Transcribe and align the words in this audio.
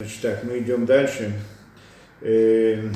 Значит, 0.00 0.22
так, 0.22 0.44
мы 0.44 0.60
идем 0.60 0.86
дальше. 0.86 1.32
Э, 2.20 2.88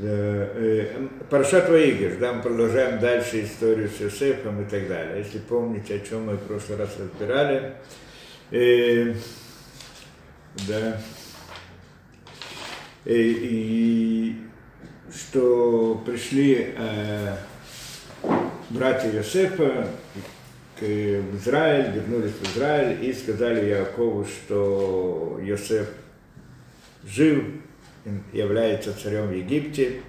да, 0.00 0.08
э, 0.08 1.08
Парашат 1.28 1.68
Ваигаш, 1.68 2.18
да, 2.20 2.34
мы 2.34 2.42
продолжаем 2.42 3.00
дальше 3.00 3.42
историю 3.42 3.88
с 3.88 3.98
Йосефом 4.00 4.62
и 4.62 4.70
так 4.70 4.86
далее. 4.86 5.18
Если 5.18 5.40
помните, 5.40 5.96
о 5.96 5.98
чем 5.98 6.26
мы 6.26 6.34
в 6.34 6.46
прошлый 6.46 6.78
раз 6.78 6.90
разбирали, 6.96 7.72
э, 8.52 9.14
да, 10.68 11.00
э, 13.04 13.14
и 13.16 14.36
что 15.12 16.04
пришли 16.06 16.72
э, 16.78 17.36
братья 18.70 19.10
Йосефа, 19.10 19.88
в 20.80 21.36
Израиль, 21.36 21.92
вернулись 21.92 22.32
в 22.32 22.54
Израиль 22.54 23.04
и 23.04 23.12
сказали 23.12 23.68
Якову, 23.68 24.24
что 24.24 25.40
Йосеф 25.42 25.88
жив, 27.04 27.44
является 28.32 28.92
царем 29.00 29.28
в 29.28 29.32
Египте. 29.32 30.00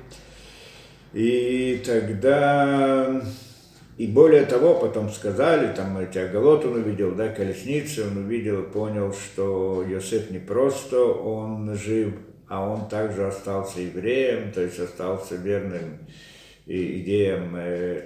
И 1.13 1.81
тогда, 1.85 3.21
и 3.97 4.07
более 4.07 4.45
того, 4.45 4.75
потом 4.75 5.09
сказали, 5.09 5.73
там 5.73 5.97
эти 5.97 6.17
оголот 6.17 6.65
он 6.65 6.75
увидел, 6.75 7.15
да, 7.15 7.29
колесницы, 7.29 8.05
он 8.05 8.17
увидел, 8.17 8.63
понял, 8.63 9.13
что 9.13 9.83
Йосеф 9.87 10.29
не 10.31 10.39
просто 10.39 11.01
он 11.01 11.75
жив, 11.75 12.13
а 12.47 12.69
он 12.69 12.87
также 12.87 13.25
остался 13.27 13.81
евреем, 13.81 14.51
то 14.51 14.61
есть 14.61 14.79
остался 14.79 15.35
верным 15.35 15.99
идеям 16.65 17.55
э, 17.55 18.01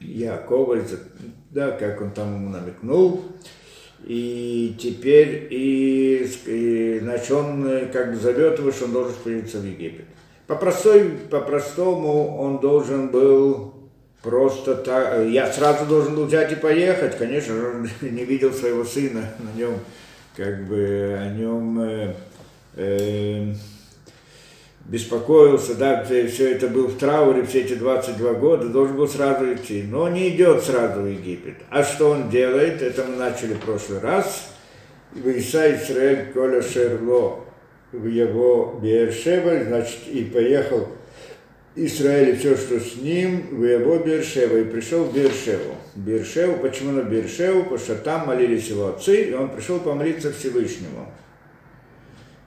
Якова, 0.00 0.78
да, 1.50 1.70
как 1.72 2.00
он 2.00 2.10
там 2.10 2.34
ему 2.34 2.50
намекнул. 2.50 3.24
И 4.04 4.76
теперь, 4.78 5.48
и, 5.50 6.30
и, 6.46 7.00
значит, 7.02 7.30
он 7.32 7.66
э, 7.66 7.86
как 7.86 8.12
бы 8.12 8.16
зовет 8.16 8.58
его, 8.58 8.70
что 8.70 8.84
он 8.84 8.92
должен 8.92 9.12
спуститься 9.12 9.58
в 9.58 9.66
Египет. 9.66 10.04
По, 10.46 10.54
простой, 10.54 11.10
по 11.30 11.40
простому 11.40 12.38
он 12.38 12.58
должен 12.60 13.08
был 13.08 13.74
просто 14.22 14.76
так, 14.76 15.26
я 15.26 15.52
сразу 15.52 15.84
должен 15.84 16.14
был 16.14 16.26
взять 16.26 16.52
и 16.52 16.56
поехать, 16.56 17.18
конечно, 17.18 17.54
он 17.54 17.88
не 18.00 18.24
видел 18.24 18.52
своего 18.52 18.84
сына, 18.84 19.24
на 19.38 19.58
нем, 19.58 19.74
как 20.36 20.66
бы, 20.66 21.18
о 21.20 21.30
нем, 21.34 21.80
э, 21.80 22.14
э, 22.76 23.52
беспокоился, 24.88 25.74
да, 25.74 26.02
все 26.04 26.52
это 26.52 26.66
был 26.66 26.88
в 26.88 26.98
трауре 26.98 27.44
все 27.44 27.60
эти 27.60 27.74
22 27.74 28.34
года, 28.34 28.68
должен 28.68 28.96
был 28.96 29.06
сразу 29.06 29.52
идти. 29.52 29.84
Но 29.86 30.08
не 30.08 30.30
идет 30.30 30.62
сразу 30.62 31.02
в 31.02 31.06
Египет. 31.06 31.56
А 31.70 31.84
что 31.84 32.10
он 32.10 32.30
делает? 32.30 32.82
Это 32.82 33.04
мы 33.04 33.16
начали 33.16 33.54
в 33.54 33.60
прошлый 33.60 34.00
раз. 34.00 34.50
Иса 35.14 35.74
Исраэль 35.74 36.32
Коля 36.32 36.62
Шерло 36.62 37.40
в 37.92 38.06
его 38.06 38.78
Бершева, 38.82 39.64
значит, 39.64 40.00
и 40.10 40.24
поехал 40.24 40.88
Израиль 41.74 42.30
и 42.30 42.36
все, 42.36 42.56
что 42.56 42.80
с 42.80 42.96
ним, 42.96 43.46
в 43.52 43.64
его 43.64 43.98
Бершева, 43.98 44.58
и 44.58 44.64
пришел 44.64 45.04
в 45.04 45.14
Бершеву. 45.14 45.74
Бершеву, 45.94 46.58
почему 46.58 46.92
на 46.92 47.02
Бершеву? 47.02 47.62
Потому 47.62 47.78
что 47.78 47.94
там 47.94 48.26
молились 48.26 48.68
его 48.68 48.88
отцы, 48.88 49.30
и 49.30 49.32
он 49.32 49.50
пришел 49.50 49.78
помолиться 49.78 50.32
Всевышнему 50.32 51.08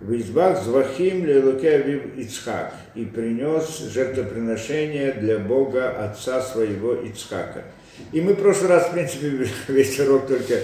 в 0.02 0.18
избах 0.18 0.64
Звахим 0.64 1.26
Лелуке 1.26 1.76
Авив 1.76 2.18
Ицхак 2.18 2.74
и 2.96 3.06
принес 3.06 3.80
жертвоприношение 3.94 5.14
для 5.14 5.38
Бога 5.38 5.92
отца 5.92 6.42
своего 6.42 6.96
Ицхака. 6.96 7.64
И 8.12 8.20
мы 8.20 8.34
в 8.34 8.42
прошлый 8.42 8.70
раз, 8.70 8.88
в 8.88 8.94
принципе, 8.94 9.48
весь 9.68 10.00
урок 10.00 10.28
только 10.28 10.56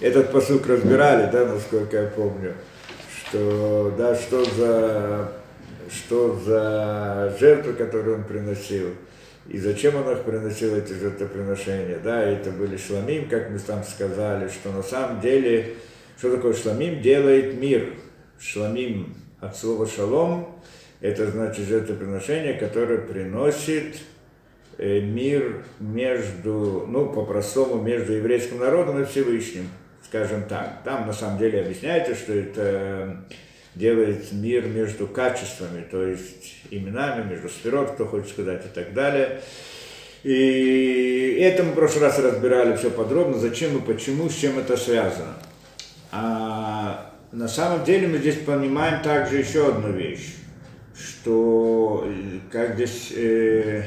этот 0.00 0.32
посук 0.32 0.66
разбирали, 0.66 1.30
да, 1.30 1.44
насколько 1.44 1.96
я 1.96 2.08
помню, 2.08 2.54
что, 3.18 3.94
да, 3.98 4.14
что 4.14 4.44
за, 4.44 5.32
что 5.90 6.40
за 6.44 7.36
жертву, 7.38 7.74
которую 7.74 8.16
он 8.16 8.24
приносил, 8.24 8.94
и 9.46 9.58
зачем 9.58 9.94
он 9.96 10.10
их 10.10 10.22
приносил, 10.22 10.74
эти 10.74 10.94
жертвоприношения, 10.94 11.98
да, 12.02 12.22
это 12.22 12.50
были 12.50 12.78
шламим, 12.78 13.28
как 13.28 13.50
мы 13.50 13.58
там 13.58 13.84
сказали, 13.84 14.48
что 14.48 14.72
на 14.72 14.82
самом 14.82 15.20
деле, 15.20 15.74
что 16.18 16.34
такое 16.34 16.54
шламим, 16.54 17.02
делает 17.02 17.60
мир– 17.60 17.90
шламим 18.38 19.14
от 19.40 19.56
слова 19.56 19.86
шалом, 19.86 20.56
это 21.00 21.30
значит 21.30 21.66
жертвоприношение, 21.66 22.54
которое 22.54 22.98
приносит 22.98 23.96
э, 24.78 25.00
мир 25.00 25.64
между, 25.78 26.86
ну, 26.88 27.10
по-простому, 27.10 27.82
между 27.82 28.14
еврейским 28.14 28.58
народом 28.58 29.02
и 29.02 29.04
Всевышним, 29.04 29.68
скажем 30.04 30.44
так. 30.48 30.82
Там 30.84 31.06
на 31.06 31.12
самом 31.12 31.38
деле 31.38 31.60
объясняется, 31.60 32.14
что 32.14 32.32
это 32.32 33.24
делает 33.74 34.32
мир 34.32 34.66
между 34.66 35.06
качествами, 35.06 35.86
то 35.90 36.02
есть 36.02 36.62
именами, 36.70 37.28
между 37.28 37.48
сферот, 37.50 37.92
кто 37.92 38.06
хочет 38.06 38.30
сказать, 38.30 38.64
и 38.64 38.74
так 38.74 38.94
далее. 38.94 39.40
И 40.22 41.38
это 41.40 41.62
мы 41.62 41.72
в 41.72 41.74
прошлый 41.74 42.04
раз 42.04 42.18
разбирали 42.18 42.74
все 42.76 42.90
подробно, 42.90 43.38
зачем 43.38 43.76
и 43.76 43.80
почему, 43.80 44.30
с 44.30 44.34
чем 44.34 44.58
это 44.58 44.76
связано. 44.76 45.34
А 46.10 47.12
на 47.36 47.48
самом 47.48 47.84
деле 47.84 48.08
мы 48.08 48.16
здесь 48.16 48.38
понимаем 48.38 49.02
также 49.02 49.36
еще 49.36 49.68
одну 49.68 49.92
вещь, 49.92 50.36
что 50.98 52.06
э, 52.06 52.38
как 52.50 52.76
здесь, 52.76 53.12
э, 53.14 53.84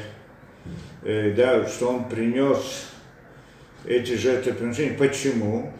э, 1.01 1.33
да, 1.35 1.67
что 1.67 1.89
он 1.89 2.07
принес 2.07 2.89
эти 3.85 4.15
жертвоприношения. 4.15 4.95
Почему? 4.95 5.73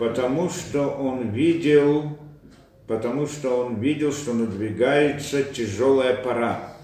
Потому 0.00 0.50
что 0.50 0.88
он 0.88 1.30
видел, 1.30 2.18
потому 2.88 3.28
что 3.28 3.66
он 3.66 3.80
видел, 3.80 4.12
что 4.12 4.34
надвигается 4.34 5.44
тяжелая 5.44 6.16
пора. 6.16 6.74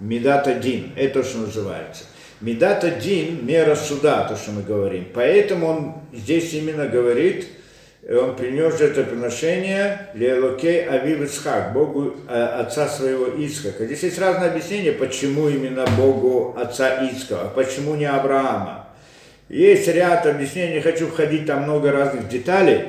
Медат 0.00 0.48
один, 0.48 0.92
это 0.96 1.24
что 1.24 1.38
называется. 1.38 2.04
Медат 2.42 2.84
один, 2.84 3.46
мера 3.46 3.74
суда, 3.74 4.28
то, 4.28 4.36
что 4.36 4.50
мы 4.50 4.62
говорим. 4.62 5.06
Поэтому 5.14 5.66
он 5.66 5.94
здесь 6.12 6.52
именно 6.52 6.86
говорит– 6.86 7.48
он 8.16 8.36
принес 8.36 8.78
жертвоприношение 8.78 10.08
Лелокей 10.14 10.86
Авив 10.86 11.20
Ицхак, 11.22 11.74
Богу 11.74 12.14
э, 12.26 12.42
отца 12.42 12.88
своего 12.88 13.26
Ицхака. 13.26 13.84
Здесь 13.84 14.02
есть 14.02 14.18
разные 14.18 14.50
объяснения, 14.50 14.92
почему 14.92 15.48
именно 15.48 15.84
Богу 15.96 16.56
отца 16.58 17.04
Ицхака, 17.04 17.50
почему 17.54 17.96
не 17.96 18.06
Авраама. 18.06 18.86
Есть 19.50 19.88
ряд 19.88 20.26
объяснений, 20.26 20.76
не 20.76 20.80
хочу 20.80 21.06
входить 21.06 21.46
там 21.46 21.64
много 21.64 21.92
разных 21.92 22.28
деталей, 22.28 22.84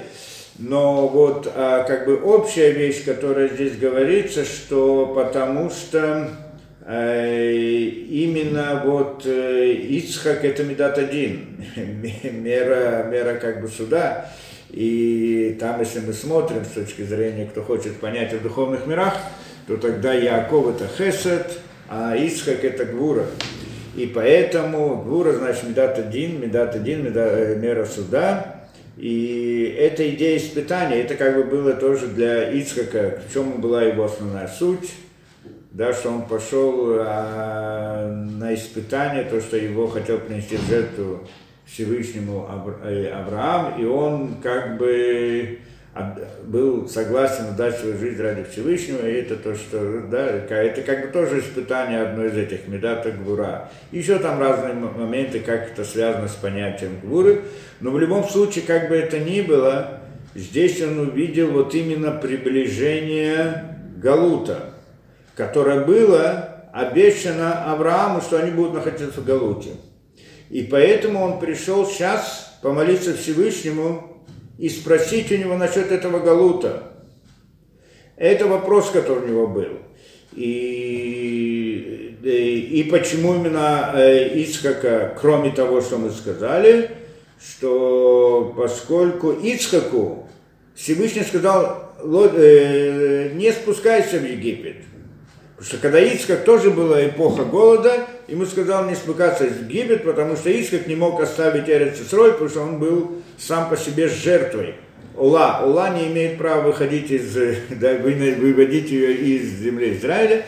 но 0.58 1.08
вот 1.08 1.52
а, 1.54 1.84
как 1.84 2.06
бы 2.06 2.18
общая 2.22 2.72
вещь, 2.72 3.04
которая 3.06 3.48
здесь 3.50 3.78
говорится, 3.78 4.44
что 4.44 5.06
потому 5.08 5.70
что 5.70 6.30
э, 6.86 7.52
именно 7.52 8.82
вот 8.86 9.26
э, 9.26 9.72
Ицхак 9.72 10.44
это 10.44 10.64
Медат 10.64 10.98
один, 10.98 11.64
мера, 12.24 13.04
мера 13.10 13.36
как 13.36 13.62
бы 13.62 13.70
суда, 13.70 14.30
и 14.70 15.58
там, 15.60 15.80
если 15.80 16.00
мы 16.00 16.14
смотрим 16.14 16.64
с 16.64 16.70
точки 16.70 17.02
зрения, 17.02 17.46
кто 17.46 17.64
хочет 17.64 17.98
понять 17.98 18.34
о 18.34 18.40
духовных 18.40 18.86
мирах, 18.86 19.16
то 19.68 19.78
тогда 19.78 20.14
Яков 20.14 20.76
это 20.76 20.88
Хесед, 20.88 21.60
а 21.88 22.16
Исхак 22.16 22.64
это 22.64 22.86
Гвура. 22.86 23.26
И 23.96 24.06
поэтому 24.06 25.02
Гвура 25.02 25.34
значит 25.34 25.64
Медат 25.64 25.98
один, 25.98 26.40
Медат 26.40 26.76
один, 26.76 27.04
медат, 27.04 27.32
э, 27.34 27.56
мера 27.56 27.86
суда. 27.86 28.60
И 28.98 29.76
эта 29.80 30.10
идея 30.12 30.38
испытания, 30.38 31.02
это 31.02 31.16
как 31.16 31.36
бы 31.36 31.44
было 31.46 31.74
тоже 31.74 32.08
для 32.08 32.52
Ицхака, 32.52 33.22
в 33.28 33.34
чем 33.34 33.62
была 33.62 33.84
его 33.84 34.04
основная 34.04 34.50
суть, 34.50 34.92
да, 35.72 35.94
что 35.94 36.10
он 36.10 36.24
пошел 36.24 36.98
а, 37.00 38.12
на 38.12 38.54
испытание, 38.54 39.24
то, 39.24 39.40
что 39.40 39.56
его 39.56 39.88
хотел 39.88 40.20
принести 40.20 40.58
в 40.58 40.68
жертву 40.68 41.22
Всевышнему 41.72 42.48
э, 42.84 43.10
Авраам, 43.10 43.80
и 43.80 43.86
он 43.86 44.36
как 44.42 44.78
бы 44.78 45.60
был 46.46 46.88
согласен 46.88 47.46
отдать 47.50 47.78
свою 47.78 47.98
жизнь 47.98 48.22
ради 48.22 48.44
Всевышнего, 48.44 49.08
и 49.08 49.14
это 49.16 49.36
то, 49.36 49.56
что, 49.56 50.04
да, 50.10 50.28
это 50.28 50.82
как 50.82 51.08
бы 51.08 51.08
тоже 51.12 51.40
испытание 51.40 52.02
одно 52.02 52.26
из 52.26 52.38
этих, 52.38 52.68
медата 52.68 53.12
гвура. 53.12 53.70
Еще 53.92 54.18
там 54.20 54.40
разные 54.40 54.74
моменты, 54.74 55.40
как 55.40 55.72
это 55.72 55.84
связано 55.84 56.28
с 56.28 56.36
понятием 56.36 57.00
гвуры, 57.02 57.42
но 57.80 57.92
в 57.92 58.00
любом 58.00 58.24
случае, 58.24 58.66
как 58.66 58.90
бы 58.90 58.96
это 58.96 59.20
ни 59.20 59.42
было, 59.42 60.02
здесь 60.36 60.82
он 60.82 61.00
увидел 61.00 61.52
вот 61.52 61.74
именно 61.76 62.12
приближение 62.12 63.76
Галута, 63.98 64.74
которое 65.36 65.84
было 65.84 66.68
обещано 66.72 67.72
Аврааму, 67.72 68.22
что 68.22 68.40
они 68.40 68.52
будут 68.52 68.76
находиться 68.76 69.22
в 69.22 69.26
Галуте. 69.26 69.72
И 70.50 70.64
поэтому 70.64 71.24
он 71.24 71.40
пришел 71.40 71.86
сейчас 71.86 72.58
помолиться 72.62 73.16
Всевышнему 73.16 74.26
и 74.58 74.68
спросить 74.70 75.32
у 75.32 75.38
него 75.38 75.56
насчет 75.56 75.92
этого 75.92 76.20
Галута. 76.20 76.84
Это 78.18 78.48
вопрос, 78.48 78.90
который 78.90 79.24
у 79.24 79.28
него 79.28 79.48
был. 79.48 79.80
И, 80.36 82.18
и, 82.24 82.82
и 82.82 82.84
почему 82.90 83.36
именно 83.36 83.94
э, 83.96 84.40
Ицхака, 84.40 85.16
кроме 85.20 85.52
того, 85.52 85.82
что 85.82 85.98
мы 85.98 86.10
сказали, 86.12 86.92
что 87.40 88.54
поскольку 88.58 89.32
Ицхаку 89.32 90.28
Всевышний 90.76 91.24
сказал, 91.24 91.94
э, 92.04 93.32
не 93.34 93.52
спускайся 93.52 94.18
в 94.18 94.24
Египет. 94.24 94.78
Потому 95.56 95.68
что 95.68 95.78
когда 95.78 96.00
Ицкак 96.00 96.46
тоже 96.46 96.72
была 96.72 97.06
эпоха 97.06 97.44
голода, 97.44 98.08
ему 98.30 98.46
сказал 98.46 98.86
не 98.88 98.96
спускаться 98.96 99.46
в 99.46 99.64
Египет, 99.64 100.04
потому 100.04 100.36
что 100.36 100.50
Ицкак 100.50 100.88
не 100.88 100.96
мог 100.96 101.20
оставить 101.22 101.70
Эрицесроль, 101.70 102.34
потому 102.34 102.50
что 102.50 102.62
он 102.62 102.80
был 102.80 103.22
сам 103.38 103.70
по 103.70 103.78
себе 103.78 104.08
жертвой. 104.08 104.76
Ула. 105.16 105.62
Ула 105.66 105.90
не 105.90 106.08
имеет 106.08 106.38
права 106.38 106.62
выходить 106.62 107.12
из, 107.12 107.34
да, 107.70 107.94
выводить 107.96 108.90
ее 108.90 109.14
из 109.14 109.60
земли 109.60 109.98
Израиля. 109.98 110.46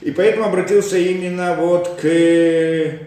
И 0.00 0.10
поэтому 0.10 0.46
обратился 0.46 0.98
именно 0.98 1.54
вот 1.54 2.00
к, 2.00 2.04
э, 2.06 2.98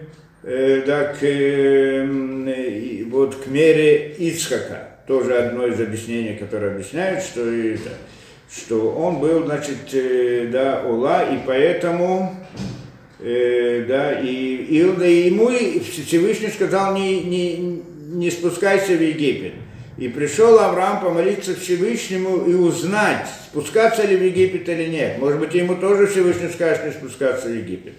да, 0.86 1.04
к, 1.12 1.18
э, 1.22 3.04
вот 3.10 3.34
к 3.34 3.46
мере 3.48 4.14
Ицхака. 4.18 4.88
Тоже 5.06 5.36
одно 5.36 5.66
из 5.66 5.80
объяснений, 5.80 6.36
которое 6.36 6.72
объясняет, 6.72 7.22
что, 7.22 7.42
это, 7.42 7.90
что 8.50 8.92
он 8.92 9.18
был, 9.18 9.44
значит, 9.44 9.92
э, 9.92 10.48
да, 10.50 10.82
Ула, 10.86 11.24
и 11.24 11.38
поэтому 11.44 12.34
э, 13.24 13.84
да, 13.88 14.20
и, 14.20 14.26
и, 14.28 14.78
и 14.78 15.26
ему 15.26 15.50
Всевышний 16.06 16.50
сказал, 16.50 16.94
не, 16.94 17.20
не, 17.20 17.82
не 18.12 18.30
спускайся 18.30 18.92
в 18.92 19.02
Египет. 19.02 19.54
И 19.96 20.08
пришел 20.08 20.58
Авраам 20.58 21.00
помолиться 21.00 21.54
Всевышнему 21.54 22.44
и 22.46 22.54
узнать, 22.54 23.28
спускаться 23.46 24.04
ли 24.04 24.16
в 24.16 24.22
Египет 24.24 24.68
или 24.68 24.86
нет. 24.86 25.18
Может 25.18 25.38
быть, 25.38 25.54
ему 25.54 25.76
тоже 25.76 26.08
Всевышний 26.08 26.48
скажет 26.48 26.84
не 26.84 26.90
спускаться 26.92 27.48
в 27.48 27.56
Египет. 27.56 27.94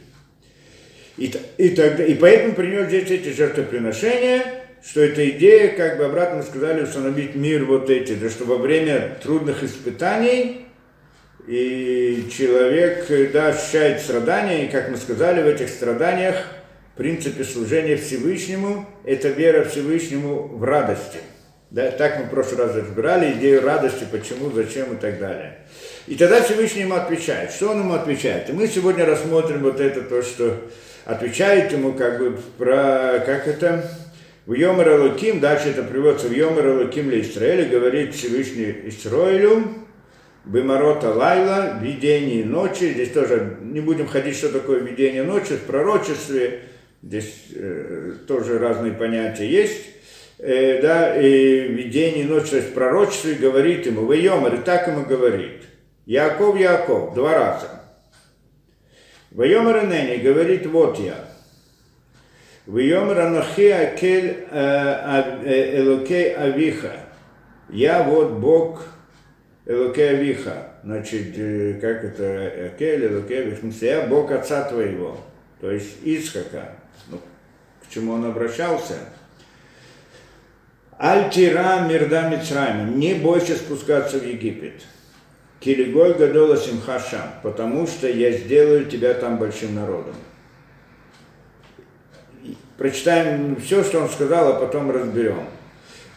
И, 1.18 1.32
и, 1.58 1.70
тогда, 1.70 2.04
и 2.04 2.14
поэтому 2.16 2.54
принес 2.54 2.88
здесь 2.88 3.10
эти 3.10 3.30
жертвоприношения, 3.30 4.44
что 4.86 5.02
эта 5.02 5.28
идея, 5.30 5.70
как 5.70 5.98
бы 5.98 6.06
обратно 6.06 6.44
сказали, 6.44 6.84
установить 6.84 7.36
мир 7.36 7.64
вот 7.64 7.90
эти, 7.90 8.14
да, 8.14 8.30
что 8.30 8.44
во 8.44 8.58
время 8.58 9.18
трудных 9.24 9.64
испытаний 9.64 10.65
и 11.48 12.28
человек 12.36 13.32
да, 13.32 13.48
ощущает 13.48 14.02
страдания, 14.02 14.66
и 14.66 14.72
как 14.72 14.90
мы 14.90 14.98
сказали, 14.98 15.42
в 15.42 15.48
этих 15.48 15.70
страданиях 15.70 16.36
в 16.94 16.98
принципе 16.98 17.44
служения 17.44 17.98
Всевышнему– 17.98 18.88
это 19.04 19.30
вера 19.30 19.64
Всевышнему 19.64 20.48
в 20.48 20.64
радости– 20.64 21.20
да, 21.72 21.92
так 21.92 22.20
мы 22.20 22.26
в 22.26 22.30
прошлый 22.30 22.66
раз 22.66 22.76
разбирали 22.76 23.34
идею 23.34 23.62
радости, 23.62 24.06
почему, 24.10 24.50
зачем 24.50 24.94
и 24.94 24.96
так 24.96 25.20
далее. 25.20 25.58
И 26.08 26.16
тогда 26.16 26.42
Всевышний 26.42 26.84
ему 26.84 26.96
отвечает. 26.96 27.52
Что 27.52 27.72
он 27.72 27.80
ему 27.80 27.94
отвечает? 27.94 28.50
И 28.50 28.54
мы 28.54 28.68
сегодня 28.68 29.06
рассмотрим 29.06 29.62
вот 29.62 29.82
это 29.82 30.02
то, 30.02 30.22
что 30.22 30.58
отвечает 31.06 31.74
ему 31.74 31.92
как 31.92 32.20
бы 32.20 32.40
про, 32.58 33.22
как 33.26 33.48
это, 33.48 33.92
в 34.46 34.54
Йомер 34.54 35.02
Луким, 35.02 35.42
дальше 35.42 35.70
это 35.70 35.84
приводится 35.84 36.28
в 36.28 36.32
Йомер 36.32 36.84
Луким 36.84 37.10
для 37.10 37.20
Израиля, 37.20 37.68
говорит 37.68 38.16
Всевышний 38.16 38.84
Исраилю, 38.86 39.64
Бемарота 40.46 41.12
Лайла, 41.12 41.80
видение 41.82 42.46
ночи. 42.46 42.92
Здесь 42.92 43.12
тоже 43.12 43.58
не 43.62 43.82
будем 43.82 44.08
ходить, 44.08 44.38
что 44.38 44.50
такое 44.50 44.80
видение 44.80 45.24
ночи, 45.24 45.56
в 45.56 45.62
пророчестве. 45.62 46.62
Здесь 47.02 47.48
э, 47.56 48.14
тоже 48.28 48.60
разные 48.60 48.94
понятия 48.94 49.48
есть 49.48 49.86
э, 50.40 50.82
да, 50.82 51.20
и 51.20 51.68
видение 51.68 52.26
ночи, 52.26 52.52
то 52.52 52.58
есть 52.58 52.74
пророчество, 52.74 53.30
и 53.30 53.36
говорит 53.36 53.86
ему, 53.86 54.06
вы 54.06 54.18
Йомар, 54.18 54.56
и 54.56 54.58
так 54.58 54.88
ему 54.88 55.06
говорит, 55.06 55.64
Яков, 56.06 56.58
Яков, 56.60 57.14
два 57.14 57.34
раза. 57.34 57.76
Вайомар 59.32 59.86
Нени 59.86 60.18
говорит, 60.18 60.66
вот 60.66 60.98
я. 61.00 61.16
Вайомар 62.66 63.20
Анахи 63.20 63.70
Акель 63.70 64.46
э, 64.50 65.42
э, 65.44 65.82
Элокей 65.82 66.34
Авиха. 66.34 66.94
Я 67.70 68.04
вот 68.04 68.32
Бог 68.32 68.84
Элокей 69.66 70.10
Авиха. 70.10 70.68
Значит, 70.84 71.34
э, 71.38 71.80
как 71.82 72.04
это 72.04 72.68
Акель 72.68 73.06
Элокей 73.06 73.42
Авиха? 73.42 73.56
В 73.56 73.60
смысле, 73.60 73.88
я 73.88 74.08
Бог 74.08 74.32
Отца 74.32 74.64
твоего. 74.64 75.20
То 75.60 75.72
есть 75.72 75.98
Исхака. 76.04 76.76
Ну, 77.10 77.20
к 77.84 77.92
чему 77.92 78.14
он 78.14 78.26
обращался? 78.26 78.96
Альтира 80.98 81.86
мирда 81.90 82.30
Мицрайма, 82.30 82.90
не 82.90 83.16
бойся 83.16 83.56
спускаться 83.56 84.18
в 84.18 84.26
Египет. 84.26 84.82
Килигой 85.60 86.14
гадола 86.14 86.56
симхашам, 86.56 87.28
потому 87.42 87.88
что 87.88 88.08
я 88.08 88.32
сделаю 88.32 88.86
тебя 88.86 89.14
там 89.14 89.38
большим 89.38 89.76
народом. 89.76 90.16
Прочитаем 92.78 93.56
все, 93.58 93.84
что 93.84 94.02
он 94.02 94.10
сказал, 94.10 94.50
а 94.50 94.60
потом 94.60 94.92
разберем. 94.92 95.48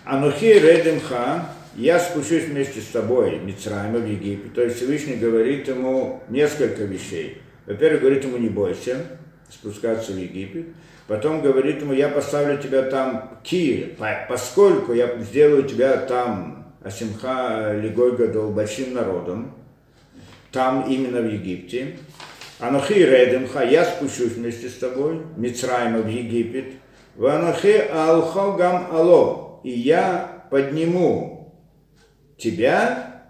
Анухи 0.04 0.52
редемха, 0.52 1.46
я 1.78 2.00
спущусь 2.00 2.44
вместе 2.44 2.80
с 2.80 2.86
тобой, 2.86 3.38
Мицрайма, 3.38 4.00
в 4.00 4.06
Египет. 4.06 4.52
То 4.52 4.62
есть 4.62 4.76
Всевышний 4.76 5.14
говорит 5.14 5.68
ему 5.68 6.20
несколько 6.28 6.82
вещей. 6.82 7.40
Во-первых, 7.66 8.00
говорит 8.00 8.24
ему, 8.24 8.36
не 8.36 8.48
бойся 8.48 9.06
спускаться 9.48 10.12
в 10.12 10.16
Египет. 10.16 10.66
Потом 11.06 11.40
говорит 11.40 11.80
ему, 11.80 11.92
я 11.92 12.08
поставлю 12.08 12.58
тебя 12.58 12.82
там 12.82 13.38
ки, 13.44 13.96
поскольку 14.28 14.92
я 14.92 15.18
сделаю 15.20 15.62
тебя 15.62 15.96
там 15.98 16.74
Асимха 16.82 17.78
Лигой 17.80 18.16
Гадол 18.16 18.50
большим 18.50 18.94
народом, 18.94 19.54
там 20.50 20.84
именно 20.90 21.20
в 21.20 21.32
Египте. 21.32 21.96
Анахи 22.58 22.94
Редемха, 22.94 23.62
я 23.62 23.84
спущусь 23.84 24.32
вместе 24.32 24.68
с 24.68 24.74
тобой, 24.74 25.22
Мицрайма 25.36 26.00
в 26.00 26.08
Египет. 26.08 26.74
Ванахи 27.14 27.84
Алхогам 27.92 28.88
Ало, 28.90 29.60
и 29.62 29.70
я 29.70 30.44
подниму 30.50 31.37
тебя, 32.38 33.22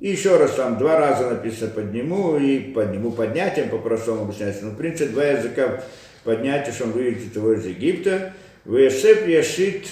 и 0.00 0.10
еще 0.10 0.36
раз 0.36 0.52
там 0.54 0.76
два 0.78 0.98
раза 0.98 1.30
написано 1.30 1.70
подниму, 1.70 2.36
и 2.36 2.58
подниму 2.58 3.12
поднятием 3.12 3.70
по-простому 3.70 4.24
объясняется. 4.24 4.66
Но, 4.66 4.72
в 4.72 4.76
принципе, 4.76 5.10
два 5.10 5.24
языка 5.24 5.82
поднятие, 6.24 6.74
что 6.74 6.84
он 6.84 6.92
выведет 6.92 7.34
его 7.34 7.52
из 7.52 7.64
Египта. 7.64 8.34
Весеп 8.64 9.26
яшит 9.26 9.86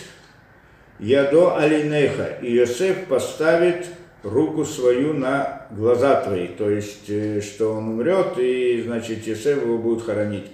ядо 0.99 1.57
алинеха. 1.57 2.39
И 2.43 2.53
Йосеф 2.53 3.07
поставит 3.07 3.87
руку 4.23 4.65
свою 4.65 5.15
на 5.15 5.67
глаза 5.71 6.21
твои. 6.23 6.49
То 6.49 6.69
есть, 6.69 7.09
э, 7.09 7.41
что 7.41 7.75
он 7.75 7.89
умрет, 7.89 8.39
и, 8.39 8.83
значит, 8.85 9.27
Йосеф 9.27 9.63
его 9.63 9.79
будет 9.79 10.05
хоронить. 10.05 10.47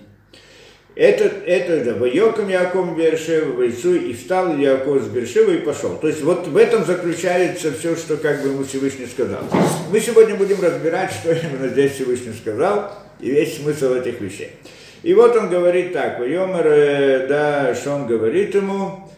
Это, 0.96 1.24
это 1.46 1.84
да, 1.84 1.94
Вайоком 1.94 2.48
Яком 2.48 2.96
Бершева, 2.96 3.52
Вайцу, 3.52 3.94
и 3.94 4.12
встал 4.12 4.56
Яков 4.56 5.02
с 5.02 5.06
Бершева 5.06 5.52
и 5.52 5.58
пошел. 5.58 5.96
То 5.96 6.08
есть 6.08 6.22
вот 6.22 6.48
в 6.48 6.56
этом 6.56 6.84
заключается 6.84 7.72
все, 7.72 7.94
что 7.94 8.16
как 8.16 8.42
бы 8.42 8.48
ему 8.48 8.64
Всевышний 8.64 9.06
сказал. 9.06 9.40
Мы 9.90 10.00
сегодня 10.00 10.34
будем 10.34 10.60
разбирать, 10.60 11.12
что 11.12 11.32
именно 11.32 11.68
здесь 11.68 11.92
Всевышний 11.92 12.32
сказал, 12.32 12.92
и 13.20 13.30
весь 13.30 13.58
смысл 13.58 13.94
этих 13.94 14.20
вещей. 14.20 14.50
И 15.02 15.14
вот 15.14 15.36
он 15.36 15.48
говорит 15.48 15.92
так, 15.92 16.18
Йомер, 16.18 16.66
э, 16.66 17.26
да, 17.28 17.74
что 17.74 17.92
он 17.92 18.06
говорит 18.06 18.54
ему, 18.54 19.08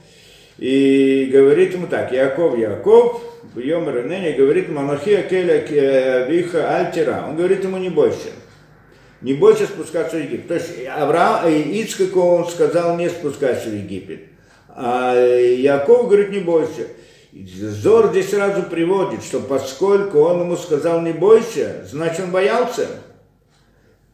и 0.58 1.28
говорит 1.32 1.72
ему 1.72 1.86
так, 1.86 2.12
Яков, 2.12 2.56
Яков, 2.56 3.22
Йомер 3.56 4.06
Нени 4.06 4.32
говорит 4.32 4.68
ему, 4.68 4.80
Анахия 4.80 5.22
Келя 5.22 6.26
Виха 6.26 6.76
Альтера. 6.76 7.24
Он 7.28 7.36
говорит 7.36 7.64
ему, 7.64 7.78
не 7.78 7.90
бойся. 7.90 8.28
Не 9.22 9.34
бойся 9.34 9.66
спускаться 9.66 10.16
в 10.16 10.20
Египет. 10.20 10.48
То 10.48 10.54
есть 10.54 10.70
Авраам, 10.88 11.46
э, 11.46 11.82
Ицкаку 11.82 12.20
он 12.20 12.48
сказал, 12.48 12.96
не 12.96 13.08
спускайся 13.08 13.68
в 13.68 13.74
Египет. 13.74 14.24
А 14.68 15.14
Яков 15.14 16.08
говорит, 16.08 16.30
не 16.30 16.40
бойся. 16.40 16.88
Зор 17.32 18.10
здесь 18.10 18.30
сразу 18.30 18.64
приводит, 18.64 19.22
что 19.22 19.40
поскольку 19.40 20.18
он 20.20 20.40
ему 20.40 20.56
сказал, 20.56 21.00
не 21.00 21.12
бойся, 21.12 21.86
значит 21.90 22.20
он 22.20 22.30
боялся 22.30 22.88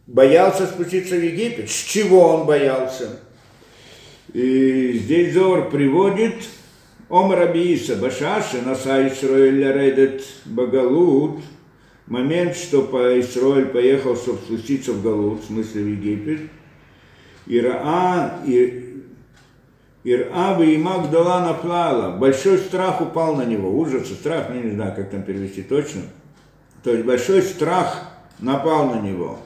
боялся 0.09 0.67
спуститься 0.67 1.15
в 1.15 1.23
Египет. 1.23 1.71
С 1.71 1.85
чего 1.85 2.35
он 2.35 2.47
боялся? 2.47 3.21
И 4.33 4.95
здесь 4.95 5.35
Зор 5.35 5.71
приводит 5.71 6.35
Омар 7.09 7.43
Абииса 7.43 7.97
Башаши 7.97 8.61
Наса 8.62 9.07
Исраэль 9.07 9.65
Редет 9.73 10.25
Багалут, 10.45 11.41
момент, 12.09 12.57
что 12.57 12.83
по 12.83 13.21
Исраэль 13.21 13.67
поехал, 13.67 14.17
чтобы 14.17 14.38
спуститься 14.38 14.93
в 14.93 15.03
Галут, 15.03 15.43
в 15.43 15.47
смысле 15.47 15.83
в 15.83 15.88
Египет, 15.88 16.41
Ираа, 17.47 18.41
Ираа 20.05 20.62
и 20.62 20.77
Магдала 20.79 21.41
наплала. 21.41 22.17
Большой 22.17 22.59
страх 22.59 23.00
упал 23.00 23.37
на 23.37 23.45
него, 23.45 23.71
ужас 23.79 24.11
и 24.11 24.15
страх, 24.15 24.47
ну 24.50 24.61
не 24.61 24.71
знаю, 24.71 24.95
как 24.97 25.11
там 25.11 25.23
перевести 25.23 25.62
точно. 25.62 26.03
То 26.83 26.93
есть 26.93 27.05
большой 27.05 27.43
страх 27.43 28.05
напал 28.38 28.95
на 28.95 29.00
него. 29.00 29.38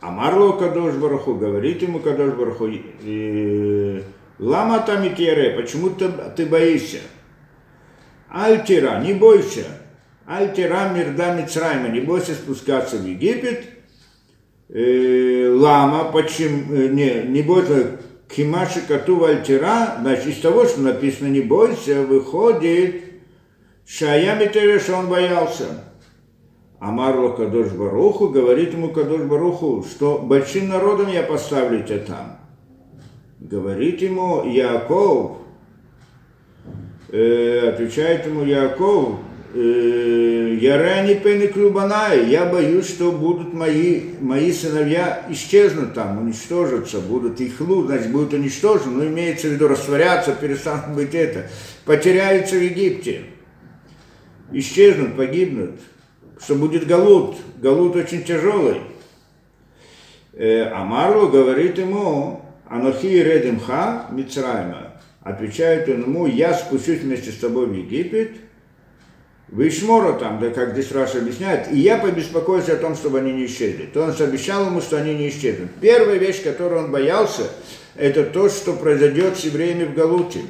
Амарло 0.00 0.52
Кадош 0.52 0.94
Бараху, 0.96 1.34
говорит 1.34 1.80
ему 1.82 2.00
Кадош 2.00 2.34
Бараху, 2.34 2.68
Лама 4.38 4.80
Тамитьере, 4.80 5.50
почему 5.50 5.90
ты, 5.90 6.08
ты 6.36 6.46
боишься? 6.46 6.98
Альтира, 8.28 9.00
не 9.00 9.12
бойся. 9.14 9.81
Альтира 10.26 10.90
Мирда 10.94 11.34
Мицрайма, 11.34 11.88
не 11.88 12.00
бойся 12.00 12.34
спускаться 12.34 12.96
в 12.96 13.06
Египет. 13.06 13.64
Лама, 14.68 16.10
почему, 16.12 16.88
не, 16.88 17.24
не 17.24 17.42
бойся, 17.42 17.98
Кимаши 18.34 18.80
Кату 18.86 19.24
Альтира, 19.24 19.98
значит, 20.00 20.26
из 20.28 20.40
того, 20.40 20.64
что 20.64 20.80
написано 20.80 21.28
не 21.28 21.40
бойся, 21.40 22.02
выходит, 22.02 23.02
Шаями 23.86 24.78
что 24.78 24.96
он 24.96 25.08
боялся. 25.08 25.66
Амарло 26.80 27.30
Кадош 27.30 27.72
Баруху 27.72 28.28
говорит 28.28 28.72
ему 28.72 28.88
Кадош 28.88 29.22
Баруху, 29.22 29.84
что 29.88 30.18
большим 30.18 30.68
народом 30.68 31.08
я 31.08 31.22
поставлю 31.22 31.84
тебя 31.84 31.98
там. 31.98 32.38
Говорит 33.38 34.02
ему 34.02 34.44
Яков, 34.44 35.38
э, 37.10 37.68
отвечает 37.68 38.26
ему 38.26 38.44
Яков, 38.44 39.18
э, 39.54 40.58
Ярани 40.60 41.14
пены 41.14 41.48
клюбанай, 41.48 42.28
я 42.28 42.46
боюсь, 42.46 42.88
что 42.88 43.12
будут 43.12 43.52
мои, 43.52 44.02
мои 44.20 44.52
сыновья 44.52 45.26
исчезнут 45.30 45.94
там, 45.94 46.22
уничтожатся, 46.22 47.00
будут 47.00 47.40
их 47.40 47.60
лу, 47.60 47.86
значит, 47.86 48.10
будут 48.10 48.32
уничтожены, 48.32 48.92
но 48.92 49.06
имеется 49.06 49.48
в 49.48 49.52
виду 49.52 49.68
растворяться, 49.68 50.32
перестанут 50.32 50.94
быть 50.94 51.14
это, 51.14 51.50
потеряются 51.84 52.56
в 52.56 52.62
Египте, 52.62 53.22
исчезнут, 54.52 55.16
погибнут 55.16 55.72
что 56.44 56.56
будет 56.56 56.86
галут. 56.86 57.36
Галут 57.58 57.96
очень 57.96 58.24
тяжелый. 58.24 58.80
Э, 60.32 60.64
Амарлу 60.72 61.28
говорит 61.28 61.78
ему, 61.78 62.42
Анохи 62.68 63.22
Редимха 63.22 64.06
Мицрайма. 64.10 64.94
Отвечает 65.20 65.88
он 65.88 66.02
ему, 66.02 66.26
я 66.26 66.52
спущусь 66.52 67.00
вместе 67.00 67.30
с 67.30 67.36
тобой 67.36 67.66
в 67.66 67.72
Египет, 67.74 68.32
Вишмора 69.52 70.14
там, 70.14 70.40
да 70.40 70.48
как 70.50 70.72
здесь 70.72 70.90
Раша 70.92 71.18
объясняет, 71.18 71.70
и 71.70 71.78
я 71.78 71.98
побеспокоюсь 71.98 72.68
о 72.70 72.76
том, 72.76 72.96
чтобы 72.96 73.18
они 73.18 73.32
не 73.32 73.46
исчезли. 73.46 73.84
То 73.84 74.02
он 74.02 74.14
обещал 74.18 74.66
ему, 74.66 74.80
что 74.80 74.96
они 74.96 75.14
не 75.14 75.28
исчезнут. 75.28 75.70
Первая 75.80 76.16
вещь, 76.16 76.42
которую 76.42 76.84
он 76.84 76.90
боялся, 76.90 77.42
это 77.94 78.24
то, 78.24 78.48
что 78.48 78.72
произойдет 78.72 79.36
с 79.36 79.44
евреями 79.44 79.84
в 79.84 79.94
Галуте 79.94 80.40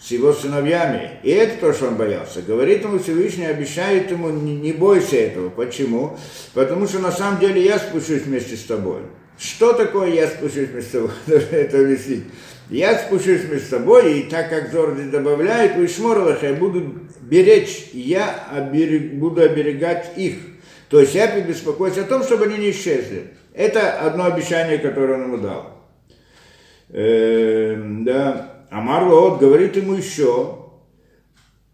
с 0.00 0.10
его 0.10 0.32
сыновьями. 0.32 1.18
И 1.22 1.30
это 1.30 1.60
то, 1.60 1.72
что 1.72 1.88
он 1.88 1.96
боялся. 1.96 2.40
Говорит 2.42 2.82
ему 2.82 2.98
Всевышний, 2.98 3.46
обещает 3.46 4.10
ему, 4.10 4.30
не, 4.30 4.54
не 4.56 4.72
бойся 4.72 5.16
этого. 5.16 5.48
Почему? 5.50 6.16
Потому 6.54 6.86
что 6.86 7.00
на 7.00 7.10
самом 7.10 7.40
деле 7.40 7.64
я 7.64 7.78
спущусь 7.78 8.22
вместе 8.22 8.56
с 8.56 8.64
тобой. 8.64 9.02
Что 9.38 9.72
такое 9.72 10.14
я 10.14 10.28
спущусь 10.28 10.68
вместе 10.68 10.88
с 10.88 10.92
тобой? 10.92 11.10
это 11.50 11.80
объяснить. 11.80 12.24
Я 12.70 12.98
спущусь 12.98 13.42
с 13.42 13.68
тобой, 13.68 14.20
и 14.20 14.22
так 14.24 14.50
как 14.50 14.70
Зорди 14.70 15.04
добавляет, 15.04 15.76
у 15.78 15.84
Ишморовых 15.84 16.42
я 16.42 16.52
буду 16.52 16.94
беречь, 17.22 17.90
я 17.94 18.46
оберег, 18.52 19.14
буду 19.14 19.40
оберегать 19.40 20.12
их. 20.16 20.34
То 20.90 21.00
есть 21.00 21.14
я 21.14 21.40
беспокоюсь 21.40 21.96
о 21.96 22.04
том, 22.04 22.22
чтобы 22.22 22.44
они 22.44 22.58
не 22.58 22.70
исчезли. 22.70 23.28
Это 23.54 24.00
одно 24.00 24.24
обещание, 24.24 24.78
которое 24.78 25.14
он 25.14 25.24
ему 25.24 25.38
дал. 25.38 25.78
Э, 26.90 27.74
да. 28.00 28.66
Амар 28.70 29.04
Лот 29.04 29.40
говорит 29.40 29.76
ему 29.76 29.94
еще, 29.94 30.66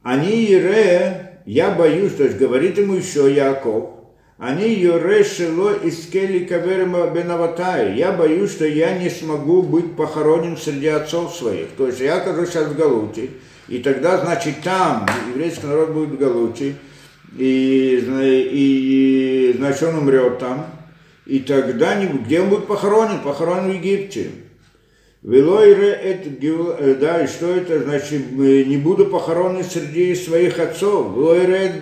они 0.03 0.45
Ире, 0.45 1.41
я 1.45 1.71
боюсь, 1.73 2.15
то 2.15 2.23
есть 2.23 2.39
говорит 2.39 2.79
ему 2.79 2.95
еще 2.95 3.33
Яков, 3.35 3.94
они 4.39 4.75
Йоре 4.75 5.23
Шело 5.23 5.73
Искели 5.85 6.45
Каверма 6.45 7.09
Бенаватай, 7.09 7.97
я 7.97 8.13
боюсь, 8.13 8.51
что 8.51 8.67
я 8.67 8.99
не 8.99 9.09
смогу 9.09 9.63
быть 9.63 9.95
похоронен 9.95 10.57
среди 10.57 10.89
отцов 10.89 11.37
своих. 11.37 11.69
То 11.77 11.87
есть 11.87 12.01
я 12.01 12.17
окажусь 12.17 12.51
сейчас 12.51 12.67
в 12.67 12.77
Галуте, 12.77 13.31
и 13.69 13.79
тогда, 13.79 14.19
значит, 14.19 14.61
там 14.63 15.07
еврейский 15.33 15.67
народ 15.67 15.91
будет 15.91 16.11
в 16.11 16.19
Галуте, 16.19 16.75
и, 17.39 17.97
и, 17.97 19.51
и 19.51 19.55
значит, 19.57 19.85
он 19.85 19.99
умрет 19.99 20.39
там, 20.39 20.67
и 21.27 21.39
тогда 21.39 22.05
где 22.05 22.41
он 22.41 22.51
будет 22.51 22.67
похоронен? 22.67 23.21
Похоронен 23.21 23.71
в 23.71 23.75
Египте. 23.75 24.31
Велойре 25.23 25.89
это 25.89 26.29
э, 26.29 26.95
да, 27.01 27.23
и 27.23 27.27
что 27.27 27.47
это 27.47 27.83
значит, 27.83 28.33
не 28.33 28.77
буду 28.77 29.07
похоронен 29.07 29.65
среди 29.65 30.15
своих 30.15 30.59
отцов. 30.59 31.17
Велойре 31.17 31.55
это 31.55 31.79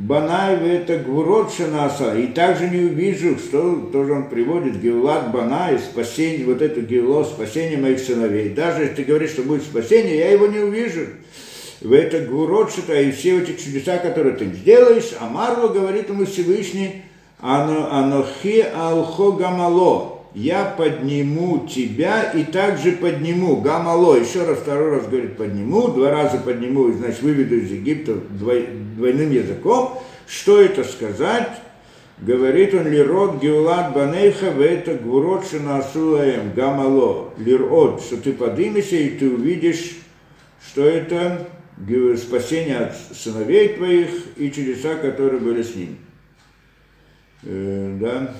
Банаев 0.00 0.62
это 0.62 0.96
гвурот 0.96 1.52
шанаса. 1.52 2.16
И 2.16 2.28
также 2.28 2.70
не 2.70 2.86
увижу, 2.86 3.36
что 3.38 3.90
тоже 3.92 4.14
он 4.14 4.30
приводит, 4.30 4.80
геулат 4.80 5.30
Банаев, 5.30 5.82
спасение, 5.82 6.46
вот 6.46 6.62
это 6.62 6.80
геуло, 6.80 7.22
спасение 7.24 7.76
моих 7.76 7.98
сыновей. 7.98 8.48
Даже 8.48 8.84
если 8.84 8.94
ты 8.94 9.04
говоришь, 9.04 9.32
что 9.32 9.42
будет 9.42 9.62
спасение, 9.62 10.16
я 10.16 10.30
его 10.30 10.46
не 10.46 10.60
увижу. 10.60 11.02
В 11.82 11.92
это 11.92 12.20
гвурот 12.20 12.70
что 12.70 12.94
и 12.94 13.10
все 13.10 13.42
эти 13.42 13.62
чудеса, 13.62 13.98
которые 13.98 14.36
ты 14.36 14.46
сделаешь, 14.46 15.12
а 15.20 15.28
Марло 15.28 15.68
говорит 15.68 16.08
ему 16.08 16.24
Всевышний, 16.24 17.02
Анохи 17.38 18.66
Алхо 18.74 19.32
Гамало, 19.32 20.09
я 20.34 20.64
подниму 20.64 21.66
тебя 21.66 22.30
и 22.30 22.44
также 22.44 22.92
подниму. 22.92 23.60
Гамало, 23.60 24.16
еще 24.16 24.44
раз, 24.44 24.58
второй 24.58 24.96
раз 24.96 25.06
говорит 25.06 25.36
подниму, 25.36 25.88
два 25.88 26.10
раза 26.10 26.38
подниму, 26.38 26.92
значит, 26.92 27.22
выведу 27.22 27.56
из 27.56 27.70
Египта 27.70 28.14
двой, 28.14 28.68
двойным 28.96 29.30
языком. 29.30 29.98
Что 30.28 30.60
это 30.60 30.84
сказать? 30.84 31.50
Говорит 32.18 32.74
он, 32.74 32.86
лирот 32.86 33.40
геулат 33.40 33.94
банейха 33.94 34.46
это 34.46 34.94
гурот 34.94 35.48
шинасулаем 35.48 36.52
гамало. 36.54 37.32
Лирот, 37.38 38.02
что 38.02 38.18
ты 38.18 38.32
поднимешься 38.32 38.96
и 38.96 39.10
ты 39.10 39.30
увидишь, 39.30 39.96
что 40.64 40.84
это 40.84 41.48
спасение 42.18 42.76
от 42.76 42.94
сыновей 43.16 43.70
твоих 43.70 44.10
и 44.36 44.50
чудеса, 44.50 44.96
которые 44.96 45.40
были 45.40 45.62
с 45.62 45.74
ним. 45.74 45.96
Э, 47.42 47.96
да 47.98 48.34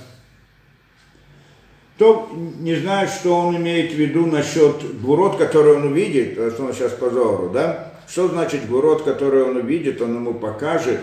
то 2.01 2.31
не 2.33 2.77
знаю, 2.77 3.09
что 3.09 3.37
он 3.37 3.57
имеет 3.57 3.93
в 3.93 3.95
виду 3.95 4.25
насчет 4.25 5.03
гурот, 5.03 5.37
который 5.37 5.77
он 5.77 5.89
увидит, 5.89 6.35
то 6.35 6.47
есть 6.47 6.59
он 6.59 6.73
сейчас 6.73 6.93
по 6.93 7.11
Зору, 7.11 7.51
да? 7.51 7.93
Что 8.09 8.27
значит 8.27 8.67
гурот, 8.71 9.03
который 9.03 9.43
он 9.43 9.57
увидит, 9.59 10.01
он 10.01 10.15
ему 10.15 10.33
покажет 10.33 11.01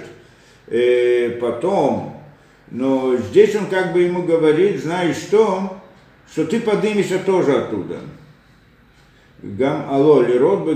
э, 0.66 1.38
потом. 1.40 2.20
Но 2.72 3.16
здесь 3.16 3.56
он 3.56 3.68
как 3.68 3.94
бы 3.94 4.02
ему 4.02 4.24
говорит, 4.24 4.82
знаешь 4.82 5.18
что, 5.18 5.78
что 6.32 6.48
ты 6.48 6.60
поднимешься 6.60 7.20
тоже 7.20 7.60
оттуда. 7.60 8.00
Гам 9.44 9.86
алло, 9.92 10.24
лирот 10.24 10.62
бы 10.62 10.74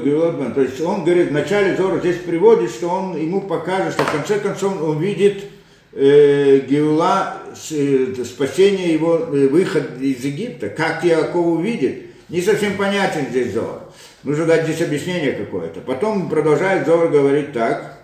То 0.53 0.61
есть 0.61 0.79
он 0.81 1.03
говорит, 1.03 1.29
в 1.29 1.33
начале 1.33 1.75
Зора 1.75 1.97
здесь 1.97 2.17
приводит, 2.17 2.69
что 2.69 2.89
он 2.89 3.17
ему 3.17 3.41
покажет, 3.41 3.93
что 3.93 4.03
в 4.03 4.11
конце 4.11 4.39
концов 4.39 4.79
он 4.83 4.97
увидит 4.97 5.45
э, 5.93 6.59
Геула, 6.59 7.43
э, 7.71 8.13
спасение 8.25 8.93
его, 8.93 9.17
э, 9.17 9.47
выход 9.47 9.99
из 9.99 10.23
Египта, 10.23 10.69
как 10.69 11.03
Яков 11.03 11.45
увидит, 11.45 12.05
не 12.29 12.41
совсем 12.41 12.77
понятен 12.77 13.27
здесь 13.29 13.53
Зор. 13.53 13.81
Нужно 14.23 14.45
дать 14.45 14.65
здесь 14.65 14.81
объяснение 14.81 15.33
какое-то. 15.33 15.81
Потом 15.81 16.29
продолжает 16.29 16.85
Зор 16.85 17.09
говорить 17.09 17.53
так, 17.53 17.99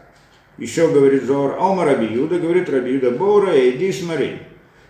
еще 0.57 0.89
говорит 0.89 1.23
Зор, 1.23 1.57
Ома 1.59 1.85
Рабиюда, 1.85 2.39
говорит 2.39 2.69
Рабиюда, 2.69 3.11
Бора, 3.11 3.53
иди 3.69 3.91
смотри. 3.91 4.39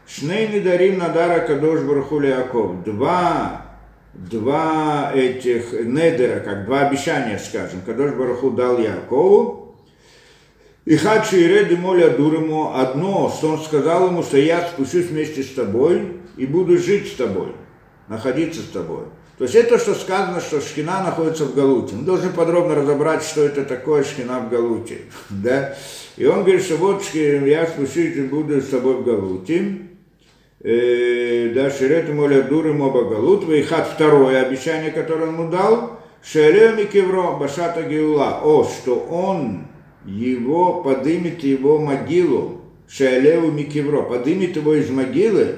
Шнейны 0.07 0.61
дарим 0.61 0.99
надара 0.99 1.45
кадош 1.45 1.81
бархули 1.81 2.27
Яков. 2.27 2.83
Два 2.85 3.67
два 4.17 5.11
этих 5.13 5.71
недера, 5.71 6.39
как 6.39 6.65
два 6.65 6.87
обещания, 6.87 7.39
скажем, 7.39 7.81
Кадош 7.85 8.13
Бараху 8.13 8.51
дал 8.51 8.79
Якову, 8.79 9.66
и 10.87 10.95
Хадши 10.95 11.41
и 11.41 11.47
Реды 11.49 11.75
моля 11.75 12.11
Дурому 12.11 12.73
одно, 12.73 13.29
что 13.29 13.49
он 13.49 13.59
сказал 13.59 14.07
ему, 14.07 14.23
что 14.23 14.37
я 14.37 14.65
спущусь 14.69 15.07
вместе 15.07 15.43
с 15.43 15.49
тобой 15.49 16.13
и 16.37 16.45
буду 16.45 16.77
жить 16.77 17.11
с 17.11 17.15
тобой, 17.15 17.49
находиться 18.07 18.61
с 18.61 18.69
тобой. 18.69 19.03
То 19.37 19.43
есть 19.43 19.55
это, 19.55 19.79
что 19.79 19.93
сказано, 19.95 20.39
что 20.39 20.61
Шхина 20.61 21.03
находится 21.03 21.43
в 21.43 21.53
Галуте. 21.53 21.93
Мы 21.93 22.05
должны 22.05 22.29
подробно 22.29 22.73
разобрать, 22.73 23.21
что 23.21 23.43
это 23.43 23.65
такое 23.65 24.05
Шхина 24.05 24.39
в 24.39 24.49
Галуте. 24.49 24.99
Да? 25.29 25.75
И 26.15 26.25
он 26.25 26.43
говорит, 26.43 26.63
что 26.63 26.77
вот 26.77 27.03
я 27.13 27.67
спущусь 27.67 28.15
и 28.15 28.21
буду 28.21 28.61
с 28.61 28.67
тобой 28.69 28.95
в 28.95 29.03
Галуте. 29.03 29.89
Э, 30.61 31.51
да, 31.53 31.69
Ширет 31.69 32.13
моля 32.13 32.43
Дурему 32.43 32.87
оба 32.87 33.03
Галут. 33.03 33.45
Вейхат 33.45 33.89
второе 33.93 34.41
обещание, 34.41 34.91
которое 34.91 35.27
он 35.27 35.33
ему 35.33 35.51
дал. 35.51 35.99
Шере 36.23 36.71
Микевро 36.77 37.33
Башата 37.33 37.83
Геула. 37.83 38.39
О, 38.41 38.63
что 38.63 38.95
он 38.95 39.67
его, 40.07 40.81
подымет 40.81 41.43
его 41.43 41.79
могилу, 41.79 42.61
Шаалеву 42.87 43.51
Микевро, 43.51 44.03
подымет 44.03 44.55
его 44.55 44.73
из 44.73 44.89
могилы, 44.89 45.57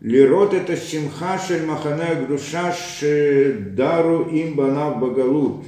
Лирот 0.00 0.52
это 0.52 0.76
симха 0.76 1.38
шель 1.38 1.64
махане 1.64 2.26
душа 2.28 2.74
дару 3.70 4.24
им 4.24 4.54
банав 4.54 5.00
багалут. 5.00 5.64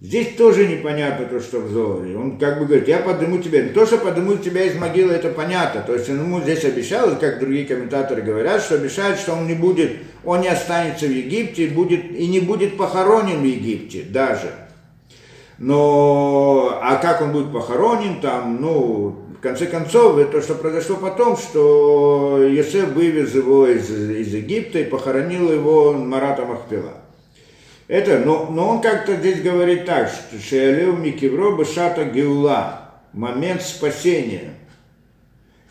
Здесь 0.00 0.34
тоже 0.38 0.66
непонятно 0.66 1.26
то, 1.26 1.40
что 1.40 1.60
в 1.60 1.68
Зоре. 1.68 2.16
Он 2.16 2.38
как 2.38 2.58
бы 2.58 2.64
говорит, 2.64 2.88
я 2.88 3.00
подниму 3.00 3.38
тебя. 3.38 3.62
Не 3.62 3.68
то, 3.68 3.84
что 3.84 3.98
подниму 3.98 4.38
тебя 4.38 4.62
из 4.62 4.74
могилы, 4.74 5.12
это 5.12 5.28
понятно. 5.28 5.82
То 5.82 5.94
есть 5.94 6.08
он 6.08 6.20
ему 6.20 6.40
здесь 6.40 6.64
обещал, 6.64 7.18
как 7.18 7.38
другие 7.38 7.66
комментаторы 7.66 8.22
говорят, 8.22 8.62
что 8.62 8.76
обещает, 8.76 9.18
что 9.18 9.34
он 9.34 9.46
не 9.46 9.52
будет, 9.52 9.92
он 10.24 10.40
не 10.40 10.48
останется 10.48 11.04
в 11.04 11.10
Египте 11.10 11.66
будет, 11.66 12.16
и 12.16 12.26
не 12.28 12.40
будет 12.40 12.78
похоронен 12.78 13.42
в 13.42 13.44
Египте 13.44 14.02
даже. 14.08 14.50
Но, 15.60 16.78
а 16.82 16.96
как 16.96 17.20
он 17.20 17.32
будет 17.32 17.52
похоронен 17.52 18.22
там, 18.22 18.62
ну, 18.62 19.14
в 19.36 19.42
конце 19.42 19.66
концов, 19.66 20.16
это 20.16 20.32
то, 20.32 20.40
что 20.40 20.54
произошло 20.54 20.96
потом, 20.96 21.36
что 21.36 22.42
Йосеф 22.42 22.92
вывез 22.92 23.34
его 23.34 23.66
из, 23.66 23.90
из 23.90 24.32
Египта 24.32 24.78
и 24.78 24.84
похоронил 24.84 25.52
его 25.52 25.92
Марата 25.92 26.46
Махпила. 26.46 26.94
Это, 27.88 28.20
но, 28.20 28.48
но 28.50 28.68
он 28.70 28.80
как-то 28.80 29.16
здесь 29.16 29.42
говорит 29.42 29.84
так, 29.84 30.08
что 30.08 30.40
Шеалев 30.42 30.98
Микевро 30.98 31.50
Башата 31.50 32.04
Геула, 32.04 32.92
момент 33.12 33.60
спасения. 33.60 34.54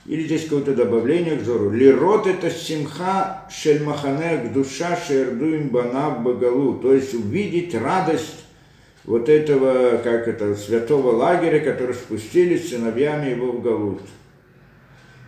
Или 0.06 0.26
здесь 0.26 0.44
какое-то 0.44 0.76
добавление 0.76 1.38
к 1.38 1.44
Зору. 1.44 1.72
Лирот 1.72 2.28
это 2.28 2.52
симха 2.52 3.48
шельмахане 3.50 4.52
душа 4.54 4.98
шердуем 5.08 5.70
банав 5.70 6.22
багалу. 6.22 6.76
То 6.76 6.94
есть 6.94 7.14
увидеть 7.16 7.74
радость 7.74 8.46
вот 9.10 9.28
этого, 9.28 9.98
как 10.04 10.28
это, 10.28 10.56
святого 10.56 11.16
лагеря, 11.16 11.60
который 11.62 11.96
спустились 11.96 12.70
сыновьями 12.70 13.32
его 13.32 13.52
в 13.52 13.64
Галут. 13.64 14.04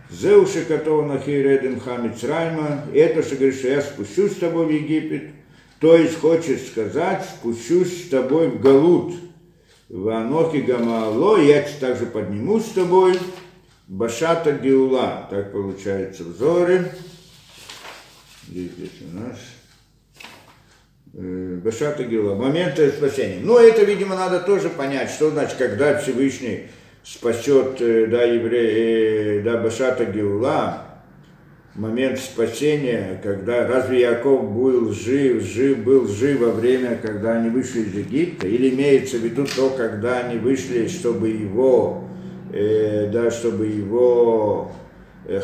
Зеуши 0.08 0.64
Катова 0.64 1.04
Нахиредем 1.04 1.80
Хамицрайма, 1.80 2.84
это 2.94 3.24
что 3.24 3.34
говорит, 3.34 3.56
что 3.56 3.68
я 3.68 3.82
спущусь 3.82 4.34
с 4.34 4.36
тобой 4.36 4.66
в 4.66 4.70
Египет, 4.70 5.30
то 5.80 5.96
есть 5.96 6.20
хочет 6.20 6.64
сказать, 6.64 7.24
спущусь 7.24 8.04
с 8.04 8.08
тобой 8.08 8.50
в 8.50 8.60
Галут, 8.60 9.14
в 9.88 10.08
Анохи 10.10 10.58
Гамаало, 10.58 11.38
я 11.38 11.66
также 11.80 12.06
поднимусь 12.06 12.66
с 12.66 12.74
тобой, 12.74 13.18
Башата 13.88 14.52
Геула, 14.52 15.26
так 15.28 15.50
получается 15.50 16.22
в 16.22 16.36
Зоре, 16.36 16.92
здесь, 18.46 18.70
здесь 18.76 19.02
у 19.12 19.18
нас, 19.18 19.38
э, 21.14 21.60
Башата 21.62 22.04
Геула, 22.04 22.34
моменты 22.34 22.90
спасения. 22.90 23.40
Но 23.42 23.58
это, 23.58 23.84
видимо, 23.84 24.16
надо 24.16 24.40
тоже 24.40 24.68
понять, 24.68 25.10
что 25.10 25.30
значит, 25.30 25.56
когда 25.56 25.98
Всевышний 25.98 26.68
спасет, 27.04 27.80
э, 27.80 28.06
да, 28.06 28.22
еврея, 28.22 29.40
э, 29.40 29.42
да, 29.42 29.58
Башата 29.58 30.04
Геула, 30.04 30.92
момент 31.74 32.18
спасения, 32.18 33.20
когда 33.22 33.66
разве 33.66 34.00
Яков 34.00 34.52
был 34.52 34.92
жив, 34.92 35.42
жив, 35.42 35.78
был 35.78 36.06
жив 36.06 36.40
во 36.40 36.50
время, 36.50 36.98
когда 37.00 37.32
они 37.32 37.48
вышли 37.48 37.80
из 37.80 37.94
Египта, 37.94 38.46
или 38.46 38.70
имеется 38.70 39.16
в 39.16 39.20
виду 39.20 39.46
то, 39.46 39.70
когда 39.70 40.18
они 40.20 40.38
вышли, 40.38 40.86
чтобы 40.88 41.28
его, 41.28 42.04
э, 42.52 43.08
да, 43.10 43.30
чтобы 43.30 43.66
его 43.66 44.70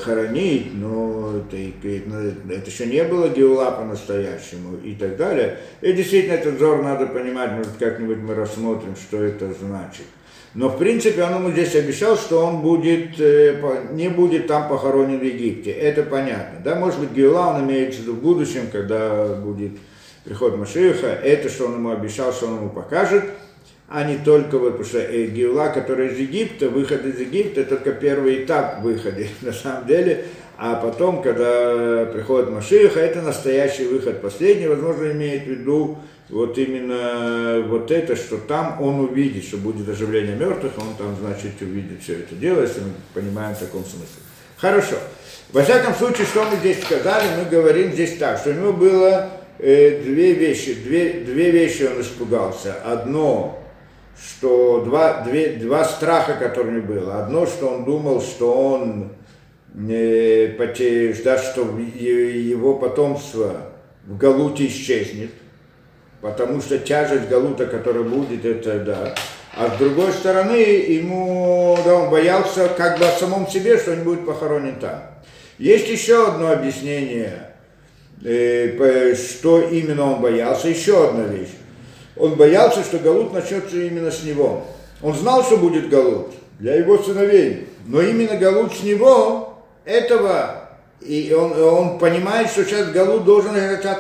хоронить, 0.02 0.75
но 0.75 1.35
это, 1.37 1.56
это 1.56 2.70
еще 2.70 2.87
не 2.87 3.04
было 3.04 3.28
Геула 3.28 3.70
по-настоящему 3.70 4.76
и 4.82 4.94
так 4.94 5.16
далее. 5.16 5.58
И 5.80 5.92
действительно 5.92 6.35
этот 6.35 6.54
взор 6.54 6.82
надо 6.82 7.06
понимать, 7.06 7.52
может 7.52 7.73
как-нибудь 7.78 8.18
мы 8.18 8.35
рассмотрим, 8.35 8.97
что 8.97 9.23
это 9.23 9.52
значит. 9.52 10.06
Но 10.54 10.70
в 10.70 10.78
принципе 10.78 11.23
он 11.23 11.35
ему 11.35 11.50
здесь 11.52 11.75
обещал, 11.76 12.16
что 12.16 12.44
он 12.44 12.62
будет, 12.62 13.20
э, 13.20 13.61
не 13.92 14.08
будет 14.08 14.47
там 14.47 14.68
похоронен 14.68 15.18
в 15.18 15.23
Египте. 15.23 15.70
Это 15.70 16.02
понятно. 16.02 16.61
Да, 16.64 16.75
может 16.75 16.99
быть, 16.99 17.12
Геула 17.12 17.54
он 17.54 17.64
имеется 17.64 18.00
в 18.00 18.02
виду 18.02 18.14
в 18.14 18.23
будущем, 18.23 18.68
когда 18.73 19.35
будет 19.35 19.73
приход 20.25 20.56
Машиха. 20.56 21.06
Это, 21.06 21.49
что 21.49 21.66
он 21.66 21.75
ему 21.75 21.90
обещал, 21.90 22.32
что 22.32 22.47
он 22.47 22.56
ему 22.56 22.70
покажет, 22.70 23.25
а 23.88 24.04
не 24.04 24.18
только 24.18 24.59
вот, 24.59 24.73
потому 24.73 24.85
что 24.85 24.99
э, 24.99 25.26
Геула, 25.26 25.68
который 25.68 26.09
из 26.09 26.18
Египта, 26.18 26.68
выход 26.68 27.07
из 27.07 27.18
Египта, 27.18 27.64
только 27.64 27.92
первый 27.92 28.45
этап 28.45 28.83
выхода, 28.83 29.23
на 29.42 29.52
самом 29.52 29.87
деле. 29.87 30.25
А 30.59 30.75
потом, 30.75 31.23
когда 31.23 32.04
приходит 32.07 32.50
Машиха, 32.50 33.00
это 33.00 33.23
настоящий 33.23 33.87
выход, 33.87 34.21
последний, 34.21 34.66
возможно, 34.66 35.12
имеет 35.12 35.45
в 35.45 35.47
виду 35.47 35.99
вот 36.28 36.59
именно 36.59 37.64
вот 37.66 37.90
это, 37.90 38.16
что 38.16 38.37
там 38.38 38.83
он 38.83 39.00
увидит, 39.00 39.45
что 39.45 39.57
будет 39.57 39.88
оживление 39.88 40.37
мертвых, 40.37 40.73
он 40.76 40.95
там, 40.99 41.16
значит, 41.21 41.52
увидит 41.61 42.02
все 42.02 42.14
это 42.14 42.35
дело, 42.35 42.62
если 42.62 42.80
мы 42.80 42.90
понимаем 43.14 43.54
в 43.54 43.59
таком 43.59 43.83
смысле. 43.83 44.21
Хорошо. 44.59 44.97
Во 45.52 45.62
всяком 45.62 45.95
случае, 45.95 46.26
что 46.26 46.45
мы 46.45 46.57
здесь 46.57 46.83
сказали, 46.83 47.25
мы 47.38 47.49
говорим 47.49 47.92
здесь 47.92 48.18
так, 48.18 48.38
что 48.38 48.50
у 48.50 48.54
него 48.54 48.73
было 48.73 49.30
э, 49.59 50.02
две 50.02 50.33
вещи, 50.35 50.75
две, 50.75 51.25
две 51.25 51.50
вещи 51.50 51.85
он 51.85 52.02
испугался. 52.02 52.75
Одно, 52.85 53.59
что 54.20 54.82
два, 54.84 55.22
две, 55.22 55.54
два 55.56 55.84
страха, 55.84 56.34
него 56.34 56.80
было. 56.80 57.22
Одно, 57.22 57.46
что 57.46 57.68
он 57.68 57.84
думал, 57.84 58.20
что 58.20 58.52
он 58.52 59.12
э, 59.88 60.54
потеешь, 60.59 61.22
да, 61.22 61.38
что 61.38 61.62
его 61.62 62.74
потомство 62.76 63.72
в 64.07 64.16
Галуте 64.16 64.66
исчезнет– 64.66 65.31
потому 66.20 66.61
что 66.61 66.78
тяжесть 66.78 67.28
Галута, 67.28 67.66
которая 67.66 68.02
будет, 68.02 68.44
это 68.44 68.78
да. 68.81 69.14
А 69.54 69.74
с 69.74 69.78
другой 69.78 70.12
стороны, 70.12 70.57
ему, 70.57 71.76
да, 71.85 71.94
он 71.94 72.11
боялся 72.11 72.68
как 72.68 72.98
бы 72.98 73.07
о 73.07 73.12
самом 73.12 73.48
себе, 73.48 73.78
что 73.78 73.92
он 73.92 74.04
будет 74.04 74.26
похоронен 74.26 74.76
там. 74.76 75.02
Есть 75.59 75.88
еще 75.88 76.28
одно 76.28 76.52
объяснение, 76.52 77.52
э, 78.24 79.14
что 79.14 79.61
именно 79.62 80.12
он 80.12 80.20
боялся, 80.20 80.68
еще 80.68 81.09
одна 81.09 81.24
вещь. 81.24 81.48
Он 82.18 82.35
боялся, 82.35 82.83
что 82.83 82.98
Галут 82.98 83.33
начнется 83.33 83.76
именно 83.76 84.11
с 84.11 84.22
него. 84.22 84.64
Он 85.02 85.14
знал, 85.14 85.44
что 85.44 85.57
будет 85.57 85.88
Галут 85.88 86.33
для 86.59 86.74
его 86.74 86.98
сыновей, 86.98 87.68
но 87.87 88.02
именно 88.02 88.37
Галут 88.37 88.74
с 88.74 88.83
него, 88.83 89.54
этого 89.85 90.68
и 91.00 91.33
он, 91.33 91.52
он 91.61 91.98
понимает, 91.98 92.50
что 92.50 92.64
сейчас 92.64 92.88
Галут 92.88 93.24
должен 93.24 93.52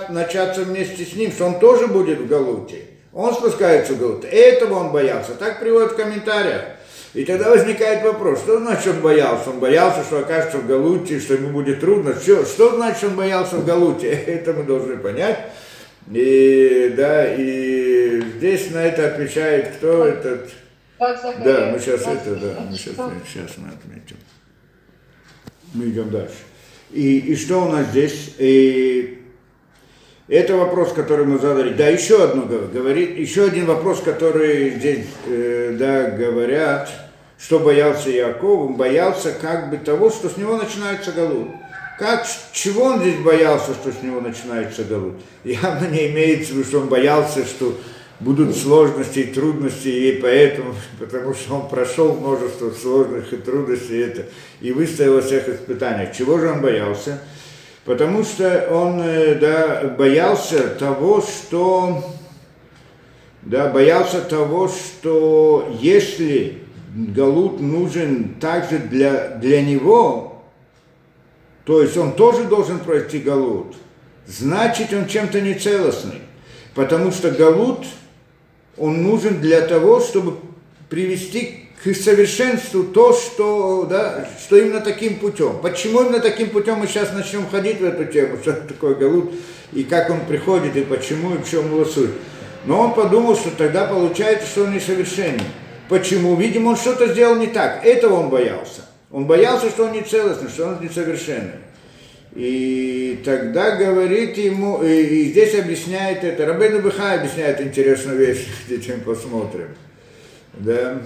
начаться 0.08 0.62
вместе 0.62 1.04
с 1.04 1.14
ним, 1.14 1.30
что 1.30 1.46
он 1.46 1.60
тоже 1.60 1.86
будет 1.86 2.18
в 2.18 2.26
Галуте. 2.26 2.82
Он 3.12 3.32
спускается 3.32 3.94
в 3.94 3.98
Галут. 3.98 4.24
Этого 4.24 4.74
он 4.74 4.90
боялся. 4.90 5.32
Так 5.38 5.60
приводят 5.60 5.92
в 5.92 5.96
комментариях. 5.96 6.62
И 7.14 7.24
тогда 7.24 7.50
возникает 7.50 8.04
вопрос, 8.04 8.40
что 8.40 8.58
значит 8.58 8.88
он 8.88 9.00
боялся? 9.00 9.50
Он 9.50 9.60
боялся, 9.60 10.02
что 10.02 10.18
окажется 10.18 10.58
в 10.58 10.66
Галуте, 10.66 11.18
что 11.20 11.34
ему 11.34 11.50
будет 11.50 11.80
трудно. 11.80 12.14
Что, 12.14 12.44
что 12.44 12.74
значит 12.74 13.04
он 13.04 13.16
боялся 13.16 13.56
в 13.56 13.64
Галуте? 13.64 14.10
Это 14.26 14.52
мы 14.52 14.64
должны 14.64 14.96
понять. 14.96 15.38
И, 16.12 16.94
да, 16.96 17.34
и 17.34 18.22
здесь 18.36 18.70
на 18.70 18.78
это 18.78 19.08
отвечает 19.08 19.76
кто 19.76 20.06
этот... 20.06 20.50
Да, 21.44 21.70
мы 21.72 21.78
сейчас 21.78 22.00
это, 22.00 22.36
да, 22.36 22.60
мы 22.68 22.76
сейчас, 22.76 22.94
сейчас 23.26 23.56
мы 23.58 23.68
отметим. 23.68 24.16
Мы 25.74 25.90
идем 25.90 26.10
дальше. 26.10 26.34
И, 26.90 27.18
и 27.18 27.36
что 27.36 27.66
у 27.66 27.68
нас 27.70 27.86
здесь? 27.88 28.34
И 28.38 29.22
это 30.28 30.56
вопрос, 30.56 30.92
который 30.92 31.26
мы 31.26 31.38
задали. 31.38 31.74
Да, 31.74 31.88
еще 31.88 32.24
одно 32.24 32.42
говорит, 32.42 33.18
еще 33.18 33.44
один 33.44 33.66
вопрос, 33.66 34.00
который 34.00 34.70
здесь, 34.70 35.06
э, 35.26 35.76
да, 35.78 36.10
говорят, 36.10 36.90
что 37.38 37.58
боялся 37.60 38.10
Яков, 38.10 38.70
он 38.70 38.74
боялся 38.74 39.32
как 39.32 39.70
бы 39.70 39.76
того, 39.76 40.10
что 40.10 40.28
с 40.28 40.36
него 40.36 40.56
начинается 40.56 41.12
галут. 41.12 41.48
Как, 41.98 42.24
чего 42.52 42.84
он 42.84 43.00
здесь 43.00 43.18
боялся, 43.18 43.74
что 43.74 43.90
с 43.90 44.02
него 44.02 44.20
начинается 44.20 44.84
галут? 44.84 45.14
Явно 45.42 45.88
не 45.88 46.06
имеется 46.08 46.52
в 46.52 46.56
виду, 46.56 46.68
что 46.68 46.80
он 46.80 46.88
боялся, 46.88 47.44
что 47.44 47.76
будут 48.20 48.56
сложности 48.56 49.20
и 49.20 49.32
трудности, 49.32 49.88
и 49.88 50.20
поэтому, 50.20 50.74
потому 51.00 51.34
что 51.34 51.56
он 51.56 51.68
прошел 51.68 52.14
множество 52.14 52.70
сложных 52.70 53.32
и 53.32 53.36
трудностей 53.36 53.98
это, 53.98 54.26
и 54.60 54.70
во 54.72 54.86
всех 54.86 55.48
испытаниях. 55.48 56.16
Чего 56.16 56.38
же 56.38 56.52
он 56.52 56.60
боялся? 56.60 57.20
Потому 57.84 58.22
что 58.22 58.68
он 58.70 59.00
э, 59.02 59.34
да, 59.34 59.94
боялся 59.98 60.68
того, 60.68 61.20
что 61.20 62.04
да, 63.42 63.68
боялся 63.68 64.20
того, 64.20 64.68
что 64.68 65.76
если 65.80 66.58
Галут 66.94 67.60
нужен 67.60 68.34
также 68.40 68.78
для, 68.78 69.28
для 69.36 69.62
него, 69.62 70.27
то 71.68 71.80
есть 71.80 71.96
он 71.96 72.14
тоже 72.14 72.42
должен 72.44 72.80
пройти 72.80 73.20
Галут, 73.20 73.76
значит 74.26 74.92
он 74.92 75.06
чем-то 75.06 75.40
нецелостный. 75.40 76.22
Потому 76.74 77.12
что 77.12 77.30
Галут– 77.30 77.86
он 78.78 79.02
нужен 79.02 79.40
для 79.40 79.62
того, 79.62 80.00
чтобы 80.00 80.36
привести 80.88 81.68
к 81.82 81.94
совершенству 81.94 82.84
то, 82.84 83.12
что, 83.12 83.86
да, 83.88 84.28
что 84.40 84.56
именно 84.56 84.80
таким 84.80 85.16
путем. 85.16 85.58
Почему 85.62 86.02
именно 86.02 86.20
таким 86.20 86.50
путем 86.50 86.76
мы 86.76 86.86
сейчас 86.86 87.12
начнем 87.12 87.48
ходить 87.48 87.80
в 87.80 87.84
эту 87.84 88.04
тему, 88.06 88.38
что 88.40 88.52
такое 88.52 88.94
Галут, 88.94 89.32
и 89.72 89.84
как 89.84 90.10
он 90.10 90.20
приходит, 90.26 90.76
и 90.76 90.82
почему, 90.82 91.34
и 91.34 91.38
в 91.38 91.48
чем 91.48 91.66
его 91.66 91.84
суть. 91.84 92.10
Но 92.64 92.80
он 92.80 92.94
подумал, 92.94 93.36
что 93.36 93.50
тогда 93.50 93.86
получается, 93.86 94.46
что 94.46 94.64
он 94.64 94.74
несовершенен. 94.74 95.42
Почему? 95.88 96.34
Видимо, 96.36 96.70
он 96.70 96.76
что-то 96.76 97.06
сделал 97.08 97.36
не 97.36 97.46
так. 97.46 97.84
Этого 97.84 98.14
он 98.14 98.30
боялся. 98.30 98.82
Он 99.10 99.26
боялся, 99.26 99.70
что 99.70 99.86
он 99.86 99.92
не 99.92 100.02
целостный, 100.02 100.50
что 100.50 100.66
он 100.68 100.80
несовершенный. 100.82 101.60
И 102.34 103.22
тогда 103.24 103.76
говорит 103.76 104.36
ему, 104.36 104.82
и, 104.82 105.02
и 105.02 105.30
здесь 105.30 105.54
объясняет 105.54 106.22
это, 106.24 106.44
Рабейну 106.44 106.82
Быха 106.82 107.14
объясняет 107.14 107.60
интересную 107.60 108.18
вещь, 108.18 108.46
детям 108.68 109.00
посмотрим. 109.00 109.74
Да. 110.52 111.00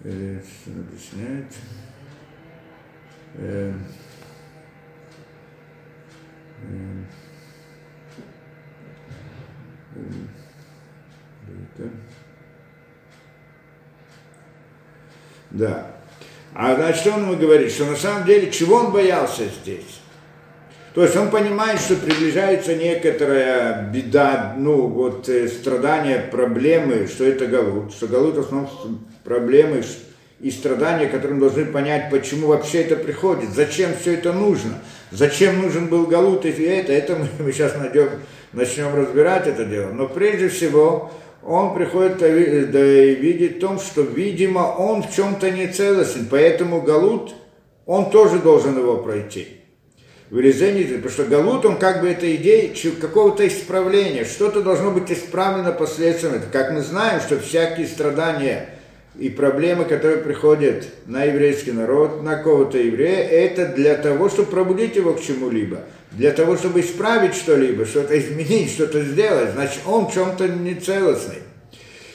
объясняет. 0.00 1.46
Э, 3.36 3.72
э, 11.78 11.88
да. 15.50 15.93
А 16.54 16.76
значит, 16.76 17.06
он 17.08 17.22
ему 17.22 17.36
говорит? 17.36 17.72
Что 17.72 17.84
на 17.84 17.96
самом 17.96 18.24
деле, 18.26 18.50
чего 18.50 18.76
он 18.76 18.92
боялся 18.92 19.42
здесь? 19.62 20.00
То 20.94 21.02
есть 21.02 21.16
он 21.16 21.30
понимает, 21.30 21.80
что 21.80 21.96
приближается 21.96 22.76
некоторая 22.76 23.90
беда, 23.90 24.54
ну 24.56 24.86
вот 24.86 25.28
э, 25.28 25.48
страдания, 25.48 26.20
проблемы, 26.30 27.08
что 27.08 27.24
это 27.24 27.48
Галут, 27.48 27.92
что 27.92 28.06
Галут 28.06 28.36
в 28.36 28.40
основном 28.40 29.00
проблемы 29.24 29.82
и 30.38 30.52
страдания, 30.52 31.06
которые 31.08 31.34
мы 31.34 31.40
должны 31.40 31.64
понять, 31.64 32.10
почему 32.10 32.46
вообще 32.46 32.82
это 32.82 32.94
приходит, 32.94 33.50
зачем 33.50 33.90
все 34.00 34.14
это 34.14 34.32
нужно, 34.32 34.74
зачем 35.10 35.62
нужен 35.62 35.88
был 35.88 36.06
Галут 36.06 36.44
и 36.44 36.50
это, 36.50 36.92
это 36.92 37.16
мы, 37.16 37.28
мы 37.44 37.52
сейчас 37.52 37.74
найдем, 37.76 38.10
начнем 38.52 38.94
разбирать 38.94 39.48
это 39.48 39.64
дело. 39.64 39.90
Но 39.90 40.06
прежде 40.06 40.48
всего 40.48 41.10
он 41.46 41.74
приходит 41.74 42.18
да, 42.70 42.80
видит 42.80 43.56
в 43.56 43.60
том, 43.60 43.78
что, 43.78 44.02
видимо, 44.02 44.60
он 44.60 45.02
в 45.02 45.14
чем-то 45.14 45.50
не 45.50 45.68
целостен, 45.68 46.26
поэтому 46.30 46.80
Галут, 46.80 47.34
он 47.86 48.10
тоже 48.10 48.38
должен 48.38 48.78
его 48.78 48.96
пройти. 48.96 49.48
Вырезание, 50.30 50.86
потому 50.86 51.10
что 51.10 51.24
Галут, 51.24 51.66
он 51.66 51.76
как 51.76 52.00
бы 52.00 52.08
это 52.08 52.34
идея 52.36 52.72
какого-то 53.00 53.46
исправления, 53.46 54.24
что-то 54.24 54.62
должно 54.62 54.90
быть 54.90 55.12
исправлено 55.12 55.72
последствием. 55.72 56.34
Это 56.34 56.46
как 56.50 56.72
мы 56.72 56.80
знаем, 56.80 57.20
что 57.20 57.38
всякие 57.38 57.86
страдания 57.86 58.70
и 59.18 59.28
проблемы, 59.28 59.84
которые 59.84 60.18
приходят 60.18 60.86
на 61.06 61.24
еврейский 61.24 61.72
народ, 61.72 62.22
на 62.22 62.36
кого-то 62.36 62.78
еврея, 62.78 63.28
это 63.28 63.66
для 63.66 63.94
того, 63.96 64.28
чтобы 64.28 64.50
пробудить 64.50 64.96
его 64.96 65.12
к 65.12 65.20
чему-либо, 65.20 65.80
для 66.16 66.32
того, 66.32 66.56
чтобы 66.56 66.80
исправить 66.80 67.34
что-либо, 67.34 67.84
что-то 67.84 68.18
изменить, 68.18 68.70
что-то 68.70 69.02
сделать, 69.02 69.52
значит, 69.52 69.80
он 69.86 70.06
в 70.06 70.14
чем-то 70.14 70.48
нецелостный. 70.48 71.42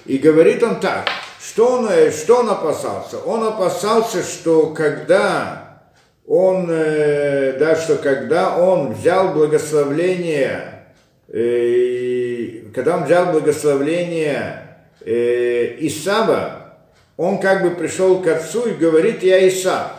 И 0.06 0.18
говорит 0.18 0.64
он 0.64 0.80
так, 0.80 1.08
что 1.42 1.68
он, 1.68 1.90
что 2.12 2.38
он 2.38 2.50
опасался? 2.50 3.20
Он 3.20 3.44
опасался, 3.44 4.24
что 4.24 4.68
когда 4.68 5.82
он, 6.26 6.68
э, 6.70 7.58
да, 7.60 7.76
что 7.76 7.96
когда 7.96 8.58
он 8.58 8.94
взял 8.94 9.34
благословление, 9.34 10.86
э, 11.28 12.72
когда 12.74 12.98
он 12.98 13.06
взял 13.06 13.32
благословление 13.32 14.80
э, 15.06 15.76
Исава, 15.80 16.76
он 17.18 17.40
как 17.40 17.64
бы 17.64 17.72
пришел 17.72 18.22
к 18.22 18.28
отцу 18.28 18.70
и 18.70 18.74
говорит, 18.74 19.24
я 19.24 19.46
Исав. 19.48 19.92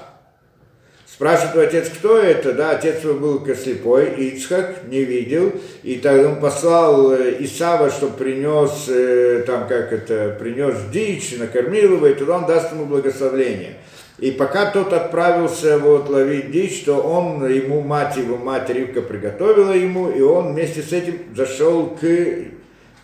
Спрашивает 1.20 1.68
отец, 1.68 1.90
кто 1.90 2.18
это? 2.18 2.54
Да, 2.54 2.70
отец 2.70 3.04
его 3.04 3.12
был 3.12 3.46
слепой, 3.54 4.06
Ицхак, 4.06 4.84
не 4.88 5.04
видел. 5.04 5.52
И 5.82 5.96
тогда 5.96 6.30
он 6.30 6.40
послал 6.40 7.14
Исава, 7.14 7.90
чтобы 7.90 8.16
принес, 8.16 9.44
там 9.44 9.68
как 9.68 9.92
это, 9.92 10.34
принес 10.40 10.76
дичь, 10.90 11.36
накормил 11.36 11.96
его, 11.96 12.06
и 12.06 12.14
тогда 12.14 12.38
он 12.38 12.46
даст 12.46 12.72
ему 12.72 12.86
благословление. 12.86 13.74
И 14.16 14.30
пока 14.30 14.70
тот 14.70 14.94
отправился 14.94 15.76
вот 15.76 16.08
ловить 16.08 16.52
дичь, 16.52 16.84
то 16.84 16.94
он, 16.94 17.46
ему 17.46 17.82
мать 17.82 18.16
его, 18.16 18.38
мать 18.38 18.70
Ривка 18.70 19.02
приготовила 19.02 19.72
ему, 19.72 20.08
и 20.08 20.22
он 20.22 20.54
вместе 20.54 20.80
с 20.80 20.90
этим 20.90 21.18
зашел 21.36 21.98
к, 22.00 22.06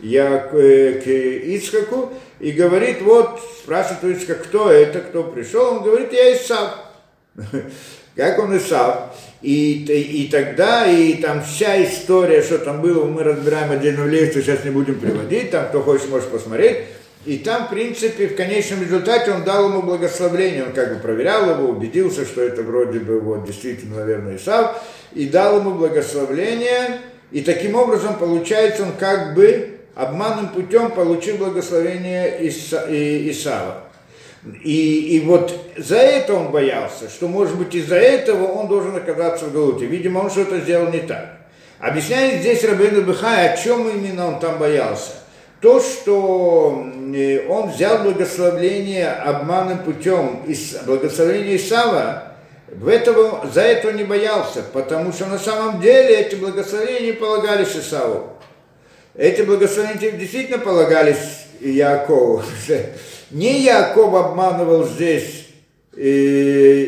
я, 0.00 0.38
к, 0.38 0.52
к 0.52 1.06
Ицхаку 1.06 2.14
и 2.40 2.52
говорит, 2.52 3.02
вот, 3.02 3.40
спрашивает 3.62 4.16
Ицхак, 4.16 4.44
кто 4.44 4.70
это, 4.70 5.00
кто 5.00 5.22
пришел, 5.24 5.74
он 5.74 5.82
говорит, 5.82 6.14
я 6.14 6.34
Исав. 6.34 6.78
Как 8.16 8.38
он 8.38 8.56
Исав. 8.56 9.14
И, 9.42 9.84
и, 9.84 10.28
тогда, 10.28 10.86
и 10.90 11.14
там 11.14 11.44
вся 11.44 11.84
история, 11.84 12.42
что 12.42 12.58
там 12.58 12.80
было, 12.80 13.04
мы 13.04 13.22
разбираем 13.22 13.70
отдельно 13.70 14.04
в 14.04 14.08
лекцию, 14.08 14.42
сейчас 14.42 14.64
не 14.64 14.70
будем 14.70 14.98
приводить, 14.98 15.50
там 15.50 15.66
кто 15.66 15.82
хочет, 15.82 16.08
может 16.08 16.30
посмотреть. 16.30 16.78
И 17.26 17.38
там, 17.38 17.66
в 17.66 17.70
принципе, 17.70 18.28
в 18.28 18.34
конечном 18.34 18.82
результате 18.82 19.32
он 19.32 19.44
дал 19.44 19.68
ему 19.68 19.82
благословение, 19.82 20.64
он 20.64 20.72
как 20.72 20.94
бы 20.94 21.00
проверял 21.00 21.50
его, 21.50 21.68
убедился, 21.68 22.24
что 22.24 22.40
это 22.40 22.62
вроде 22.62 23.00
бы 23.00 23.20
вот 23.20 23.44
действительно, 23.44 23.96
наверное, 23.96 24.36
Исав, 24.36 24.82
и 25.12 25.26
дал 25.26 25.60
ему 25.60 25.72
благословение, 25.72 27.00
и 27.30 27.42
таким 27.42 27.74
образом, 27.74 28.16
получается, 28.16 28.84
он 28.84 28.92
как 28.98 29.34
бы 29.34 29.78
обманным 29.94 30.48
путем 30.48 30.90
получил 30.92 31.36
благословение 31.36 32.42
Иса, 32.46 32.86
Исава. 32.88 33.85
И, 34.62 35.16
и 35.16 35.20
вот 35.20 35.58
за 35.76 35.96
это 35.96 36.34
он 36.34 36.50
боялся, 36.50 37.08
что, 37.08 37.28
может 37.28 37.56
быть, 37.56 37.74
из-за 37.74 37.96
этого 37.96 38.46
он 38.46 38.68
должен 38.68 38.94
оказаться 38.94 39.46
в 39.46 39.52
Галуте. 39.52 39.86
Видимо, 39.86 40.20
он 40.20 40.30
что-то 40.30 40.60
сделал 40.60 40.90
не 40.90 41.00
так. 41.00 41.38
Объясняет 41.78 42.40
здесь 42.40 42.64
Рабейну 42.64 43.02
Бехай, 43.02 43.52
о 43.52 43.56
чем 43.56 43.88
именно 43.88 44.28
он 44.28 44.38
там 44.38 44.58
боялся 44.58 45.12
то, 45.60 45.80
что 45.80 46.86
э, 47.14 47.48
он 47.48 47.70
взял 47.70 47.98
благословление 48.04 49.10
обманным 49.10 49.78
путем, 49.78 50.44
благословение 50.84 51.56
Исава, 51.56 52.34
в 52.68 52.88
этого, 52.88 53.48
за 53.52 53.62
это 53.62 53.92
не 53.92 54.04
боялся, 54.04 54.62
потому 54.72 55.12
что 55.12 55.26
на 55.26 55.38
самом 55.38 55.80
деле 55.80 56.20
эти 56.20 56.34
благословения 56.34 57.14
полагались 57.14 57.76
Исаву. 57.76 58.32
Эти 59.14 59.42
благословения 59.42 60.10
действительно 60.12 60.58
полагались 60.58 61.46
Якову. 61.60 62.42
Не 63.30 63.60
Яков 63.60 64.14
обманывал 64.14 64.86
здесь 64.86 65.48
э, 65.96 66.02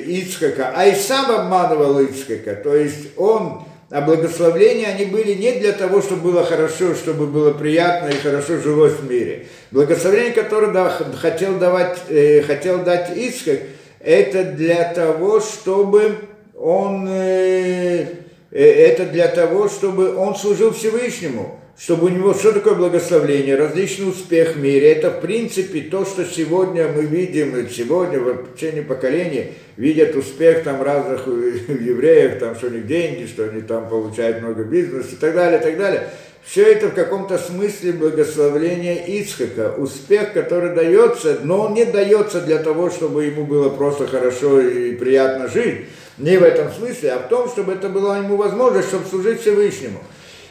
Ицхака, 0.06 0.72
а 0.74 0.88
Исав 0.88 1.28
обманывал 1.30 2.00
Ицхака. 2.00 2.54
То 2.54 2.74
есть 2.74 3.16
он 3.16 3.64
а 3.90 4.02
благословления, 4.02 4.88
они 4.88 5.06
были 5.06 5.32
не 5.32 5.52
для 5.52 5.72
того, 5.72 6.02
чтобы 6.02 6.32
было 6.32 6.44
хорошо, 6.44 6.94
чтобы 6.94 7.26
было 7.26 7.52
приятно 7.52 8.08
и 8.08 8.18
хорошо 8.18 8.58
жилось 8.58 8.92
в 8.92 9.10
мире. 9.10 9.46
Благословение, 9.70 10.32
которое 10.32 10.72
да, 10.72 10.90
хотел, 10.90 11.58
давать, 11.58 11.98
э, 12.10 12.42
хотел 12.42 12.84
дать 12.84 13.16
Исхак, 13.16 13.60
это 14.00 14.44
для 14.44 14.92
того, 14.92 15.40
чтобы 15.40 16.16
он, 16.54 17.08
э, 17.08 18.08
это 18.50 19.06
для 19.06 19.28
того, 19.28 19.68
чтобы 19.68 20.16
он 20.16 20.34
служил 20.36 20.72
Всевышнему 20.72 21.58
чтобы 21.78 22.06
у 22.06 22.08
него, 22.08 22.34
что 22.34 22.52
такое 22.52 22.74
благословление, 22.74 23.54
различный 23.54 24.08
успех 24.08 24.56
в 24.56 24.58
мире, 24.58 24.92
это 24.92 25.10
в 25.10 25.20
принципе 25.20 25.82
то, 25.82 26.04
что 26.04 26.24
сегодня 26.24 26.88
мы 26.88 27.04
видим, 27.04 27.68
сегодня 27.70 28.18
в 28.18 28.56
течение 28.56 28.82
поколения 28.82 29.52
видят 29.76 30.16
успех 30.16 30.64
там 30.64 30.82
разных 30.82 31.26
евреев, 31.28 32.40
там, 32.40 32.56
что 32.56 32.66
у 32.66 32.70
них 32.70 32.86
деньги, 32.88 33.26
что 33.26 33.44
они 33.44 33.60
там 33.60 33.88
получают 33.88 34.42
много 34.42 34.64
бизнеса 34.64 35.10
и 35.12 35.16
так 35.16 35.34
далее, 35.34 35.60
и 35.60 35.62
так 35.62 35.78
далее. 35.78 36.08
Все 36.44 36.64
это 36.64 36.88
в 36.88 36.94
каком-то 36.94 37.38
смысле 37.38 37.92
благословление 37.92 39.06
Ицхака, 39.20 39.74
успех, 39.76 40.32
который 40.32 40.74
дается, 40.74 41.38
но 41.44 41.66
он 41.66 41.74
не 41.74 41.84
дается 41.84 42.40
для 42.40 42.58
того, 42.58 42.90
чтобы 42.90 43.26
ему 43.26 43.44
было 43.44 43.68
просто 43.68 44.08
хорошо 44.08 44.60
и 44.60 44.96
приятно 44.96 45.46
жить, 45.46 45.84
не 46.18 46.36
в 46.36 46.42
этом 46.42 46.70
смысле, 46.72 47.12
а 47.12 47.18
в 47.18 47.28
том, 47.28 47.48
чтобы 47.48 47.72
это 47.72 47.88
была 47.88 48.18
ему 48.18 48.36
возможность, 48.36 48.88
чтобы 48.88 49.06
служить 49.06 49.40
Всевышнему. 49.40 50.00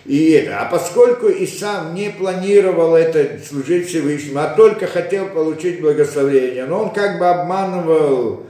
И 0.06 0.32
это. 0.32 0.62
А 0.62 0.66
поскольку 0.66 1.28
и 1.28 1.46
сам 1.46 1.94
не 1.94 2.10
планировал 2.10 2.96
это 2.96 3.40
служить 3.46 3.90
Всевышнему, 3.90 4.40
а 4.40 4.54
только 4.56 4.88
хотел 4.88 5.28
получить 5.28 5.82
благословение, 5.82 6.66
но 6.66 6.84
он 6.84 6.94
как 6.94 7.20
бы 7.20 7.28
обманывал 7.28 8.48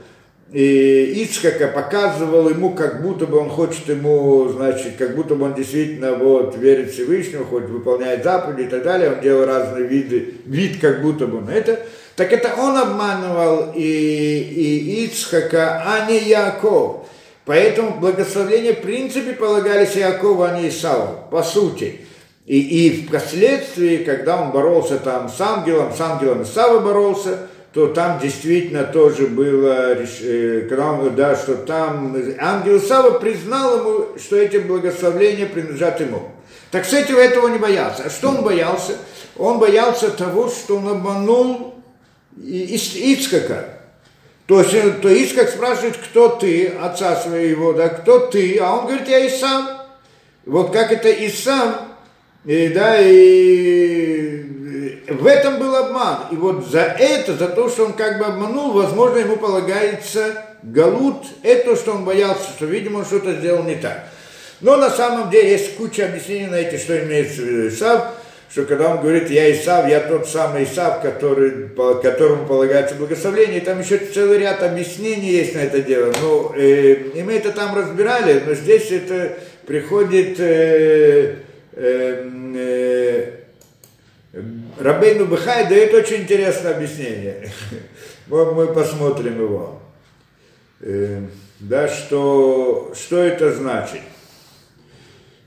и 0.50 1.24
Ицхака, 1.24 1.68
показывал 1.68 2.48
ему, 2.48 2.70
как 2.70 3.02
будто 3.02 3.26
бы 3.26 3.36
он 3.38 3.50
хочет 3.50 3.86
ему, 3.88 4.48
значит, 4.48 4.96
как 4.96 5.14
будто 5.14 5.34
бы 5.34 5.44
он 5.44 5.54
действительно 5.54 6.14
вот 6.14 6.56
верит 6.56 6.90
Всевышнему, 6.90 7.44
хоть 7.44 7.64
выполняет 7.64 8.24
заповеди 8.24 8.66
и 8.66 8.70
так 8.70 8.82
далее, 8.82 9.12
он 9.12 9.20
делал 9.20 9.44
разные 9.44 9.86
виды, 9.86 10.36
вид 10.46 10.80
как 10.80 11.02
будто 11.02 11.26
бы 11.26 11.42
на 11.42 11.50
это, 11.50 11.80
так 12.18 12.32
это 12.32 12.52
он 12.58 12.76
обманывал 12.76 13.72
и, 13.76 13.80
и 13.80 15.04
Ицхака, 15.04 15.84
а 15.86 16.10
не 16.10 16.18
Яков. 16.18 17.06
Поэтому 17.44 18.00
благословления 18.00 18.72
в 18.72 18.80
принципе 18.80 19.34
полагались 19.34 19.96
Иакову, 19.96 20.42
а 20.42 20.58
не 20.58 20.68
Исаву, 20.68 21.28
по 21.30 21.44
сути. 21.44 22.00
И, 22.44 22.58
и 22.58 23.06
впоследствии, 23.06 23.98
когда 23.98 24.42
он 24.42 24.50
боролся 24.50 24.98
там 24.98 25.28
с 25.28 25.40
ангелом, 25.40 25.94
с 25.96 26.00
ангелом 26.00 26.42
Исава 26.42 26.80
боролся, 26.80 27.46
то 27.72 27.86
там 27.86 28.18
действительно 28.18 28.82
тоже 28.82 29.28
было, 29.28 29.94
э, 29.94 30.66
когда 30.68 30.90
он, 30.90 31.14
да, 31.14 31.36
что 31.36 31.54
там 31.54 32.16
ангел 32.40 32.78
Исава 32.78 33.20
признал 33.20 33.78
ему, 33.78 34.06
что 34.18 34.34
эти 34.34 34.56
благословления 34.56 35.46
принадлежат 35.46 36.00
ему. 36.00 36.32
Так 36.72 36.84
с 36.84 36.92
этого 36.92 37.20
этого 37.20 37.46
не 37.46 37.58
боялся. 37.58 38.02
А 38.06 38.10
что 38.10 38.30
он 38.30 38.42
боялся? 38.42 38.96
Он 39.36 39.60
боялся 39.60 40.10
того, 40.10 40.48
что 40.48 40.78
он 40.78 40.88
обманул 40.88 41.77
Ицкака. 42.44 43.78
То 44.46 44.60
есть, 44.60 44.72
э, 44.72 44.90
то 45.02 45.08
Ицхак 45.08 45.50
спрашивает, 45.50 45.96
кто 45.96 46.28
ты, 46.28 46.68
отца 46.68 47.16
своего, 47.16 47.72
да, 47.72 47.88
кто 47.88 48.18
ты, 48.20 48.58
а 48.58 48.76
он 48.76 48.86
говорит, 48.86 49.08
я 49.08 49.18
и. 49.28 49.78
Вот 50.46 50.72
как 50.72 50.90
это 50.90 51.10
и 51.10 51.28
и, 52.44 52.68
да, 52.68 52.96
и 52.98 54.42
в 55.08 55.26
этом 55.26 55.58
был 55.58 55.76
обман. 55.76 56.28
И 56.30 56.36
вот 56.36 56.66
за 56.66 56.80
это, 56.80 57.34
за 57.34 57.48
то, 57.48 57.68
что 57.68 57.86
он 57.86 57.92
как 57.92 58.18
бы 58.18 58.24
обманул, 58.24 58.72
возможно, 58.72 59.18
ему 59.18 59.36
полагается 59.36 60.44
галут, 60.62 61.26
это, 61.42 61.76
что 61.76 61.92
он 61.92 62.04
боялся, 62.04 62.48
что, 62.56 62.66
видимо, 62.66 62.98
он 62.98 63.04
что-то 63.04 63.34
сделал 63.34 63.64
не 63.64 63.76
так. 63.76 64.08
Но 64.60 64.76
на 64.76 64.90
самом 64.90 65.30
деле 65.30 65.52
есть 65.52 65.76
куча 65.76 66.06
объяснений 66.06 66.46
на 66.46 66.56
эти, 66.56 66.82
что 66.82 66.98
имеется 67.04 67.42
в 67.42 67.44
виду 67.44 67.68
Исав 67.68 68.14
что 68.50 68.64
когда 68.64 68.94
он 68.94 69.02
говорит, 69.02 69.28
я 69.30 69.52
Исав, 69.52 69.88
я 69.88 70.00
тот 70.00 70.26
самый 70.26 70.64
Исав, 70.64 71.02
который, 71.02 71.68
по 71.68 71.96
которому 71.96 72.46
полагается 72.46 72.94
благословление, 72.94 73.60
там 73.60 73.80
еще 73.80 73.98
целый 73.98 74.38
ряд 74.38 74.62
объяснений 74.62 75.30
есть 75.30 75.54
на 75.54 75.60
это 75.60 75.82
дело. 75.82 76.12
Ну, 76.20 76.52
э, 76.56 76.94
и 77.14 77.22
мы 77.22 77.34
это 77.34 77.52
там 77.52 77.76
разбирали, 77.76 78.42
но 78.46 78.54
здесь 78.54 78.90
это 78.90 79.36
приходит 79.66 80.40
э, 80.40 81.36
э, 81.72 82.30
э, 82.56 83.32
Рабейну 84.78 85.26
Бехай 85.26 85.68
дает 85.68 85.92
очень 85.92 86.22
интересное 86.22 86.74
объяснение. 86.74 87.50
Вот 88.28 88.54
мы 88.54 88.66
посмотрим 88.74 89.40
его. 89.42 89.80
Э, 90.80 91.22
да, 91.60 91.88
что, 91.88 92.92
что 92.94 93.18
это 93.22 93.54
значит? 93.54 94.02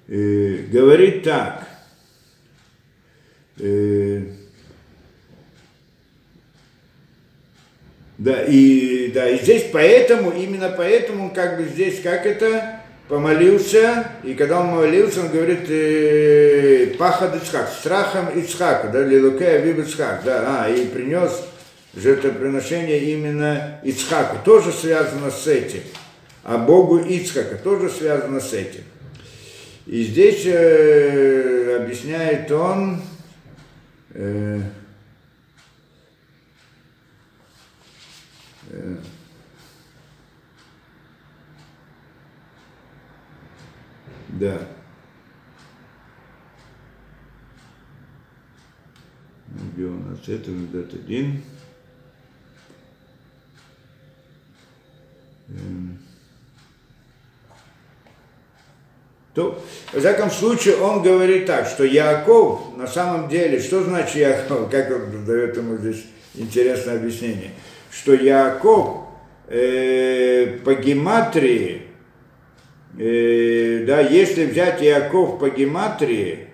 Э, 0.07 0.57
говорит 0.71 1.23
так. 1.23 1.70
Э, 3.59 4.23
да, 8.17 8.43
и, 8.43 9.11
да, 9.11 9.29
и 9.29 9.39
здесь 9.39 9.65
поэтому, 9.73 10.31
именно 10.31 10.69
поэтому, 10.69 11.31
как 11.31 11.57
бы 11.57 11.65
здесь, 11.65 12.01
как 12.01 12.25
это, 12.25 12.81
помолился, 13.07 14.11
и 14.23 14.35
когда 14.35 14.61
он 14.61 14.67
молился, 14.67 15.21
он 15.21 15.29
говорит, 15.29 15.65
э, 15.67 16.93
пахад 16.97 17.35
Ицхак, 17.35 17.67
страхом 17.67 18.29
Ицхака, 18.39 18.89
да, 18.89 19.03
лилуке 19.03 19.47
авиб 19.47 19.79
Ицхак, 19.79 20.21
да, 20.23 20.63
а, 20.63 20.69
и 20.69 20.85
принес 20.85 21.31
жертвоприношение 21.95 22.99
именно 22.99 23.79
Ицхаку, 23.83 24.37
тоже 24.45 24.71
связано 24.71 25.29
с 25.29 25.45
этим, 25.47 25.81
а 26.43 26.57
Богу 26.57 26.99
Ицхака 26.99 27.55
тоже 27.55 27.89
связано 27.89 28.39
с 28.39 28.53
этим. 28.53 28.83
И 29.87 30.03
здесь 30.03 30.43
э, 30.45 31.79
объясняет 31.81 32.51
он, 32.51 33.01
э, 34.13 34.61
э, 38.69 38.97
Да. 44.41 44.67
Где 49.47 49.83
у 49.83 49.99
нас 49.99 50.27
это? 50.27 50.51
Дат 50.51 50.93
один. 50.95 51.43
Эм. 55.49 56.10
То, 59.33 59.61
в 59.93 59.99
всяком 59.99 60.29
случае, 60.29 60.75
он 60.77 61.01
говорит 61.01 61.45
так, 61.45 61.67
что 61.67 61.85
Яков, 61.85 62.75
на 62.75 62.87
самом 62.87 63.29
деле, 63.29 63.59
что 63.61 63.81
значит 63.83 64.15
Яков, 64.15 64.69
как 64.69 64.91
он 64.91 65.25
дает 65.25 65.55
ему 65.55 65.77
здесь 65.77 66.05
интересное 66.35 66.95
объяснение, 66.95 67.51
что 67.91 68.13
Яков 68.13 69.05
э, 69.47 70.57
по 70.65 70.73
гематрии 70.73 71.83
э, 72.97 73.83
да, 73.85 74.01
если 74.01 74.45
взять 74.45 74.81
Иаков 74.83 75.39
по 75.39 75.49
гематрии, 75.49 76.47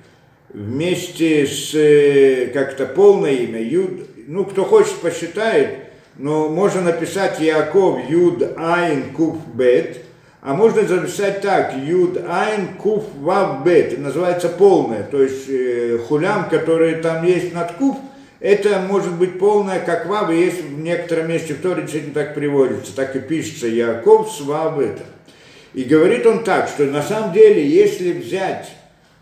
вместе 0.50 1.46
с 1.46 1.74
э, 1.74 2.48
как-то 2.54 2.86
полное 2.86 3.34
имя, 3.34 3.62
Юд, 3.62 4.08
ну, 4.28 4.46
кто 4.46 4.66
хочет, 4.66 4.96
посчитает, 4.96 5.70
но 6.16 6.50
можно 6.50 6.82
написать 6.82 7.40
Яков 7.40 8.10
Юд 8.10 8.44
Айн 8.58 9.14
Куф 9.14 9.38
Бет, 9.54 10.02
а 10.42 10.54
можно 10.54 10.88
записать 10.88 11.42
так, 11.42 11.76
Юд 11.76 12.18
Айн 12.28 12.76
Куф 12.78 13.04
Вав 13.20 13.64
Бет, 13.64 13.98
называется 14.00 14.50
полное, 14.50 15.04
то 15.04 15.22
есть 15.22 15.50
э, 15.50 15.98
хулям, 16.08 16.48
который 16.50 16.96
там 16.96 17.26
есть 17.26 17.54
над 17.54 17.72
Куф, 17.74 17.98
это 18.40 18.80
может 18.80 19.14
быть 19.14 19.40
полное, 19.40 19.80
как 19.80 20.06
Вав, 20.06 20.30
есть 20.32 20.64
в 20.64 20.80
некотором 20.80 21.30
месте 21.30 21.56
в 21.56 21.62
Торе 21.62 21.82
действительно 21.82 22.14
так 22.14 22.36
приводится, 22.36 22.96
так 22.96 23.16
и 23.16 23.20
пишется. 23.20 23.68
Яков 23.68 24.32
с 24.32 24.42
Вав 24.42 24.80
это. 24.80 25.04
И 25.74 25.84
говорит 25.84 26.26
он 26.26 26.44
так, 26.44 26.68
что 26.70 26.86
на 26.86 27.02
самом 27.02 27.34
деле, 27.34 27.68
если 27.68 28.12
взять 28.12 28.70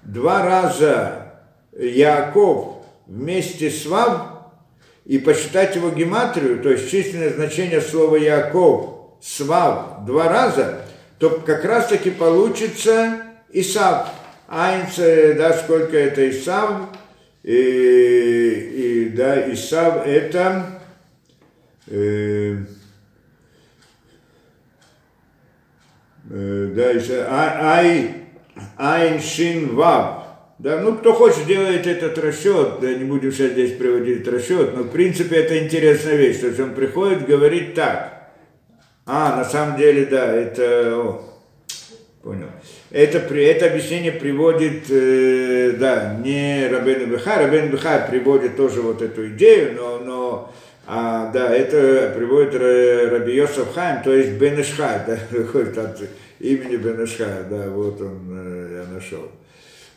два 0.04 0.44
раза 0.44 1.34
Яков 1.78 2.84
вместе 3.08 3.70
с 3.70 3.86
Вав 3.86 4.22
и 5.06 5.18
посчитать 5.18 5.76
его 5.76 5.90
гематрию, 5.90 6.60
то 6.60 6.70
есть 6.70 6.92
численное 6.92 7.30
значение 7.30 7.80
слова 7.80 8.18
Яков 8.18 8.96
Свав 9.22 10.06
два 10.06 10.28
раза, 10.28 10.82
то 11.20 11.30
как 11.46 11.66
раз 11.66 11.88
таки 11.88 12.12
получится 12.12 13.22
Исав. 13.52 14.10
Айнц, 14.48 14.98
да, 14.98 15.54
сколько 15.54 15.98
это 15.98 16.30
Исав, 16.30 16.90
и, 17.44 19.10
и 19.10 19.10
да, 19.16 19.52
Исав 19.52 20.06
это 20.06 20.82
э, 21.88 22.58
Э, 26.30 26.72
да, 26.76 26.90
еще 26.90 27.24
а, 27.28 27.78
ай, 27.78 28.12
айн 28.78 29.22
шин 29.22 29.76
вав. 29.76 30.24
Да, 30.58 30.80
ну, 30.80 30.96
кто 30.96 31.14
хочет, 31.14 31.46
делает 31.46 31.86
этот 31.86 32.18
расчет, 32.18 32.80
да, 32.82 32.94
не 32.94 33.04
будем 33.04 33.32
сейчас 33.32 33.52
здесь 33.52 33.74
приводить 33.74 34.26
расчет, 34.26 34.76
но, 34.76 34.84
в 34.84 34.90
принципе, 34.90 35.36
это 35.36 35.62
интересная 35.62 36.16
вещь, 36.16 36.40
то 36.40 36.48
есть 36.48 36.60
он 36.62 36.74
приходит, 36.74 37.28
говорит 37.28 37.76
так, 37.76 38.25
а, 39.06 39.38
на 39.38 39.46
самом 39.46 39.78
деле, 39.78 40.06
да, 40.06 40.34
это, 40.34 40.98
о, 40.98 41.22
понял, 42.24 42.48
это, 42.92 43.18
это 43.18 43.66
объяснение 43.68 44.12
приводит, 44.12 44.90
э, 44.90 45.74
да, 45.78 46.16
не 46.24 46.68
Рабен 46.68 47.10
Бехай, 47.10 47.46
Рабен 47.46 47.70
Бехай 47.70 48.08
приводит 48.10 48.58
тоже 48.58 48.82
вот 48.82 49.02
эту 49.02 49.30
идею, 49.30 49.76
но, 49.76 50.00
но 50.00 50.54
а, 50.88 51.32
да, 51.32 51.56
это 51.56 52.14
приводит 52.16 52.56
Раби 53.12 53.36
Йосеф 53.36 53.74
Хайм, 53.74 54.04
то 54.04 54.14
есть 54.14 54.34
Бенешхай, 54.34 55.02
да, 55.08 55.18
выходит 55.32 55.78
от 55.78 56.00
имени 56.40 56.76
Бенешхая, 56.76 57.44
да, 57.50 57.70
вот 57.70 58.02
он, 58.02 58.20
э, 58.32 58.84
я 58.86 58.94
нашел. 58.94 59.32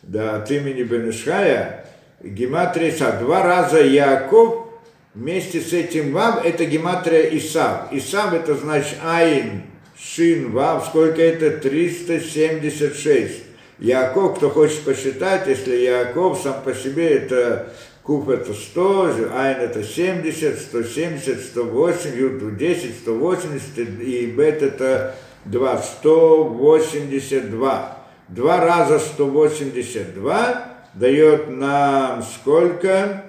Да, 0.03 0.37
от 0.37 0.51
имени 0.51 0.83
Бенешхая 0.83 1.85
гематрия 2.23 2.91
Исав. 2.91 3.21
Два 3.21 3.43
раза 3.43 3.81
Яков 3.81 4.68
вместе 5.15 5.61
с 5.61 5.73
этим 5.73 6.13
Вав, 6.13 6.45
это 6.45 6.65
гематрия 6.65 7.37
Исав. 7.37 7.93
Исав 7.93 8.33
это 8.33 8.55
значит 8.55 8.99
Айн, 9.05 9.63
Шин, 9.99 10.53
Вав, 10.53 10.87
сколько 10.87 11.21
это? 11.21 11.59
376. 11.59 13.43
Яков, 13.79 14.37
кто 14.37 14.51
хочет 14.51 14.81
посчитать, 14.81 15.47
если 15.47 15.77
Яков 15.77 16.41
сам 16.43 16.63
по 16.65 16.75
себе 16.75 17.11
это 17.11 17.73
Куф 18.03 18.29
это 18.31 18.55
100, 18.55 19.05
Айн 19.37 19.59
это 19.59 19.85
70, 19.85 20.59
170, 20.59 21.41
108, 21.41 22.17
Юд 22.17 22.57
10, 22.57 22.97
180, 23.03 24.01
и 24.01 24.27
Бет 24.27 24.63
это 24.63 25.15
2, 25.45 25.79
182. 25.79 27.99
Два 28.29 28.61
раза 28.61 28.99
182 28.99 30.65
дает 30.95 31.51
нам 31.51 32.23
сколько? 32.23 33.28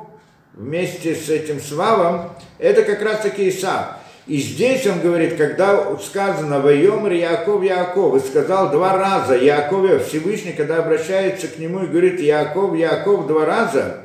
вместе 0.53 1.15
с 1.15 1.31
этим 1.31 1.61
Свавом, 1.61 2.33
это 2.59 2.83
как 2.83 3.03
раз 3.03 3.23
таки 3.23 3.49
Исав. 3.49 3.97
И 4.27 4.39
здесь 4.39 4.87
он 4.87 5.01
говорит, 5.01 5.37
когда 5.37 5.97
сказано 5.99 6.61
«Вайомр 6.61 7.13
Яков 7.13 7.63
Яков», 7.63 8.17
и 8.17 8.27
сказал 8.27 8.71
два 8.71 8.97
раза 8.97 9.37
Якове, 9.37 9.99
Всевышний, 9.99 10.53
когда 10.53 10.79
обращается 10.79 11.49
к 11.49 11.59
нему 11.59 11.85
и 11.85 11.89
говорит 11.89 12.21
«Яков, 12.21 12.75
Яков» 12.75 13.27
два 13.27 13.45
раза, 13.45 14.01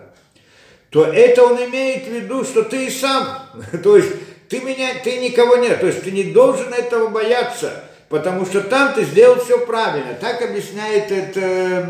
то 0.90 1.06
это 1.06 1.44
он 1.44 1.58
имеет 1.66 2.06
в 2.06 2.12
виду, 2.12 2.44
что 2.44 2.64
ты 2.64 2.88
и 2.88 2.90
сам, 2.90 3.28
то 3.84 3.96
есть 3.96 4.10
ты 4.50 4.60
меня, 4.60 4.90
ты 5.04 5.20
никого 5.20 5.56
нет, 5.56 5.80
то 5.80 5.88
есть 5.88 6.04
ты 6.04 6.12
не 6.12 6.24
должен 6.26 6.74
этого 6.74 7.08
бояться– 7.08 7.84
потому 8.10 8.46
что 8.46 8.62
там 8.62 8.94
ты 8.94 9.06
сделал 9.06 9.40
все 9.40 9.66
правильно. 9.66 10.16
Так 10.20 10.42
объясняет 10.42 11.12
это 11.12 11.88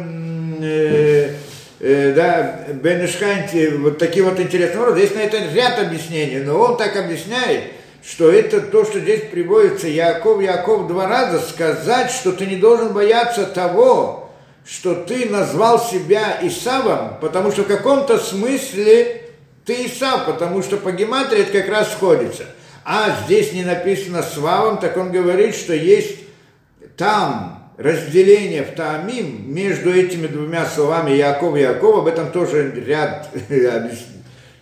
э, 0.61 1.33
э, 1.79 2.13
да, 2.13 2.65
Бен 2.73 3.05
Ишханти, 3.05 3.69
вот 3.77 3.97
такие 3.97 4.23
вот 4.23 4.39
интересные 4.39 4.81
образы. 4.81 4.99
Есть 4.99 5.15
на 5.15 5.19
это 5.19 5.37
ряд 5.53 5.79
объяснений, 5.79 6.39
но 6.39 6.59
он 6.59 6.77
так 6.77 6.95
объясняет, 6.97 7.63
что 8.03 8.31
это 8.31 8.61
то, 8.61 8.85
что 8.85 8.99
здесь 8.99 9.23
приводится 9.29 9.87
Яков, 9.87 10.41
Яков 10.41 10.87
два 10.87 11.07
раза, 11.07 11.39
сказать, 11.39 12.11
что 12.11 12.31
ты 12.31 12.45
не 12.45 12.55
должен 12.55 12.93
бояться 12.93 13.45
того, 13.45 14.29
что 14.65 14.95
ты 14.95 15.29
назвал 15.29 15.79
себя 15.79 16.39
Исавом, 16.41 17.17
потому 17.21 17.51
что 17.51 17.63
в 17.63 17.67
каком-то 17.67 18.19
смысле 18.19 19.23
ты 19.65 19.85
Исав, 19.85 20.25
потому 20.25 20.63
что 20.63 20.77
по 20.77 20.91
гематрии 20.91 21.41
это 21.41 21.51
как 21.51 21.69
раз 21.69 21.91
сходится. 21.91 22.45
А 22.85 23.23
здесь 23.25 23.53
не 23.53 23.63
написано 23.63 24.23
с 24.23 24.37
Вавом, 24.37 24.79
так 24.79 24.97
он 24.97 25.11
говорит, 25.11 25.55
что 25.55 25.73
есть 25.73 26.19
там 26.97 27.71
разделение 27.77 28.63
в 28.63 28.75
Таамим 28.75 29.53
между 29.53 29.93
этими 29.93 30.27
двумя 30.27 30.65
словами 30.65 31.11
Яков 31.11 31.55
и 31.55 31.61
Яков, 31.61 31.99
об 31.99 32.07
этом 32.07 32.31
тоже 32.31 32.71
ряд 32.85 33.29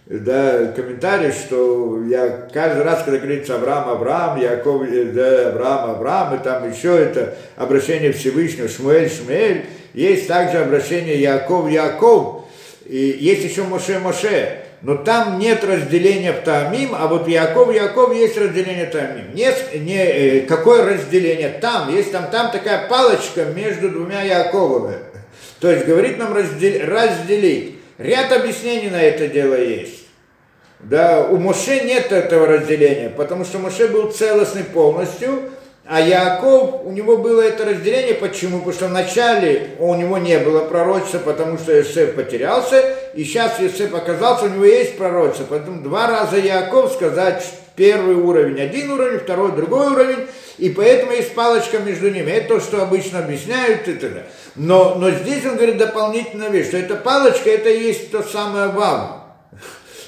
да, 0.10 0.72
комментарий, 0.74 1.32
что 1.32 2.04
я 2.08 2.48
каждый 2.54 2.84
раз, 2.84 3.04
когда 3.04 3.20
говорится 3.20 3.56
Авраам, 3.56 3.89
Авраам, 3.89 4.39
Яков, 4.39 4.84
да, 5.13 5.50
Авраам, 5.50 5.89
Авраам, 5.91 6.36
и 6.36 6.43
там 6.43 6.70
еще 6.70 6.98
это 6.98 7.36
обращение 7.58 8.13
Всевышнего, 8.13 8.70
Шмуэль, 8.70 9.10
Шмуэль, 9.10 9.65
есть 9.93 10.28
также 10.28 10.60
обращение 10.60 11.20
Яков, 11.20 11.70
Яков, 11.70 12.46
и 12.86 13.17
есть 13.20 13.43
еще 13.43 13.63
Моше, 13.63 14.00
Моше, 14.00 14.62
но 14.82 14.96
там 14.96 15.39
нет 15.39 15.63
разделения 15.65 16.32
в 16.32 16.41
Таамим, 16.41 16.91
а 16.93 17.08
вот 17.08 17.28
Яков, 17.28 17.74
Яков 17.74 18.15
есть 18.15 18.38
разделение 18.38 18.86
Таамим. 18.86 19.34
Нет, 19.34 19.72
не, 19.74 19.98
э, 19.98 20.41
какое 20.41 20.86
разделение? 20.86 21.50
Там, 21.50 21.93
есть 21.93 22.12
там, 22.12 22.30
там 22.32 22.52
такая 22.52 22.88
палочка 22.88 23.46
между 23.46 23.89
двумя 23.89 24.22
Яковами. 24.22 24.98
То 25.60 25.72
есть 25.72 25.86
говорит 25.86 26.17
нам 26.17 26.34
раздел, 26.34 26.88
разделить. 26.88 27.76
Ряд 27.98 28.32
объяснений 28.32 28.89
на 28.89 29.02
это 29.02 29.28
дело 29.28 29.60
есть. 29.60 29.97
Да, 30.80 31.28
у 31.30 31.38
Моше 31.38 31.82
нет 31.82 32.12
этого 32.12 32.46
разделения, 32.46 33.10
потому 33.10 33.46
что 33.46 33.58
Моше 33.58 33.88
был 33.88 34.12
целостный 34.12 34.63
полностью, 34.63 35.50
а 35.90 36.02
Яков, 36.02 36.82
у 36.84 36.92
него 36.92 37.18
было 37.18 37.42
это 37.42 37.63
разделение, 37.63 38.13
почему? 38.13 38.60
Потому 38.60 38.74
что 38.74 38.88
вначале 38.88 39.70
у 39.80 39.96
него 39.96 40.18
не 40.18 40.38
было 40.38 40.66
пророчества, 40.66 41.20
потому 41.20 41.58
что 41.58 41.76
Иосиф 41.78 42.13
потерялся, 42.13 42.84
и 43.13 43.24
сейчас 43.24 43.60
Иосиф 43.60 43.96
оказался, 43.96 44.46
у 44.46 44.50
него 44.50 44.66
есть 44.66 44.98
пророчество. 44.98 45.48
Поэтому 45.50 45.82
два 45.82 46.08
раза 46.08 46.38
Яков 46.38 46.92
сказать 46.92 47.44
первый 47.78 48.16
уровень, 48.16 48.60
один 48.62 48.92
уровень, 48.92 49.20
второй, 49.20 49.54
другой 49.54 49.88
уровень, 49.88 50.28
и 50.58 50.70
поэтому 50.70 51.13
есть 51.13 51.34
палочка 51.34 51.80
между 51.80 52.10
ними. 52.10 52.32
Это 52.32 52.56
то, 52.56 52.60
что 52.60 52.84
обычно 52.84 53.20
объясняют 53.20 53.88
и 53.88 53.94
т.д. 53.94 54.26
Но, 54.56 54.96
но 54.96 55.10
здесь 55.12 55.46
он 55.46 55.56
говорит 55.56 55.78
дополнительную 55.78 56.52
вещь, 56.52 56.68
что 56.68 56.78
эта 56.78 56.96
палочка, 56.96 57.50
это 57.50 57.70
и 57.70 57.84
есть 57.84 58.12
то 58.12 58.24
самое 58.24 58.68
вав. 58.68 59.27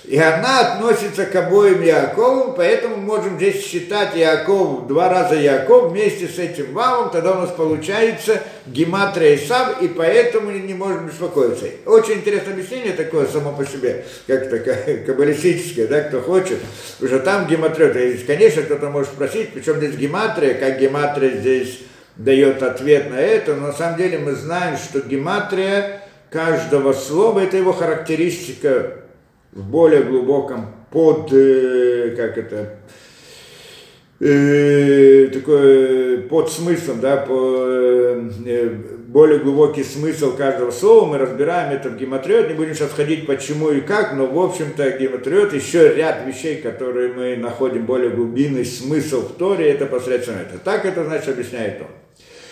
И 0.10 0.18
она 0.18 0.62
относится 0.62 1.28
к 1.28 1.36
обоим 1.36 1.84
Якову, 1.84 2.54
поэтому 2.58 2.98
можем 2.98 3.36
здесь 3.36 3.64
считать 3.64 4.16
Яков, 4.16 4.88
два 4.88 5.08
раза 5.08 5.36
Яков 5.36 5.92
вместе 5.92 6.28
с 6.28 6.40
этим 6.40 6.74
вавом, 6.74 7.12
тогда 7.12 7.34
у 7.34 7.42
нас 7.42 7.52
получается 7.52 8.42
гематрия 8.66 9.36
Исав, 9.36 9.84
и 9.84 9.88
поэтому 9.88 10.50
не 10.50 10.74
можем 10.74 11.06
беспокоиться. 11.06 11.68
Очень 11.86 12.16
интересное 12.16 12.54
объяснение 12.54 12.94
такое 12.94 13.28
само 13.28 13.54
по 13.54 13.64
себе, 13.64 14.04
как 14.26 14.50
такая 14.50 15.04
каббалистическое, 15.06 15.86
да, 15.86 16.02
кто 16.02 16.22
хочет, 16.22 16.58
уже 17.00 17.20
там 17.20 17.46
гематрия, 17.46 17.94
то 17.94 18.26
конечно, 18.26 18.64
кто-то 18.64 18.90
может 18.90 19.10
спросить, 19.10 19.54
причем 19.54 19.78
здесь 19.78 19.94
гематрия, 19.94 20.56
как 20.56 20.80
гематрия 20.80 21.38
здесь 21.38 21.82
дает 22.16 22.64
ответ 22.64 23.12
на 23.12 23.20
это, 23.20 23.54
но 23.54 23.68
на 23.68 23.74
самом 23.74 24.00
деле 24.00 24.18
мы 24.18 24.34
знаем, 24.34 24.76
что 24.76 25.02
гематрия 25.02 26.02
каждого 26.32 26.94
слова, 26.94 27.42
это 27.42 27.58
его 27.58 27.74
характеристика 27.74 28.99
в 29.52 29.64
более 29.64 30.04
глубоком 30.04 30.68
под, 30.92 31.32
э, 31.34 32.14
как 32.16 32.38
это, 32.38 32.78
э, 34.20 35.28
такой 35.34 36.20
под 36.30 36.52
смыслом, 36.52 37.00
да, 37.00 37.18
по, 37.18 37.66
э, 37.66 38.70
более 39.08 39.40
глубокий 39.40 39.84
смысл 39.84 40.36
каждого 40.36 40.70
слова, 40.70 41.06
мы 41.06 41.18
разбираем 41.18 41.72
это 41.72 41.90
в 41.90 41.98
гематриот, 41.98 42.48
не 42.50 42.54
будем 42.54 42.76
сейчас 42.76 42.92
ходить 42.92 43.26
почему 43.26 43.72
и 43.72 43.82
как, 43.82 44.14
но 44.14 44.28
в 44.28 44.40
общем-то 44.40 44.88
гематриот 44.92 45.54
еще 45.54 45.96
ряд 45.96 46.28
вещей, 46.28 46.58
которые 46.58 47.14
мы 47.14 47.36
находим 47.36 47.86
более 47.86 48.12
глубинный 48.12 48.66
смысл 48.66 49.22
в 49.22 49.34
Торе, 49.38 49.72
это 49.72 49.88
посредством 49.88 50.36
этого. 50.36 50.60
Так 50.64 50.86
это 50.86 51.06
значит 51.06 51.30
объясняет 51.30 51.82
он. 51.82 51.88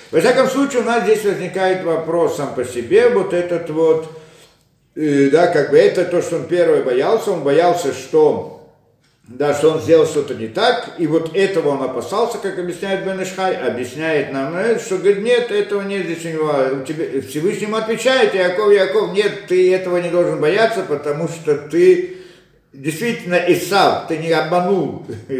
Во 0.09 0.19
всяком 0.19 0.47
случае, 0.47 0.81
у 0.81 0.85
нас 0.85 1.03
здесь 1.03 1.23
возникает 1.25 1.83
вопрос 1.83 2.37
сам 2.37 2.55
по 2.55 2.63
себе, 2.63 3.09
вот 3.09 3.33
этот 3.33 3.69
вот, 3.69 4.09
да, 4.97 5.47
как 5.47 5.69
бы 5.69 5.77
это 5.77 6.05
то, 6.05 6.21
что 6.21 6.37
он 6.37 6.45
первый 6.45 6.81
боялся, 6.81 7.31
он 7.31 7.43
боялся, 7.43 7.93
что, 7.93 8.67
да, 9.27 9.53
что 9.53 9.71
он 9.71 9.81
сделал 9.81 10.07
что-то 10.07 10.33
не 10.33 10.47
так, 10.47 10.95
и 10.97 11.05
вот 11.05 11.35
этого 11.35 11.69
он 11.69 11.83
опасался, 11.83 12.39
как 12.39 12.57
объясняет 12.57 13.05
Бенешхай, 13.05 13.55
объясняет 13.57 14.33
нам, 14.33 14.57
э, 14.57 14.79
что 14.79 14.97
говорит, 14.97 15.21
нет, 15.21 15.51
этого 15.51 15.83
нет 15.83 16.05
здесь 16.05 16.25
у 16.25 16.29
него, 16.29 16.53
у 16.81 16.85
тебя, 16.85 17.21
Всевышнему 17.21 17.75
отвечает, 17.75 18.33
Яков, 18.33 18.73
Яков, 18.73 19.13
нет, 19.13 19.47
ты 19.47 19.73
этого 19.73 19.97
не 19.97 20.09
должен 20.09 20.41
бояться, 20.41 20.81
потому 20.81 21.27
что 21.27 21.55
ты 21.55 22.17
действительно 22.73 23.35
Исав, 23.47 24.07
ты 24.07 24.17
не 24.17 24.31
обманул 24.31 25.05
э, 25.29 25.33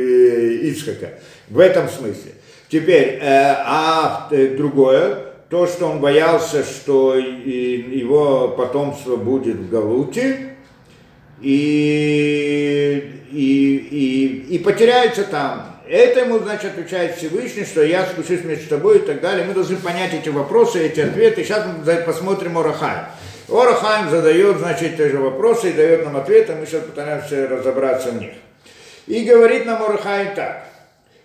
Ицхака, 0.64 1.14
в 1.50 1.60
этом 1.60 1.90
смысле. 1.90 2.34
Теперь, 2.70 3.20
э, 3.22 3.56
а 3.66 4.28
э, 4.32 4.56
другое, 4.56 5.27
то, 5.50 5.66
что 5.66 5.88
он 5.88 6.00
боялся, 6.00 6.64
что 6.64 7.16
его 7.16 8.50
потомство 8.50 9.16
будет 9.16 9.56
в 9.56 9.70
Галуте, 9.70 10.56
и, 11.42 13.22
и, 13.32 13.76
и, 13.76 14.56
и 14.56 14.60
потеряется 14.60 15.24
там. 15.24 15.78
Это 15.88 16.22
ему, 16.22 16.40
значит, 16.40 16.74
отвечает 16.74 17.16
Всевышний, 17.16 17.64
что 17.64 17.82
я 17.82 18.06
спущусь 18.06 18.42
вместе 18.42 18.66
с 18.66 18.70
тобой 18.70 18.98
и 18.98 19.02
так 19.02 19.22
далее. 19.22 19.46
Мы 19.46 19.54
должны 19.54 19.78
понять 19.78 20.14
эти 20.14 20.28
вопросы, 20.28 20.86
эти 20.86 21.00
ответы. 21.00 21.44
Сейчас 21.44 21.66
мы 21.66 21.96
посмотрим 22.02 22.58
Орахайм. 22.58 23.06
Орахайм 23.48 24.10
задает, 24.10 24.58
значит, 24.58 24.98
те 24.98 25.10
же 25.10 25.20
вопросы 25.20 25.70
и 25.70 25.74
дает 25.74 26.04
нам 26.04 26.18
ответы. 26.18 26.56
Мы 26.56 26.66
сейчас 26.66 26.84
пытаемся 26.84 27.48
разобраться 27.48 28.12
в 28.12 28.20
них. 28.20 28.34
И 29.06 29.24
говорит 29.24 29.66
нам 29.66 29.82
Орахайм 29.82 30.36
так. 30.36 30.68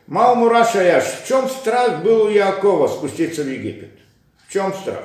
Мау 0.07 0.35
Мурашаяш, 0.37 1.05
в 1.05 1.29
чем 1.29 1.49
страх 1.49 2.03
был 2.03 2.25
у 2.25 2.29
Якова 2.29 2.87
спуститься 2.89 3.43
в 3.43 3.49
Египет? 3.49 4.02
В 4.53 4.55
чем 4.55 4.75
страх? 4.75 5.05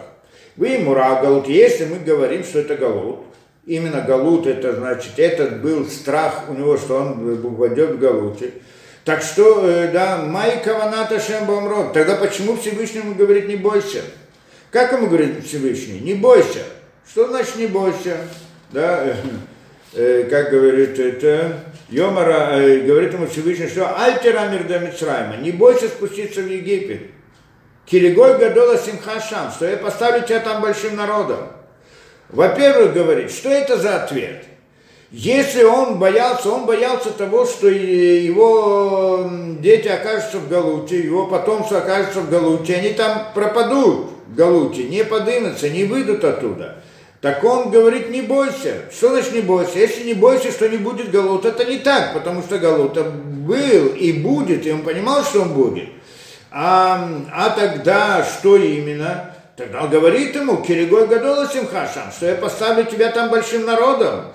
Вы 0.58 0.78
Мура 0.80 1.22
Галут, 1.22 1.48
если 1.48 1.86
мы 1.86 2.00
говорим, 2.00 2.44
что 2.44 2.60
это 2.60 2.76
Галут, 2.76 3.20
именно 3.66 4.02
Галут, 4.02 4.46
это 4.46 4.76
значит, 4.76 5.14
этот 5.16 5.62
был 5.62 5.88
страх 5.88 6.50
у 6.50 6.54
него, 6.54 6.76
что 6.76 6.98
он 6.98 7.56
войдет 7.56 7.92
в 7.92 7.98
Галуте, 7.98 8.52
так 9.06 9.22
что, 9.22 9.66
э, 9.66 9.90
да, 9.94 10.18
Май 10.18 10.62
Каваната 10.62 11.22
Шембамрод, 11.22 11.94
тогда 11.94 12.18
почему 12.18 12.58
Всевышнему 12.58 13.16
говорит 13.16 13.48
не 13.48 13.56
бойся? 13.56 14.02
Как 14.70 14.92
ему 14.92 15.08
говорит 15.08 15.46
Всевышний? 15.46 16.02
Не 16.02 16.16
бойся. 16.16 16.64
Что 17.10 17.30
значит 17.30 17.56
не 17.56 17.68
бойся? 17.68 18.18
Да, 18.72 19.06
э, 19.06 19.16
э, 19.94 20.24
как 20.30 20.52
говорит 20.52 21.00
это, 21.00 21.64
Йомара, 21.88 22.60
э, 22.60 22.82
говорит 22.82 23.14
ему 23.14 23.28
Всевышний, 23.28 23.68
что 23.68 23.98
Альтера 23.98 24.50
Мирда 24.50 24.80
Мицрайма, 24.80 25.38
не 25.38 25.52
бойся 25.52 25.88
спуститься 25.88 26.42
в 26.42 26.52
Египет. 26.52 27.12
Киригой 27.90 28.38
Гадола 28.38 28.78
Симхашам, 28.78 29.50
что 29.52 29.66
я 29.66 29.78
поставлю 29.78 30.26
тебя 30.26 30.40
там 30.40 30.62
большим 30.62 30.98
народом. 30.98 31.40
Во-первых, 32.30 32.94
говорит, 32.94 33.32
что 33.32 33.50
это 33.50 33.78
за 33.78 34.04
ответ? 34.04 34.44
Если 35.10 35.64
он 35.64 35.98
боялся, 35.98 36.50
он 36.50 36.66
боялся 36.66 37.12
того, 37.12 37.46
что 37.46 37.70
его 37.70 39.30
дети 39.62 39.88
окажутся 39.88 40.40
в 40.40 40.50
Галуте, 40.50 41.00
его 41.00 41.28
потомство 41.28 41.78
окажется 41.78 42.20
в 42.20 42.30
Галуте, 42.30 42.76
они 42.76 42.90
там 42.90 43.28
пропадут 43.34 44.10
в 44.28 44.36
Галуте, 44.36 44.84
не 44.84 45.06
подымутся, 45.06 45.70
не 45.70 45.86
выйдут 45.86 46.26
оттуда. 46.26 46.84
Так 47.22 47.42
он 47.46 47.72
говорит, 47.72 48.10
не 48.10 48.22
бойся. 48.22 48.82
Что 48.92 49.12
значит 49.12 49.34
не 49.34 49.42
бойся? 49.42 49.80
Если 49.80 50.04
не 50.04 50.14
бойся, 50.14 50.52
что 50.52 50.68
не 50.68 50.78
будет 50.78 51.10
Галут, 51.10 51.46
это 51.46 51.64
не 51.64 51.78
так, 51.78 52.14
потому 52.14 52.42
что 52.42 52.60
Галута 52.60 53.04
был 53.04 53.88
и 53.88 54.12
будет, 54.12 54.68
и 54.68 54.72
он 54.74 54.82
понимал, 54.82 55.24
что 55.24 55.44
он 55.44 55.54
будет. 55.54 55.88
А, 56.60 57.08
а 57.32 57.52
тогда 57.52 58.24
что 58.24 58.58
именно? 58.58 59.32
Тогда 59.56 59.84
он 59.84 59.92
говорит 59.92 60.34
ему, 60.34 60.64
Киригой 60.64 61.06
Гадола 61.06 61.48
Симхашам, 61.48 62.12
что 62.12 62.26
я 62.26 62.34
поставлю 62.34 62.84
тебя 62.86 63.12
там 63.12 63.30
большим 63.30 63.64
народом. 63.64 64.34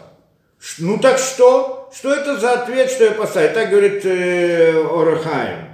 Ну 0.79 0.99
так 0.99 1.19
что? 1.19 1.91
Что 1.93 2.15
это 2.15 2.37
за 2.39 2.53
ответ, 2.53 2.93
что 2.93 3.07
я 3.07 3.11
поставлю? 3.11 3.53
Так 3.53 3.71
говорит 3.71 4.07
э, 4.07 4.85
Орахаем. 4.85 5.69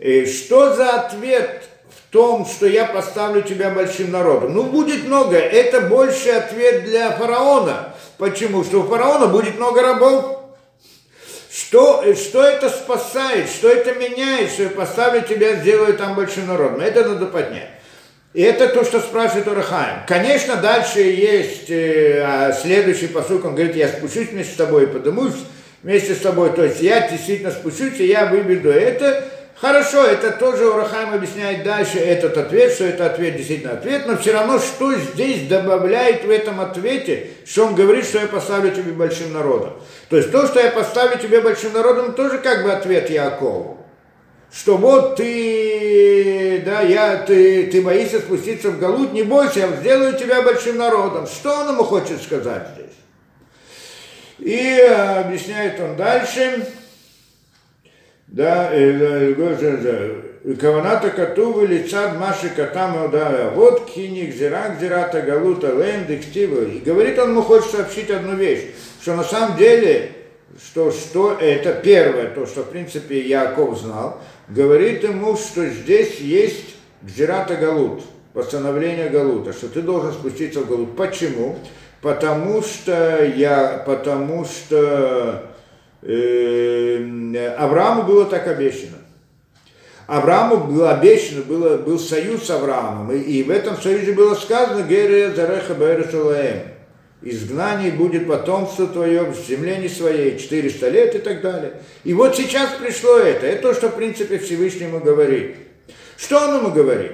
И 0.00 0.26
что 0.26 0.74
за 0.74 0.90
ответ 0.94 1.62
в 1.88 2.12
том, 2.12 2.44
что 2.44 2.66
я 2.66 2.84
поставлю 2.84 3.42
тебя 3.42 3.70
большим 3.70 4.10
народом? 4.10 4.54
Ну, 4.54 4.64
будет 4.64 5.06
много. 5.06 5.36
Это 5.36 5.82
больше 5.82 6.30
ответ 6.30 6.86
для 6.86 7.12
фараона. 7.12 7.94
Почему? 8.16 8.64
Что 8.64 8.80
у 8.80 8.88
фараона 8.88 9.28
будет 9.28 9.56
много 9.56 9.82
рабов. 9.82 10.38
Что, 11.58 12.04
что 12.14 12.44
это 12.44 12.68
спасает, 12.68 13.48
что 13.48 13.68
это 13.68 13.92
меняет, 13.94 14.52
что 14.52 14.62
я 14.62 14.70
поставлю 14.70 15.22
тебя, 15.22 15.56
сделаю 15.56 15.94
там 15.94 16.14
большим 16.14 16.46
народом. 16.46 16.80
Это 16.80 17.04
надо 17.04 17.26
поднять. 17.26 17.70
И 18.32 18.42
это 18.42 18.68
то, 18.68 18.84
что 18.84 19.00
спрашивает 19.00 19.48
Урахаем. 19.48 20.06
Конечно, 20.06 20.54
дальше 20.54 21.00
есть 21.00 21.68
э, 21.68 22.22
а 22.24 22.52
следующий 22.52 23.08
посыл, 23.08 23.44
он 23.44 23.56
говорит, 23.56 23.74
я 23.74 23.88
спущусь 23.88 24.28
вместе 24.28 24.52
с 24.52 24.56
тобой 24.56 24.84
и 24.84 24.86
подымусь 24.86 25.34
вместе 25.82 26.14
с 26.14 26.18
тобой. 26.18 26.50
То 26.50 26.62
есть 26.62 26.80
я 26.80 27.08
действительно 27.08 27.50
спущусь, 27.50 27.98
и 27.98 28.06
я 28.06 28.26
выведу 28.26 28.70
это. 28.70 29.24
Хорошо, 29.60 30.04
это 30.04 30.30
тоже 30.30 30.68
Урахаем 30.68 31.14
объясняет 31.14 31.64
дальше 31.64 31.98
этот 31.98 32.36
ответ, 32.36 32.72
что 32.72 32.84
это 32.84 33.06
ответ 33.06 33.36
действительно 33.36 33.72
ответ, 33.72 34.06
но 34.06 34.16
все 34.16 34.32
равно, 34.32 34.60
что 34.60 34.94
здесь 34.94 35.48
добавляет 35.48 36.24
в 36.24 36.30
этом 36.30 36.60
ответе, 36.60 37.30
что 37.44 37.66
он 37.66 37.74
говорит, 37.74 38.04
что 38.04 38.20
я 38.20 38.28
поставлю 38.28 38.70
тебе 38.70 38.92
большим 38.92 39.32
народом. 39.32 39.72
То 40.10 40.16
есть 40.16 40.30
то, 40.30 40.46
что 40.46 40.60
я 40.60 40.70
поставлю 40.70 41.18
тебе 41.18 41.40
большим 41.40 41.72
народом, 41.72 42.14
тоже 42.14 42.38
как 42.38 42.62
бы 42.62 42.70
ответ 42.70 43.10
Якову. 43.10 43.84
Что 44.52 44.76
вот 44.76 45.16
ты, 45.16 46.62
да, 46.64 46.80
я, 46.82 47.16
ты, 47.16 47.66
ты 47.66 47.82
боишься 47.82 48.20
спуститься 48.20 48.70
в 48.70 48.78
Галут, 48.78 49.12
не 49.12 49.24
бойся, 49.24 49.58
я 49.58 49.68
сделаю 49.72 50.16
тебя 50.16 50.42
большим 50.42 50.76
народом. 50.76 51.26
Что 51.26 51.52
он 51.52 51.70
ему 51.70 51.82
хочет 51.82 52.22
сказать 52.22 52.68
здесь? 52.74 52.86
И 54.38 54.80
объясняет 54.80 55.80
он 55.80 55.96
дальше, 55.96 56.64
да, 58.28 58.70
Каваната 60.60 61.10
Катувы 61.10 61.66
лицад 61.66 62.18
Маши 62.18 62.48
Катама 62.48 63.08
да, 63.08 63.50
вот 63.54 63.90
киник 63.90 64.34
зирак 64.34 64.78
зирата 64.80 65.20
галута 65.20 65.72
ленд 65.74 66.08
И 66.08 66.82
говорит 66.84 67.18
он 67.18 67.30
ему 67.30 67.42
хочет 67.42 67.70
сообщить 67.70 68.08
одну 68.10 68.34
вещь, 68.34 68.66
что 69.02 69.14
на 69.14 69.24
самом 69.24 69.58
деле, 69.58 70.12
что, 70.64 70.90
что 70.92 71.36
это 71.38 71.72
первое, 71.72 72.28
то, 72.28 72.46
что 72.46 72.62
в 72.62 72.70
принципе 72.70 73.20
Яков 73.20 73.78
знал, 73.78 74.20
говорит 74.48 75.02
ему, 75.02 75.36
что 75.36 75.66
здесь 75.66 76.20
есть 76.20 76.76
Гзирата 77.02 77.56
Галут, 77.56 78.02
постановление 78.32 79.08
Галута, 79.08 79.52
что 79.52 79.68
ты 79.68 79.82
должен 79.82 80.12
спуститься 80.12 80.60
в 80.60 80.68
Галут. 80.68 80.96
Почему? 80.96 81.58
Потому 82.00 82.62
что 82.62 83.24
я, 83.24 83.82
потому 83.84 84.44
что 84.44 85.44
Аврааму 86.02 88.04
было 88.04 88.26
так 88.26 88.46
обещано. 88.46 88.98
Аврааму 90.06 90.58
было 90.58 90.92
обещано, 90.92 91.42
было, 91.42 91.76
был 91.76 91.98
союз 91.98 92.44
с 92.44 92.50
Авраамом, 92.50 93.12
и, 93.12 93.18
и 93.18 93.42
в 93.42 93.50
этом 93.50 93.76
союзе 93.76 94.12
было 94.12 94.34
сказано 94.34 94.82
«Гере 94.82 95.34
зареха 95.34 95.74
бэрэ 95.74 96.04
изгнание 97.22 97.92
будет 97.92 98.28
потомство 98.28 98.86
твое 98.86 99.24
в 99.24 99.36
земле 99.36 99.78
не 99.78 99.88
своей, 99.88 100.38
400 100.38 100.88
лет 100.88 101.14
и 101.14 101.18
так 101.18 101.40
далее. 101.40 101.74
И 102.04 102.14
вот 102.14 102.36
сейчас 102.36 102.70
пришло 102.80 103.18
это, 103.18 103.46
это 103.46 103.62
то, 103.62 103.74
что 103.74 103.88
в 103.88 103.96
принципе 103.96 104.38
Всевышнему 104.38 105.00
говорит. 105.00 105.56
Что 106.16 106.48
он 106.48 106.58
ему 106.58 106.70
говорит? 106.70 107.12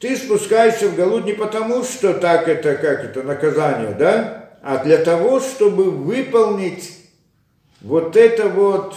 Ты 0.00 0.16
спускаешься 0.16 0.88
в 0.88 0.96
Галут 0.96 1.24
не 1.24 1.32
потому, 1.32 1.82
что 1.82 2.14
так 2.14 2.48
это, 2.48 2.76
как 2.76 3.04
это, 3.04 3.22
наказание, 3.22 3.94
да? 3.98 4.50
А 4.62 4.82
для 4.84 4.98
того, 4.98 5.40
чтобы 5.40 5.90
выполнить 5.90 6.97
вот 7.80 8.16
это 8.16 8.48
вот, 8.48 8.96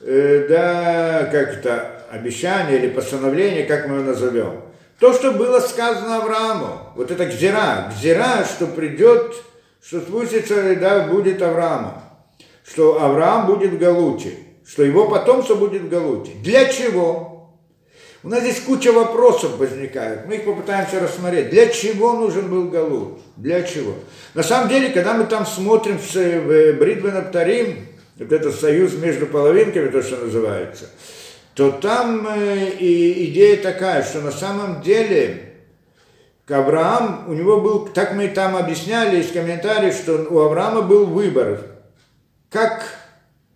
э, 0.00 0.46
да, 0.48 1.28
как 1.30 1.58
это, 1.58 2.04
обещание 2.10 2.78
или 2.78 2.88
постановление, 2.88 3.64
как 3.64 3.88
мы 3.88 3.96
его 3.96 4.04
назовем. 4.04 4.60
То, 4.98 5.12
что 5.12 5.32
было 5.32 5.60
сказано 5.60 6.18
Аврааму, 6.18 6.92
вот 6.94 7.10
это 7.10 7.26
гзира, 7.26 7.90
гзира, 7.90 8.44
что 8.44 8.66
придет, 8.66 9.34
что 9.82 10.00
спустится, 10.00 10.76
да, 10.76 11.08
будет 11.08 11.42
Авраама, 11.42 12.02
что 12.64 13.02
Авраам 13.02 13.46
будет 13.46 13.72
в 13.72 13.78
Галуте, 13.78 14.34
что 14.66 14.82
его 14.82 15.08
потомство 15.08 15.54
будет 15.54 15.82
в 15.82 15.88
Галуте. 15.88 16.32
Для 16.42 16.66
чего? 16.66 17.32
У 18.22 18.28
нас 18.28 18.42
здесь 18.42 18.60
куча 18.60 18.92
вопросов 18.92 19.56
возникает. 19.58 20.28
Мы 20.28 20.36
их 20.36 20.44
попытаемся 20.44 21.00
рассмотреть. 21.00 21.50
Для 21.50 21.66
чего 21.66 22.12
нужен 22.12 22.48
был 22.48 22.68
Галут? 22.68 23.18
Для 23.36 23.62
чего? 23.64 23.94
На 24.34 24.44
самом 24.44 24.68
деле, 24.68 24.90
когда 24.90 25.14
мы 25.14 25.24
там 25.24 25.44
смотрим 25.44 25.98
в 25.98 26.78
Бритвен 26.78 27.16
Аптарим, 27.16 27.88
вот 28.22 28.32
этот 28.32 28.54
союз 28.54 28.94
между 28.94 29.26
половинками, 29.26 29.90
то, 29.90 30.02
что 30.02 30.16
называется, 30.16 30.90
то 31.54 31.70
там 31.70 32.26
э, 32.28 32.70
и 32.78 33.30
идея 33.30 33.56
такая, 33.62 34.02
что 34.02 34.20
на 34.20 34.32
самом 34.32 34.82
деле 34.82 35.52
Авраам, 36.52 37.24
у 37.28 37.32
него 37.32 37.60
был, 37.60 37.86
так 37.86 38.14
мы 38.14 38.28
там 38.28 38.56
объясняли 38.56 39.20
из 39.20 39.32
комментариев, 39.32 39.94
что 39.94 40.26
у 40.28 40.38
Авраама 40.40 40.82
был 40.82 41.06
выбор, 41.06 41.60
как, 42.50 42.84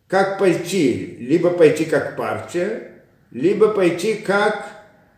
как 0.09 0.39
пойти, 0.39 1.17
либо 1.21 1.51
пойти 1.51 1.85
как 1.85 2.17
партия, 2.17 3.03
либо 3.31 3.69
пойти 3.69 4.15
как 4.15 4.67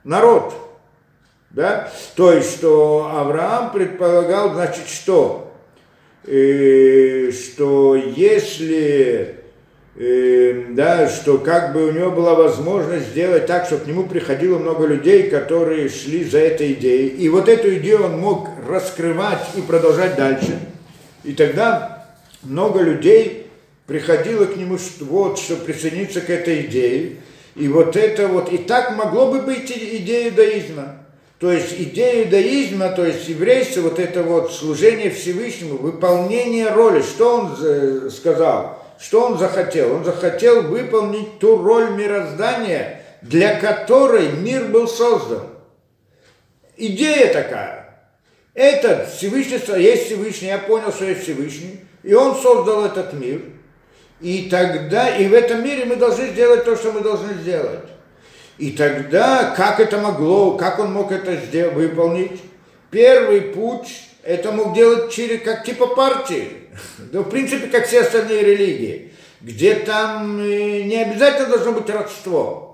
народ. 0.05 0.55
Да? 1.51 1.91
То 2.17 2.33
есть, 2.33 2.57
что 2.57 3.11
Авраам 3.15 3.73
предполагал, 3.73 4.55
значит, 4.55 4.89
что? 4.89 5.57
Э, 6.25 7.31
что 7.31 7.95
если 7.97 9.38
э, 9.99 10.65
да, 10.71 11.09
что 11.09 11.39
как 11.39 11.73
бы 11.73 11.89
у 11.89 11.93
него 11.93 12.11
была 12.11 12.35
возможность 12.35 13.09
сделать 13.09 13.47
так, 13.47 13.67
чтобы 13.67 13.85
к 13.85 13.87
нему 13.87 14.05
приходило 14.05 14.59
много 14.59 14.87
людей, 14.87 15.29
которые 15.29 15.89
шли 15.89 16.25
за 16.25 16.39
этой 16.39 16.73
идеей. 16.73 17.09
И 17.09 17.29
вот 17.29 17.49
эту 17.49 17.75
идею 17.77 18.05
он 18.05 18.19
мог 18.19 18.49
раскрывать 18.69 19.45
и 19.57 19.61
продолжать 19.61 20.17
дальше. 20.17 20.59
И 21.25 21.33
тогда 21.33 22.07
много 22.43 22.81
людей 22.81 23.47
приходило 23.87 24.45
к 24.45 24.57
нему, 24.57 24.79
что, 24.79 25.05
вот, 25.05 25.39
чтобы 25.39 25.65
присоединиться 25.65 26.21
к 26.21 26.31
этой 26.31 26.63
идее. 26.63 27.17
И 27.57 27.67
вот 27.67 27.97
это 27.97 28.29
вот, 28.29 28.53
и 28.53 28.59
так 28.59 28.97
могло 28.97 29.33
бы 29.33 29.41
быть 29.41 29.71
идея 29.71 30.31
иудаизма. 30.31 30.97
То 31.41 31.53
есть 31.53 31.75
идея 31.77 32.25
иудаизма, 32.25 32.91
то 32.91 33.05
есть 33.05 33.29
еврейство, 33.29 33.83
вот 33.83 33.99
это 33.99 34.23
вот 34.23 34.53
служение 34.53 35.11
Всевышнему, 35.11 35.77
выполнение 35.77 36.69
роли, 36.69 37.01
что 37.01 37.39
он 37.39 37.57
э, 37.61 38.11
сказал, 38.11 38.78
что 38.99 39.27
он 39.27 39.39
захотел? 39.39 39.95
Он 39.95 40.05
захотел 40.05 40.63
выполнить 40.63 41.39
ту 41.39 41.63
роль 41.63 41.91
мироздания, 41.91 43.03
для 43.23 43.59
которой 43.59 44.33
мир 44.33 44.65
был 44.67 44.89
создан. 44.89 45.43
Идея 46.77 47.33
такая. 47.33 48.09
Этот 48.55 49.09
Всевышний, 49.09 49.61
есть 49.81 50.07
Всевышний, 50.07 50.49
я 50.49 50.59
понял, 50.59 50.93
что 50.93 51.05
есть 51.05 51.23
Всевышний, 51.23 51.81
и 52.03 52.15
он 52.15 52.35
создал 52.37 52.85
этот 52.85 53.13
мир– 53.13 53.43
и 54.21 54.49
тогда, 54.51 55.17
и 55.17 55.29
в 55.29 55.35
этом 55.35 55.63
мире 55.63 55.85
мы 55.85 55.97
должны 55.97 56.29
сделать 56.29 56.65
то, 56.65 56.77
что 56.77 56.93
мы 56.93 57.01
должны 57.01 57.35
сделать. 57.35 57.85
И 58.59 58.73
тогда, 58.73 59.55
как 59.57 59.79
это 59.79 59.99
могло, 59.99 60.57
как 60.57 60.81
он 60.81 60.93
мог 60.93 61.13
это 61.13 61.37
сделать, 61.37 61.75
выполнить? 61.75 62.41
Первый 62.91 63.43
путь, 63.43 64.08
это 64.23 64.53
мог 64.53 64.75
делать 64.75 65.13
через, 65.13 65.43
как 65.43 65.65
типа 65.65 65.89
партии. 65.89 66.51
Ну, 67.13 67.23
в 67.23 67.31
принципе, 67.31 67.67
как 67.69 67.87
все 67.87 68.03
остальные 68.03 68.43
религии. 68.43 69.13
Где 69.41 69.75
там 69.75 70.41
э, 70.41 70.83
не 70.83 70.97
обязательно 71.03 71.49
должно 71.49 71.73
быть 71.73 71.91
родство. 71.91 72.69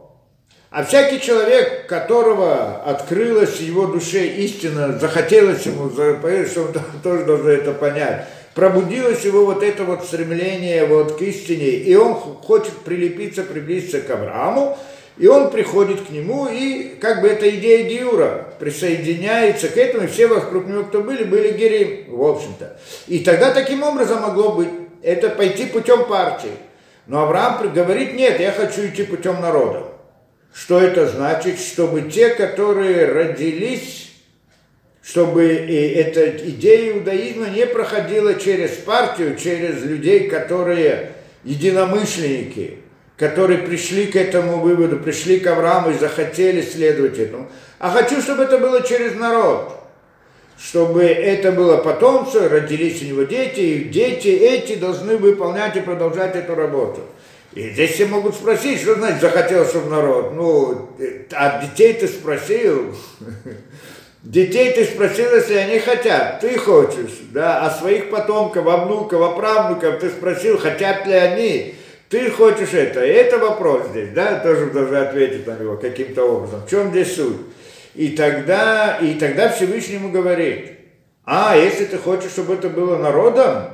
А 0.70 0.82
всякий 0.82 1.20
человек, 1.20 1.86
которого 1.86 2.82
открылась 2.82 3.60
его 3.60 3.86
душе 3.86 4.26
истина, 4.26 4.98
захотелось 4.98 5.64
ему, 5.66 5.88
что 5.90 6.62
он 6.62 7.00
тоже 7.00 7.24
должен 7.24 7.46
это 7.46 7.72
понять, 7.72 8.26
пробудилось 8.54 9.24
его 9.24 9.44
вот 9.44 9.62
это 9.62 9.84
вот 9.84 10.04
стремление 10.04 10.84
вот 10.86 11.16
к 11.16 11.22
истине, 11.22 11.68
и 11.68 11.94
он 11.94 12.14
хочет 12.14 12.72
прилепиться, 12.78 13.44
приблизиться 13.44 14.00
к 14.00 14.10
Аврааму, 14.10 14.76
и 15.16 15.26
он 15.26 15.50
приходит 15.50 16.02
к 16.02 16.10
нему, 16.10 16.48
и 16.50 16.96
как 17.00 17.20
бы 17.20 17.28
эта 17.28 17.48
идея 17.50 17.88
Диура 17.88 18.48
присоединяется 18.58 19.68
к 19.68 19.76
этому, 19.76 20.04
и 20.04 20.08
все 20.08 20.26
вокруг 20.26 20.66
него, 20.66 20.84
кто 20.84 21.02
были, 21.02 21.24
были 21.24 21.52
герим, 21.52 22.16
в 22.16 22.22
общем-то. 22.22 22.78
И 23.06 23.20
тогда 23.20 23.52
таким 23.52 23.82
образом 23.82 24.22
могло 24.22 24.52
быть, 24.52 24.68
это 25.02 25.30
пойти 25.30 25.66
путем 25.66 26.06
партии. 26.06 26.50
Но 27.06 27.22
Авраам 27.22 27.72
говорит, 27.72 28.14
нет, 28.14 28.40
я 28.40 28.50
хочу 28.50 28.86
идти 28.86 29.04
путем 29.04 29.40
народа. 29.40 29.84
Что 30.52 30.80
это 30.80 31.06
значит? 31.06 31.60
Чтобы 31.60 32.02
те, 32.02 32.30
которые 32.30 33.06
родились 33.06 34.04
чтобы 35.04 35.44
эта 35.44 36.30
идея 36.48 36.94
иудаизма 36.94 37.48
не 37.50 37.66
проходила 37.66 38.36
через 38.36 38.70
партию, 38.70 39.36
через 39.36 39.84
людей, 39.84 40.28
которые 40.30 41.12
единомышленники, 41.44 42.78
которые 43.16 43.60
пришли 43.60 44.06
к 44.06 44.16
этому 44.16 44.58
выводу, 44.58 44.98
пришли 44.98 45.38
к 45.38 45.46
Аврааму 45.46 45.90
и 45.90 45.98
захотели 45.98 46.62
следовать 46.62 47.18
этому. 47.18 47.48
А 47.78 47.90
хочу, 47.90 48.20
чтобы 48.20 48.44
это 48.44 48.58
было 48.58 48.82
через 48.82 49.14
народ, 49.14 49.72
чтобы 50.58 51.02
это 51.02 51.52
было 51.52 51.76
потомство, 51.76 52.48
родились 52.48 53.02
у 53.02 53.06
него 53.06 53.22
дети, 53.22 53.60
и 53.60 53.84
дети 53.84 54.28
эти 54.28 54.76
должны 54.76 55.16
выполнять 55.16 55.76
и 55.76 55.80
продолжать 55.80 56.34
эту 56.34 56.54
работу. 56.54 57.02
И 57.52 57.70
здесь 57.70 57.92
все 57.92 58.06
могут 58.06 58.34
спросить, 58.34 58.80
что 58.80 58.96
значит 58.96 59.20
захотел, 59.20 59.64
чтобы 59.64 59.90
народ. 59.90 60.32
Ну, 60.34 60.88
от 61.30 61.60
детей 61.60 61.92
ты 61.94 62.08
спросил, 62.08 62.94
Детей 64.24 64.72
ты 64.72 64.86
спросил, 64.86 65.34
если 65.34 65.52
они 65.52 65.78
хотят, 65.80 66.40
ты 66.40 66.56
хочешь, 66.56 67.12
да, 67.30 67.60
а 67.60 67.70
своих 67.70 68.08
потомков, 68.08 68.66
а 68.66 68.86
внуков, 68.86 69.20
а 69.20 69.36
правнуков 69.36 70.00
ты 70.00 70.08
спросил, 70.08 70.56
хотят 70.56 71.06
ли 71.06 71.12
они, 71.12 71.74
ты 72.14 72.30
хочешь 72.30 72.72
это. 72.72 73.00
Это 73.00 73.38
вопрос 73.38 73.88
здесь, 73.88 74.10
да, 74.10 74.38
тоже 74.38 74.66
должен 74.66 74.94
ответить 74.94 75.48
на 75.48 75.58
него 75.58 75.76
каким-то 75.76 76.22
образом. 76.22 76.60
В 76.64 76.70
чем 76.70 76.90
здесь 76.90 77.16
суть? 77.16 77.38
И 77.96 78.10
тогда, 78.10 78.98
и 78.98 79.14
тогда 79.14 79.48
Всевышний 79.48 79.96
ему 79.96 80.12
говорит, 80.12 80.78
а 81.24 81.56
если 81.56 81.86
ты 81.86 81.98
хочешь, 81.98 82.30
чтобы 82.30 82.54
это 82.54 82.68
было 82.68 82.98
народом, 82.98 83.64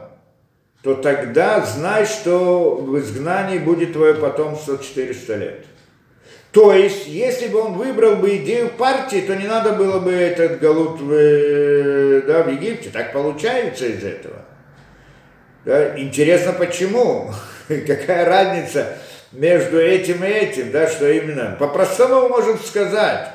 то 0.83 0.95
тогда 0.95 1.61
знай, 1.67 2.07
что 2.07 2.77
в 2.77 2.99
изгнании 2.99 3.59
будет 3.59 3.93
твое 3.93 4.15
потомство 4.15 4.79
400 4.79 5.37
лет. 5.37 5.67
То 6.51 6.73
есть, 6.73 7.09
если 7.09 7.47
бы 7.49 7.59
он 7.59 7.75
выбрал 7.75 8.17
бы 8.17 8.37
идею 8.37 8.71
партии, 8.71 9.21
то 9.21 9.37
не 9.37 9.47
надо 9.47 9.75
было 9.75 10.01
бы 10.01 10.13
этот 10.13 10.61
галут 10.61 10.99
в, 10.99 12.23
да, 12.23 12.43
в 12.45 12.51
Египте. 12.51 12.89
Так 12.89 13.13
получается 13.13 13.85
из 13.85 14.03
этого. 14.03 14.47
Да? 15.67 15.99
Интересно, 15.99 16.55
почему? 16.55 17.35
Какая 17.87 18.25
разница 18.25 18.99
между 19.33 19.81
этим 19.81 20.25
и 20.25 20.29
этим, 20.29 20.73
да, 20.73 20.89
что 20.89 21.09
именно? 21.09 21.57
По-простому 21.59 22.29
можем 22.29 22.59
сказать, 22.59 23.29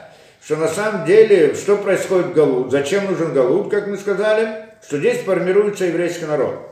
что 0.43 0.57
на 0.57 0.67
самом 0.67 1.05
деле, 1.05 1.55
что 1.55 1.77
происходит 1.77 2.27
в 2.27 2.33
Галут, 2.33 2.71
зачем 2.71 3.05
нужен 3.05 3.33
Галут, 3.33 3.71
как 3.71 3.87
мы 3.87 3.97
сказали, 3.97 4.65
что 4.85 4.97
здесь 4.97 5.19
формируется 5.19 5.85
еврейский 5.85 6.25
народ 6.25 6.71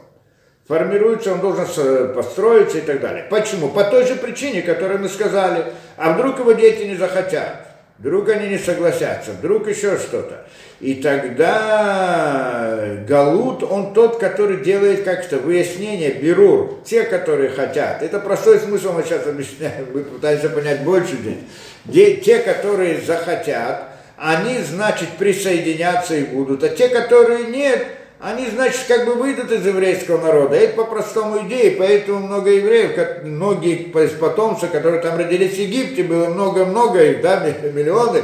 формируется, 0.67 1.33
он 1.33 1.41
должен 1.41 1.65
построиться 2.13 2.77
и 2.77 2.81
так 2.81 3.01
далее. 3.01 3.25
Почему? 3.29 3.69
По 3.69 3.83
той 3.83 4.05
же 4.05 4.15
причине, 4.15 4.61
которую 4.61 4.99
мы 4.99 5.09
сказали. 5.09 5.65
А 5.97 6.13
вдруг 6.13 6.39
его 6.39 6.53
дети 6.53 6.83
не 6.83 6.95
захотят? 6.95 7.67
Вдруг 8.03 8.27
они 8.27 8.49
не 8.49 8.57
согласятся, 8.57 9.31
вдруг 9.31 9.69
еще 9.69 9.97
что-то. 9.97 10.45
И 10.81 10.95
тогда 10.95 12.77
Галут, 13.07 13.63
он 13.63 13.93
тот, 13.93 14.17
который 14.17 14.57
делает 14.61 15.03
как-то 15.03 15.37
выяснение, 15.37 16.11
берур, 16.11 16.81
те, 16.83 17.03
которые 17.03 17.49
хотят. 17.49 18.03
Это 18.03 18.19
простой 18.19 18.59
смысл 18.59 18.91
мы 18.91 19.03
сейчас 19.03 19.25
объясняем, 19.25 19.87
мы 19.93 20.03
пытаемся 20.03 20.49
понять 20.49 20.83
больше 20.83 21.13
здесь. 21.15 22.19
Те, 22.25 22.39
которые 22.39 22.99
захотят, 22.99 23.91
они, 24.17 24.57
значит, 24.59 25.07
присоединятся 25.17 26.17
и 26.17 26.25
будут, 26.25 26.61
а 26.65 26.69
те, 26.69 26.89
которые 26.89 27.45
нет, 27.45 27.87
они, 28.23 28.47
значит, 28.47 28.85
как 28.87 29.05
бы 29.05 29.15
выйдут 29.15 29.51
из 29.51 29.65
еврейского 29.65 30.21
народа. 30.21 30.55
Это 30.55 30.77
по 30.77 30.85
простому 30.85 31.45
идее, 31.45 31.71
поэтому 31.71 32.19
много 32.19 32.51
евреев, 32.51 32.95
как 32.95 33.23
многие 33.25 33.75
из 33.75 34.11
потомцев, 34.11 34.71
которые 34.71 35.01
там 35.01 35.17
родились 35.17 35.55
в 35.55 35.59
Египте, 35.59 36.03
было 36.03 36.27
много-много 36.27 37.03
их, 37.03 37.21
да, 37.21 37.45
миллионы, 37.73 38.21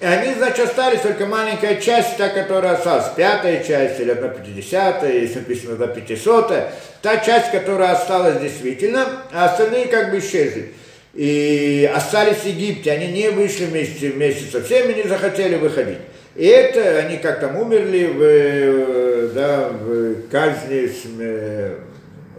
и 0.00 0.04
они, 0.04 0.34
значит, 0.34 0.66
остались 0.66 1.00
только 1.00 1.24
маленькая 1.24 1.80
часть, 1.80 2.18
та, 2.18 2.28
которая 2.28 2.74
осталась, 2.74 3.06
пятая 3.16 3.64
часть 3.64 3.98
или 4.00 4.10
одна 4.10 4.28
пятидесятая, 4.28 5.12
если 5.12 5.38
написано 5.38 5.72
одна 5.72 5.86
пятисотая, 5.86 6.70
та 7.00 7.16
часть, 7.16 7.50
которая 7.50 7.92
осталась 7.92 8.38
действительно, 8.40 9.22
а 9.32 9.46
остальные 9.46 9.86
как 9.86 10.10
бы 10.10 10.18
исчезли. 10.18 10.74
И 11.14 11.90
остались 11.92 12.36
в 12.36 12.46
Египте, 12.46 12.92
они 12.92 13.08
не 13.08 13.30
вышли 13.30 13.64
вместе, 13.64 14.10
вместе 14.10 14.44
со 14.52 14.62
всеми, 14.62 14.92
не 14.92 15.08
захотели 15.08 15.56
выходить. 15.56 15.98
И 16.38 16.46
это 16.46 16.98
они 16.98 17.16
как 17.16 17.40
там 17.40 17.56
умерли 17.56 18.06
в, 18.06 18.22
э, 18.22 19.30
да, 19.34 19.70
в 19.70 20.28
казни 20.30 20.88
э, 21.20 21.78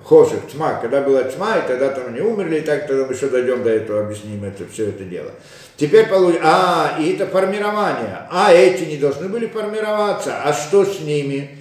Хошек, 0.05 0.47
тьма, 0.49 0.75
когда 0.75 1.01
была 1.01 1.23
тьма, 1.23 1.57
и 1.57 1.67
тогда 1.67 1.89
там 1.89 2.07
они 2.07 2.21
умерли, 2.21 2.59
и 2.59 2.61
так 2.61 2.87
тогда 2.87 3.05
мы 3.05 3.13
еще 3.13 3.27
дойдем 3.27 3.61
до 3.61 3.71
этого, 3.71 4.05
объясним 4.05 4.45
это, 4.45 4.65
все 4.71 4.87
это 4.87 5.03
дело. 5.03 5.31
Теперь 5.75 6.07
получим, 6.07 6.39
а, 6.43 6.95
и 6.97 7.11
это 7.11 7.27
формирование, 7.27 8.25
а 8.31 8.53
эти 8.53 8.85
не 8.85 8.95
должны 8.95 9.27
были 9.27 9.47
формироваться, 9.47 10.43
а 10.45 10.53
что 10.53 10.85
с 10.85 11.01
ними? 11.01 11.57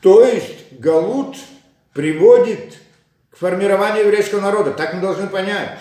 То 0.00 0.24
есть 0.24 0.72
Галут 0.72 1.36
приводит 1.92 2.78
к 3.30 3.36
формированию 3.36 4.06
еврейского 4.06 4.40
народа, 4.40 4.70
так 4.70 4.94
мы 4.94 5.02
должны 5.02 5.26
понять. 5.26 5.78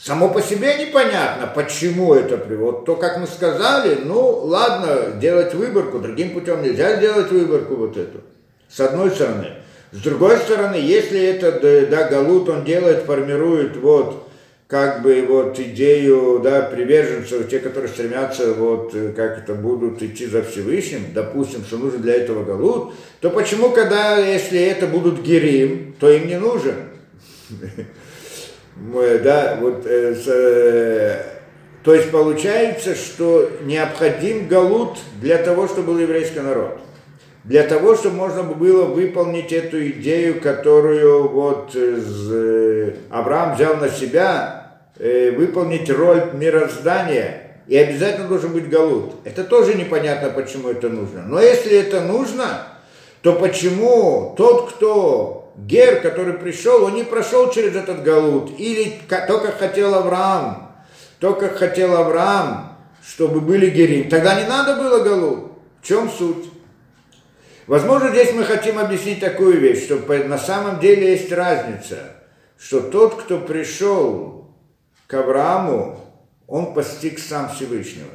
Само 0.00 0.28
по 0.28 0.40
себе 0.40 0.76
непонятно, 0.78 1.50
почему 1.52 2.14
это 2.14 2.38
приводит. 2.38 2.84
То, 2.84 2.94
как 2.94 3.18
мы 3.18 3.26
сказали, 3.26 3.98
ну 4.04 4.42
ладно, 4.44 5.12
делать 5.20 5.54
выборку, 5.54 5.98
другим 5.98 6.34
путем 6.34 6.62
нельзя 6.62 6.96
сделать 6.96 7.30
выборку 7.32 7.74
вот 7.74 7.96
эту. 7.96 8.20
С 8.68 8.78
одной 8.80 9.10
стороны. 9.10 9.54
С 9.90 9.98
другой 9.98 10.36
стороны, 10.36 10.76
если 10.76 11.20
это, 11.20 11.86
да, 11.90 12.08
Галут 12.08 12.48
он 12.48 12.64
делает, 12.64 13.04
формирует 13.04 13.76
вот 13.78 14.28
как 14.68 15.02
бы 15.02 15.24
вот 15.26 15.58
идею, 15.58 16.40
да, 16.44 16.60
приверженцев, 16.60 17.48
те, 17.48 17.58
которые 17.58 17.88
стремятся, 17.88 18.52
вот, 18.52 18.92
как 19.16 19.38
это, 19.38 19.54
будут 19.54 20.02
идти 20.02 20.26
за 20.26 20.42
Всевышним, 20.42 21.06
допустим, 21.14 21.64
что 21.64 21.78
нужен 21.78 22.02
для 22.02 22.16
этого 22.16 22.44
Галут, 22.44 22.92
то 23.20 23.30
почему, 23.30 23.70
когда, 23.70 24.18
если 24.18 24.60
это 24.60 24.86
будут 24.86 25.22
Герим, 25.22 25.96
то 25.98 26.10
им 26.10 26.28
не 26.28 26.38
нужен? 26.38 26.74
да, 28.80 29.58
вот, 29.60 29.86
э, 29.86 30.14
с, 30.14 30.26
э, 30.28 31.22
то 31.82 31.94
есть 31.94 32.10
получается, 32.10 32.94
что 32.94 33.50
необходим 33.62 34.46
галут 34.46 34.98
для 35.20 35.38
того, 35.38 35.66
чтобы 35.66 35.88
был 35.88 35.98
еврейский 35.98 36.40
народ. 36.40 36.78
Для 37.44 37.62
того, 37.62 37.96
чтобы 37.96 38.16
можно 38.16 38.42
было 38.42 38.84
выполнить 38.84 39.52
эту 39.52 39.88
идею, 39.88 40.40
которую 40.40 41.28
вот 41.28 41.70
э, 41.74 42.94
Авраам 43.10 43.56
взял 43.56 43.76
на 43.76 43.88
себя, 43.88 44.80
э, 44.98 45.30
выполнить 45.30 45.90
роль 45.90 46.30
мироздания, 46.34 47.42
и 47.66 47.76
обязательно 47.76 48.28
должен 48.28 48.52
быть 48.52 48.68
галут. 48.68 49.14
Это 49.24 49.44
тоже 49.44 49.74
непонятно, 49.74 50.30
почему 50.30 50.68
это 50.68 50.88
нужно. 50.88 51.22
Но 51.26 51.40
если 51.40 51.78
это 51.78 52.00
нужно, 52.00 52.66
то 53.22 53.34
почему 53.34 54.34
тот, 54.36 54.72
кто 54.72 55.37
Гер, 55.66 56.00
который 56.02 56.34
пришел, 56.34 56.84
он 56.84 56.94
не 56.94 57.02
прошел 57.02 57.50
через 57.50 57.74
этот 57.74 58.04
галут. 58.04 58.58
Или 58.60 59.00
то, 59.08 59.40
как 59.40 59.58
хотел 59.58 59.92
Авраам. 59.94 60.72
То, 61.18 61.34
как 61.34 61.56
хотел 61.56 61.96
Авраам, 61.96 62.78
чтобы 63.04 63.40
были 63.40 63.68
герим. 63.68 64.08
Тогда 64.08 64.40
не 64.40 64.46
надо 64.46 64.76
было 64.76 65.02
галут. 65.02 65.52
В 65.82 65.86
чем 65.86 66.08
суть? 66.08 66.48
Возможно, 67.66 68.10
здесь 68.10 68.32
мы 68.32 68.44
хотим 68.44 68.78
объяснить 68.78 69.18
такую 69.18 69.58
вещь, 69.58 69.84
что 69.84 69.96
на 69.96 70.38
самом 70.38 70.78
деле 70.78 71.10
есть 71.10 71.32
разница, 71.32 72.24
что 72.56 72.80
тот, 72.80 73.20
кто 73.22 73.40
пришел 73.40 74.54
к 75.08 75.14
Аврааму, 75.14 75.98
он 76.46 76.72
постиг 76.72 77.18
сам 77.18 77.50
Всевышнего. 77.50 78.10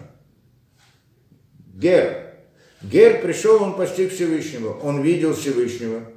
Гер. 1.75 2.35
Гер 2.81 3.21
пришел, 3.21 3.61
он 3.61 3.75
постиг 3.75 4.13
Всевышнего, 4.13 4.71
он 4.81 5.01
видел 5.01 5.35
Всевышнего– 5.35 6.03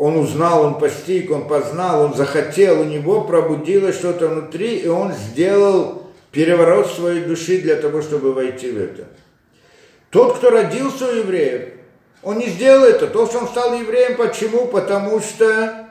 он 0.00 0.16
узнал, 0.16 0.62
он 0.62 0.78
постиг, 0.78 1.30
он 1.30 1.46
познал, 1.46 2.00
он 2.00 2.14
захотел, 2.14 2.80
у 2.80 2.84
него 2.84 3.20
пробудилось 3.20 3.96
что-то 3.96 4.28
внутри, 4.28 4.78
и 4.78 4.88
он 4.88 5.12
сделал 5.12 6.04
переворот 6.32 6.86
своей 6.86 7.20
души 7.26 7.60
для 7.60 7.76
того, 7.76 8.00
чтобы 8.00 8.32
войти 8.32 8.70
в 8.70 8.80
это. 8.80 9.04
Тот, 10.08 10.38
кто 10.38 10.48
родился 10.48 11.06
у 11.06 11.16
евреев, 11.16 11.74
он 12.22 12.38
не 12.38 12.48
сделал 12.48 12.84
это. 12.84 13.08
То, 13.08 13.26
что 13.26 13.40
он 13.40 13.48
стал 13.48 13.74
евреем, 13.74 14.16
почему? 14.16 14.68
Потому 14.68 15.20
что, 15.20 15.90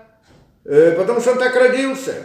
э, 0.66 0.92
потому 0.94 1.22
что 1.22 1.34
он 1.34 1.38
так 1.38 1.56
родился. 1.56 2.16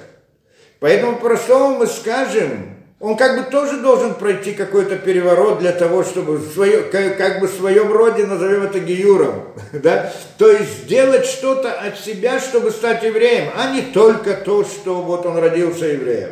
Поэтому 0.81 1.17
по-простому 1.17 1.81
мы 1.81 1.87
скажем, 1.87 2.74
он 3.01 3.17
как 3.17 3.37
бы 3.37 3.51
тоже 3.51 3.79
должен 3.79 4.15
пройти 4.15 4.53
какой-то 4.53 4.97
переворот 4.97 5.59
для 5.59 5.73
того, 5.73 6.05
чтобы 6.05 6.39
в 6.39 6.53
свое, 6.53 6.83
как, 6.83 7.19
как 7.19 7.41
бы 7.41 7.49
в 7.49 7.55
своем 7.55 7.93
роде, 7.93 8.25
назовем 8.25 8.63
это 8.63 8.79
гиюром, 8.79 9.49
да? 9.73 10.13
то 10.39 10.51
есть 10.51 10.85
сделать 10.85 11.27
что-то 11.27 11.73
от 11.73 11.99
себя, 11.99 12.41
чтобы 12.41 12.71
стать 12.71 13.03
евреем, 13.03 13.51
а 13.57 13.73
не 13.73 13.83
только 13.83 14.35
то, 14.35 14.65
что 14.65 15.03
вот 15.03 15.27
он 15.27 15.39
родился 15.39 15.87
евреем. 15.87 16.31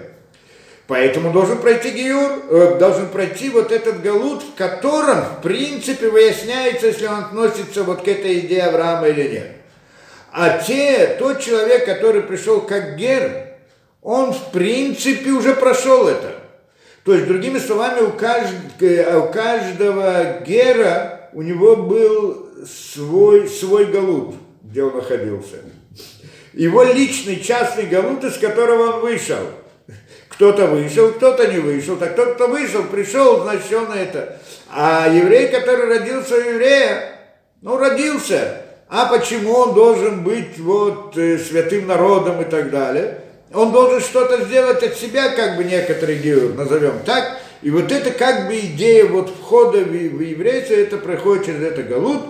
Поэтому 0.86 1.32
должен 1.32 1.58
пройти 1.58 1.90
гиюр, 1.90 2.42
э, 2.50 2.76
должен 2.78 3.08
пройти 3.08 3.50
вот 3.50 3.72
этот 3.72 4.02
галут, 4.02 4.42
в 4.42 4.54
котором, 4.54 5.20
в 5.20 5.42
принципе, 5.42 6.08
выясняется, 6.08 6.88
если 6.88 7.06
он 7.06 7.20
относится 7.20 7.82
вот 7.84 8.02
к 8.02 8.08
этой 8.08 8.40
идее 8.40 8.64
Авраама 8.64 9.08
или 9.08 9.28
нет. 9.28 9.46
А 10.32 10.58
те, 10.58 11.16
тот 11.18 11.40
человек, 11.40 11.84
который 11.84 12.22
пришел 12.22 12.60
как 12.60 12.96
гер, 12.96 13.46
он, 14.02 14.32
в 14.32 14.50
принципе, 14.50 15.30
уже 15.30 15.54
прошел 15.54 16.08
это. 16.08 16.41
То 17.04 17.14
есть, 17.14 17.26
другими 17.26 17.58
словами, 17.58 18.02
у, 18.02 18.10
кажд... 18.12 18.54
у 18.80 19.32
каждого 19.32 20.40
гера 20.46 21.30
у 21.32 21.42
него 21.42 21.76
был 21.76 22.48
свой, 22.66 23.48
свой 23.48 23.86
галут, 23.86 24.36
где 24.62 24.84
он 24.84 24.96
находился. 24.96 25.56
Его 26.52 26.84
личный 26.84 27.40
частный 27.40 27.86
галут, 27.86 28.22
из 28.24 28.38
которого 28.38 28.96
он 28.96 29.00
вышел. 29.00 29.38
Кто-то 30.28 30.66
вышел, 30.66 31.10
кто-то 31.12 31.46
не 31.46 31.58
вышел. 31.58 31.96
Так 31.96 32.14
тот, 32.14 32.34
кто 32.34 32.48
вышел, 32.48 32.84
пришел, 32.84 33.42
значит, 33.42 33.72
он 33.72 33.92
это. 33.92 34.38
А 34.70 35.08
еврей, 35.08 35.48
который 35.48 35.86
родился 35.86 36.36
у 36.36 36.40
еврея, 36.40 37.18
ну, 37.62 37.76
родился. 37.78 38.62
А 38.88 39.06
почему 39.06 39.52
он 39.54 39.74
должен 39.74 40.22
быть 40.22 40.58
вот 40.58 41.16
э, 41.16 41.38
святым 41.38 41.86
народом 41.86 42.42
и 42.42 42.44
так 42.44 42.70
далее? 42.70 43.21
Он 43.54 43.72
должен 43.72 44.00
что-то 44.00 44.44
сделать 44.44 44.82
от 44.82 44.96
себя, 44.96 45.30
как 45.30 45.56
бы 45.56 45.64
некоторые 45.64 46.18
геур, 46.18 46.54
назовем 46.54 47.00
так. 47.04 47.38
И 47.60 47.70
вот 47.70 47.92
это 47.92 48.10
как 48.10 48.48
бы 48.48 48.58
идея 48.58 49.06
вот 49.06 49.30
входа 49.30 49.78
в, 49.78 49.88
в 49.88 50.20
еврейство, 50.20 50.74
это 50.74 50.96
проходит 50.96 51.46
через 51.46 51.62
это 51.62 51.82
галут. 51.82 52.22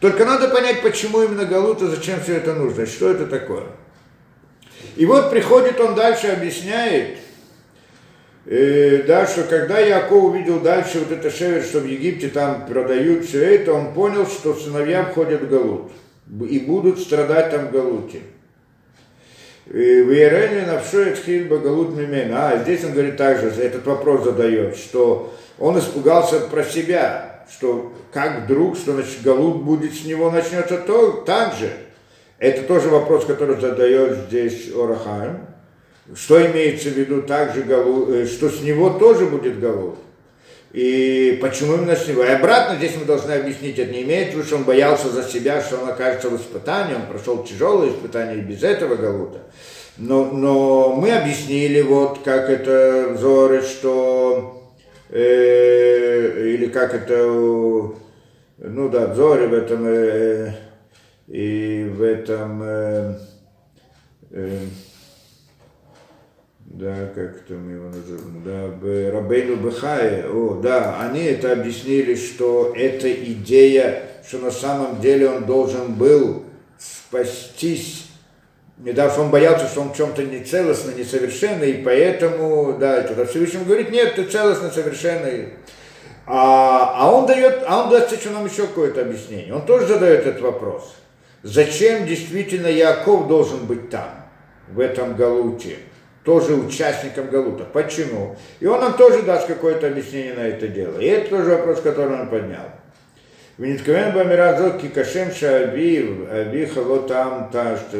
Только 0.00 0.24
надо 0.24 0.48
понять, 0.48 0.80
почему 0.82 1.22
именно 1.22 1.44
галут 1.44 1.82
и 1.82 1.86
зачем 1.86 2.20
все 2.20 2.36
это 2.36 2.54
нужно, 2.54 2.86
что 2.86 3.10
это 3.10 3.26
такое. 3.26 3.64
И 4.96 5.04
вот 5.04 5.30
приходит 5.30 5.80
он 5.80 5.96
дальше, 5.96 6.28
объясняет, 6.28 7.18
э, 8.46 9.02
да, 9.06 9.26
что 9.26 9.42
когда 9.42 9.80
Яков 9.80 10.24
увидел 10.24 10.60
дальше 10.60 11.00
вот 11.00 11.10
это 11.10 11.30
шевер, 11.30 11.62
что 11.64 11.80
в 11.80 11.86
Египте 11.86 12.28
там 12.28 12.66
продают 12.66 13.26
все 13.26 13.56
это, 13.56 13.72
он 13.72 13.92
понял, 13.92 14.26
что 14.26 14.54
сыновья 14.54 15.04
входят 15.04 15.42
в 15.42 15.48
Галут 15.48 15.92
и 16.48 16.60
будут 16.60 17.00
страдать 17.00 17.50
там 17.50 17.66
в 17.66 17.72
Галуте. 17.72 18.20
А 22.38 22.58
здесь 22.62 22.84
он 22.84 22.92
говорит 22.92 23.16
также, 23.16 23.48
этот 23.48 23.84
вопрос 23.86 24.24
задает, 24.24 24.76
что 24.76 25.34
он 25.58 25.78
испугался 25.78 26.40
про 26.40 26.64
себя, 26.64 27.44
что 27.50 27.92
как 28.12 28.44
вдруг, 28.44 28.76
что 28.76 28.92
значит 28.92 29.22
галут 29.22 29.62
будет 29.62 29.94
с 29.94 30.04
него 30.04 30.30
начнется 30.30 30.78
то, 30.78 31.22
так 31.26 31.54
же. 31.54 31.70
Это 32.38 32.62
тоже 32.62 32.88
вопрос, 32.88 33.26
который 33.26 33.60
задает 33.60 34.26
здесь 34.28 34.70
Орахаем. 34.74 35.40
Что 36.14 36.44
имеется 36.46 36.88
в 36.88 36.92
виду 36.92 37.20
также 37.22 37.62
галут, 37.62 38.08
э, 38.08 38.26
что 38.26 38.48
с 38.48 38.62
него 38.62 38.90
тоже 38.90 39.26
будет 39.26 39.60
галут. 39.60 39.98
И 40.72 41.38
почему 41.40 41.74
именно 41.74 41.96
с 41.96 42.06
него? 42.06 42.22
И 42.24 42.28
обратно 42.28 42.76
здесь 42.76 42.92
мы 42.98 43.04
должны 43.04 43.32
объяснить, 43.32 43.78
это 43.78 43.90
не 43.90 44.02
имеет 44.02 44.30
в 44.30 44.32
виду, 44.36 44.44
что 44.44 44.56
он 44.56 44.64
боялся 44.64 45.08
за 45.08 45.22
себя, 45.22 45.62
что 45.62 45.78
он 45.78 45.88
окажется 45.88 46.28
в 46.28 46.36
испытании, 46.36 46.94
он 46.94 47.06
прошел 47.06 47.42
тяжелое 47.42 47.90
испытание 47.90 48.42
без 48.42 48.62
этого 48.62 48.96
галута. 48.96 49.40
Но, 49.98 50.26
но 50.26 50.94
мы 50.94 51.10
объяснили, 51.10 51.82
вот 51.82 52.20
как 52.22 52.48
это 52.48 53.16
Зоры, 53.16 53.62
что 53.62 54.72
э, 55.10 56.52
или 56.54 56.66
как 56.66 56.94
это, 56.94 57.16
ну 58.58 58.88
да, 58.88 59.12
Зоры 59.12 59.48
в 59.48 59.54
этом 59.54 59.84
э, 59.86 60.52
и 61.26 61.90
в 61.92 62.02
этом 62.02 62.62
э, 62.62 63.18
э, 64.30 64.58
да, 66.60 67.10
как 67.12 67.50
мы 67.50 67.72
его 67.72 67.88
называем, 67.88 68.42
да, 68.44 69.10
Рабейну 69.10 69.56
Бехае, 69.56 70.28
о, 70.30 70.60
да, 70.62 71.00
они 71.00 71.24
это 71.24 71.50
объяснили, 71.50 72.14
что 72.14 72.72
эта 72.76 73.12
идея, 73.12 74.04
что 74.24 74.38
на 74.38 74.52
самом 74.52 75.00
деле 75.00 75.28
он 75.28 75.44
должен 75.44 75.94
был 75.94 76.44
спастись, 76.78 78.07
не 78.78 78.92
дав 78.92 79.18
он 79.18 79.30
боялся, 79.30 79.66
что 79.66 79.80
он 79.82 79.92
в 79.92 79.96
чем-то 79.96 80.22
нецелостный, 80.24 80.94
несовершенный, 80.94 81.72
и 81.72 81.82
поэтому, 81.82 82.76
да, 82.78 83.02
тогда 83.02 83.24
Всевышний 83.24 83.64
говорит, 83.64 83.90
нет, 83.90 84.14
ты 84.14 84.24
целостный, 84.24 84.70
совершенный. 84.70 85.54
А, 86.26 86.92
а 86.94 87.12
он 87.12 87.26
дает, 87.26 87.64
а 87.66 87.84
он 87.84 87.90
даст 87.90 88.12
нам 88.26 88.46
еще 88.46 88.66
какое-то 88.66 89.00
объяснение. 89.00 89.54
Он 89.54 89.64
тоже 89.64 89.86
задает 89.86 90.26
этот 90.26 90.42
вопрос. 90.42 90.94
Зачем 91.42 92.06
действительно 92.06 92.66
Яков 92.66 93.28
должен 93.28 93.66
быть 93.66 93.90
там, 93.90 94.10
в 94.68 94.80
этом 94.80 95.16
Галуте? 95.16 95.76
тоже 96.28 96.56
участником 96.56 97.30
Галута. 97.30 97.64
Почему? 97.64 98.36
И 98.60 98.66
он 98.66 98.80
нам 98.80 98.98
тоже 98.98 99.22
даст 99.22 99.46
какое-то 99.46 99.86
объяснение 99.86 100.34
на 100.34 100.40
это 100.40 100.68
дело. 100.68 100.98
И 100.98 101.06
это 101.06 101.30
тоже 101.30 101.52
вопрос, 101.52 101.80
который 101.80 102.20
он 102.20 102.28
поднял. 102.28 102.66
ונתכוון 103.59 104.13
באמירה 104.13 104.49
הזאת 104.49 104.73
כי 104.81 104.87
כשם 104.95 105.31
שאביו, 105.31 106.03
אביך 106.41 106.77
לא 106.77 107.03
טעם 107.07 107.31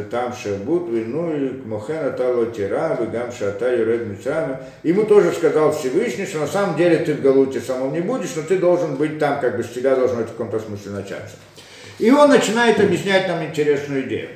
טעם 0.09 0.33
שעבוד 0.33 0.89
ועינוי, 0.93 1.49
כמו 1.63 1.79
כן 1.79 1.99
אתה 2.15 2.23
לא 2.23 2.45
תירא, 2.53 2.89
וגם 3.01 3.31
שאתה 3.31 3.67
יורד 3.67 3.99
מצרים. 4.11 4.55
Ему 4.83 5.03
тоже 5.05 5.31
сказал 5.31 5.71
Всевышний, 5.71 6.25
что 6.25 6.39
на 6.39 6.47
самом 6.47 6.75
деле 6.75 6.97
ты 6.97 7.13
в 7.13 7.21
Галуте 7.21 7.61
самом 7.61 7.93
не 7.93 8.01
будешь, 8.01 8.35
но 8.35 8.41
ты 8.41 8.57
должен 8.57 8.95
быть 8.95 9.19
там, 9.19 9.39
как 9.39 9.55
бы 9.57 9.63
с 9.63 9.69
тебя 9.69 9.95
должно 9.95 10.21
в 10.21 10.27
каком-то 10.27 10.59
смысле 10.59 10.91
начаться. 10.93 11.35
И 11.99 12.09
он 12.09 12.29
начинает 12.29 12.79
объяснять 12.79 13.27
нам 13.27 13.43
интересную 13.43 14.07
идею. 14.07 14.29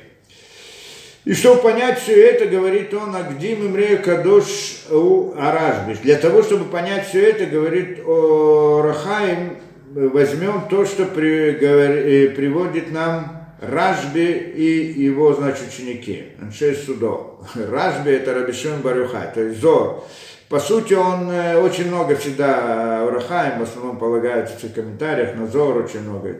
И 1.24 1.34
чтобы 1.34 1.60
понять 1.60 1.98
все 1.98 2.14
это, 2.30 2.46
говорит 2.46 2.94
он, 2.94 3.14
Агдим 3.14 3.66
Имрею 3.66 4.02
Кадош 4.02 4.84
у 4.90 5.34
Аражбиш. 5.36 5.98
Для 5.98 6.16
того, 6.16 6.42
чтобы 6.42 6.64
понять 6.66 7.08
все 7.08 7.30
это, 7.30 7.44
говорит 7.44 7.98
о 8.06 8.82
Рахаим, 8.82 9.58
возьмем 9.93 10.67
то, 10.69 10.85
что 10.85 11.05
при, 11.05 11.51
э, 11.51 12.29
приводит 12.29 12.91
нам 12.91 13.47
Ражби 13.61 14.53
и 14.55 15.01
его, 15.01 15.33
значит, 15.33 15.67
ученики, 15.69 16.29
Аншей 16.41 16.75
Судо. 16.75 17.39
Ражби 17.55 18.11
это 18.11 18.33
Рабишин 18.33 18.81
Барюхай, 18.81 19.31
то 19.33 19.41
есть 19.41 19.61
Зор. 19.61 20.03
По 20.49 20.59
сути, 20.59 20.93
он 20.93 21.29
э, 21.31 21.57
очень 21.57 21.87
много 21.87 22.15
всегда 22.15 23.09
Рахаим, 23.09 23.59
в 23.59 23.63
основном 23.63 23.97
полагается 23.97 24.55
в 24.67 24.73
комментариях, 24.73 25.35
на 25.35 25.47
Зор 25.47 25.77
очень 25.77 26.01
много 26.01 26.29
и 26.29 26.35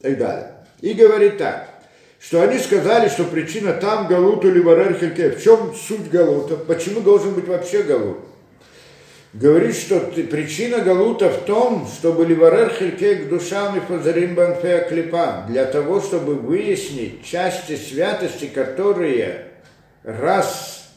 так 0.00 0.18
далее. 0.18 0.52
И 0.80 0.92
говорит 0.92 1.38
так 1.38 1.78
что 2.20 2.42
они 2.42 2.58
сказали, 2.58 3.08
что 3.08 3.24
причина 3.24 3.74
там 3.74 4.08
Галут 4.08 4.44
или 4.44 4.60
Варер 4.60 4.94
Хельке. 4.94 5.30
В 5.30 5.42
чем 5.42 5.72
суть 5.74 6.10
Галута? 6.10 6.56
Почему 6.56 7.00
должен 7.00 7.34
быть 7.34 7.46
вообще 7.46 7.82
Галут? 7.82 8.18
Говорит, 9.34 9.76
что 9.76 10.00
причина 10.00 10.80
Галута 10.80 11.28
в 11.28 11.44
том, 11.44 11.86
чтобы 11.86 12.24
Ливарер 12.24 12.70
Хельке 12.70 13.16
к 13.16 13.28
душам 13.28 13.76
и 13.76 13.80
Фазарим 13.80 14.34
Банфея 14.34 14.88
Клипа, 14.88 15.44
для 15.48 15.66
того, 15.66 16.00
чтобы 16.00 16.34
выяснить 16.34 17.24
части 17.24 17.76
святости, 17.76 18.46
которые 18.46 19.48
раз, 20.02 20.90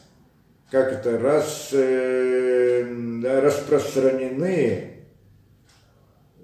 как 0.70 0.92
это, 0.92 1.18
раз 1.18 1.68
э, 1.72 2.86
да, 3.22 3.42
распространены 3.42 4.92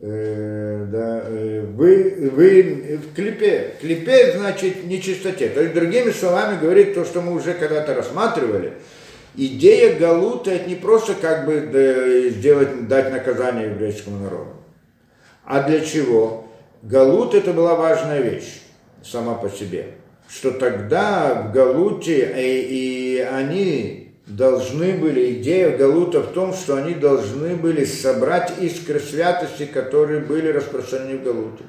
Э, 0.01 0.87
да, 0.93 1.23
э, 1.25 1.65
вы, 1.75 2.31
вы 2.33 2.99
в 3.03 3.15
клипе. 3.15 3.75
Клипе 3.81 4.33
значит 4.37 4.85
нечистоте. 4.85 5.49
То 5.49 5.61
есть, 5.61 5.75
другими 5.75 6.11
словами, 6.11 6.61
говорит 6.61 6.95
то, 6.95 7.05
что 7.05 7.21
мы 7.21 7.35
уже 7.35 7.55
когда-то 7.55 7.95
рассматривали. 7.95 8.75
Идея 9.41 9.97
Галута 9.97 10.51
это 10.51 10.69
не 10.69 10.75
просто 10.75 11.15
как 11.15 11.47
бы 11.47 12.29
сделать, 12.35 12.89
дать 12.89 13.13
наказание 13.13 13.71
еврейскому 13.71 14.25
народу. 14.25 14.51
А 15.45 15.63
для 15.63 15.79
чего? 15.81 16.49
Галут 16.83 17.37
это 17.37 17.53
была 17.53 17.77
важная 17.77 18.21
вещь 18.21 18.63
сама 19.05 19.35
по 19.35 19.49
себе. 19.49 19.91
Что 20.29 20.51
тогда 20.51 21.35
в 21.35 21.53
Галуте 21.53 22.19
и, 22.19 22.25
э, 22.35 22.61
и 22.63 23.19
они 23.21 24.13
должны 24.27 24.95
были, 24.95 25.35
идея 25.35 25.77
Галута 25.77 26.21
в 26.23 26.33
том, 26.33 26.53
что 26.53 26.75
они 26.75 26.95
должны 26.95 27.55
были 27.55 27.85
собрать 27.85 28.55
искры 28.61 28.99
святости, 28.99 29.67
которые 29.67 30.19
были 30.19 30.49
распространены 30.49 31.19
в 31.19 31.23
Галуте. 31.23 31.63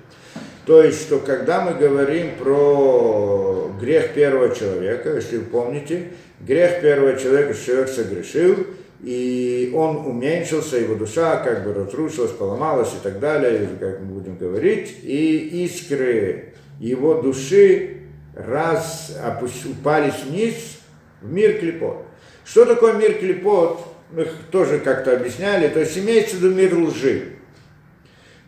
То 0.65 0.81
есть, 0.81 1.03
что 1.03 1.19
когда 1.19 1.61
мы 1.61 1.75
говорим 1.75 2.31
про 2.39 3.71
грех 3.79 4.15
первого 4.15 4.55
человека, 4.55 5.13
если 5.13 5.37
вы 5.37 5.45
помните, 5.45 6.07
грех 6.41 6.81
первого 6.81 7.17
человека, 7.17 7.53
человек 7.53 7.89
согрешил, 7.89 8.67
и 9.01 9.71
он 9.73 9.97
уменьшился, 9.97 10.77
его 10.77 10.95
душа 10.95 11.37
как 11.37 11.63
бы 11.63 11.73
разрушилась, 11.73 12.31
поломалась 12.31 12.89
и 12.89 13.03
так 13.03 13.19
далее, 13.19 13.67
как 13.79 14.01
мы 14.01 14.19
будем 14.19 14.37
говорить, 14.37 14.97
и 15.03 15.65
искры 15.65 16.53
его 16.79 17.21
души 17.21 17.97
раз 18.35 19.17
упали 19.65 20.11
вниз 20.25 20.79
в 21.21 21.31
мир 21.31 21.59
клепот. 21.59 22.05
Что 22.45 22.65
такое 22.65 22.93
мир 22.93 23.13
клепот? 23.19 23.85
Мы 24.11 24.27
тоже 24.51 24.79
как-то 24.79 25.15
объясняли. 25.15 25.67
То 25.67 25.81
есть 25.81 25.97
имеется 25.97 26.35
в 26.35 26.39
виду 26.39 26.55
мир 26.55 26.75
лжи. 26.75 27.33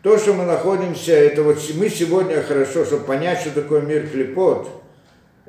То, 0.01 0.17
что 0.17 0.33
мы 0.33 0.45
находимся, 0.45 1.11
это 1.11 1.43
вот 1.43 1.59
мы 1.75 1.87
сегодня 1.89 2.41
хорошо, 2.41 2.83
чтобы 2.85 3.05
понять, 3.05 3.41
что 3.41 3.51
такое 3.51 3.81
мир 3.81 4.07
клепот, 4.07 4.80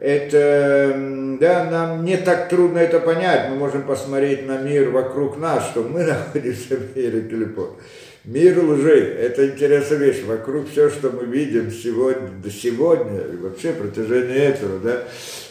это, 0.03 1.37
да, 1.39 1.71
нам 1.71 2.05
не 2.05 2.17
так 2.17 2.49
трудно 2.49 2.79
это 2.79 2.99
понять. 2.99 3.51
Мы 3.51 3.57
можем 3.57 3.83
посмотреть 3.83 4.45
на 4.49 4.59
мир 4.59 4.91
вокруг 4.91 5.39
нас, 5.39 5.69
что 5.69 5.85
мы 5.85 6.03
находимся 6.05 6.77
в 6.77 6.97
мире 6.97 7.23
клепот. 7.23 7.79
Мир 8.25 8.65
лжи– 8.65 8.99
это 9.21 9.49
интересная 9.49 9.99
вещь. 9.99 10.25
Вокруг 10.25 10.69
все, 10.69 10.91
что 10.91 11.11
мы 11.11 11.25
видим 11.27 11.71
сегодня, 11.71 12.31
до 12.43 12.51
сегодня, 12.51 13.21
и 13.21 13.37
вообще 13.37 13.73
протяжении 13.73 14.39
этого, 14.39 14.81
да, 14.81 15.05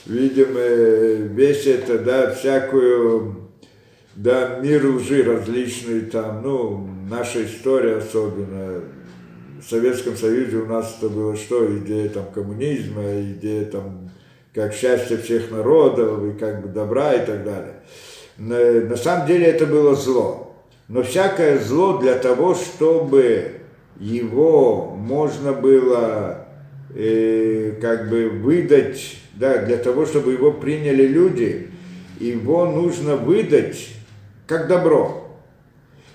видим 0.06 0.49
э, 0.58 1.16
весь 1.32 1.66
это, 1.66 1.99
да, 1.99 2.34
всякую, 2.34 3.49
да, 4.16 4.60
мир 4.62 4.86
лжи 4.86 5.24
различный 5.24 6.02
там, 6.02 6.41
ну, 6.43 6.89
наша 7.10 7.45
история 7.45 7.97
особенно, 7.97 8.82
в 9.62 9.70
Советском 9.70 10.18
Союзе 10.18 10.58
у 10.58 10.66
нас 10.66 10.97
это 10.97 11.08
было 11.10 11.38
что, 11.38 11.78
идея 11.78 12.10
там 12.10 12.26
коммунизма, 12.34 13.22
идея 13.22 13.66
там 13.66 14.11
как 14.54 14.74
счастье 14.74 15.18
всех 15.18 15.52
народов, 15.52 16.24
и 16.26 16.38
как 16.38 16.62
бы 16.62 16.68
добра 16.68 17.14
и 17.14 17.26
так 17.26 17.43
далее. 17.43 17.76
На, 18.38 18.97
самом 18.97 19.28
деле 19.28 19.45
это 19.45 19.66
было 19.66 19.95
зло. 19.95 20.56
Но 20.88 21.04
всякое 21.04 21.60
зло 21.60 21.99
для 21.99 22.16
того, 22.16 22.56
чтобы 22.56 23.62
его 23.99 24.95
можно 24.97 25.54
было 25.54 26.47
э, 26.93 27.74
как 27.80 28.10
бы 28.10 28.30
выдать 28.30 29.18
да, 29.34 29.58
для 29.58 29.78
того, 29.78 30.06
чтобы 30.06 30.34
его 30.34 30.52
приняли 30.52 31.08
люди, 31.08 31.70
его 32.20 32.66
нужно 32.66 33.16
выдать 33.16 33.89
как 34.47 34.68
добро. 34.68 35.20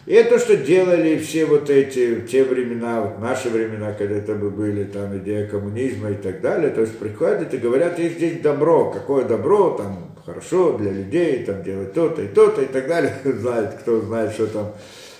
И 0.06 0.14
это, 0.14 0.38
что 0.38 0.56
делали 0.56 1.18
все 1.18 1.46
вот 1.46 1.68
эти, 1.68 2.20
те 2.20 2.44
времена, 2.44 3.00
вот 3.00 3.18
наши 3.20 3.50
времена, 3.50 3.92
когда 3.92 4.14
это 4.14 4.34
бы 4.36 4.50
были 4.50 4.84
там 4.84 5.18
идея 5.18 5.48
коммунизма 5.48 6.10
и 6.10 6.14
так 6.14 6.40
далее, 6.40 6.70
то 6.70 6.82
есть 6.82 6.96
приходят 6.96 7.52
и 7.52 7.58
говорят, 7.58 7.98
есть 7.98 8.16
здесь 8.16 8.40
добро, 8.40 8.92
какое 8.92 9.24
добро, 9.24 9.70
там 9.70 10.14
хорошо 10.24 10.78
для 10.78 10.92
людей, 10.92 11.44
там 11.44 11.64
делать 11.64 11.92
то-то 11.92 12.22
и 12.22 12.28
то-то 12.28 12.62
и 12.62 12.66
так 12.66 12.86
далее, 12.86 13.16
знает, 13.24 13.74
кто 13.80 14.00
знает, 14.00 14.32
что 14.32 14.46
там 14.46 14.74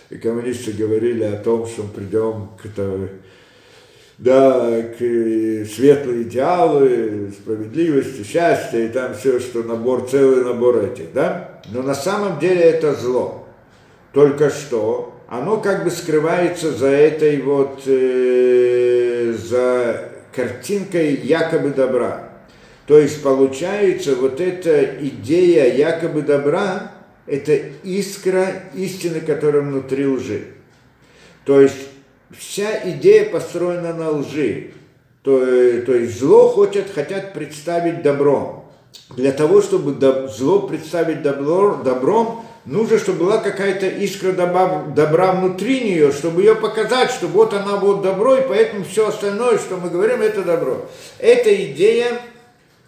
и 0.08 0.18
коммунисты 0.18 0.70
говорили 0.70 1.24
о 1.24 1.36
том, 1.36 1.66
что 1.66 1.82
мы 1.82 1.88
придем 1.88 2.50
к 2.62 2.68
да, 4.18 4.82
к 4.82 4.98
светлые 4.98 6.22
идеалы, 6.22 7.32
справедливости, 7.38 8.22
счастья, 8.22 8.78
и 8.78 8.88
там 8.88 9.14
все, 9.14 9.40
что 9.40 9.62
набор, 9.62 10.08
целый 10.08 10.44
набор 10.44 10.78
этих, 10.78 11.12
да? 11.12 11.60
Но 11.70 11.82
на 11.82 11.94
самом 11.94 12.38
деле 12.38 12.62
это 12.62 12.94
зло. 12.94 13.45
Только 14.12 14.50
что 14.50 15.16
оно 15.28 15.58
как 15.58 15.84
бы 15.84 15.90
скрывается 15.90 16.72
за 16.72 16.88
этой 16.88 17.40
вот, 17.42 17.82
э, 17.86 19.34
за 19.36 20.10
картинкой 20.32 21.16
якобы 21.16 21.70
добра. 21.70 22.30
То 22.86 22.98
есть 22.98 23.22
получается 23.22 24.14
вот 24.14 24.40
эта 24.40 24.84
идея 25.00 25.74
якобы 25.74 26.22
добра, 26.22 26.92
это 27.26 27.58
искра 27.82 28.46
истины, 28.74 29.20
которая 29.20 29.62
внутри 29.62 30.06
лжи. 30.06 30.44
То 31.44 31.60
есть 31.60 31.88
вся 32.30 32.68
идея 32.90 33.28
построена 33.28 33.92
на 33.92 34.10
лжи. 34.10 34.70
То, 35.22 35.40
то 35.82 35.94
есть 35.94 36.20
зло 36.20 36.48
хочет, 36.48 36.88
хотят 36.94 37.32
представить 37.32 38.02
добром. 38.02 38.66
Для 39.16 39.32
того, 39.32 39.60
чтобы 39.60 39.96
зло 40.28 40.68
представить 40.68 41.22
добро, 41.22 41.80
добром, 41.84 42.44
нужно, 42.66 42.98
чтобы 42.98 43.20
была 43.20 43.38
какая-то 43.38 43.86
искра 43.86 44.32
добра, 44.32 44.84
добра 44.94 45.32
внутри 45.32 45.80
нее, 45.80 46.12
чтобы 46.12 46.42
ее 46.42 46.56
показать, 46.56 47.10
что 47.10 47.28
вот 47.28 47.54
она 47.54 47.76
вот 47.76 48.02
добро, 48.02 48.36
и 48.36 48.46
поэтому 48.46 48.84
все 48.84 49.08
остальное, 49.08 49.58
что 49.58 49.76
мы 49.76 49.88
говорим, 49.88 50.20
это 50.20 50.42
добро. 50.42 50.86
Это 51.18 51.54
идея 51.54 52.20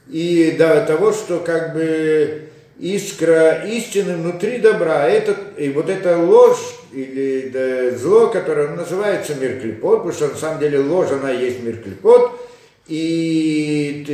и 0.08 0.56
да, 0.58 0.84
того, 0.84 1.12
что 1.12 1.38
как 1.38 1.74
бы 1.74 2.48
искра 2.78 3.64
истины 3.66 4.16
внутри 4.16 4.58
добра, 4.58 5.08
это, 5.08 5.36
и 5.56 5.68
вот 5.70 5.88
эта 5.88 6.18
ложь 6.18 6.74
или 6.92 7.50
да, 7.52 7.96
зло, 7.96 8.28
которое 8.28 8.68
называется 8.68 9.34
мир 9.34 9.60
потому 9.80 10.12
что 10.12 10.28
на 10.28 10.36
самом 10.36 10.60
деле 10.60 10.78
ложь, 10.78 11.10
она 11.10 11.30
есть 11.30 11.62
мир 11.62 11.76
клепот, 11.76 12.40
и, 12.86 14.04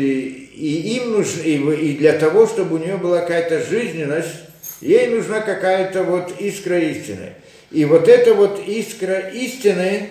и 0.54 0.96
им 0.96 1.12
нужно, 1.12 1.42
и, 1.42 1.56
и 1.56 1.96
для 1.96 2.14
того, 2.14 2.46
чтобы 2.46 2.76
у 2.76 2.78
нее 2.78 2.96
была 2.96 3.20
какая-то 3.20 3.60
жизненность, 3.64 4.44
ей 4.80 5.08
нужна 5.08 5.40
какая-то 5.40 6.04
вот 6.04 6.40
искра 6.40 6.78
истины. 6.78 7.34
И 7.70 7.84
вот 7.84 8.08
эта 8.08 8.34
вот 8.34 8.60
искра 8.66 9.18
истины, 9.30 10.10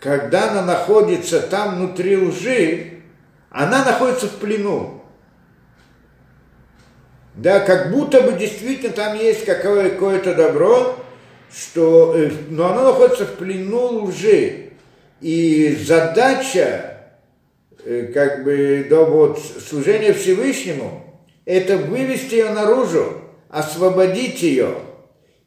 когда 0.00 0.50
она 0.50 0.62
находится 0.62 1.40
там 1.40 1.76
внутри 1.76 2.16
лжи, 2.16 3.02
она 3.50 3.84
находится 3.84 4.26
в 4.26 4.36
плену. 4.36 5.04
Да, 7.34 7.60
как 7.60 7.92
будто 7.92 8.20
бы 8.20 8.32
действительно 8.32 8.92
там 8.92 9.18
есть 9.18 9.44
какое-то 9.44 10.34
добро, 10.34 10.96
что, 11.54 12.14
э, 12.16 12.30
но 12.50 12.72
оно 12.72 12.84
находится 12.84 13.26
в 13.26 13.36
плену 13.36 14.04
лжи. 14.04 14.70
И 15.20 15.78
задача, 15.86 16.98
э, 17.84 18.10
как 18.12 18.44
бы, 18.44 18.86
да, 18.90 19.02
вот, 19.02 19.38
служения 19.38 20.12
Всевышнему, 20.12 21.22
это 21.44 21.76
вывести 21.76 22.34
ее 22.34 22.50
наружу, 22.50 23.21
освободить 23.52 24.42
ее. 24.42 24.74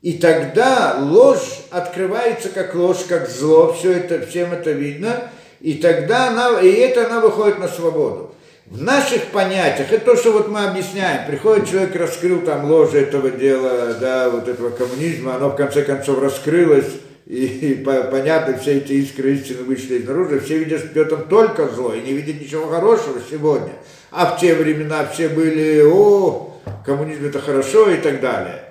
И 0.02 0.14
тогда 0.14 0.98
ложь 1.02 1.62
открывается 1.72 2.50
как 2.50 2.76
ложь, 2.76 3.04
как 3.10 3.28
зло, 3.28 3.74
все 3.74 3.94
это, 3.94 4.26
всем 4.26 4.54
это 4.54 4.72
видно, 4.72 5.32
и 5.60 5.74
тогда 5.74 6.28
она, 6.28 6.62
и 6.62 6.70
это 6.70 7.08
она 7.08 7.20
выходит 7.20 7.58
на 7.58 7.68
свободу. 7.68 8.36
В 8.68 8.82
наших 8.82 9.26
понятиях, 9.26 9.92
это 9.92 10.06
то, 10.06 10.16
что 10.16 10.32
вот 10.32 10.48
мы 10.48 10.66
объясняем, 10.66 11.26
приходит 11.28 11.70
человек, 11.70 11.96
раскрыл 11.96 12.42
там 12.42 12.70
ложь 12.70 12.94
этого 12.94 13.32
дела, 13.32 13.96
да, 14.00 14.30
вот 14.30 14.48
этого 14.48 14.70
коммунизма, 14.70 15.36
оно 15.36 15.50
в 15.50 15.56
конце 15.56 15.82
концов 15.82 16.20
раскрылось, 16.20 16.92
и, 17.26 17.46
и 17.46 17.76
понятно, 17.84 18.58
все 18.60 18.78
эти 18.78 18.94
искры 18.94 19.34
истины 19.34 19.64
вышли 19.64 20.00
наружу, 20.00 20.40
все 20.40 20.60
видят, 20.60 20.82
что 20.92 21.06
там 21.06 21.28
только 21.28 21.68
зло, 21.70 21.94
и 21.94 22.02
не 22.02 22.14
видят 22.14 22.40
ничего 22.40 22.68
хорошего 22.68 23.20
сегодня. 23.30 23.74
А 24.12 24.36
в 24.36 24.40
те 24.40 24.54
времена 24.54 25.10
все 25.12 25.30
были, 25.30 25.82
о, 25.84 26.55
коммунизм 26.86 27.26
это 27.26 27.40
хорошо 27.40 27.90
и 27.90 27.98
так 27.98 28.22
далее. 28.22 28.64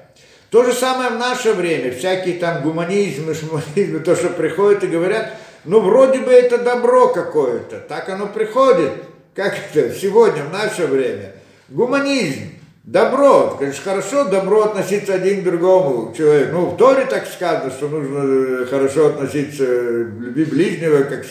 То 0.51 0.63
же 0.65 0.73
самое 0.73 1.11
в 1.11 1.19
наше 1.19 1.53
время, 1.53 1.93
всякие 1.93 2.39
там 2.39 2.63
гуманизмы, 2.63 3.35
шуманизмы, 3.35 4.01
то, 4.01 4.15
что 4.15 4.29
приходят 4.29 4.85
и 4.85 4.87
говорят, 4.87 5.33
ну, 5.65 5.81
вроде 5.81 6.21
бы 6.21 6.31
это 6.31 6.59
добро 6.59 7.09
какое-то, 7.09 7.81
так 7.81 8.09
оно 8.09 8.29
приходит, 8.29 8.93
как 9.35 9.55
это 9.73 9.93
сегодня, 9.93 10.45
в 10.45 10.53
наше 10.53 10.87
время, 10.87 11.33
гуманизм, 11.69 12.53
добро, 12.85 13.57
конечно, 13.59 13.83
хорошо 13.83 14.25
добро 14.27 14.63
относиться 14.63 15.15
один 15.15 15.41
к 15.41 15.45
другому 15.45 16.15
человеку. 16.17 16.53
Ну, 16.53 16.67
в 16.67 16.77
Торе 16.77 17.07
так 17.07 17.27
сказано, 17.27 17.71
что 17.73 17.89
нужно 17.89 18.63
э, 18.63 18.67
хорошо 18.67 19.09
относиться, 19.09 19.65
люби 19.65 20.45
ближнего, 20.45 21.03
как 21.03 21.25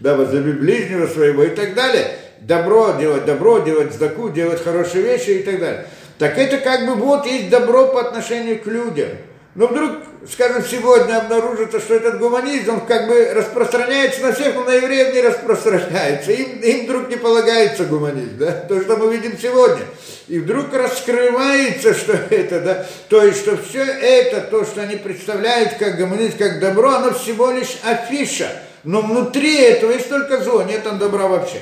да, 0.00 0.16
возлюби 0.16 0.52
ближнего 0.52 1.06
своего 1.06 1.44
и 1.44 1.50
так 1.50 1.74
далее. 1.74 2.08
Добро 2.40 2.96
делать 2.98 3.24
добро, 3.24 3.60
делать 3.60 3.92
сдаку, 3.92 4.28
делать 4.28 4.62
хорошие 4.62 5.04
вещи 5.04 5.30
и 5.30 5.42
так 5.42 5.58
далее. 5.58 5.86
Так 6.18 6.38
это 6.38 6.58
как 6.58 6.86
бы 6.86 6.94
вот 6.94 7.26
есть 7.26 7.50
добро 7.50 7.88
по 7.88 8.00
отношению 8.00 8.60
к 8.60 8.66
людям. 8.66 9.08
Но 9.56 9.68
вдруг, 9.68 9.92
скажем, 10.30 10.62
сегодня 10.62 11.16
обнаружится, 11.16 11.80
что 11.80 11.94
этот 11.94 12.18
гуманизм, 12.18 12.74
он 12.74 12.80
как 12.80 13.08
бы 13.08 13.32
распространяется 13.32 14.20
на 14.20 14.32
всех, 14.34 14.54
но 14.54 14.64
на 14.64 14.74
евреев 14.74 15.14
не 15.14 15.22
распространяется. 15.22 16.30
Им, 16.32 16.60
им 16.60 16.84
вдруг 16.84 17.08
не 17.08 17.16
полагается 17.16 17.84
гуманизм, 17.84 18.36
да, 18.36 18.52
то, 18.52 18.78
что 18.82 18.96
мы 18.98 19.16
видим 19.16 19.38
сегодня. 19.40 19.82
И 20.28 20.40
вдруг 20.40 20.74
раскрывается, 20.74 21.94
что 21.94 22.12
это, 22.12 22.60
да, 22.60 22.86
то 23.08 23.22
есть, 23.22 23.38
что 23.38 23.56
все 23.56 23.82
это, 23.82 24.42
то, 24.42 24.64
что 24.66 24.82
они 24.82 24.96
представляют 24.96 25.74
как 25.78 25.96
гуманизм, 25.96 26.36
как 26.36 26.60
добро, 26.60 26.90
оно 26.90 27.14
всего 27.14 27.50
лишь 27.50 27.78
афиша. 27.82 28.50
Но 28.84 29.00
внутри 29.00 29.56
этого 29.56 29.92
есть 29.92 30.10
только 30.10 30.42
зло, 30.42 30.64
нет 30.64 30.82
там 30.82 30.98
добра 30.98 31.28
вообще. 31.28 31.60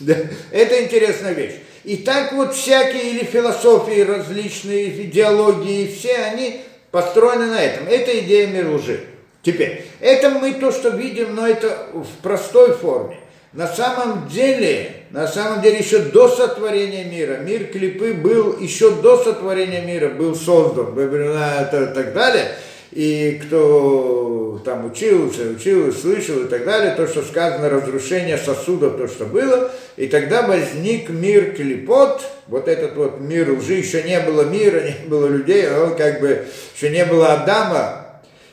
Да? 0.00 0.14
Это 0.50 0.84
интересная 0.84 1.32
вещь. 1.32 1.54
И 1.84 1.96
так 1.96 2.32
вот 2.32 2.54
всякие 2.54 3.10
или 3.10 3.24
философии 3.24 4.00
различные, 4.00 5.04
идеологии, 5.04 5.86
все 5.86 6.16
они 6.16 6.60
построены 6.90 7.46
на 7.46 7.60
этом. 7.60 7.86
Это 7.88 8.18
идея 8.20 8.48
мира 8.48 8.70
лжи. 8.70 9.00
Теперь, 9.42 9.86
это 10.00 10.30
мы 10.30 10.52
то, 10.54 10.70
что 10.70 10.90
видим, 10.90 11.34
но 11.34 11.48
это 11.48 11.86
в 11.94 12.22
простой 12.22 12.74
форме. 12.74 13.18
На 13.52 13.66
самом 13.66 14.28
деле, 14.28 15.04
на 15.10 15.26
самом 15.26 15.62
деле 15.62 15.78
еще 15.78 15.98
до 16.00 16.28
сотворения 16.28 17.04
мира, 17.04 17.38
мир 17.38 17.64
клипы 17.66 18.12
был, 18.12 18.58
еще 18.58 18.90
до 18.90 19.16
сотворения 19.16 19.80
мира 19.80 20.10
был 20.10 20.36
создан, 20.36 20.92
и 20.92 21.94
так 21.94 22.12
далее– 22.12 22.52
и 22.92 23.40
кто 23.44 24.60
там 24.64 24.86
учился, 24.86 25.50
учил, 25.50 25.92
слышал 25.92 26.44
и 26.44 26.48
так 26.48 26.64
далее, 26.64 26.94
то, 26.94 27.06
что 27.06 27.22
сказано, 27.22 27.70
разрушение 27.70 28.36
сосудов, 28.36 28.96
то, 28.96 29.06
что 29.06 29.26
было, 29.26 29.70
и 29.96 30.08
тогда 30.08 30.42
возник 30.42 31.08
мир 31.08 31.52
клепот, 31.52 32.22
вот 32.48 32.66
этот 32.66 32.96
вот 32.96 33.20
мир 33.20 33.52
лжи, 33.52 33.74
еще 33.74 34.02
не 34.02 34.18
было 34.20 34.42
мира, 34.42 34.80
не 35.02 35.08
было 35.08 35.26
людей, 35.26 35.70
он 35.70 35.96
как 35.96 36.20
бы, 36.20 36.46
еще 36.74 36.90
не 36.90 37.04
было 37.04 37.34
Адама, 37.34 38.06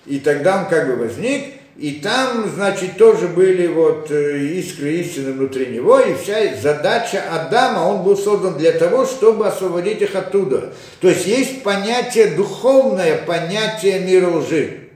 и 0.06 0.20
тогда 0.20 0.60
он 0.60 0.66
как 0.70 0.88
бы 0.88 0.96
возник, 0.96 1.57
и 1.78 1.92
там, 1.92 2.50
значит, 2.56 2.98
тоже 2.98 3.28
были 3.28 3.68
вот 3.68 4.10
э, 4.10 4.40
искры 4.40 4.94
истины 4.94 5.34
внутри 5.34 5.68
него, 5.68 6.00
и 6.00 6.16
вся 6.16 6.56
задача 6.60 7.22
Адама, 7.32 7.82
он 7.82 8.02
был 8.02 8.18
создан 8.18 8.58
для 8.58 8.72
того, 8.72 9.06
чтобы 9.06 9.48
освободить 9.48 10.02
их 10.02 10.16
оттуда. 10.16 10.74
То 11.02 11.08
есть 11.08 11.28
есть 11.28 11.62
понятие, 11.62 12.32
духовное 12.32 13.18
понятие 13.18 14.00
мира 14.00 14.28
лжи. 14.28 14.88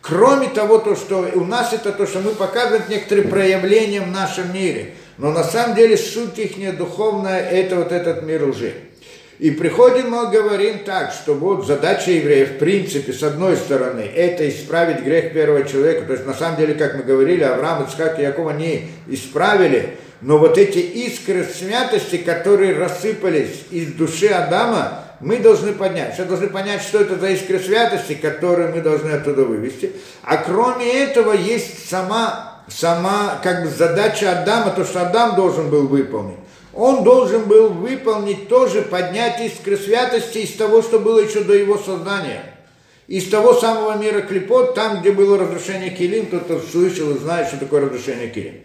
Кроме 0.00 0.48
того, 0.48 0.78
то, 0.78 0.96
что 0.96 1.28
у 1.34 1.44
нас 1.44 1.74
это 1.74 1.92
то, 1.92 2.06
что 2.06 2.20
мы 2.20 2.30
показываем 2.30 2.84
некоторые 2.88 3.28
проявления 3.28 4.00
в 4.00 4.08
нашем 4.08 4.54
мире. 4.54 4.94
Но 5.18 5.32
на 5.32 5.44
самом 5.44 5.76
деле 5.76 5.98
суть 5.98 6.38
их 6.38 6.56
не 6.56 6.72
духовная, 6.72 7.40
это 7.40 7.76
вот 7.76 7.92
этот 7.92 8.22
мир 8.22 8.48
лжи. 8.48 8.72
И 9.40 9.52
приходим 9.52 10.10
мы 10.10 10.30
говорим 10.30 10.80
так, 10.84 11.12
что 11.12 11.32
вот 11.32 11.66
задача 11.66 12.10
евреев, 12.10 12.56
в 12.56 12.58
принципе, 12.58 13.10
с 13.14 13.22
одной 13.22 13.56
стороны, 13.56 14.02
это 14.02 14.46
исправить 14.46 15.02
грех 15.02 15.32
первого 15.32 15.66
человека. 15.66 16.04
То 16.04 16.12
есть, 16.12 16.26
на 16.26 16.34
самом 16.34 16.58
деле, 16.58 16.74
как 16.74 16.94
мы 16.94 17.04
говорили, 17.04 17.42
Авраам, 17.42 17.84
Ицхак 17.84 18.18
и 18.18 18.22
Яков, 18.22 18.48
они 18.48 18.90
исправили, 19.08 19.96
но 20.20 20.36
вот 20.36 20.58
эти 20.58 20.76
искры 20.76 21.44
святости, 21.44 22.18
которые 22.18 22.76
рассыпались 22.76 23.64
из 23.70 23.94
души 23.94 24.26
Адама, 24.26 25.04
мы 25.20 25.38
должны 25.38 25.72
поднять. 25.72 26.12
Все 26.12 26.26
должны 26.26 26.48
понять, 26.48 26.82
что 26.82 27.00
это 27.00 27.16
за 27.16 27.30
искры 27.30 27.60
святости, 27.60 28.12
которые 28.12 28.68
мы 28.68 28.82
должны 28.82 29.10
оттуда 29.12 29.44
вывести. 29.44 29.92
А 30.22 30.36
кроме 30.36 30.92
этого 31.02 31.32
есть 31.32 31.88
сама, 31.88 32.60
сама 32.68 33.40
как 33.42 33.62
бы 33.62 33.70
задача 33.70 34.42
Адама, 34.42 34.72
то, 34.72 34.84
что 34.84 35.00
Адам 35.00 35.34
должен 35.34 35.70
был 35.70 35.88
выполнить 35.88 36.39
он 36.72 37.02
должен 37.02 37.44
был 37.44 37.70
выполнить 37.70 38.48
тоже, 38.48 38.82
поднять 38.82 39.40
искры 39.40 39.76
святости 39.76 40.38
из 40.38 40.52
того, 40.52 40.82
что 40.82 40.98
было 40.98 41.20
еще 41.20 41.40
до 41.40 41.54
его 41.54 41.78
создания. 41.78 42.42
из 43.08 43.28
того 43.28 43.54
самого 43.54 43.98
мира 43.98 44.20
клепот, 44.20 44.76
там, 44.76 45.00
где 45.00 45.10
было 45.10 45.36
разрушение 45.36 45.90
килим, 45.90 46.26
кто-то 46.26 46.60
слышал 46.60 47.10
и 47.10 47.18
знает, 47.18 47.48
что 47.48 47.58
такое 47.58 47.80
разрушение 47.80 48.28
килим. 48.28 48.60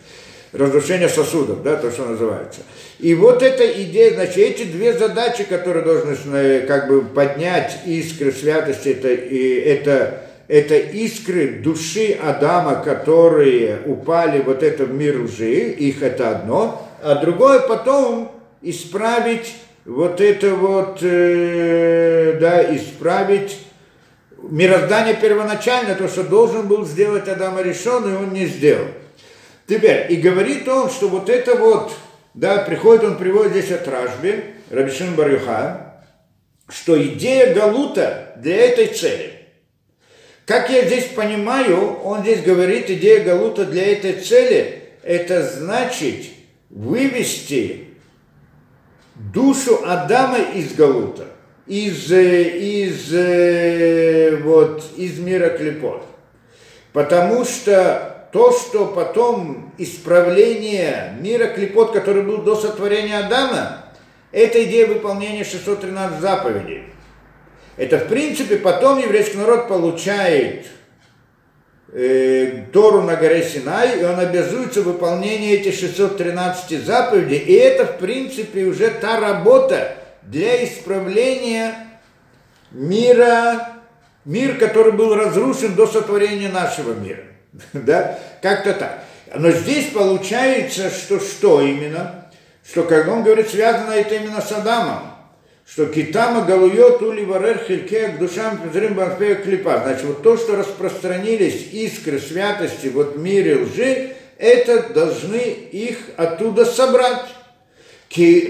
Разрушение 0.53 1.09
сосудов, 1.09 1.63
да, 1.63 1.77
то, 1.77 1.91
что 1.91 2.05
называется. 2.05 2.61
И 2.99 3.15
вот 3.15 3.41
эта 3.41 3.65
идея, 3.81 4.13
значит, 4.13 4.37
эти 4.37 4.63
две 4.63 4.93
задачи, 4.93 5.43
которые 5.43 5.83
должны 5.83 6.15
э, 6.33 6.61
как 6.61 6.87
бы 6.87 7.01
поднять 7.01 7.75
искры 7.87 8.31
святости, 8.31 8.89
это, 8.89 9.09
и, 9.11 9.59
это, 9.61 10.21
это 10.47 10.77
искры 10.77 11.59
души 11.63 12.15
Адама, 12.21 12.83
которые 12.85 13.79
упали 13.85 14.41
вот 14.41 14.61
это 14.61 14.85
в 14.85 14.93
мир 14.93 15.23
лжи, 15.23 15.71
их 15.71 16.03
это 16.03 16.29
одно, 16.29 16.84
а 17.05 17.13
другое 17.13 17.59
потом 17.59 18.31
исправить 18.63 19.53
вот 19.85 20.19
это 20.19 20.55
вот, 20.55 20.97
э, 21.03 22.35
да, 22.41 22.75
исправить 22.75 23.59
мироздание 24.41 25.13
первоначально, 25.13 25.93
то, 25.93 26.07
что 26.07 26.23
должен 26.23 26.67
был 26.67 26.83
сделать 26.83 27.27
Адам 27.27 27.61
решен, 27.61 28.11
и 28.11 28.17
он 28.17 28.33
не 28.33 28.47
сделал. 28.47 28.87
Теперь, 29.67 30.11
и 30.11 30.15
говорит 30.15 30.67
он, 30.67 30.89
что 30.89 31.07
вот 31.09 31.29
это 31.29 31.53
вот, 31.55 31.93
да, 32.33 32.57
приходит, 32.57 33.03
он 33.03 33.17
приводит 33.19 33.51
здесь 33.51 33.71
от 33.71 33.87
Ражби, 33.87 34.55
Рабишин 34.71 35.13
Барюха, 35.13 36.01
что 36.69 36.99
идея 36.99 37.53
Галута 37.53 38.33
для 38.37 38.55
этой 38.55 38.87
цели. 38.87 39.31
Как 40.47 40.71
я 40.71 40.83
здесь 40.85 41.05
понимаю, 41.09 41.99
он 42.03 42.23
здесь 42.23 42.41
говорит, 42.41 42.89
идея 42.89 43.23
Галута 43.23 43.65
для 43.65 43.91
этой 43.91 44.13
цели, 44.13 44.81
это 45.03 45.43
значит 45.43 46.34
вывести 46.75 47.87
душу 49.33 49.79
Адама 49.83 50.37
из 50.37 50.75
Галута 50.75 51.29
из, 51.65 52.11
э, 52.11 52.49
из, 52.49 53.13
э, 53.13 54.37
вот, 54.43 54.83
из 54.97 55.17
мира 55.19 55.49
клепот. 55.49 56.05
Потому 56.93 57.43
что 57.43 58.29
то, 58.31 58.51
что 58.51 58.85
потом 58.87 59.73
исправление 59.77 61.17
мира 61.19 61.47
клепот, 61.47 61.91
который 61.91 62.21
был 62.21 62.39
до 62.39 62.55
сотворения 62.55 63.19
Адама, 63.19 63.85
это 64.31 64.63
идея 64.65 64.87
выполнения 64.87 65.43
613 65.43 66.19
заповедей. 66.19 66.83
Это, 67.77 67.97
в 67.97 68.07
принципе, 68.07 68.57
потом 68.57 68.99
еврейский 68.99 69.37
народ 69.37 69.67
получает 69.67 70.67
Тору 71.91 73.03
на 73.03 73.15
горе 73.15 73.43
Синай, 73.43 73.99
и 73.99 74.03
он 74.03 74.19
обязуется 74.19 74.81
выполнение 74.81 75.55
этих 75.55 75.75
613 75.75 76.83
заповедей. 76.83 77.37
И 77.37 77.53
это, 77.53 77.85
в 77.85 77.97
принципе, 77.99 78.63
уже 78.65 78.89
та 78.89 79.19
работа, 79.19 79.95
для 80.23 80.65
исправления 80.65 81.75
мира, 82.71 83.67
мир, 84.25 84.57
который 84.57 84.91
был 84.91 85.15
разрушен 85.15 85.75
до 85.75 85.87
сотворения 85.87 86.49
нашего 86.49 86.93
мира. 86.93 87.23
да? 87.73 88.19
Как-то 88.41 88.73
так. 88.73 89.03
Но 89.35 89.51
здесь 89.51 89.91
получается, 89.91 90.89
что 90.89 91.19
что 91.19 91.61
именно? 91.61 92.29
Что, 92.67 92.83
как 92.83 93.07
он 93.07 93.23
говорит, 93.23 93.49
связано 93.49 93.91
это 93.91 94.15
именно 94.15 94.41
с 94.41 94.51
Адамом. 94.51 95.14
Что 95.67 95.87
китама 95.87 96.45
галует 96.45 97.01
ули 97.01 97.25
варер 97.25 97.57
хильке 97.65 98.09
к 98.09 98.19
душам 98.19 98.59
пизрим 98.59 98.93
банфея 98.93 99.35
клипа. 99.35 99.81
Значит, 99.83 100.05
вот 100.05 100.21
то, 100.21 100.37
что 100.37 100.55
распространились 100.55 101.73
искры 101.73 102.19
святости 102.19 102.87
вот 102.87 103.15
в 103.15 103.19
мире 103.19 103.63
лжи, 103.63 104.15
это 104.37 104.93
должны 104.93 105.37
их 105.37 105.97
оттуда 106.17 106.65
собрать. 106.65 107.25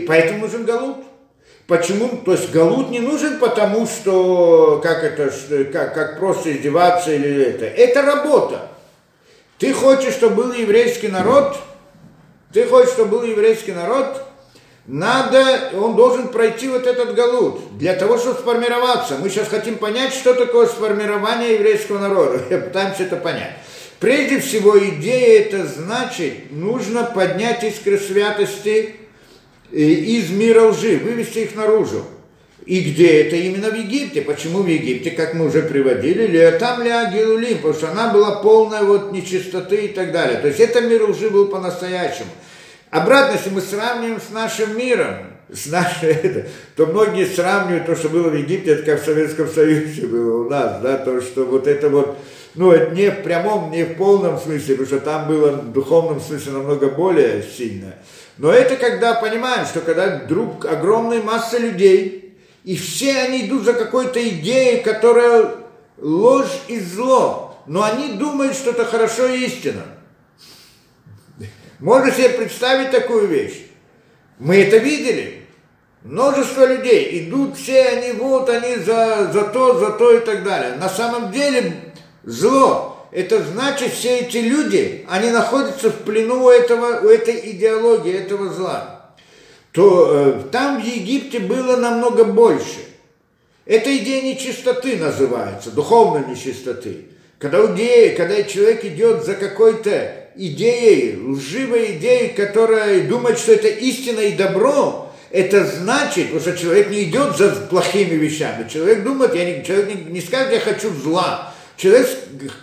Поэтому 0.07 0.41
нужен 0.41 0.65
галут. 0.65 0.97
Почему? 1.67 2.09
То 2.23 2.33
есть 2.33 2.51
Галут 2.51 2.91
не 2.91 2.99
нужен 2.99 3.39
потому, 3.39 3.87
что 3.87 4.79
как 4.83 5.03
это, 5.03 5.31
как, 5.71 5.95
как 5.95 6.19
просто 6.19 6.51
издеваться 6.51 7.11
или 7.11 7.43
это. 7.43 7.65
Это 7.65 8.03
работа. 8.03 8.69
Ты 9.57 9.73
хочешь, 9.73 10.13
чтобы 10.13 10.43
был 10.43 10.53
еврейский 10.53 11.07
народ, 11.07 11.57
ты 12.53 12.65
хочешь, 12.67 12.91
чтобы 12.91 13.17
был 13.17 13.23
еврейский 13.23 13.71
народ, 13.71 14.21
надо, 14.87 15.71
он 15.73 15.95
должен 15.95 16.27
пройти 16.27 16.67
вот 16.67 16.85
этот 16.85 17.15
галут 17.15 17.77
для 17.77 17.95
того, 17.95 18.17
чтобы 18.17 18.39
сформироваться. 18.39 19.17
Мы 19.17 19.29
сейчас 19.29 19.47
хотим 19.47 19.77
понять, 19.77 20.13
что 20.13 20.35
такое 20.35 20.67
сформирование 20.67 21.55
еврейского 21.55 21.99
народа. 21.99 22.37
Пытаемся 22.49 23.03
это 23.03 23.15
понять. 23.15 23.53
Прежде 23.99 24.39
всего, 24.39 24.77
идея 24.77 25.41
это 25.41 25.65
значит, 25.65 26.51
нужно 26.51 27.03
поднять 27.03 27.63
искры 27.63 27.97
святости 27.97 28.95
из 29.71 30.29
мира 30.29 30.67
лжи, 30.67 30.97
вывести 30.97 31.39
их 31.39 31.55
наружу. 31.55 32.05
И 32.67 32.81
где 32.81 33.21
это? 33.21 33.35
Именно 33.35 33.71
в 33.71 33.75
Египте. 33.75 34.21
Почему 34.21 34.59
в 34.59 34.67
Египте, 34.67 35.11
как 35.11 35.33
мы 35.33 35.47
уже 35.47 35.63
приводили, 35.63 36.27
ли 36.27 36.59
там 36.59 36.83
ли 36.83 36.89
Агилулим, 36.89 37.57
потому 37.57 37.73
что 37.73 37.91
она 37.91 38.13
была 38.13 38.41
полная 38.41 38.83
вот 38.83 39.11
нечистоты 39.11 39.85
и 39.85 39.87
так 39.87 40.11
далее. 40.11 40.39
То 40.39 40.47
есть 40.47 40.59
это 40.59 40.81
мир 40.81 41.09
лжи 41.09 41.29
был 41.29 41.47
по-настоящему. 41.47 42.29
Обратно, 42.95 43.33
если 43.33 43.49
мы 43.49 43.59
сравниваем 43.59 44.21
с 44.21 44.31
нашим 44.31 44.77
миром, 44.77 45.15
с 45.51 45.65
нашей, 45.65 46.11
это, 46.11 46.47
то 46.77 46.85
многие 46.85 47.25
сравнивают 47.25 47.85
то, 47.85 47.93
что 47.93 48.07
было 48.07 48.29
в 48.29 48.35
Египте, 48.35 48.71
это 48.71 48.83
как 48.83 49.01
в 49.01 49.05
Советском 49.05 49.49
Союзе 49.49 50.07
было 50.07 50.45
у 50.45 50.49
нас, 50.49 50.79
да, 50.81 50.97
то, 50.97 51.19
что 51.19 51.43
вот 51.43 51.67
это 51.67 51.89
вот, 51.89 52.17
ну, 52.55 52.71
это 52.71 52.95
не 52.95 53.11
в 53.11 53.21
прямом, 53.21 53.69
не 53.71 53.83
в 53.83 53.95
полном 53.95 54.39
смысле, 54.39 54.75
потому 54.75 54.87
что 54.87 54.99
там 55.01 55.27
было 55.27 55.51
в 55.51 55.73
духовном 55.73 56.21
смысле 56.21 56.53
намного 56.53 56.87
более 56.87 57.43
сильное. 57.43 57.97
Но 58.37 58.49
это 58.49 58.77
когда 58.77 59.15
понимаем, 59.15 59.65
что 59.65 59.81
когда 59.81 60.21
вдруг 60.23 60.65
огромная 60.65 61.21
масса 61.21 61.57
людей, 61.57 62.37
и 62.63 62.77
все 62.77 63.17
они 63.23 63.45
идут 63.45 63.65
за 63.65 63.73
какой-то 63.73 64.25
идеей, 64.25 64.81
которая 64.81 65.55
ложь 65.97 66.61
и 66.69 66.79
зло, 66.79 67.57
но 67.67 67.83
они 67.83 68.13
думают, 68.13 68.55
что 68.55 68.69
это 68.69 68.85
хорошо 68.85 69.27
и 69.27 69.43
истина. 69.47 69.83
Можно 71.79 72.11
себе 72.11 72.29
представить 72.29 72.91
такую 72.91 73.27
вещь? 73.27 73.67
Мы 74.39 74.57
это 74.63 74.77
видели. 74.77 75.41
Множество 76.03 76.65
людей 76.65 77.23
идут, 77.23 77.57
все 77.57 77.83
они 77.83 78.11
вот, 78.13 78.49
они 78.49 78.75
за, 78.75 79.31
за 79.33 79.45
то, 79.45 79.79
за 79.79 79.91
то 79.91 80.11
и 80.13 80.19
так 80.19 80.43
далее. 80.43 80.75
На 80.75 80.87
самом 80.87 81.31
деле 81.31 81.73
зло 82.23 82.95
это 83.15 83.41
значит, 83.41 83.93
все 83.93 84.19
эти 84.19 84.37
люди, 84.37 85.05
они 85.09 85.31
находятся 85.31 85.89
в 85.89 86.03
плену 86.03 86.43
у, 86.43 86.49
этого, 86.49 86.99
у 86.99 87.07
этой 87.07 87.51
идеологии, 87.51 88.13
этого 88.13 88.51
зла. 88.51 89.13
То 89.71 90.11
э, 90.11 90.41
там 90.51 90.81
в 90.81 90.85
Египте 90.85 91.39
было 91.39 91.77
намного 91.77 92.25
больше. 92.25 92.79
Эта 93.65 93.95
идея 93.97 94.21
нечистоты 94.21 94.97
называется, 94.97 95.71
духовной 95.71 96.27
нечистоты. 96.27 97.05
Когда, 97.39 97.65
идея, 97.73 98.17
когда 98.17 98.43
человек 98.43 98.83
идет 98.83 99.23
за 99.23 99.35
какой-то 99.35 100.24
идеей, 100.37 101.17
лживой 101.17 101.97
идеей, 101.97 102.33
которая 102.33 103.07
думает, 103.07 103.37
что 103.37 103.53
это 103.53 103.67
истина 103.67 104.19
и 104.19 104.33
добро, 104.33 105.13
это 105.31 105.65
значит, 105.65 106.31
потому 106.31 106.41
что 106.41 106.57
человек 106.57 106.89
не 106.89 107.03
идет 107.03 107.37
за 107.37 107.49
плохими 107.51 108.15
вещами. 108.15 108.69
Человек 108.69 109.03
думает, 109.03 109.35
я 109.35 109.45
не, 109.45 109.65
человек 109.65 109.87
не, 109.87 110.13
не 110.13 110.21
скажет, 110.21 110.53
я 110.53 110.59
хочу 110.59 110.91
зла. 110.93 111.53
Человек, 111.77 112.07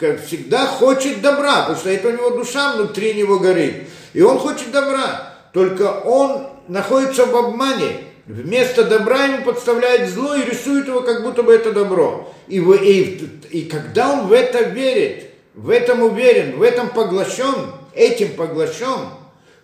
как 0.00 0.24
всегда, 0.24 0.66
хочет 0.66 1.20
добра, 1.20 1.62
потому 1.62 1.78
что 1.78 1.90
это 1.90 2.08
у 2.08 2.12
него 2.12 2.30
душа 2.30 2.72
внутри 2.72 3.14
него 3.14 3.38
горит. 3.38 3.88
И 4.14 4.22
он 4.22 4.38
хочет 4.38 4.70
добра. 4.70 5.34
Только 5.52 6.00
он 6.00 6.46
находится 6.68 7.26
в 7.26 7.36
обмане. 7.36 7.92
Вместо 8.26 8.84
добра 8.84 9.24
ему 9.24 9.44
подставляет 9.44 10.08
зло 10.08 10.34
и 10.34 10.48
рисует 10.48 10.86
его, 10.86 11.02
как 11.02 11.22
будто 11.22 11.42
бы 11.42 11.52
это 11.52 11.72
добро. 11.72 12.32
И, 12.48 12.58
и, 12.58 13.28
и 13.50 13.62
когда 13.62 14.12
он 14.12 14.28
в 14.28 14.32
это 14.32 14.62
верит, 14.62 15.31
в 15.54 15.70
этом 15.70 16.02
уверен, 16.02 16.56
в 16.56 16.62
этом 16.62 16.90
поглощен, 16.90 17.72
этим 17.94 18.34
поглощен, 18.34 19.08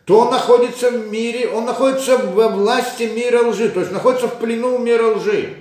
то 0.05 0.21
он 0.21 0.31
находится 0.31 0.91
в 0.91 1.09
мире, 1.11 1.49
он 1.49 1.67
находится 1.67 2.19
во 2.19 2.49
власти 2.49 3.05
мира 3.05 3.43
лжи, 3.43 3.69
то 3.69 3.81
есть 3.81 3.93
находится 3.93 4.29
в 4.29 4.39
плену 4.39 4.79
мира 4.79 5.09
лжи. 5.09 5.55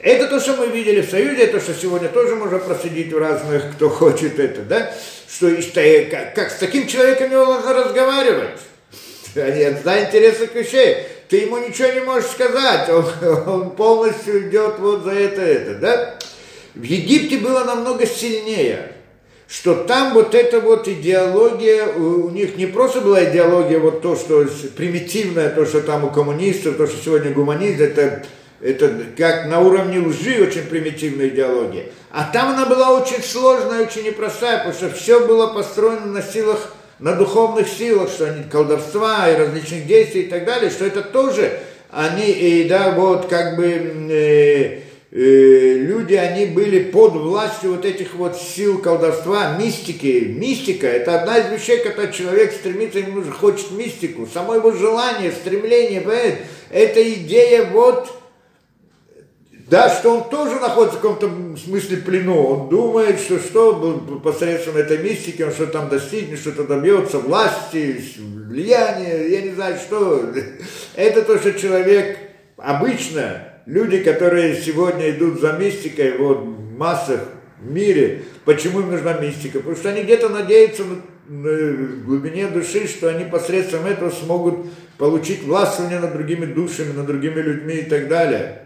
Это 0.00 0.28
то, 0.28 0.38
что 0.38 0.54
мы 0.56 0.66
видели 0.66 1.00
в 1.00 1.10
Союзе, 1.10 1.44
это, 1.44 1.60
что 1.60 1.72
сегодня 1.74 2.08
тоже 2.08 2.36
можно 2.36 2.58
проследить 2.58 3.12
у 3.12 3.18
разных, 3.18 3.74
кто 3.74 3.88
хочет 3.88 4.38
это, 4.38 4.60
да? 4.62 4.92
Что 5.28 5.50
как, 6.10 6.34
как 6.34 6.50
с 6.50 6.58
таким 6.58 6.86
человеком 6.86 7.30
можно 7.30 7.72
разговаривать. 7.72 8.60
Одна 9.34 10.04
интересных 10.04 10.54
вещей. 10.54 10.98
Ты 11.28 11.38
ему 11.38 11.56
ничего 11.56 11.88
не 11.88 12.00
можешь 12.00 12.30
сказать, 12.30 12.88
он, 12.90 13.06
он 13.46 13.70
полностью 13.70 14.48
идет 14.48 14.78
вот 14.78 15.04
за 15.04 15.12
это, 15.12 15.40
это, 15.40 15.74
да? 15.76 16.18
В 16.74 16.82
Египте 16.82 17.38
было 17.38 17.64
намного 17.64 18.06
сильнее, 18.06 18.93
что 19.48 19.74
там 19.84 20.14
вот 20.14 20.34
эта 20.34 20.60
вот 20.60 20.88
идеология, 20.88 21.86
у, 21.86 22.30
них 22.30 22.56
не 22.56 22.66
просто 22.66 23.00
была 23.00 23.24
идеология 23.24 23.78
вот 23.78 24.02
то, 24.02 24.16
что 24.16 24.46
примитивное, 24.76 25.50
то, 25.50 25.66
что 25.66 25.80
там 25.80 26.04
у 26.04 26.10
коммунистов, 26.10 26.76
то, 26.76 26.86
что 26.86 26.96
сегодня 27.02 27.30
гуманизм, 27.30 27.82
это 27.82 28.24
это 28.64 28.90
как 29.18 29.46
на 29.46 29.60
уровне 29.60 29.98
лжи 29.98 30.42
очень 30.42 30.62
примитивная 30.62 31.28
идеология. 31.28 31.86
А 32.10 32.30
там 32.32 32.54
она 32.54 32.64
была 32.64 32.98
очень 32.98 33.22
сложная, 33.22 33.82
очень 33.82 34.04
непростая, 34.04 34.58
потому 34.58 34.74
что 34.74 34.90
все 34.90 35.26
было 35.26 35.48
построено 35.48 36.06
на 36.06 36.22
силах, 36.22 36.74
на 36.98 37.14
духовных 37.14 37.68
силах, 37.68 38.08
что 38.08 38.26
они 38.26 38.44
колдовства 38.44 39.28
и 39.28 39.36
различных 39.36 39.86
действий 39.86 40.22
и 40.22 40.28
так 40.28 40.46
далее, 40.46 40.70
что 40.70 40.86
это 40.86 41.02
тоже 41.02 41.60
они, 41.90 42.30
и, 42.30 42.66
да, 42.66 42.92
вот 42.92 43.26
как 43.26 43.56
бы 43.56 43.66
э, 44.10 44.80
люди, 45.14 46.14
они 46.14 46.46
были 46.46 46.90
под 46.90 47.12
властью 47.12 47.74
вот 47.76 47.84
этих 47.84 48.14
вот 48.16 48.36
сил 48.36 48.78
колдовства, 48.78 49.56
мистики. 49.56 50.24
Мистика– 50.26 50.86
это 50.88 51.20
одна 51.20 51.38
из 51.38 51.52
вещей, 51.52 51.78
когда 51.84 52.08
человек 52.08 52.52
стремится, 52.52 52.98
ему 52.98 53.22
хочет 53.30 53.70
мистику. 53.70 54.26
Само 54.26 54.56
его 54.56 54.72
желание, 54.72 55.30
стремление, 55.30 56.00
понимаете? 56.00 56.38
это 56.68 57.12
идея 57.14 57.70
вот, 57.70 58.10
да, 59.70 59.88
что 59.88 60.16
он 60.16 60.28
тоже 60.28 60.56
находится 60.56 60.98
в 60.98 61.00
каком-то 61.00 61.56
смысле 61.58 61.98
плену. 61.98 62.42
Он 62.42 62.68
думает, 62.68 63.20
что 63.20 63.38
что 63.38 64.20
посредством 64.24 64.78
этой 64.78 64.98
мистики 64.98 65.42
он 65.42 65.52
что-то 65.52 65.74
там 65.74 65.88
достигнет, 65.90 66.40
что-то 66.40 66.64
добьется, 66.64 67.20
власти, 67.20 68.04
влияния, 68.18 69.28
я 69.28 69.42
не 69.42 69.52
знаю 69.52 69.76
что. 69.76 70.34
Это 70.96 71.22
то, 71.22 71.38
что 71.38 71.52
человек 71.52 72.18
обычно 72.56 73.53
люди, 73.66 73.98
которые 74.02 74.60
сегодня 74.60 75.10
идут 75.10 75.40
за 75.40 75.52
мистикой 75.52 76.16
вот, 76.18 76.38
в 76.38 76.76
массах 76.76 77.20
в 77.60 77.70
мире, 77.70 78.22
почему 78.44 78.80
им 78.80 78.90
нужна 78.90 79.14
мистика? 79.14 79.58
Потому 79.58 79.76
что 79.76 79.90
они 79.90 80.02
где-то 80.02 80.28
надеются 80.28 80.82
в 81.26 82.04
глубине 82.04 82.48
души, 82.48 82.86
что 82.86 83.08
они 83.08 83.24
посредством 83.24 83.86
этого 83.86 84.10
смогут 84.10 84.66
получить 84.98 85.44
властвование 85.44 85.98
над 85.98 86.12
другими 86.12 86.44
душами, 86.44 86.92
над 86.92 87.06
другими 87.06 87.40
людьми 87.40 87.76
и 87.76 87.84
так 87.84 88.08
далее. 88.08 88.62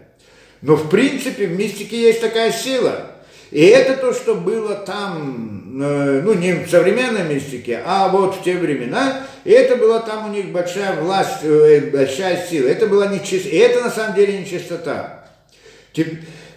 Но 0.61 0.75
в 0.75 0.89
принципе 0.89 1.47
в 1.47 1.57
мистике 1.57 2.01
есть 2.01 2.19
такая 2.19 2.51
сила. 2.51 3.15
И 3.51 3.65
это 3.65 3.97
то, 3.97 4.13
что 4.13 4.35
было 4.35 4.75
там, 4.75 5.81
э, 5.81 6.21
ну 6.23 6.33
не 6.33 6.53
в 6.53 6.69
современной 6.69 7.23
мистике, 7.23 7.81
а 7.83 8.09
вот 8.09 8.35
в 8.35 8.43
те 8.43 8.57
времена, 8.57 9.23
и 9.43 9.51
это 9.51 9.75
была 9.75 9.99
там 9.99 10.29
у 10.29 10.33
них 10.33 10.49
большая 10.51 10.99
власть, 11.01 11.43
э, 11.43 11.89
большая 11.91 12.45
сила. 12.47 12.67
Это 12.67 12.85
была 12.85 13.07
нечистота, 13.07 13.49
и 13.49 13.57
это 13.57 13.81
на 13.81 13.89
самом 13.89 14.15
деле 14.15 14.39
нечистота. 14.39 15.25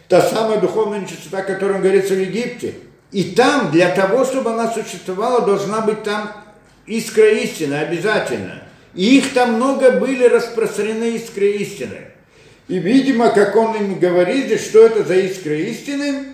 Та 0.09 0.21
самая 0.21 0.61
духовная 0.61 1.01
нечистота, 1.01 1.39
о 1.39 1.43
которой 1.43 1.79
говорится 1.79 2.13
в 2.13 2.21
Египте. 2.21 2.75
И 3.13 3.25
там, 3.25 3.71
для 3.71 3.89
того, 3.89 4.25
чтобы 4.25 4.51
она 4.53 4.71
существовала, 4.71 5.41
должна 5.43 5.81
быть 5.81 6.03
там 6.03 6.31
искра 6.87 7.31
истины 7.31 7.75
обязательно. 7.75 8.63
И 8.95 9.19
их 9.19 9.33
там 9.33 9.55
много 9.55 9.93
были 9.93 10.25
распространены 10.25 11.17
искры 11.17 11.53
истины. 11.53 12.09
И, 12.69 12.79
видимо, 12.79 13.31
как 13.31 13.57
он 13.57 13.75
им 13.77 13.99
говорит, 13.99 14.61
что 14.61 14.85
это 14.85 15.05
за 15.05 15.15
искры 15.15 15.61
истины, 15.61 16.32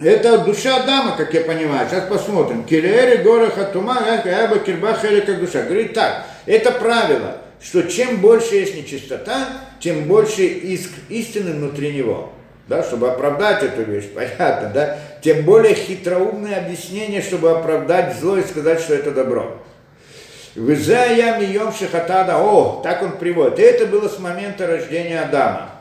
это 0.00 0.38
душа 0.38 0.82
Адама, 0.82 1.16
как 1.16 1.34
я 1.34 1.42
понимаю. 1.42 1.86
Сейчас 1.88 2.04
посмотрим. 2.08 2.64
Килери, 2.64 3.22
гора, 3.22 3.50
хатума, 3.50 3.98
аба, 3.98 4.58
кирба, 4.58 4.94
как 4.94 5.40
душа. 5.40 5.62
Говорит 5.62 5.92
так, 5.92 6.24
это 6.46 6.72
правило, 6.72 7.38
что 7.62 7.82
чем 7.82 8.20
больше 8.20 8.54
есть 8.54 8.74
нечистота, 8.76 9.48
тем 9.78 10.04
больше 10.04 10.42
иск 10.42 10.90
истины 11.10 11.52
внутри 11.52 11.92
него. 11.92 12.32
Да, 12.66 12.82
чтобы 12.84 13.10
оправдать 13.10 13.62
эту 13.62 13.82
вещь, 13.82 14.06
понятно, 14.14 14.70
да? 14.72 14.98
Тем 15.22 15.44
более 15.44 15.74
хитроумное 15.74 16.58
объяснение, 16.58 17.20
чтобы 17.20 17.50
оправдать 17.50 18.16
зло 18.16 18.38
и 18.38 18.42
сказать, 18.42 18.80
что 18.80 18.94
это 18.94 19.10
добро. 19.10 19.58
Вызая 20.54 21.38
мием 21.38 21.72
шихатада, 21.72 22.38
о, 22.38 22.80
так 22.82 23.02
он 23.02 23.18
приводит. 23.18 23.58
И 23.58 23.62
это 23.62 23.86
было 23.86 24.08
с 24.08 24.18
момента 24.18 24.66
рождения 24.66 25.20
Адама. 25.20 25.79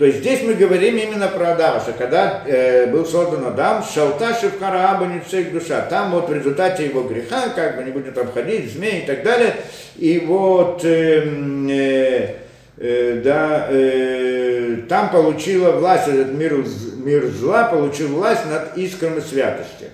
То 0.00 0.06
есть 0.06 0.20
здесь 0.20 0.40
мы 0.42 0.54
говорим 0.54 0.96
именно 0.96 1.28
про 1.28 1.52
Адама, 1.52 1.78
что 1.78 1.92
когда 1.92 2.42
э, 2.46 2.86
был 2.86 3.04
создан 3.04 3.44
Адам, 3.44 3.84
шалта 3.84 4.34
шевкара 4.34 4.92
аба 4.92 5.04
не 5.04 5.20
всех 5.20 5.52
душа. 5.52 5.82
Там 5.82 6.12
вот 6.12 6.30
в 6.30 6.32
результате 6.32 6.86
его 6.86 7.02
греха, 7.02 7.50
как 7.50 7.76
бы 7.76 7.84
не 7.84 7.90
будем 7.90 8.14
там 8.14 8.32
ходить, 8.32 8.72
змеи 8.72 9.02
и 9.02 9.06
так 9.06 9.22
далее, 9.22 9.56
и 9.96 10.18
вот 10.20 10.82
э, 10.86 11.22
э, 11.68 12.34
э, 12.78 13.20
да, 13.22 13.66
э, 13.68 14.78
там 14.88 15.10
получила 15.10 15.72
власть, 15.72 16.08
этот 16.08 16.32
мир, 16.32 16.64
мир 16.96 17.26
зла 17.26 17.64
получил 17.64 18.08
власть 18.08 18.46
над 18.46 18.78
искрами 18.78 19.20
святости. 19.20 19.90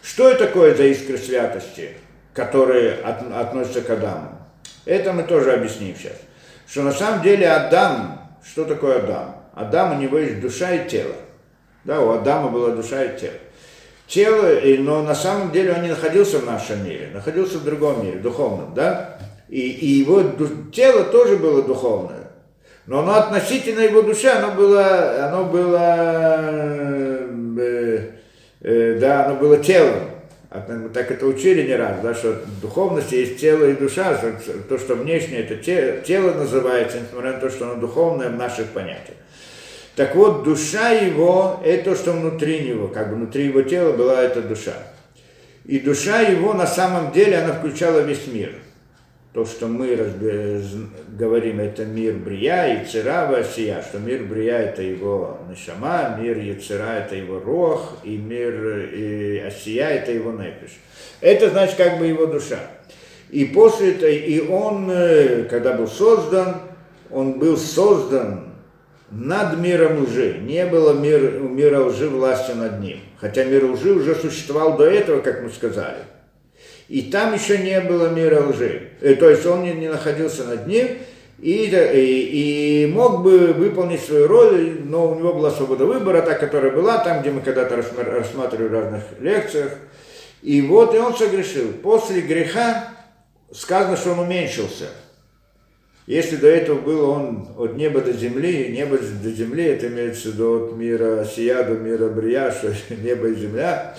Что 0.00 0.28
это 0.28 0.46
такое 0.46 0.76
за 0.76 0.84
искры 0.84 1.18
святости, 1.18 1.94
которые 2.34 2.92
от, 3.02 3.32
относятся 3.32 3.80
к 3.80 3.90
Адаму? 3.90 4.30
Это 4.84 5.12
мы 5.12 5.24
тоже 5.24 5.54
объясним 5.54 5.96
сейчас. 5.96 6.14
Что 6.68 6.82
на 6.82 6.92
самом 6.92 7.22
деле 7.22 7.50
Адам, 7.50 8.19
что 8.44 8.64
такое 8.64 8.98
Адам? 8.98 9.36
Адам, 9.54 9.98
у 9.98 10.00
него 10.00 10.18
есть 10.18 10.40
душа 10.40 10.72
и 10.72 10.88
тело. 10.88 11.14
Да, 11.84 12.00
у 12.00 12.10
Адама 12.10 12.50
была 12.50 12.70
душа 12.70 13.04
и 13.04 13.18
тело. 13.18 13.34
Тело, 14.06 14.60
но 14.82 15.02
на 15.02 15.14
самом 15.14 15.52
деле 15.52 15.72
он 15.72 15.82
не 15.82 15.88
находился 15.88 16.38
в 16.38 16.46
нашем 16.46 16.84
мире, 16.84 17.10
находился 17.14 17.58
в 17.58 17.64
другом 17.64 18.04
мире, 18.04 18.18
духовном, 18.18 18.74
да? 18.74 19.18
И, 19.48 19.60
и 19.60 19.86
его 19.86 20.22
тело 20.72 21.04
тоже 21.04 21.36
было 21.36 21.62
духовное. 21.62 22.30
Но 22.86 23.00
оно 23.00 23.14
относительно 23.14 23.80
его 23.80 24.02
души, 24.02 24.26
оно 24.28 24.52
было, 24.52 25.26
оно 25.26 25.44
было, 25.44 25.78
э, 27.58 28.10
э, 28.62 28.98
да, 29.00 29.26
оно 29.26 29.36
было 29.36 29.58
телом. 29.58 30.09
А 30.50 30.64
мы 30.68 30.88
так 30.88 31.10
это 31.12 31.26
учили 31.26 31.66
не 31.66 31.76
раз, 31.76 32.00
да, 32.02 32.12
что 32.12 32.32
в 32.32 32.60
духовности 32.60 33.14
есть 33.14 33.40
тело 33.40 33.64
и 33.66 33.74
душа, 33.74 34.20
то, 34.68 34.78
что 34.78 34.96
внешнее, 34.96 35.46
это 35.46 36.02
тело 36.02 36.34
называется, 36.34 36.98
несмотря 37.00 37.34
на 37.34 37.38
то, 37.38 37.50
что 37.50 37.70
оно 37.70 37.80
духовное 37.80 38.30
в 38.30 38.36
наших 38.36 38.66
понятиях. 38.70 39.16
Так 39.94 40.16
вот, 40.16 40.42
душа 40.42 40.90
его, 40.90 41.60
это 41.64 41.90
то, 41.90 41.96
что 41.96 42.12
внутри 42.12 42.68
него, 42.68 42.88
как 42.88 43.10
бы 43.10 43.14
внутри 43.14 43.46
его 43.46 43.62
тела 43.62 43.92
была 43.92 44.22
эта 44.22 44.42
душа. 44.42 44.74
И 45.66 45.78
душа 45.78 46.20
его 46.20 46.52
на 46.52 46.66
самом 46.66 47.12
деле, 47.12 47.38
она 47.38 47.52
включала 47.52 48.00
весь 48.00 48.26
мир– 48.26 48.52
то, 49.32 49.44
что 49.44 49.68
мы 49.68 49.94
разбер... 49.94 50.60
говорим, 51.16 51.60
это 51.60 51.84
мир 51.84 52.14
Брия 52.14 52.74
и 52.74 52.86
Цира 52.86 53.28
Васия, 53.30 53.82
что 53.82 53.98
мир 53.98 54.24
Брия 54.24 54.58
это 54.58 54.82
его 54.82 55.38
Нишама, 55.48 56.16
мир 56.20 56.38
Яцера 56.38 56.98
это 56.98 57.14
его 57.14 57.38
Рох, 57.38 57.98
и 58.02 58.16
мир 58.16 58.90
и 58.92 59.38
Асия 59.38 59.88
это 59.88 60.10
его 60.10 60.32
Непиш. 60.32 60.78
Это 61.20 61.50
значит 61.50 61.76
как 61.76 61.98
бы 61.98 62.06
его 62.06 62.26
душа. 62.26 62.58
И 63.30 63.44
после 63.44 63.92
этого, 63.92 64.10
и 64.10 64.40
он, 64.48 64.90
э, 64.90 65.44
когда 65.44 65.74
был 65.74 65.86
создан, 65.86 66.56
он 67.10 67.38
был 67.38 67.56
создан 67.56 68.54
над 69.10 69.58
миром 69.58 70.04
лжи. 70.04 70.38
Не 70.40 70.66
было 70.66 70.92
мир, 70.94 71.38
мира 71.40 71.84
лжи 71.84 72.08
власти 72.08 72.52
над 72.52 72.80
ним. 72.80 72.98
Хотя 73.18 73.44
мир 73.44 73.64
лжи 73.66 73.92
уже 73.92 74.16
существовал 74.16 74.76
до 74.76 74.84
этого, 74.84 75.20
как 75.20 75.42
мы 75.42 75.50
сказали. 75.50 75.98
И 76.90 77.02
там 77.02 77.32
еще 77.34 77.58
не 77.58 77.80
было 77.80 78.08
мира 78.08 78.42
лжи. 78.42 78.88
Э, 79.00 79.14
то 79.14 79.30
есть 79.30 79.46
он 79.46 79.62
не, 79.62 79.88
находился 79.88 80.42
над 80.42 80.66
ним 80.66 80.88
и, 81.40 81.66
и, 81.66 82.82
и 82.82 82.86
мог 82.88 83.22
бы 83.22 83.52
выполнить 83.52 84.00
свою 84.00 84.26
роль, 84.26 84.80
но 84.84 85.12
у 85.12 85.14
него 85.14 85.34
была 85.34 85.52
свобода 85.52 85.86
выбора, 85.86 86.20
та, 86.20 86.34
которая 86.34 86.72
была 86.72 86.98
там, 86.98 87.20
где 87.20 87.30
мы 87.30 87.42
когда-то 87.42 87.76
рассматривали 87.76 88.66
в 88.66 88.72
разных 88.72 89.02
лекциях. 89.20 89.70
И 90.42 90.60
вот 90.62 90.92
и 90.92 90.98
он 90.98 91.14
согрешил. 91.14 91.72
После 91.80 92.22
греха 92.22 92.88
сказано, 93.52 93.96
что 93.96 94.10
он 94.10 94.18
уменьшился. 94.18 94.88
Если 96.08 96.34
до 96.34 96.48
этого 96.48 96.80
был 96.80 97.08
он 97.08 97.50
от 97.56 97.76
неба 97.76 98.00
до 98.00 98.12
земли, 98.12 98.72
небо 98.72 98.98
до 98.98 99.30
земли, 99.30 99.62
это 99.62 99.86
имеется 99.86 100.30
в 100.30 100.32
виду 100.32 100.64
от 100.64 100.76
мира 100.76 101.24
сия 101.24 101.62
до 101.62 101.74
мира 101.74 102.08
брия, 102.08 102.50
что 102.50 102.74
небо 102.96 103.28
и 103.28 103.36
земля, 103.36 103.94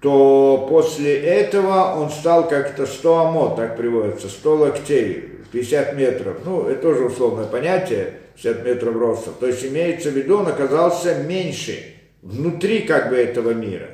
то 0.00 0.66
после 0.68 1.16
этого 1.20 1.94
он 1.96 2.10
стал 2.10 2.48
как-то 2.48 2.86
100 2.86 3.18
амот, 3.18 3.56
так 3.56 3.76
приводится, 3.76 4.28
100 4.28 4.54
локтей, 4.54 5.38
50 5.50 5.96
метров. 5.96 6.36
Ну, 6.44 6.68
это 6.68 6.82
тоже 6.82 7.04
условное 7.06 7.46
понятие, 7.46 8.20
50 8.36 8.64
метров 8.64 8.96
роста. 8.96 9.30
То 9.32 9.46
есть 9.46 9.64
имеется 9.64 10.10
в 10.10 10.14
виду, 10.14 10.38
он 10.38 10.46
оказался 10.46 11.16
меньше, 11.24 11.94
внутри 12.22 12.82
как 12.82 13.10
бы 13.10 13.16
этого 13.16 13.50
мира. 13.50 13.88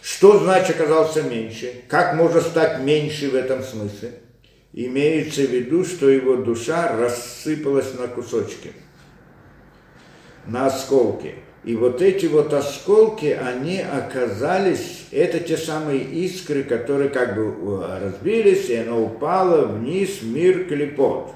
Что 0.00 0.38
значит 0.38 0.80
оказался 0.80 1.22
меньше? 1.22 1.82
Как 1.86 2.14
можно 2.14 2.40
стать 2.40 2.80
меньше 2.80 3.30
в 3.30 3.34
этом 3.34 3.62
смысле? 3.62 4.14
Имеется 4.72 5.42
в 5.42 5.50
виду, 5.50 5.84
что 5.84 6.08
его 6.08 6.36
душа 6.36 6.96
рассыпалась 6.96 7.92
на 7.98 8.08
кусочки, 8.08 8.72
на 10.46 10.66
осколки. 10.66 11.34
И 11.64 11.76
вот 11.76 12.02
эти 12.02 12.26
вот 12.26 12.52
осколки, 12.52 13.26
они 13.26 13.80
оказались, 13.80 15.06
это 15.12 15.38
те 15.38 15.56
самые 15.56 16.00
искры, 16.00 16.64
которые 16.64 17.08
как 17.08 17.36
бы 17.36 17.54
э, 17.54 18.00
разбились, 18.04 18.68
и 18.68 18.76
оно 18.76 19.04
упало 19.04 19.66
вниз 19.66 20.22
мир 20.22 20.64
клепот. 20.64 21.32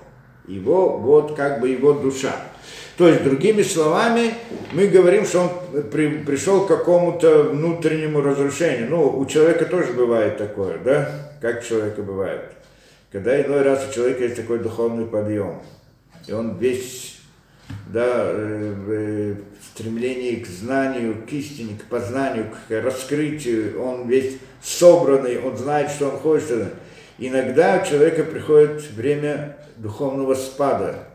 Его, 0.49 0.99
вот 0.99 1.37
как 1.37 1.61
бы 1.61 1.69
его 1.69 1.93
душа. 1.93 2.35
То 2.97 3.09
есть, 3.09 3.23
другими 3.23 3.63
словами, 3.63 4.35
мы 4.73 4.89
говорим, 4.89 5.27
что 5.27 5.43
он 5.43 5.83
при, 5.91 6.09
пришел 6.25 6.65
к 6.65 6.69
какому-то 6.69 7.45
внутреннему 7.45 8.21
разрушению. 8.21 8.91
Ну, 8.91 9.19
у 9.19 9.27
человека 9.27 9.67
тоже 9.67 9.93
бывает 9.93 10.39
такое, 10.39 10.79
да? 10.79 11.31
Как 11.41 11.63
у 11.63 11.65
человека 11.65 12.03
бывает. 12.03 12.43
Когда 13.13 13.41
иной 13.41 13.63
раз 13.63 13.87
у 13.89 13.95
человека 13.95 14.25
есть 14.25 14.37
такой 14.37 14.59
духовный 14.59 15.07
подъем, 15.07 15.61
и 16.27 16.33
он 16.33 16.57
весь 16.59 17.17
да, 17.89 18.33
стремление 19.77 20.37
к 20.39 20.47
знанию, 20.47 21.23
к 21.29 21.33
истине, 21.33 21.79
к 21.79 21.85
познанию, 21.85 22.47
к 22.69 22.83
раскрытию, 22.83 23.81
он 23.83 24.09
весь 24.09 24.39
собранный, 24.63 25.39
он 25.39 25.57
знает, 25.57 25.91
что 25.91 26.09
он 26.09 26.19
хочет. 26.19 26.73
Иногда 27.19 27.83
у 27.83 27.87
человека 27.87 28.25
приходит 28.25 28.83
время 28.91 29.59
духовного 29.77 30.35
спада. 30.35 31.09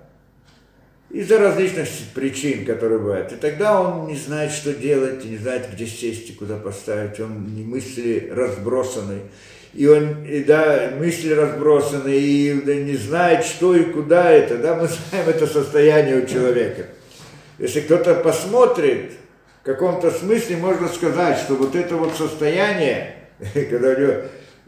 из-за 1.09 1.39
различных 1.39 1.89
причин, 2.13 2.65
которые 2.65 2.99
бывают. 2.99 3.31
И 3.33 3.35
тогда 3.35 3.81
он 3.81 4.07
не 4.07 4.15
знает, 4.15 4.51
что 4.51 4.73
делать, 4.73 5.25
не 5.25 5.37
знает, 5.37 5.69
где 5.73 5.85
сесть 5.85 6.29
и 6.29 6.33
куда 6.33 6.57
поставить. 6.57 7.19
Он 7.19 7.53
не 7.53 7.63
мысли 7.63 8.31
разбросаны. 8.31 9.21
И 9.73 9.87
он, 9.87 10.25
и, 10.25 10.43
да, 10.43 10.91
мысли 10.97 11.33
разбросаны, 11.33 12.13
и 12.13 12.61
да, 12.61 12.75
не 12.75 12.95
знает, 12.95 13.45
что 13.45 13.75
и 13.75 13.83
куда 13.83 14.29
это. 14.29 14.57
Да, 14.57 14.75
мы 14.75 14.87
знаем 14.87 15.29
это 15.29 15.47
состояние 15.47 16.21
у 16.21 16.25
человека. 16.25 16.85
Если 17.61 17.81
кто-то 17.81 18.15
посмотрит, 18.15 19.11
в 19.61 19.65
каком-то 19.65 20.09
смысле 20.09 20.57
можно 20.57 20.87
сказать, 20.87 21.37
что 21.37 21.53
вот 21.53 21.75
это 21.75 21.95
вот 21.95 22.15
состояние, 22.15 23.15
когда 23.53 23.95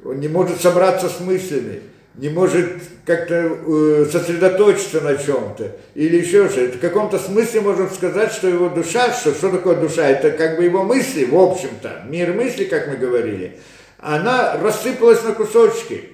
он 0.06 0.20
не 0.20 0.28
может 0.28 0.62
собраться 0.62 1.10
с 1.10 1.20
мыслями, 1.20 1.82
не 2.14 2.30
может 2.30 2.68
как-то 3.04 3.34
э, 3.34 4.06
сосредоточиться 4.12 5.02
на 5.02 5.18
чем-то 5.18 5.76
или 5.96 6.18
еще 6.18 6.48
что-то. 6.48 6.78
В 6.78 6.82
каком-то 6.82 7.18
смысле 7.18 7.62
можно 7.62 7.89
сказать, 7.89 8.32
что 8.32 8.48
его 8.48 8.70
душа, 8.70 9.12
что, 9.12 9.34
что 9.34 9.50
такое 9.50 9.78
душа, 9.78 10.08
это 10.08 10.30
как 10.30 10.58
бы 10.58 10.64
его 10.64 10.84
мысли, 10.84 11.26
в 11.26 11.36
общем-то, 11.36 12.04
мир 12.08 12.34
мысли, 12.34 12.66
как 12.66 12.88
мы 12.88 12.98
говорили, 12.98 13.58
она 13.98 14.60
рассыпалась 14.62 15.24
на 15.24 15.32
кусочки 15.32 16.12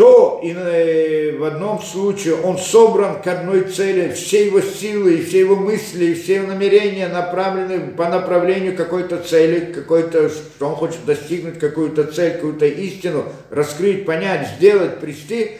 то 0.00 0.40
и 0.42 0.54
э, 0.56 1.36
в 1.36 1.44
одном 1.44 1.82
случае 1.82 2.36
он 2.36 2.56
собран 2.56 3.20
к 3.20 3.26
одной 3.26 3.64
цели, 3.64 4.10
все 4.12 4.46
его 4.46 4.62
силы, 4.62 5.18
все 5.18 5.40
его 5.40 5.56
мысли, 5.56 6.14
все 6.14 6.36
его 6.36 6.46
намерения 6.46 7.06
направлены 7.06 7.90
по 7.90 8.08
направлению 8.08 8.74
какой-то 8.74 9.18
цели, 9.18 9.70
какой-то, 9.70 10.30
что 10.30 10.68
он 10.68 10.74
хочет 10.74 11.04
достигнуть 11.04 11.58
какую-то 11.58 12.04
цель, 12.04 12.32
какую-то 12.32 12.64
истину, 12.64 13.26
раскрыть, 13.50 14.06
понять, 14.06 14.48
сделать, 14.56 15.00
привести, 15.00 15.58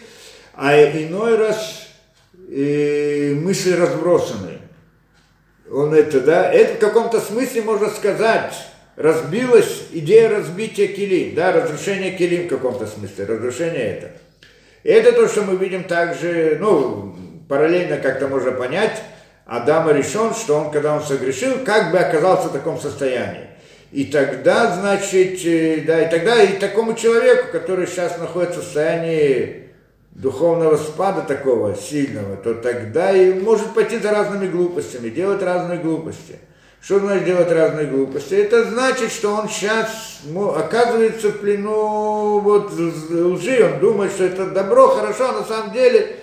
а 0.55 0.75
иной 0.75 1.37
раз 1.37 1.89
и 2.49 3.33
э, 3.33 3.35
мысли 3.35 3.73
разбросаны. 3.73 4.57
Он 5.71 5.93
это, 5.93 6.19
да, 6.23 6.51
это 6.51 6.77
в 6.77 6.79
каком-то 6.79 7.21
смысле 7.21 7.61
можно 7.61 7.91
сказать, 7.91 8.55
разбилась 8.97 9.83
идея 9.93 10.31
разбития 10.31 10.87
килим, 10.87 11.35
да, 11.35 11.53
разрушение 11.53 12.13
килим 12.13 12.47
в 12.47 12.49
каком-то 12.49 12.87
смысле, 12.87 13.27
разрушение 13.27 13.99
это. 13.99 14.13
Это 14.83 15.13
то, 15.13 15.29
что 15.29 15.43
мы 15.43 15.57
видим 15.57 15.85
также, 15.85 16.57
ну, 16.61 17.15
параллельно 17.49 17.99
как-то 17.99 18.29
можно 18.29 18.53
понять, 18.53 19.03
Адама 19.47 19.93
решен, 19.93 20.33
что 20.33 20.57
он, 20.57 20.71
когда 20.71 20.95
он 20.95 21.03
согрешил, 21.03 21.65
как 21.65 21.91
бы 21.91 21.99
оказался 21.99 22.49
в 22.49 22.53
таком 22.53 22.79
состоянии. 22.79 23.49
И 23.91 24.05
тогда, 24.05 24.73
значит, 24.77 25.45
э, 25.45 25.83
да, 25.85 26.03
и 26.03 26.11
тогда 26.11 26.41
и 26.41 26.59
такому 26.59 26.95
человеку, 26.95 27.49
который 27.51 27.89
сейчас 27.89 28.17
находится 28.19 28.61
в 28.61 28.65
состоянии 28.65 29.71
духовного 30.13 30.77
спада 30.77 31.23
такого 31.23 31.75
сильного, 31.75 32.37
то 32.37 32.55
тогда 32.55 33.11
и 33.13 33.35
может 33.35 33.75
пойти 33.75 33.99
за 33.99 34.13
разными 34.13 34.47
глупостями, 34.47 35.09
делать 35.09 35.43
разные 35.43 35.79
глупости– 35.79 36.37
что 36.83 36.99
значит 36.99 37.27
делать 37.27 37.53
разные 37.53 37.87
глупости? 37.87 38.35
Это 38.35 38.65
значит, 38.65 39.13
что 39.13 39.35
он 39.35 39.49
сейчас 39.49 40.21
оказывается 40.57 41.29
в 41.29 41.39
плену 41.39 42.41
вот, 42.41 42.73
лжи, 42.73 43.63
он 43.65 43.81
думает, 43.81 44.13
что 44.13 44.25
это 44.25 44.47
добро, 44.47 44.89
хорошо, 44.89 45.29
а 45.29 45.41
на 45.41 45.45
самом 45.45 45.73
деле, 45.73 46.17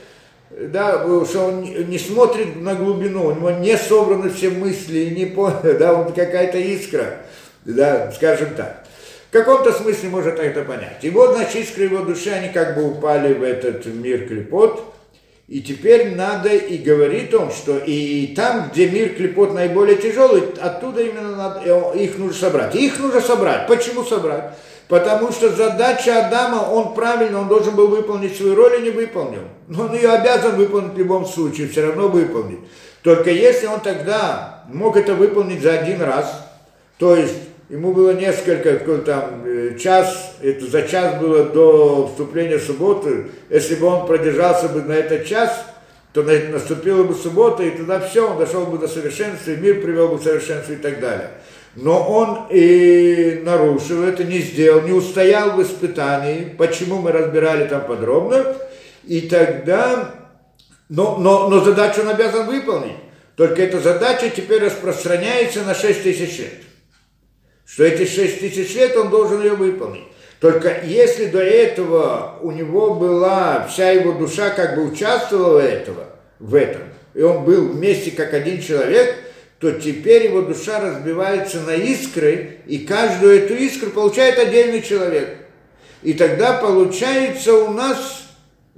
да, 0.49 1.03
что 1.25 1.47
он 1.47 1.61
не 1.61 1.99
смотрит 1.99 2.59
на 2.59 2.73
глубину, 2.73 3.27
у 3.27 3.35
него 3.35 3.51
не 3.51 3.77
собраны 3.77 4.31
все 4.31 4.49
мысли, 4.49 5.13
не 5.15 5.27
понял, 5.27 5.61
да, 5.79 5.93
он 5.93 6.11
какая-то 6.11 6.57
искра, 6.57 7.17
да, 7.63 8.11
скажем 8.11 8.55
так. 8.55 8.83
В 9.29 9.33
каком-то 9.33 9.73
смысле 9.73 10.09
можно 10.09 10.29
это 10.29 10.63
понять. 10.63 10.99
И 11.03 11.09
вот, 11.09 11.35
значит, 11.35 11.55
искры 11.57 11.83
его 11.83 11.99
души, 11.99 12.29
они 12.29 12.49
как 12.49 12.75
бы 12.75 12.89
упали 12.89 13.33
в 13.33 13.43
этот 13.43 13.85
мир 13.85 14.25
клепот, 14.25 14.95
и 15.47 15.61
теперь 15.61 16.13
надо, 16.13 16.49
и 16.49 16.77
говорит 16.77 17.33
он, 17.33 17.51
что 17.51 17.77
и 17.77 18.27
там, 18.35 18.69
где 18.69 18.89
мир 18.89 19.15
клепот 19.15 19.53
наиболее 19.53 19.95
тяжелый, 19.95 20.43
оттуда 20.59 21.01
именно 21.01 21.37
надо, 21.37 21.61
э, 21.63 21.97
их 21.99 22.17
нужно 22.17 22.37
собрать. 22.37 22.75
их 22.75 22.99
нужно 22.99 23.21
собрать. 23.21 23.65
Почему 23.65 24.03
собрать? 24.03 24.55
Потому 24.89 25.31
что 25.31 25.49
задача 25.49 26.25
Адама, 26.25 26.69
он 26.69 26.93
правильно, 26.93 27.39
он 27.39 27.47
должен 27.47 27.75
был 27.75 27.87
выполнить 27.87 28.35
свою 28.35 28.55
роль 28.55 28.79
и 28.79 28.83
не 28.83 28.89
выполнил. 28.89 29.43
Но 29.69 29.85
он 29.85 29.93
ее 29.93 30.09
обязан 30.09 30.57
выполнить 30.57 30.93
в 30.93 30.97
любом 30.97 31.25
случае, 31.25 31.69
все 31.69 31.85
равно 31.85 32.09
выполнить. 32.09 32.59
Только 33.01 33.31
если 33.31 33.67
он 33.67 33.79
тогда 33.79 34.65
мог 34.67 34.97
это 34.97 35.13
выполнить 35.13 35.61
за 35.61 35.79
один 35.79 36.01
раз, 36.01 36.45
то 36.97 37.15
есть 37.15 37.35
ему 37.69 37.91
было 37.91 38.11
несколько, 38.11 38.75
там, 38.99 39.43
э, 39.45 39.77
час, 39.77 40.35
это 40.41 40.65
за 40.65 40.83
час 40.83 41.19
было 41.19 41.43
до 41.43 42.07
вступления 42.07 42.59
субботы, 42.59 43.27
если 43.49 43.75
бы 43.75 43.87
он 43.87 44.07
продержался 44.07 44.69
бы 44.69 44.81
на 44.81 44.93
этот 44.93 45.25
час, 45.25 45.65
то 46.13 46.23
наступила 46.23 47.03
бы 47.03 47.13
суббота, 47.13 47.63
и 47.63 47.71
тогда 47.71 47.99
все, 47.99 48.31
он 48.31 48.39
дошел 48.39 48.65
бы 48.65 48.77
до 48.77 48.87
совершенства, 48.87 49.51
и 49.51 49.57
мир 49.57 49.81
привел 49.81 50.07
бы 50.07 50.17
к 50.17 50.23
совершенству 50.23 50.73
и 50.73 50.77
так 50.77 50.99
далее. 50.99 51.31
Но 51.75 52.09
он 52.09 52.47
и 52.49 53.41
нарушил 53.43 54.03
это, 54.03 54.23
не 54.23 54.39
сделал, 54.39 54.81
не 54.81 54.93
устоял 54.93 55.51
в 55.51 55.61
испытании, 55.61 56.55
почему 56.57 56.99
мы 56.99 57.11
разбирали 57.11 57.67
там 57.67 57.85
подробно, 57.85 58.55
и 59.05 59.21
тогда, 59.21 60.15
но, 60.89 61.17
но, 61.17 61.49
но 61.49 61.63
задачу 61.63 62.01
он 62.01 62.09
обязан 62.09 62.47
выполнить. 62.47 62.95
Только 63.35 63.61
эта 63.61 63.79
задача 63.79 64.31
теперь 64.35 64.63
распространяется 64.63 65.63
на 65.63 65.75
6 65.75 66.01
тысяч 66.01 66.39
лет 66.39 66.66
что 67.67 67.83
эти 67.83 68.09
шесть 68.09 68.39
тысяч 68.39 68.73
лет 68.75 68.95
он 68.95 69.09
должен 69.09 69.43
ее 69.43 69.53
выполнить. 69.53 70.05
Только 70.39 70.81
если 70.85 71.25
до 71.25 71.41
этого 71.41 72.39
у 72.41 72.51
него 72.51 72.93
была, 72.93 73.67
вся 73.67 73.91
его 73.91 74.13
душа 74.13 74.51
как 74.51 74.75
бы 74.75 74.85
участвовала 74.85 75.59
этого, 75.59 76.05
в 76.39 76.53
этом, 76.55 76.83
и 77.13 77.21
он 77.21 77.43
был 77.43 77.69
вместе 77.69 78.11
как 78.11 78.33
один 78.33 78.61
человек, 78.61 79.15
то 79.59 79.71
теперь 79.71 80.27
его 80.27 80.43
душа 80.43 80.79
разбивается 80.79 81.61
на 81.61 81.73
искры, 81.73 82.59
и 82.67 82.79
каждую 82.79 83.43
эту 83.43 83.55
искру 83.55 83.89
получает 83.89 84.37
отдельный 84.37 84.83
человек. 84.83 85.35
И 86.03 86.13
тогда 86.13 86.53
получается 86.53 87.55
у 87.55 87.71
нас 87.71 88.27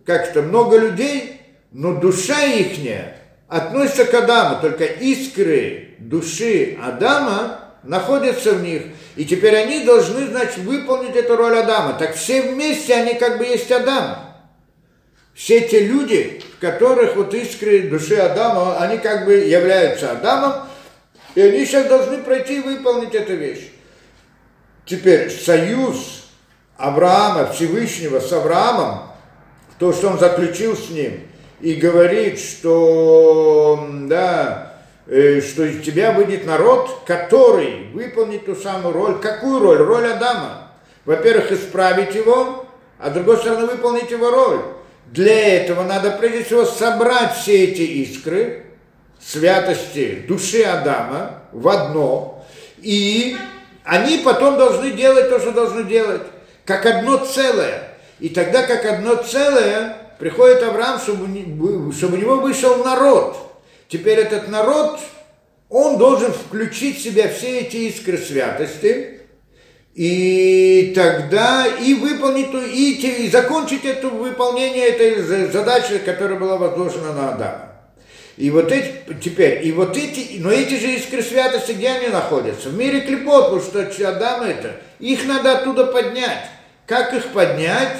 как-то 0.06 0.42
много 0.42 0.78
людей, 0.78 1.42
но 1.74 1.96
душа 1.96 2.42
ихняя 2.46 3.18
относится 3.50 4.06
к 4.06 4.14
Адаму, 4.14 4.62
только 4.62 4.86
искры 4.86 5.96
души 6.00 6.78
Адама 6.82 7.59
находятся 7.84 8.54
в 8.54 8.64
них, 8.64 8.84
и 9.16 9.26
теперь 9.26 9.56
они 9.56 9.84
должны, 9.84 10.28
значит, 10.28 10.58
выполнить 10.60 11.16
эту 11.16 11.36
роль 11.36 11.58
Адама. 11.58 11.94
Так 11.94 12.16
все 12.16 12.42
вместе 12.42 12.94
они 12.94 13.16
как 13.16 13.38
бы 13.38 13.46
есть 13.46 13.72
Адам. 13.72 14.18
Все 15.34 15.62
те 15.62 15.86
люди, 15.86 16.42
в 16.58 16.60
которых 16.60 17.16
вот 17.16 17.34
искры 17.34 17.84
души 17.84 18.16
Адама, 18.16 18.80
они 18.80 18.98
как 18.98 19.26
бы 19.26 19.34
являются 19.34 20.12
Адамом, 20.12 20.68
и 21.36 21.42
они 21.42 21.66
сейчас 21.66 21.88
должны 21.88 22.18
пройти 22.18 22.58
и 22.58 22.62
выполнить 22.62 23.16
эту 23.16 23.36
вещь. 23.36 23.72
Теперь 24.86 25.30
союз 25.30 26.26
Авраама, 26.76 27.52
Всевышнего 27.52 28.20
с 28.20 28.32
Авраамом, 28.34 29.12
то, 29.78 29.94
что 29.94 30.10
он 30.10 30.20
заключил 30.20 30.76
с 30.76 30.90
ним, 30.90 31.22
и 31.62 31.76
говорит, 31.76 32.40
что, 32.40 33.88
да, 34.08 34.69
что 35.10 35.66
из 35.66 35.84
тебя 35.84 36.12
выйдет 36.12 36.46
народ, 36.46 37.02
который 37.08 37.88
выполнит 37.94 38.46
ту 38.46 38.56
самую 38.56 38.94
роль. 38.94 39.20
Какую 39.20 39.60
роль? 39.60 39.78
Роль 39.78 40.06
Адама. 40.06 40.72
Во-первых, 41.04 41.52
исправить 41.52 42.14
его, 42.14 42.68
а 43.00 43.10
с 43.10 43.14
другой 43.14 43.38
стороны, 43.38 43.66
выполнить 43.66 44.12
его 44.12 44.30
роль. 44.30 44.60
Для 45.08 45.56
этого 45.56 45.84
надо 45.84 46.12
прежде 46.12 46.44
всего 46.44 46.64
собрать 46.64 47.34
все 47.34 47.64
эти 47.64 47.82
искры 47.82 48.66
святости 49.20 50.24
души 50.28 50.62
Адама 50.62 51.42
в 51.52 51.68
одно, 51.68 52.46
и 52.78 53.36
они 53.84 54.20
потом 54.20 54.58
должны 54.58 54.92
делать 54.92 55.30
то, 55.30 55.40
что 55.40 55.52
должны 55.52 55.86
делать, 55.86 56.22
как 56.66 56.86
одно 56.86 57.18
целое. 57.18 57.96
И 58.20 58.30
тогда, 58.30 58.62
как 58.62 58.86
одно 58.86 59.16
целое, 59.16 59.98
приходит 60.20 60.62
Авраам, 60.62 61.00
чтобы, 61.00 61.26
чтобы 61.94 62.18
у 62.18 62.20
него 62.20 62.36
вышел 62.36 62.84
народ– 62.84 63.46
Теперь 63.90 64.20
этот 64.20 64.48
народ, 64.48 65.00
он 65.68 65.98
должен 65.98 66.32
включить 66.32 67.00
в 67.00 67.04
себя 67.04 67.28
все 67.28 67.62
эти 67.62 67.78
искры 67.78 68.20
святости, 68.20 69.22
и 69.96 70.94
тогда 70.96 71.66
и 71.66 71.96
выполнить, 71.96 72.50
и, 72.72 73.26
и 73.26 73.30
закончить 73.30 73.86
это 73.86 74.10
выполнение 74.10 74.88
этой 74.88 75.48
задачи, 75.48 75.98
которая 75.98 76.40
была 76.40 76.58
возложена 76.58 77.14
на 77.14 77.34
Адама. 77.34 77.66
И 78.38 78.52
вот 78.52 78.72
эти, 78.72 78.94
теперь, 79.22 79.66
и 79.66 79.72
вот 79.72 79.98
эти, 79.98 80.38
но 80.38 80.52
эти 80.52 80.80
же 80.80 80.92
искры 80.92 81.24
святости, 81.24 81.72
где 81.72 81.90
они 81.90 82.10
находятся? 82.10 82.70
В 82.70 82.78
мире 82.78 83.02
клепот, 83.02 83.46
потому 83.46 83.92
что 83.92 84.10
Адам 84.10 84.44
это, 84.44 84.78
их 85.00 85.26
надо 85.26 85.58
оттуда 85.58 85.88
поднять. 85.88 86.46
Как 86.86 87.14
их 87.14 87.34
поднять? 87.34 87.98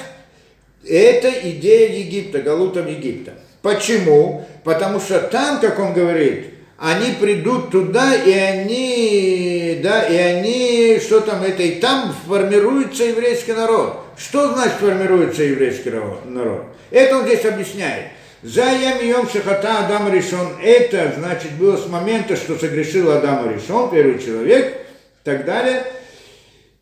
Это 0.86 1.28
идея 1.50 1.94
Египта, 1.98 2.40
Галутом 2.40 2.86
Египта. 2.86 3.34
Почему? 3.62 4.46
Потому 4.64 5.00
что 5.00 5.20
там, 5.20 5.60
как 5.60 5.78
он 5.78 5.92
говорит, 5.92 6.54
они 6.78 7.12
придут 7.20 7.70
туда, 7.70 8.14
и 8.14 8.32
они, 8.32 9.80
да, 9.82 10.02
и 10.02 10.16
они, 10.16 10.98
что 11.00 11.20
там 11.20 11.42
это, 11.42 11.62
и 11.62 11.78
там 11.78 12.14
формируется 12.26 13.04
еврейский 13.04 13.52
народ. 13.52 14.00
Что 14.16 14.52
значит 14.54 14.78
формируется 14.80 15.42
еврейский 15.42 15.90
народ? 15.90 16.64
Это 16.90 17.18
он 17.18 17.26
здесь 17.26 17.44
объясняет. 17.44 18.06
За 18.42 18.62
Ямием 18.62 19.28
Шахата 19.28 19.80
Адам 19.80 20.10
решен. 20.10 20.56
Это, 20.62 21.12
значит, 21.18 21.52
было 21.52 21.76
с 21.76 21.86
момента, 21.86 22.36
что 22.36 22.58
согрешил 22.58 23.10
Адам 23.10 23.50
решен, 23.50 23.90
первый 23.90 24.18
человек, 24.18 24.74
и 24.76 25.24
так 25.24 25.44
далее. 25.44 25.84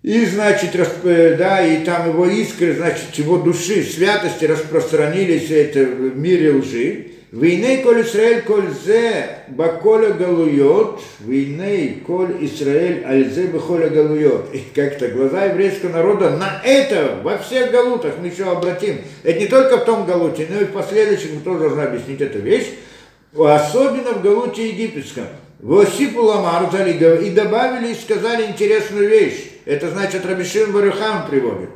И, 0.09 0.25
значит, 0.25 0.75
расп... 0.75 1.05
да, 1.05 1.61
и 1.61 1.85
там 1.85 2.09
его 2.09 2.25
искры, 2.25 2.73
значит, 2.73 3.15
его 3.17 3.37
души, 3.37 3.83
святости 3.83 4.47
распространились 4.47 5.51
это 5.51 5.81
в 5.81 6.17
мире 6.17 6.55
лжи. 6.55 7.09
Войны 7.31 7.83
коль 7.83 8.01
Израиль 8.01 8.41
коль 8.41 8.71
зе 8.87 9.27
баколя 9.49 10.15
галуйот, 10.15 11.03
войны 11.21 11.99
коль 12.07 12.39
Израиль 12.41 13.05
альзе 13.05 13.49
бахоля 13.49 13.91
галуйот. 13.91 14.55
И 14.55 14.63
как-то 14.75 15.09
глаза 15.09 15.45
еврейского 15.45 15.91
народа 15.91 16.31
на 16.31 16.63
это, 16.65 17.19
во 17.23 17.37
всех 17.37 17.71
галутах 17.71 18.15
мы 18.19 18.29
еще 18.29 18.45
обратим. 18.45 19.03
Это 19.25 19.39
не 19.39 19.47
только 19.47 19.77
в 19.77 19.85
том 19.85 20.07
галуте, 20.07 20.47
но 20.49 20.59
и 20.59 20.65
в 20.65 20.73
последующем 20.73 21.35
мы 21.35 21.41
тоже 21.43 21.59
должны 21.59 21.83
объяснить 21.83 22.23
эту 22.23 22.39
вещь. 22.39 22.69
Особенно 23.39 24.13
в 24.13 24.23
галуте 24.23 24.71
египетском. 24.71 25.27
Восипу 25.61 26.23
ламар 26.23 26.71
и 26.75 27.31
добавили 27.31 27.93
и 27.93 27.95
сказали 27.95 28.47
интересную 28.47 29.07
вещь. 29.07 29.58
Это 29.69 29.91
значит 29.91 30.25
Рабишин 30.25 30.73
Барюхан 30.73 31.29
приводит. 31.29 31.69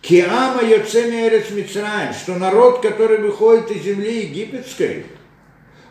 Киама 0.00 0.62
Йоцеми 0.62 1.28
Эрец 1.28 1.50
Мицраем, 1.50 2.14
что 2.14 2.36
народ, 2.36 2.80
который 2.80 3.18
выходит 3.18 3.70
из 3.70 3.82
земли 3.82 4.22
египетской, 4.22 5.04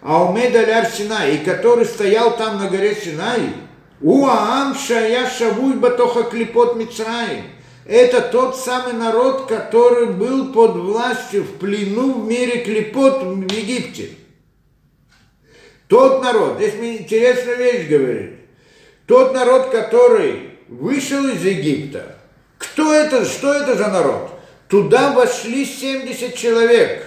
а 0.01 0.25
умед 0.25 0.55
аляр 0.55 0.87
Синай, 0.87 1.35
и 1.35 1.45
который 1.45 1.85
стоял 1.85 2.35
там 2.35 2.57
на 2.57 2.67
горе 2.67 2.95
Синай, 2.95 3.53
Уаам 4.01 4.73
Шая 4.73 5.29
Шавуй 5.29 5.75
Батоха 5.75 6.23
Клипот 6.23 6.77
Мицраем, 6.77 7.43
это 7.85 8.21
тот 8.21 8.57
самый 8.57 8.93
народ, 8.93 9.45
который 9.45 10.07
был 10.07 10.51
под 10.51 10.77
властью 10.77 11.43
в 11.43 11.59
плену 11.59 12.21
в 12.21 12.27
мире 12.27 12.63
Клипот 12.63 13.21
в 13.21 13.51
Египте. 13.51 14.09
Тот 15.87 16.23
народ, 16.23 16.57
здесь 16.57 16.73
мне 16.73 16.97
интересная 16.97 17.53
вещь 17.53 17.87
говорит, 17.87 18.31
тот 19.05 19.35
народ, 19.35 19.69
который 19.69 20.54
вышел 20.67 21.27
из 21.27 21.43
Египта, 21.43 22.15
кто 22.57 22.93
это, 22.93 23.25
что 23.25 23.53
это 23.53 23.75
за 23.75 23.87
народ? 23.87 24.31
Туда 24.67 25.13
вошли 25.13 25.65
70 25.65 26.35
человек, 26.35 27.05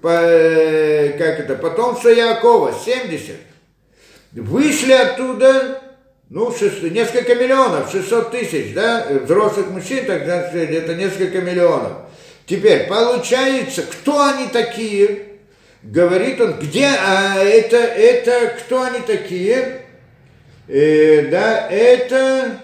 по, 0.00 0.08
э, 0.08 1.10
как 1.18 1.40
это, 1.40 1.54
потомство 1.56 2.08
Якова, 2.08 2.72
70. 2.72 3.36
Вышли 4.32 4.92
оттуда, 4.92 5.82
ну, 6.30 6.50
6, 6.50 6.82
несколько 6.84 7.34
миллионов, 7.34 7.90
600 7.90 8.30
тысяч, 8.30 8.72
да, 8.74 9.06
взрослых 9.22 9.70
мужчин, 9.70 10.06
так 10.06 10.24
значит, 10.24 10.70
это 10.70 10.94
несколько 10.94 11.40
миллионов. 11.40 11.92
Теперь, 12.46 12.86
получается, 12.86 13.82
кто 13.82 14.24
они 14.24 14.46
такие? 14.48 15.28
Говорит 15.82 16.40
он, 16.40 16.58
где, 16.58 16.86
а 16.86 17.36
это, 17.36 17.76
это, 17.76 18.56
кто 18.58 18.82
они 18.82 19.00
такие? 19.00 19.82
Э, 20.66 21.28
да, 21.30 21.68
это 21.68 22.58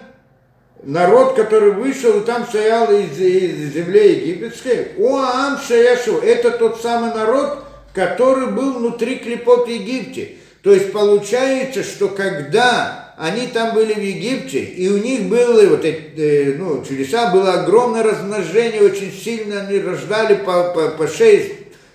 народ, 0.83 1.35
который 1.35 1.71
вышел 1.71 2.19
и 2.19 2.25
там 2.25 2.45
стоял 2.45 2.91
из, 2.91 3.19
из 3.19 3.73
земли 3.73 4.15
египетской, 4.15 4.89
Уаам 4.97 5.59
Шаяшу, 5.59 6.17
это 6.17 6.51
тот 6.51 6.81
самый 6.81 7.13
народ, 7.13 7.63
который 7.93 8.47
был 8.47 8.73
внутри 8.73 9.17
клепот 9.17 9.67
Египте. 9.67 10.37
То 10.63 10.71
есть 10.71 10.91
получается, 10.91 11.83
что 11.83 12.09
когда 12.09 13.13
они 13.17 13.47
там 13.47 13.73
были 13.73 13.93
в 13.93 14.01
Египте, 14.01 14.59
и 14.59 14.89
у 14.89 14.97
них 14.97 15.23
было 15.23 15.65
вот 15.67 15.85
эти, 15.85 16.19
э, 16.19 16.55
ну, 16.57 16.83
чудеса, 16.83 17.31
было 17.31 17.61
огромное 17.61 18.03
размножение, 18.03 18.81
очень 18.81 19.11
сильно 19.11 19.61
они 19.61 19.79
рождали 19.79 20.35
по, 20.35 20.71
по, 20.73 20.89
по 20.89 21.07
6, 21.07 21.51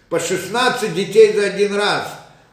по 0.09 0.21
16 0.21 0.95
детей 0.95 1.33
за 1.33 1.47
один 1.47 1.75
раз. 1.75 2.05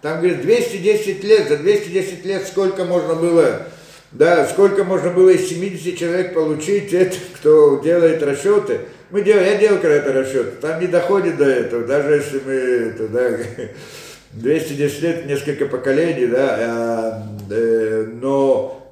Там, 0.02 0.20
говорит, 0.20 0.42
210 0.42 1.24
лет, 1.24 1.48
за 1.48 1.58
210 1.58 2.26
лет 2.26 2.48
сколько 2.48 2.84
можно 2.84 3.16
было 3.16 3.68
да, 4.14 4.48
сколько 4.48 4.84
можно 4.84 5.10
было 5.10 5.30
из 5.30 5.50
70 5.50 5.98
человек 5.98 6.34
получить, 6.36 6.94
это 6.94 7.16
кто 7.36 7.80
делает 7.80 8.22
расчеты. 8.22 8.82
Мы 9.10 9.22
делаем, 9.22 9.46
я 9.46 9.58
делал 9.58 9.80
когда-то 9.80 10.14
расчет, 10.14 10.60
там 10.60 10.80
не 10.80 10.88
доходит 10.88 11.38
до 11.38 11.46
этого, 11.46 11.84
даже 11.84 12.16
если 12.16 12.42
мы 12.46 12.54
это, 12.54 13.08
да, 13.08 13.30
210 14.34 15.02
лет, 15.02 15.26
несколько 15.26 15.66
поколений, 15.66 16.28
да, 16.28 16.58
а, 16.60 17.28
э, 17.50 18.08
но 18.22 18.92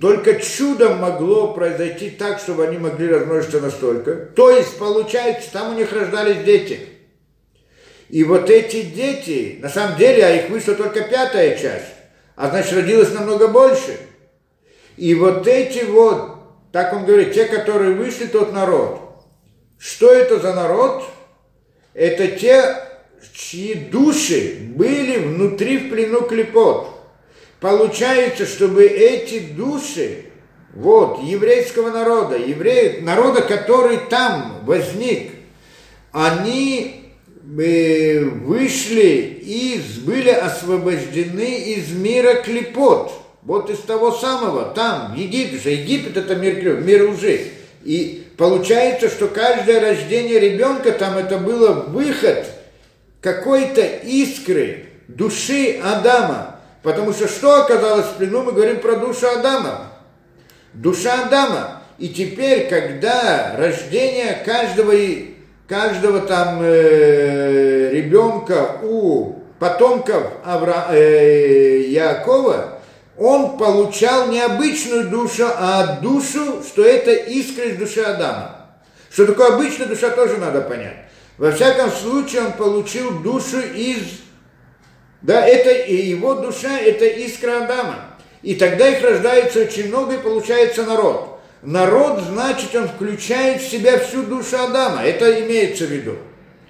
только 0.00 0.40
чудом 0.40 0.98
могло 0.98 1.52
произойти 1.52 2.10
так, 2.10 2.38
чтобы 2.38 2.66
они 2.66 2.78
могли 2.78 3.08
размножиться 3.08 3.60
настолько. 3.60 4.14
То 4.14 4.50
есть, 4.50 4.78
получается, 4.78 5.52
там 5.52 5.74
у 5.74 5.78
них 5.78 5.92
рождались 5.92 6.44
дети. 6.44 6.80
И 8.08 8.24
вот 8.24 8.48
эти 8.48 8.82
дети, 8.82 9.58
на 9.60 9.68
самом 9.68 9.98
деле, 9.98 10.24
а 10.24 10.30
их 10.30 10.48
вышла 10.48 10.74
только 10.74 11.02
пятая 11.02 11.58
часть, 11.58 11.92
а 12.36 12.48
значит, 12.48 12.72
родилось 12.72 13.12
намного 13.12 13.48
больше– 13.48 13.98
и 14.96 15.14
вот 15.14 15.46
эти 15.46 15.84
вот, 15.84 16.36
так 16.72 16.92
он 16.94 17.04
говорит, 17.04 17.34
те, 17.34 17.44
которые 17.44 17.94
вышли, 17.94 18.26
тот 18.26 18.52
народ. 18.52 19.00
Что 19.78 20.10
это 20.10 20.38
за 20.38 20.54
народ? 20.54 21.04
Это 21.92 22.28
те, 22.28 22.76
чьи 23.34 23.74
души 23.74 24.56
были 24.74 25.18
внутри 25.18 25.78
в 25.78 25.90
плену 25.90 26.22
клепот. 26.22 26.88
Получается, 27.60 28.46
чтобы 28.46 28.86
эти 28.86 29.40
души, 29.40 30.24
вот, 30.74 31.22
еврейского 31.22 31.90
народа, 31.90 32.36
евреев, 32.36 33.02
народа, 33.02 33.42
который 33.42 33.98
там 34.10 34.60
возник, 34.64 35.32
они 36.12 37.12
э, 37.58 38.24
вышли 38.24 39.40
и 39.42 39.80
были 40.04 40.30
освобождены 40.30 41.74
из 41.74 41.92
мира 41.92 42.42
клепот– 42.42 43.12
вот 43.46 43.70
из 43.70 43.78
того 43.78 44.10
самого, 44.10 44.74
там, 44.74 45.14
в 45.14 45.16
Египте, 45.16 45.72
Египет 45.72 46.16
это 46.16 46.34
мир, 46.34 46.80
мир 46.80 47.10
лжи. 47.10 47.46
И 47.84 48.26
получается, 48.36 49.08
что 49.08 49.28
каждое 49.28 49.80
рождение 49.80 50.40
ребенка 50.40 50.90
там 50.90 51.16
это 51.16 51.38
было 51.38 51.70
выход 51.72 52.44
какой-то 53.20 53.82
искры 53.82 54.86
души 55.06 55.80
Адама. 55.82 56.56
Потому 56.82 57.12
что 57.12 57.28
что 57.28 57.62
оказалось 57.62 58.06
в 58.06 58.14
плену, 58.16 58.42
мы 58.42 58.52
говорим 58.52 58.80
про 58.80 58.96
душу 58.96 59.28
Адама. 59.28 59.92
Душа 60.72 61.26
Адама. 61.26 61.82
И 61.98 62.08
теперь, 62.08 62.68
когда 62.68 63.54
рождение 63.56 64.42
каждого, 64.44 64.92
каждого 65.68 66.20
там 66.20 66.58
э, 66.62 67.90
ребенка 67.92 68.78
у 68.82 69.34
потомков 69.58 70.24
Авра, 70.44 70.88
э, 70.90 71.82
Якова, 71.88 72.75
он 73.18 73.56
получал 73.56 74.28
не 74.28 74.40
обычную 74.40 75.08
душу, 75.08 75.46
а 75.46 76.00
душу, 76.00 76.62
что 76.62 76.84
это 76.84 77.12
искра 77.12 77.64
из 77.64 77.78
души 77.78 78.00
Адама. 78.00 78.66
Что 79.10 79.26
такое 79.26 79.54
обычная 79.54 79.86
душа, 79.86 80.10
тоже 80.10 80.36
надо 80.36 80.60
понять. 80.60 80.96
Во 81.38 81.50
всяком 81.52 81.90
случае, 81.90 82.42
он 82.42 82.52
получил 82.52 83.20
душу 83.20 83.60
из... 83.60 84.02
Да, 85.22 85.46
это 85.46 85.70
его 85.90 86.34
душа, 86.34 86.78
это 86.78 87.06
искра 87.06 87.64
Адама. 87.64 88.18
И 88.42 88.54
тогда 88.54 88.88
их 88.88 89.02
рождается 89.02 89.60
очень 89.60 89.88
много, 89.88 90.14
и 90.14 90.22
получается 90.22 90.84
народ. 90.84 91.40
Народ, 91.62 92.20
значит, 92.20 92.74
он 92.74 92.88
включает 92.88 93.62
в 93.62 93.68
себя 93.68 93.98
всю 93.98 94.22
душу 94.24 94.56
Адама. 94.56 95.02
Это 95.02 95.40
имеется 95.40 95.86
в 95.86 95.90
виду. 95.90 96.16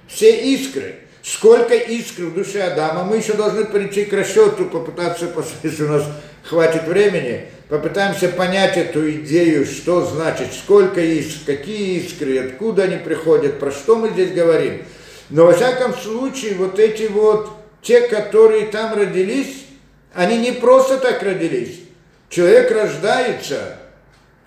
Все 0.06 0.54
искры 0.54 1.06
сколько 1.26 1.74
искр 1.74 2.26
в 2.26 2.34
душе 2.34 2.62
Адама. 2.62 3.02
Мы 3.04 3.16
еще 3.16 3.32
должны 3.32 3.64
прийти 3.64 4.04
к 4.04 4.12
расчету, 4.12 4.66
попытаться, 4.66 5.28
если 5.64 5.82
у 5.82 5.88
нас 5.88 6.04
хватит 6.48 6.84
времени, 6.84 7.46
попытаемся 7.68 8.28
понять 8.28 8.76
эту 8.76 9.10
идею, 9.10 9.66
что 9.66 10.04
значит, 10.04 10.48
сколько 10.52 11.00
искр, 11.00 11.56
какие 11.56 12.00
искры, 12.00 12.38
откуда 12.38 12.84
они 12.84 12.96
приходят, 12.96 13.58
про 13.58 13.70
что 13.70 13.96
мы 13.96 14.10
здесь 14.10 14.32
говорим. 14.32 14.82
Но 15.30 15.46
во 15.46 15.52
всяком 15.52 15.94
случае, 15.94 16.54
вот 16.54 16.78
эти 16.78 17.04
вот, 17.04 17.50
те, 17.82 18.02
которые 18.02 18.66
там 18.66 18.94
родились, 18.94 19.66
они 20.14 20.38
не 20.38 20.52
просто 20.52 20.98
так 20.98 21.22
родились. 21.22 21.80
Человек 22.28 22.70
рождается 22.70 23.76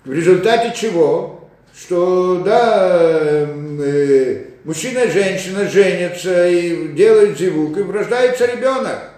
в 0.04 0.12
результате 0.12 0.74
чего? 0.74 1.48
Что, 1.76 2.42
да, 2.44 3.46
э, 3.48 4.44
мужчина 4.64 5.00
и 5.00 5.10
женщина 5.10 5.68
женятся 5.68 6.48
и 6.48 6.88
делают 6.88 7.38
зивук, 7.38 7.76
и 7.76 7.82
рождается 7.82 8.46
ребенок. 8.46 9.09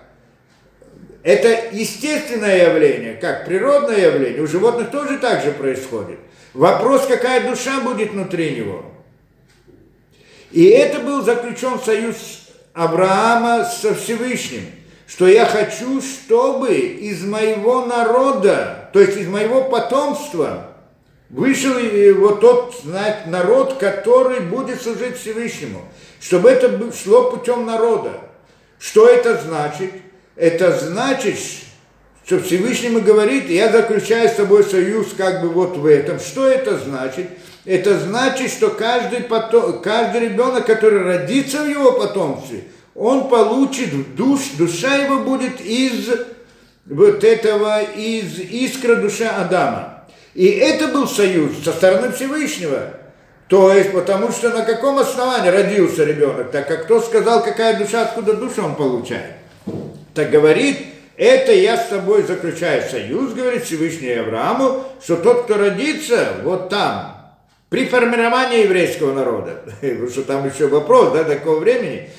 Это 1.22 1.68
естественное 1.72 2.68
явление, 2.68 3.14
как 3.14 3.46
природное 3.46 3.98
явление. 3.98 4.42
У 4.42 4.46
животных 4.46 4.90
тоже 4.90 5.18
так 5.18 5.44
же 5.44 5.52
происходит. 5.52 6.18
Вопрос, 6.52 7.06
какая 7.06 7.48
душа 7.48 7.80
будет 7.80 8.10
внутри 8.10 8.56
него. 8.56 8.84
И 10.50 10.66
это 10.66 10.98
был 10.98 11.22
заключен 11.22 11.78
союз 11.78 12.48
Авраама 12.74 13.64
со 13.64 13.94
Всевышним, 13.94 14.66
что 15.06 15.26
я 15.26 15.46
хочу, 15.46 16.00
чтобы 16.02 16.74
из 16.74 17.24
моего 17.24 17.86
народа, 17.86 18.90
то 18.92 19.00
есть 19.00 19.16
из 19.16 19.28
моего 19.28 19.64
потомства, 19.64 20.72
вышел 21.30 21.74
вот 22.18 22.40
тот 22.40 22.74
знать, 22.82 23.26
народ, 23.26 23.78
который 23.78 24.40
будет 24.40 24.82
служить 24.82 25.16
Всевышнему, 25.16 25.82
чтобы 26.20 26.50
это 26.50 26.92
шло 26.92 27.30
путем 27.30 27.64
народа. 27.64 28.12
Что 28.78 29.06
это 29.08 29.40
значит? 29.40 29.92
Это 30.36 30.78
значит, 30.78 31.36
что 32.24 32.40
Всевышнему 32.40 33.00
говорит, 33.00 33.50
я 33.50 33.70
заключаю 33.70 34.28
с 34.28 34.32
тобой 34.32 34.64
союз 34.64 35.08
как 35.16 35.42
бы 35.42 35.48
вот 35.48 35.76
в 35.76 35.86
этом. 35.86 36.18
Что 36.18 36.48
это 36.48 36.78
значит? 36.78 37.28
Это 37.64 37.98
значит, 37.98 38.50
что 38.50 38.70
каждый, 38.70 39.20
потом, 39.20 39.80
каждый 39.82 40.22
ребенок, 40.22 40.66
который 40.66 41.02
родится 41.02 41.62
в 41.62 41.68
его 41.68 41.92
потомстве, 41.92 42.64
он 42.94 43.28
получит 43.28 44.14
душ, 44.16 44.40
душа 44.58 44.96
его 44.96 45.20
будет 45.20 45.60
из 45.60 46.10
вот 46.86 47.22
этого, 47.22 47.82
из 47.82 48.38
искра 48.38 48.96
души 48.96 49.24
Адама. 49.24 50.04
И 50.34 50.46
это 50.46 50.88
был 50.88 51.06
союз 51.06 51.52
со 51.64 51.72
стороны 51.72 52.10
Всевышнего. 52.12 52.94
То 53.48 53.72
есть, 53.72 53.92
потому 53.92 54.32
что 54.32 54.50
на 54.50 54.64
каком 54.64 54.98
основании 54.98 55.50
родился 55.50 56.04
ребенок, 56.04 56.50
так 56.50 56.66
как 56.66 56.84
кто 56.84 57.00
сказал, 57.00 57.44
какая 57.44 57.78
душа, 57.78 58.02
откуда 58.02 58.34
душа 58.34 58.64
он 58.64 58.74
получает. 58.74 59.34
Так 60.14 60.30
говорит, 60.30 60.78
это 61.16 61.52
я 61.52 61.76
с 61.76 61.88
тобой 61.88 62.22
заключаю 62.22 62.88
союз, 62.88 63.32
говорит 63.32 63.64
Всевышний 63.64 64.12
Аврааму, 64.12 64.84
что 65.02 65.16
тот, 65.16 65.44
кто 65.44 65.56
родится 65.56 66.28
вот 66.42 66.68
там, 66.68 67.36
при 67.68 67.86
формировании 67.86 68.64
еврейского 68.64 69.14
народа, 69.14 69.62
потому 69.80 70.08
что 70.08 70.22
там 70.22 70.48
еще 70.48 70.68
вопрос, 70.68 71.12
да, 71.12 71.24
такого 71.24 71.60
времени, 71.60 72.10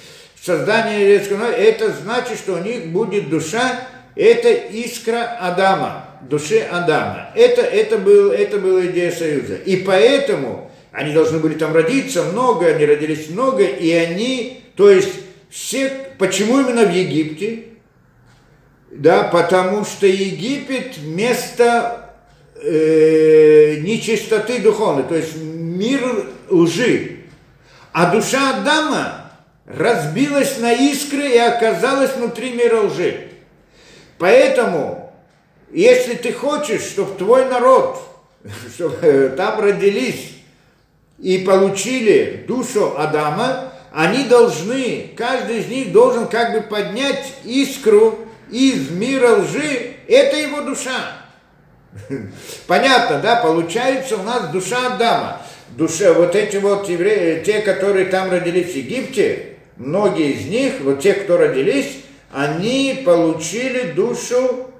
создание 0.42 1.02
еврейского 1.02 1.38
народа, 1.38 1.58
это 1.58 1.92
значит, 1.92 2.38
что 2.38 2.54
у 2.54 2.60
них 2.60 2.88
будет 2.88 3.30
душа, 3.30 3.88
это 4.16 4.52
искра 4.52 5.38
Адама, 5.40 6.06
души 6.22 6.60
Адама. 6.60 7.30
Это, 7.36 7.62
это, 7.62 7.98
был, 7.98 8.32
это 8.32 8.58
была 8.58 8.86
идея 8.86 9.12
союза. 9.12 9.56
И 9.56 9.78
поэтому 9.78 10.72
они 10.92 11.14
должны 11.14 11.40
были 11.40 11.56
там 11.56 11.74
родиться 11.74 12.24
много, 12.24 12.68
они 12.68 12.86
родились 12.86 13.30
много, 13.30 13.64
и 13.64 13.92
они, 13.92 14.64
то 14.76 14.90
есть 14.90 15.14
все, 15.50 15.92
почему 16.18 16.60
именно 16.60 16.86
в 16.86 16.94
Египте? 16.94 17.73
Да, 18.96 19.24
потому 19.24 19.86
что 19.86 20.06
Египет 20.06 21.00
место 21.00 22.12
э, 22.62 23.78
нечистоты 23.80 24.60
духовной, 24.60 25.04
то 25.04 25.16
есть 25.16 25.36
мир 25.36 26.28
лжи. 26.48 27.22
А 27.92 28.12
душа 28.12 28.58
Адама 28.58 29.32
разбилась 29.66 30.60
на 30.60 30.74
искры 30.74 31.28
и 31.28 31.38
оказалась 31.38 32.14
внутри 32.14 32.54
мира 32.54 32.82
лжи. 32.82 33.30
Поэтому, 34.20 35.12
если 35.72 36.14
ты 36.14 36.32
хочешь, 36.32 36.84
чтобы 36.84 37.18
твой 37.18 37.46
народ, 37.46 38.00
чтобы 38.76 39.34
там 39.36 39.60
родились 39.60 40.36
и 41.18 41.40
получили 41.40 42.46
душу 42.48 42.94
Адама, 42.96 43.74
они 43.92 44.26
должны, 44.26 45.12
каждый 45.18 45.62
из 45.62 45.68
них 45.68 45.92
должен 45.92 46.28
как 46.28 46.54
бы 46.54 46.62
поднять 46.62 47.34
искру 47.44 48.23
из 48.50 48.90
мира 48.92 49.38
лжи, 49.38 49.96
это 50.08 50.38
его 50.38 50.62
душа. 50.62 51.24
Понятно, 52.68 53.20
да? 53.20 53.38
Получается 53.38 54.18
у 54.18 54.24
нас 54.24 54.50
душа 54.50 54.94
Адама. 54.96 55.42
Душа, 55.78 56.14
вот 56.14 56.36
эти 56.36 56.58
вот 56.58 56.88
евреи, 56.88 57.44
те, 57.44 57.60
которые 57.60 58.06
там 58.06 58.32
родились 58.32 58.74
в 58.74 58.76
Египте, 58.76 59.58
многие 59.78 60.34
из 60.34 60.46
них, 60.46 60.74
вот 60.82 61.02
те, 61.02 61.14
кто 61.14 61.38
родились, 61.38 62.04
они 62.32 63.02
получили 63.06 63.92
душу, 63.92 64.72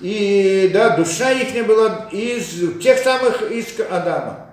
и 0.00 0.70
да, 0.72 0.96
душа 0.96 1.30
их 1.30 1.54
не 1.54 1.62
была 1.62 2.08
из 2.10 2.80
тех 2.82 2.98
самых 2.98 3.42
из 3.52 3.66
Адама. 3.88 4.48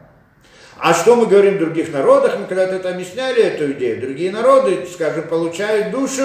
А 0.78 0.94
что 0.94 1.16
мы 1.16 1.26
говорим 1.26 1.56
в 1.56 1.60
других 1.60 1.92
народах, 1.92 2.38
мы 2.40 2.46
когда-то 2.46 2.76
это 2.76 2.90
объясняли, 2.90 3.42
эту 3.44 3.72
идею, 3.74 4.00
другие 4.00 4.32
народы, 4.32 4.88
скажем, 4.92 5.28
получают 5.28 5.92
душу, 5.92 6.24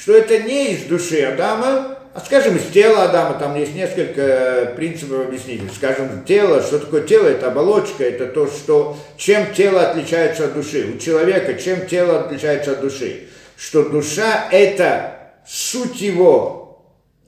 что 0.00 0.14
это 0.14 0.38
не 0.38 0.72
из 0.72 0.84
души 0.84 1.22
Адама, 1.22 1.98
а 2.14 2.20
скажем, 2.24 2.56
из 2.56 2.66
тела 2.72 3.04
Адама, 3.04 3.38
там 3.38 3.56
есть 3.56 3.74
несколько 3.74 4.72
принципов 4.76 5.26
объяснить. 5.26 5.62
Скажем, 5.74 6.24
тело, 6.24 6.62
что 6.62 6.78
такое 6.78 7.02
тело, 7.02 7.26
это 7.26 7.48
оболочка, 7.48 8.04
это 8.04 8.26
то, 8.26 8.46
что, 8.46 8.96
чем 9.16 9.52
тело 9.54 9.88
отличается 9.88 10.44
от 10.44 10.54
души. 10.54 10.92
У 10.94 10.98
человека 10.98 11.54
чем 11.54 11.86
тело 11.86 12.20
отличается 12.20 12.72
от 12.72 12.80
души? 12.80 13.28
Что 13.56 13.88
душа 13.88 14.48
это 14.52 15.32
суть 15.46 16.00
его, 16.00 16.84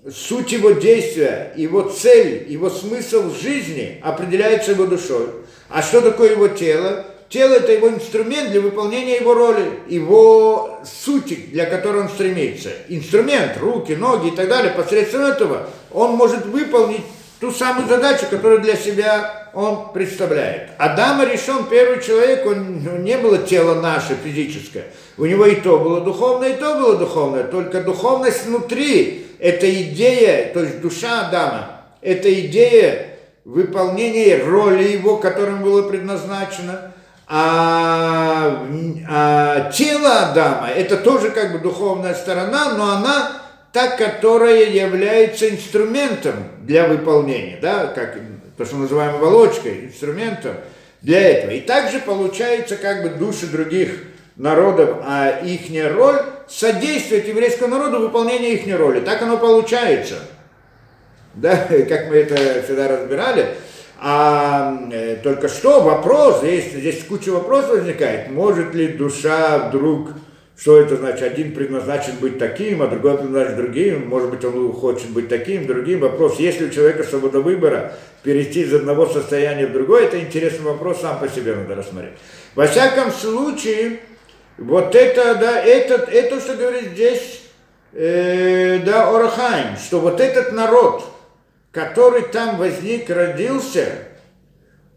суть 0.09 0.53
его 0.53 0.71
действия, 0.71 1.53
его 1.57 1.83
цель, 1.83 2.47
его 2.49 2.71
смысл 2.71 3.31
в 3.31 3.41
жизни 3.41 4.01
определяется 4.03 4.73
его 4.73 4.87
душой. 4.87 5.27
А 5.69 5.83
что 5.83 6.01
такое 6.01 6.33
его 6.33 6.49
тело? 6.49 7.05
Тело– 7.31 7.55
это 7.55 7.71
его 7.71 7.89
инструмент 7.89 8.51
для 8.51 8.61
выполнения 8.61 9.19
его 9.19 9.35
роли, 9.35 9.65
его 9.87 10.81
сути, 10.85 11.35
для 11.53 11.65
которой 11.67 12.03
он 12.03 12.09
стремится. 12.09 12.71
Инструмент, 12.89 13.57
руки, 13.61 13.93
ноги 13.93 14.29
и 14.29 14.31
так 14.33 14.49
далее. 14.49 14.73
Посредством 14.73 15.23
этого 15.23 15.69
он 15.93 16.17
может 16.17 16.45
выполнить 16.47 17.03
ту 17.39 17.53
самую 17.53 17.87
задачу, 17.87 18.27
которую 18.29 18.63
для 18.63 18.75
себя 18.75 19.49
он 19.55 19.93
представляет. 19.93 20.71
Адам 20.77 21.23
решен 21.23 21.67
первый 21.71 22.03
человек, 22.03 22.45
он, 22.47 23.05
не 23.05 23.17
было 23.17 23.39
тело 23.39 23.81
наше 23.81 24.17
физическое. 24.25 24.87
У 25.17 25.25
него 25.25 25.47
и 25.47 25.55
то 25.55 25.79
было 25.79 26.01
духовное, 26.01 26.49
и 26.49 26.59
то 26.59 26.75
было 26.75 26.97
духовное. 26.97 27.45
Только 27.45 27.81
духовность 27.81 28.45
внутри– 28.45 29.29
это 29.39 29.73
идея, 29.83 30.53
то 30.53 30.65
есть 30.65 30.81
душа 30.81 31.29
Адама, 31.29 31.83
это 32.01 32.29
идея 32.41 33.19
выполнения 33.45 34.43
роли 34.43 34.83
его, 34.83 35.17
которым 35.19 35.63
было 35.63 35.89
предназначено. 35.89 36.93
А, 37.33 38.67
а 39.09 39.71
тело 39.71 40.31
Адама– 40.31 40.69
это 40.77 40.97
тоже 40.97 41.31
как 41.31 41.53
бы 41.53 41.61
духовная 41.61 42.15
сторона, 42.15 42.75
но 42.75 42.91
она 42.91 43.41
та, 43.73 43.97
которая 43.97 44.69
является 44.69 45.49
инструментом 45.49 46.35
для 46.63 46.89
выполнения, 46.89 47.57
да, 47.63 47.87
как 47.87 48.19
то, 48.59 48.65
что 48.65 48.79
называем 48.79 49.15
оболочкой, 49.15 49.87
инструментом 49.87 50.57
для 51.03 51.21
этого. 51.21 51.53
И 51.53 51.61
также 51.61 52.01
получается 52.01 52.77
как 52.77 53.05
бы 53.05 53.11
души 53.11 53.47
других 53.47 53.91
народов, 54.35 54.99
а 55.05 55.41
их 55.45 55.61
роль 55.95 56.21
содействует 56.49 57.29
еврейскому 57.29 57.77
народу 57.77 57.99
в 57.99 58.03
выполнении 58.03 58.55
их 58.55 58.77
роли. 58.77 58.99
Так 59.01 59.23
оно 59.23 59.39
получается. 59.39 60.17
Да, 61.35 61.57
как 61.89 62.09
мы 62.09 62.17
это 62.17 62.63
всегда 62.65 62.89
разбирали. 62.89 63.55
А 64.03 64.79
э, 64.91 65.17
только 65.23 65.49
что 65.49 65.83
вопрос, 65.83 66.39
здесь, 66.39 66.73
здесь 66.73 67.05
куча 67.05 67.29
вопросов 67.29 67.73
возникает. 67.73 68.31
Может 68.31 68.75
ли 68.75 68.89
душа 68.89 69.69
вдруг 69.69 70.09
что 70.61 70.79
это 70.79 70.97
значит? 70.97 71.23
Один 71.23 71.55
предназначен 71.55 72.17
быть 72.21 72.39
таким, 72.39 72.83
а 72.83 72.87
другой 72.87 73.17
предназначен 73.17 73.57
другим. 73.57 74.09
Может 74.09 74.31
быть, 74.31 74.45
он 74.45 74.73
хочет 74.73 75.09
быть 75.09 75.29
таким, 75.29 75.67
другим. 75.67 76.01
Вопрос, 76.01 76.39
есть 76.39 76.61
ли 76.61 76.67
у 76.67 76.71
человека 76.71 77.03
свобода 77.03 77.41
выбора 77.41 77.95
перейти 78.23 78.63
из 78.63 78.75
одного 78.75 79.07
состояния 79.07 79.67
в 79.67 79.73
другое, 79.73 80.05
это 80.05 80.21
интересный 80.21 80.65
вопрос, 80.65 81.01
сам 81.01 81.19
по 81.19 81.29
себе 81.29 81.55
надо 81.55 81.75
рассмотреть. 81.75 82.13
Во 82.55 82.67
всяком 82.67 83.11
случае, 83.11 84.01
вот 84.59 84.95
это, 84.95 85.35
да, 85.37 85.63
этот, 85.63 86.11
это, 86.11 86.41
что 86.41 86.57
говорит 86.57 86.91
здесь, 86.93 87.43
э, 87.95 88.81
да, 88.85 89.09
Орахайм, 89.09 89.77
что 89.79 90.01
вот 90.01 90.21
этот 90.21 90.53
народ, 90.53 91.05
который 91.73 92.23
там 92.23 92.59
возник, 92.59 93.09
родился, 93.11 93.87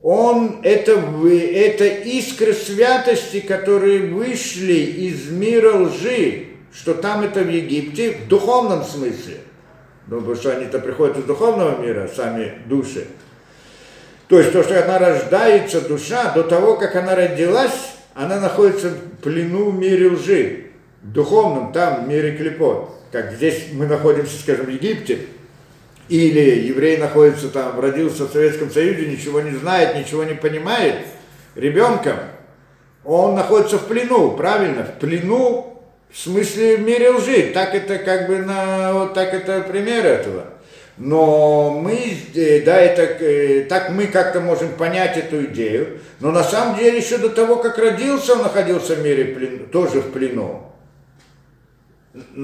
он, 0.01 0.59
это, 0.63 0.91
это 0.91 1.85
искры 1.85 2.53
святости, 2.53 3.39
которые 3.39 4.11
вышли 4.11 4.73
из 4.73 5.29
мира 5.29 5.77
лжи, 5.77 6.47
что 6.73 6.93
там 6.93 7.23
это 7.23 7.41
в 7.41 7.49
Египте, 7.49 8.11
в 8.11 8.27
духовном 8.27 8.83
смысле. 8.83 9.37
Ну, 10.07 10.17
потому 10.17 10.35
что 10.35 10.51
они-то 10.51 10.79
приходят 10.79 11.17
из 11.19 11.23
духовного 11.23 11.81
мира, 11.81 12.09
сами 12.13 12.53
души. 12.65 13.07
То 14.27 14.39
есть 14.39 14.51
то, 14.51 14.63
что 14.63 14.83
она 14.83 14.99
рождается, 14.99 15.79
душа, 15.79 16.33
до 16.33 16.43
того, 16.43 16.75
как 16.75 16.95
она 16.95 17.15
родилась, 17.15 17.93
она 18.13 18.39
находится 18.39 18.89
в 18.89 19.21
плену 19.21 19.71
в 19.71 19.75
мире 19.75 20.09
лжи, 20.09 20.65
в 21.01 21.11
духовном, 21.11 21.71
там, 21.71 22.03
в 22.03 22.07
мире 22.09 22.35
клепот. 22.35 22.89
Как 23.11 23.33
здесь 23.33 23.67
мы 23.71 23.85
находимся, 23.85 24.37
скажем, 24.37 24.65
в 24.65 24.69
Египте, 24.69 25.19
или 26.09 26.67
еврей 26.67 26.97
находится 26.97 27.49
там, 27.49 27.79
родился 27.79 28.25
в 28.25 28.31
Советском 28.31 28.71
Союзе, 28.71 29.07
ничего 29.07 29.41
не 29.41 29.55
знает, 29.55 29.95
ничего 29.95 30.23
не 30.23 30.35
понимает, 30.35 30.95
ребенком, 31.55 32.17
он 33.05 33.35
находится 33.35 33.77
в 33.77 33.87
плену, 33.87 34.31
правильно, 34.31 34.83
в 34.83 34.99
плену, 34.99 35.81
в 36.11 36.17
смысле 36.17 36.77
в 36.77 36.81
мире 36.81 37.09
лжи, 37.09 37.51
так 37.53 37.73
это 37.73 37.97
как 37.97 38.27
бы 38.27 38.37
на, 38.37 38.93
вот 38.93 39.13
так 39.13 39.33
это 39.33 39.61
пример 39.61 40.05
этого. 40.05 40.45
Но 40.97 41.71
мы, 41.71 42.17
э, 42.35 42.61
да, 42.61 42.79
это, 42.79 43.01
э, 43.01 43.63
так 43.63 43.89
мы 43.89 44.05
как-то 44.05 44.41
можем 44.41 44.73
понять 44.73 45.17
эту 45.17 45.45
идею, 45.45 45.99
но 46.19 46.31
на 46.31 46.43
самом 46.43 46.77
деле 46.77 46.99
еще 46.99 47.17
до 47.17 47.29
того, 47.29 47.55
как 47.55 47.79
родился, 47.79 48.33
он 48.33 48.43
находился 48.43 48.95
в 48.95 49.03
мире 49.03 49.25
плену, 49.25 49.65
тоже 49.71 50.01
в 50.01 50.11
плену. 50.11 50.72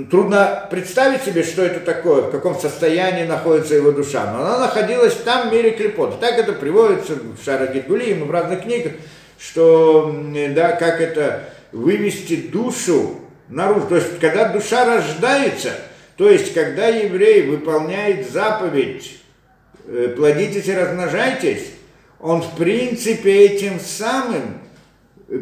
Трудно 0.09 0.67
представить 0.71 1.21
себе, 1.21 1.43
что 1.43 1.63
это 1.63 1.79
такое, 1.79 2.23
в 2.23 2.31
каком 2.31 2.59
состоянии 2.59 3.25
находится 3.25 3.75
его 3.75 3.91
душа. 3.91 4.31
Но 4.33 4.43
она 4.43 4.57
находилась 4.57 5.13
там, 5.13 5.49
в 5.49 5.53
мире 5.53 5.71
клепот. 5.71 6.19
Так 6.19 6.39
это 6.39 6.53
приводится 6.53 7.13
в 7.13 7.43
Шарагит 7.43 7.87
Гулиим, 7.87 8.25
в 8.25 8.31
разных 8.31 8.63
книгах, 8.63 8.93
что, 9.37 10.11
да, 10.55 10.71
как 10.71 10.99
это 10.99 11.49
вывести 11.71 12.35
душу 12.35 13.19
наружу. 13.47 13.85
То 13.87 13.97
есть, 13.97 14.19
когда 14.19 14.49
душа 14.49 14.85
рождается, 14.85 15.73
то 16.17 16.27
есть, 16.27 16.51
когда 16.55 16.87
еврей 16.87 17.43
выполняет 17.43 18.31
заповедь 18.31 19.19
э, 19.85 20.13
«плодитесь 20.17 20.67
и 20.67 20.73
размножайтесь», 20.73 21.67
он, 22.19 22.41
в 22.41 22.57
принципе, 22.57 23.45
этим 23.45 23.79
самым 23.79 24.59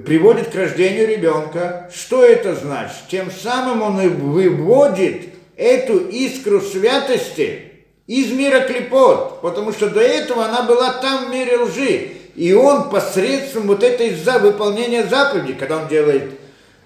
приводит 0.06 0.50
к 0.50 0.56
рождению 0.56 1.08
ребенка. 1.08 1.90
Что 1.94 2.24
это 2.24 2.56
значит? 2.56 3.08
Тем 3.10 3.32
самым 3.32 3.82
он 3.82 4.02
и 4.02 4.08
выводит 4.08 5.30
эту 5.56 5.98
искру 5.98 6.62
святости 6.62 7.72
из 8.06 8.32
мира 8.32 8.62
клепот, 8.62 9.42
потому 9.42 9.72
что 9.72 9.90
до 9.90 10.02
этого 10.02 10.46
она 10.46 10.64
была 10.64 10.94
там 10.94 11.28
в 11.28 11.32
мире 11.32 11.58
лжи. 11.58 12.10
И 12.36 12.54
он 12.54 12.90
посредством 12.90 13.64
вот 13.64 13.84
этой 13.84 14.14
за 14.14 14.40
выполнения 14.40 15.06
заповеди, 15.06 15.54
когда 15.54 15.78
он 15.78 15.88
делает 15.88 16.24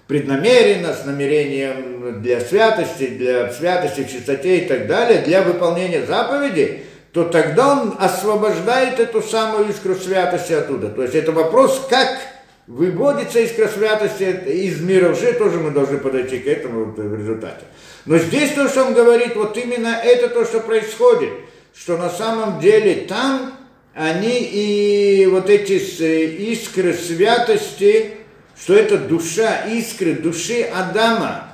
преднамеренно, 0.06 0.94
с 0.94 1.04
намерением 1.04 2.22
для 2.22 2.40
святости, 2.40 3.06
для 3.06 3.52
святости 3.52 4.04
чистоте 4.04 4.58
и 4.58 4.68
так 4.68 4.86
далее, 4.86 5.22
для 5.22 5.42
выполнения 5.42 6.04
заповеди, 6.06 6.84
то 7.12 7.24
тогда 7.24 7.82
он 7.82 7.94
освобождает 7.98 8.98
эту 8.98 9.22
самую 9.22 9.68
искру 9.68 9.94
святости 9.94 10.54
оттуда. 10.54 10.88
То 10.88 11.02
есть 11.02 11.14
это 11.14 11.32
вопрос, 11.32 11.86
как 11.90 12.18
выводится 12.66 13.40
искра 13.40 13.68
святости 13.68 14.22
из 14.22 14.80
мира 14.80 15.12
лжи, 15.12 15.32
тоже 15.32 15.58
мы 15.58 15.70
должны 15.70 15.98
подойти 15.98 16.38
к 16.38 16.46
этому 16.46 16.86
в 16.86 17.18
результате. 17.18 17.64
Но 18.04 18.18
здесь 18.18 18.52
то, 18.52 18.68
что 18.68 18.84
он 18.84 18.94
говорит, 18.94 19.36
вот 19.36 19.56
именно 19.56 20.00
это 20.02 20.28
то, 20.28 20.44
что 20.44 20.60
происходит, 20.60 21.30
что 21.74 21.96
на 21.96 22.10
самом 22.10 22.60
деле 22.60 23.06
там 23.08 23.54
они 23.94 24.38
и 24.40 25.26
вот 25.26 25.50
эти 25.50 25.74
э, 26.02 26.24
искры 26.24 26.94
святости, 26.94 28.12
что 28.58 28.74
это 28.74 28.96
душа, 28.96 29.66
искры 29.66 30.14
души 30.14 30.62
Адама, 30.62 31.48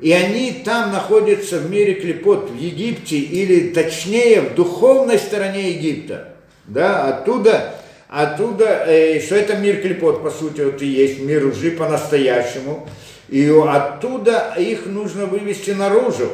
и 0.00 0.10
они 0.12 0.62
там 0.64 0.92
находятся 0.92 1.58
в 1.58 1.70
мире 1.70 1.94
клепот, 1.94 2.50
в 2.50 2.56
Египте, 2.56 3.16
или 3.16 3.72
точнее 3.72 4.40
в 4.42 4.54
духовной 4.54 5.18
стороне 5.18 5.70
Египта. 5.70 6.34
Да, 6.66 7.08
оттуда, 7.08 7.74
оттуда, 8.14 8.84
э, 8.86 9.20
что 9.20 9.34
это 9.34 9.56
мир 9.56 9.82
клепот, 9.82 10.22
по 10.22 10.30
сути, 10.30 10.60
вот 10.60 10.80
и 10.82 10.86
есть 10.86 11.18
мир 11.20 11.46
лжи 11.46 11.72
по-настоящему. 11.72 12.88
И 13.28 13.48
оттуда 13.48 14.54
их 14.56 14.86
нужно 14.86 15.26
вывести 15.26 15.72
наружу. 15.72 16.30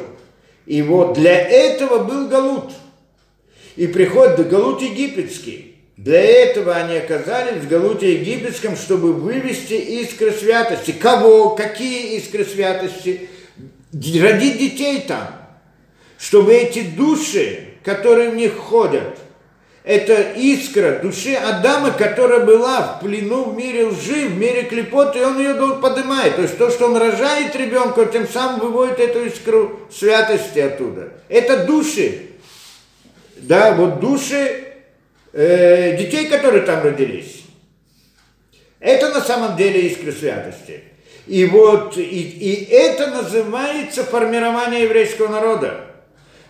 И 0.67 0.81
вот 0.83 1.13
для 1.13 1.35
этого 1.35 2.03
был 2.03 2.27
Галут. 2.27 2.71
И 3.75 3.87
приходит 3.87 4.47
Галут 4.47 4.81
египетский. 4.81 5.75
Для 5.97 6.21
этого 6.21 6.75
они 6.75 6.97
оказались 6.97 7.63
в 7.63 7.67
Галуте 7.67 8.13
египетском, 8.13 8.75
чтобы 8.75 9.13
вывести 9.13 9.73
искры 9.73 10.31
святости. 10.31 10.91
Кого? 10.91 11.55
Какие 11.55 12.17
искры 12.17 12.45
святости? 12.45 13.29
Родить 13.93 14.59
детей 14.59 15.03
там. 15.07 15.27
Чтобы 16.19 16.53
эти 16.53 16.81
души, 16.81 17.69
которые 17.83 18.29
в 18.29 18.35
них 18.35 18.55
ходят– 18.55 19.17
это 19.83 20.33
искра 20.35 20.99
души 20.99 21.33
Адама, 21.33 21.91
которая 21.91 22.45
была 22.45 22.81
в 22.81 22.99
плену 22.99 23.45
в 23.45 23.57
мире 23.57 23.85
лжи, 23.85 24.27
в 24.27 24.37
мире 24.37 24.63
клепоты, 24.63 25.19
и 25.19 25.23
он 25.23 25.39
ее 25.39 25.55
поднимает. 25.81 26.35
То 26.35 26.43
есть 26.43 26.57
то, 26.57 26.69
что 26.69 26.85
он 26.85 26.97
рожает 26.97 27.55
ребенка, 27.55 28.05
тем 28.05 28.27
самым 28.27 28.59
выводит 28.59 28.99
эту 28.99 29.25
искру 29.25 29.79
святости 29.91 30.59
оттуда. 30.59 31.13
Это 31.29 31.65
души. 31.65 32.27
Да, 33.37 33.73
вот 33.73 33.99
души 33.99 34.65
э, 35.33 35.97
детей, 35.97 36.27
которые 36.27 36.61
там 36.61 36.83
родились. 36.83 37.43
Это 38.79 39.09
на 39.09 39.21
самом 39.21 39.57
деле 39.57 39.87
искра 39.87 40.11
святости. 40.11 40.83
И 41.25 41.45
вот, 41.45 41.97
и, 41.97 42.01
и 42.01 42.65
это 42.71 43.07
называется 43.07 44.03
формирование 44.03 44.83
еврейского 44.83 45.27
народа 45.27 45.90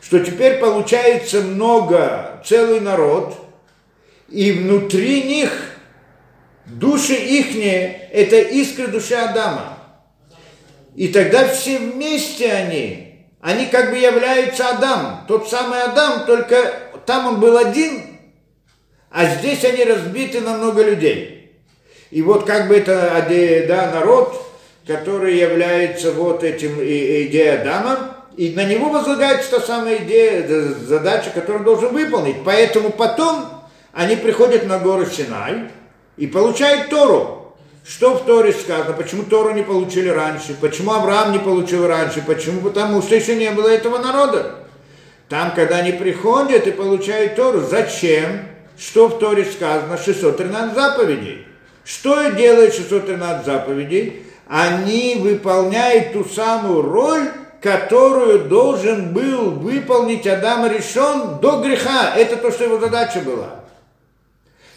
что 0.02 0.20
теперь 0.20 0.60
получается 0.60 1.42
много, 1.42 2.42
целый 2.46 2.80
народ, 2.80 3.36
и 4.30 4.52
внутри 4.52 5.24
них 5.24 5.52
души 6.66 7.14
ихние, 7.14 8.10
это 8.12 8.38
искры 8.38 8.88
души 8.88 9.14
Адама. 9.14 9.78
И 10.96 11.10
тогда 11.10 11.48
все 11.48 11.78
вместе 11.78 12.52
они, 12.52 13.28
они 13.40 13.68
как 13.68 13.92
бы 13.92 13.98
являются 13.98 14.70
Адам, 14.70 15.26
тот 15.28 15.50
самый 15.50 15.82
Адам, 15.84 16.26
только 16.26 16.74
там 17.06 17.28
он 17.28 17.40
был 17.40 17.58
один, 17.58 18.02
а 19.10 19.26
здесь 19.26 19.64
они 19.64 19.84
разбиты 19.84 20.42
на 20.42 20.58
много 20.58 20.84
людей. 20.84 21.62
И 22.10 22.22
вот 22.22 22.46
как 22.46 22.68
бы 22.68 22.76
это 22.76 23.26
да, 23.68 23.92
народ, 23.92 24.46
который 24.86 25.38
является 25.38 26.12
вот 26.12 26.44
этим 26.44 26.74
идеей 26.76 27.62
Адама, 27.62 28.21
и 28.38 28.54
на 28.56 28.64
него 28.64 28.90
возлагается 28.90 29.52
та 29.52 29.60
самая 29.62 29.98
идея, 29.98 30.48
задача, 30.48 31.32
которую 31.32 31.60
он 31.60 31.66
должен 31.66 31.94
выполнить. 31.94 32.44
Поэтому 32.46 32.90
потом 32.90 33.46
они 33.94 34.16
приходят 34.16 34.66
на 34.66 34.80
гору 34.80 35.06
Синай 35.06 35.70
и 36.18 36.28
получают 36.28 36.90
Тору. 36.90 37.56
Что 37.86 38.14
в 38.14 38.26
Торе 38.26 38.54
сказано? 38.54 38.94
Почему 38.94 39.24
Тору 39.24 39.54
не 39.54 39.64
получили 39.64 40.08
раньше? 40.08 40.56
Почему 40.60 40.92
Авраам 40.92 41.32
не 41.32 41.40
получил 41.40 41.88
раньше? 41.88 42.24
Почему? 42.26 42.62
Потому 42.62 43.02
что 43.02 43.16
еще 43.16 43.36
не 43.36 43.50
было 43.52 43.68
этого 43.68 43.98
народа. 43.98 44.56
Там, 45.30 45.54
когда 45.56 45.78
они 45.78 45.94
приходят 45.94 46.68
и 46.68 46.72
получают 46.72 47.36
Тору, 47.36 47.62
зачем? 47.62 48.42
Что 48.78 49.08
в 49.08 49.20
Торе 49.20 49.46
сказано? 49.46 49.98
613 49.98 50.76
заповедей. 50.76 51.48
Что 51.84 52.30
делает 52.30 52.74
613 52.74 53.46
заповедей? 53.46 54.24
Они 54.48 55.16
выполняют 55.20 56.14
ту 56.14 56.26
самую 56.26 56.82
роль, 56.84 57.30
которую 57.62 58.46
должен 58.46 59.14
был 59.14 59.52
выполнить 59.52 60.26
Адам 60.26 60.70
решен 60.70 61.40
до 61.40 61.62
греха. 61.62 62.14
Это 62.16 62.38
то, 62.38 62.52
что 62.52 62.64
его 62.64 62.80
задача 62.80 63.20
была. 63.20 63.62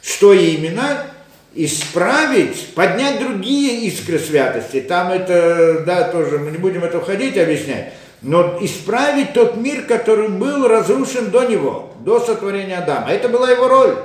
Что 0.03 0.35
именно? 0.35 1.07
Исправить, 1.55 2.75
поднять 2.75 3.21
другие 3.21 3.87
искры 3.87 4.19
святости. 4.19 4.81
Там 4.83 5.13
это, 5.13 5.83
да, 5.87 6.09
тоже, 6.09 6.39
мы 6.39 6.51
не 6.51 6.59
будем 6.59 6.85
это 6.85 7.01
входить, 7.01 7.39
объяснять. 7.39 7.95
Но 8.21 8.59
исправить 8.61 9.33
тот 9.33 9.57
мир, 9.57 9.83
который 9.83 10.29
был 10.29 10.69
разрушен 10.69 11.31
до 11.31 11.45
него, 11.45 11.93
до 12.01 12.21
сотворения 12.21 12.79
Адама. 12.79 13.11
Это 13.11 13.29
была 13.29 13.51
его 13.51 13.69
роль. 13.69 13.97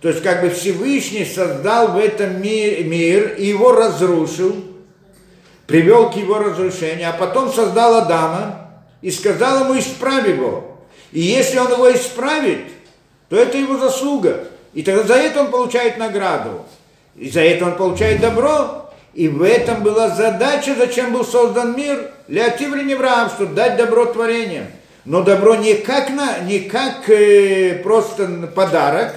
То 0.00 0.10
есть 0.10 0.22
как 0.22 0.42
бы 0.42 0.50
Всевышний 0.50 1.24
создал 1.24 1.92
в 1.92 1.98
этом 1.98 2.40
мир, 2.40 2.84
мир 2.84 3.34
и 3.36 3.46
его 3.46 3.72
разрушил, 3.72 4.54
привел 5.68 6.10
к 6.10 6.16
его 6.16 6.38
разрушению, 6.38 7.10
а 7.10 7.12
потом 7.12 7.52
создал 7.52 7.96
Адама 7.96 8.70
и 9.02 9.10
сказал 9.10 9.64
ему 9.64 9.78
исправь 9.78 10.26
его. 10.26 10.78
И 11.12 11.20
если 11.20 11.58
он 11.58 11.70
его 11.70 11.92
исправит, 11.92 12.64
то 13.28 13.36
это 13.36 13.58
его 13.58 13.76
заслуга. 13.76 14.48
И 14.72 14.82
тогда 14.82 15.02
за 15.02 15.14
это 15.14 15.40
он 15.40 15.50
получает 15.50 15.98
награду. 15.98 16.64
И 17.16 17.28
за 17.28 17.42
это 17.42 17.66
он 17.66 17.76
получает 17.76 18.20
добро. 18.20 18.90
И 19.12 19.28
в 19.28 19.42
этом 19.42 19.82
была 19.82 20.08
задача, 20.08 20.74
зачем 20.76 21.12
был 21.12 21.24
создан 21.24 21.76
мир. 21.76 22.12
Леотивли 22.28 22.84
Невраам, 22.84 23.28
чтобы 23.28 23.54
дать 23.54 23.76
добро 23.76 24.06
творениям. 24.06 24.66
Но 25.04 25.22
добро 25.22 25.54
не 25.56 25.74
как, 25.74 26.08
на, 26.08 26.38
не 26.40 26.60
как 26.60 27.10
э, 27.10 27.80
просто 27.82 28.26
подарок, 28.54 29.14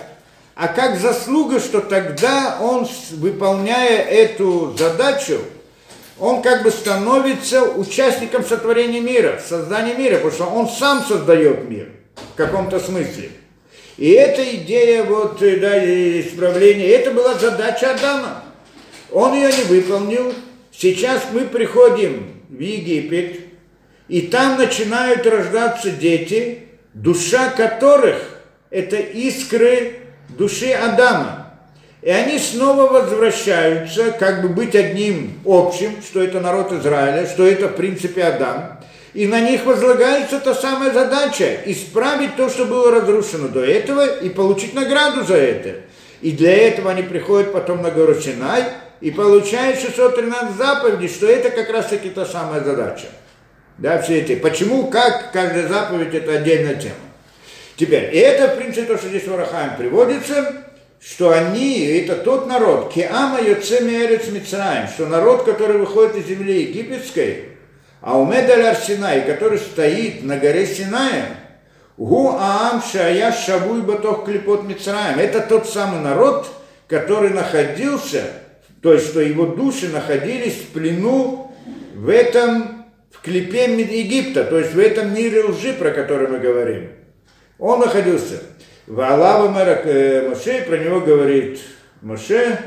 а 0.56 0.68
как 0.68 0.99
заслуга, 0.99 1.60
что 1.61 1.80
тогда 1.80 2.57
он, 2.61 2.88
выполняя 3.11 4.02
эту 4.02 4.76
задачу, 4.78 5.40
он 6.22 6.43
как 6.43 6.61
бы 6.61 6.69
становится 6.69 7.64
участником 7.64 8.45
сотворения 8.45 9.02
мира, 9.02 9.41
создания 9.43 9.95
мира, 9.95 10.18
потому 10.18 10.31
что 10.31 10.45
он 10.45 10.69
сам 10.69 11.03
создает 11.03 11.68
мир 11.68 11.89
в 12.34 12.38
каком-то 12.38 12.80
смысле. 12.80 13.31
И 13.98 14.11
эта 14.11 14.43
идея 14.57 15.03
вот, 15.03 15.41
э, 15.41 15.57
да, 15.57 15.84
исправления, 16.19 16.89
это 16.89 17.10
была 17.10 17.34
задача 17.34 17.95
Адама. 17.95 18.43
Он 19.11 19.34
ее 19.34 19.52
не 19.52 19.64
выполнил. 19.64 20.31
Сейчас 20.72 21.23
мы 21.34 21.41
приходим 21.41 22.41
в 22.49 22.60
Египет, 22.60 23.39
и 24.07 24.22
там 24.22 24.57
начинают 24.57 25.26
рождаться 25.26 25.89
дети, 25.89 26.68
душа 26.93 27.49
которых 27.49 28.41
это 28.69 28.98
искры 28.98 29.95
души 30.30 30.72
Адама. 30.72 31.40
И 32.02 32.10
они 32.10 32.40
снова 32.40 32.88
возвращаются, 32.91 34.11
как 34.11 34.41
бы 34.41 34.49
быть 34.49 34.76
одним 34.76 35.40
общим, 35.45 36.02
что 36.02 36.23
это 36.23 36.40
народ 36.40 36.72
Израиля, 36.73 37.28
что 37.28 37.45
это 37.45 37.68
в 37.68 37.76
принципе 37.76 38.23
Адам. 38.23 38.80
И 39.14 39.28
на 39.28 39.40
них 39.40 39.65
возлагается 39.65 40.40
та 40.40 40.56
самая 40.56 40.91
задача– 40.91 41.57
исправить 41.65 42.36
то, 42.38 42.49
что 42.49 42.65
было 42.65 42.91
разрушено 42.91 43.49
до 43.49 43.64
этого, 43.64 44.06
и 44.06 44.30
получить 44.30 44.73
награду 44.73 45.23
за 45.23 45.36
это. 45.36 45.82
И 46.22 46.32
для 46.32 46.69
этого 46.69 46.91
они 46.91 47.03
приходят 47.03 47.52
потом 47.52 47.84
на 47.84 47.91
гору 47.91 48.15
Синай 48.15 48.64
и 48.99 49.11
получают 49.11 49.80
613 49.80 50.56
заповедей, 50.56 51.10
что 51.10 51.28
это 51.28 51.49
как 51.49 51.69
раз-таки 51.69 52.10
та 52.10 52.26
самая 52.26 52.64
задача. 52.64 53.07
Да, 53.78 54.02
все 54.02 54.22
эти. 54.22 54.36
Почему, 54.36 54.88
как, 54.88 55.32
каждая 55.34 55.68
заповедь– 55.68 56.14
это 56.14 56.34
отдельная 56.34 56.76
тема. 56.76 56.95
Теперь, 57.76 58.15
и 58.15 58.18
это, 58.18 58.56
в 58.56 58.57
принципе, 58.57 58.86
то, 58.88 58.98
что 58.98 59.10
здесь 59.10 59.28
в 59.28 59.34
Арахаем 59.34 59.76
приводится– 59.78 60.64
что 61.03 61.32
они, 61.32 61.80
это 61.80 62.15
тот 62.15 62.45
народ, 62.48 62.94
Киама 62.94 63.41
Йоцеми 63.41 63.91
Эрец 63.91 64.28
Мицраем, 64.28 64.88
что 64.88 65.07
народ, 65.07 65.44
который 65.44 65.78
выходит 65.78 66.15
из 66.15 66.28
земли 66.28 66.61
египетской, 66.61 67.45
А 68.02 68.19
у 68.19 68.26
Медаль 68.26 68.76
Синай, 68.76 69.22
который 69.22 69.57
стоит 69.57 70.23
на 70.23 70.38
горе 70.38 70.65
Синая, 70.65 71.26
Гу 71.98 72.30
Аам 72.30 72.84
Шая 72.84 73.32
Шабуй 73.32 73.82
Батох 73.82 74.26
Клепот 74.26 74.64
Мицраем. 74.64 75.19
Это 75.19 75.41
тот 75.41 75.68
самый 75.68 76.02
народ, 76.02 76.48
который 76.88 77.32
находился, 77.32 78.23
то 78.82 78.94
есть, 78.94 79.07
что 79.07 79.22
его 79.22 79.48
души 79.48 79.90
находились 79.90 80.56
в 80.56 80.68
плену 80.68 81.52
в 81.95 82.10
этом, 82.10 82.86
в 83.11 83.22
клепе 83.22 83.65
Египта, 83.65 84.44
то 84.44 84.60
есть 84.60 84.73
в 84.73 84.80
этом 84.80 85.14
мире 85.14 85.45
лжи, 85.45 85.73
про 85.73 85.91
который 85.91 86.28
мы 86.28 86.40
говорим. 86.40 86.91
Он 87.57 87.80
находился. 87.80 88.41
В 88.87 88.99
Аллава 88.99 89.49
Моше, 89.49 90.65
про 90.67 90.77
него 90.77 91.01
говорит 91.01 91.59
Моше, 92.01 92.57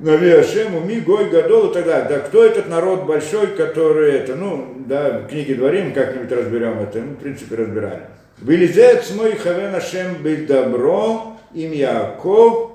Нави 0.00 0.30
Ашему, 0.30 0.80
Ми, 0.80 1.00
Гой, 1.00 1.30
Гадол 1.30 1.70
и 1.70 1.74
так 1.74 1.84
далее. 1.84 2.08
Да 2.08 2.18
кто 2.18 2.44
этот 2.44 2.68
народ 2.68 3.04
большой, 3.04 3.48
который 3.48 4.14
это, 4.14 4.34
ну, 4.34 4.74
да, 4.86 5.20
в 5.20 5.28
книге 5.28 5.54
Дворим 5.54 5.92
как-нибудь 5.92 6.32
разберем 6.32 6.80
это, 6.80 6.98
ну, 6.98 7.12
в 7.12 7.16
принципе, 7.16 7.56
разбирали. 7.56 8.02
Вылезет 8.38 9.04
мой 9.14 9.36
Хавен 9.36 9.74
Ашем 9.74 10.22
быть 10.22 10.46
добро, 10.46 11.36
им 11.54 11.72
Яков, 11.72 12.72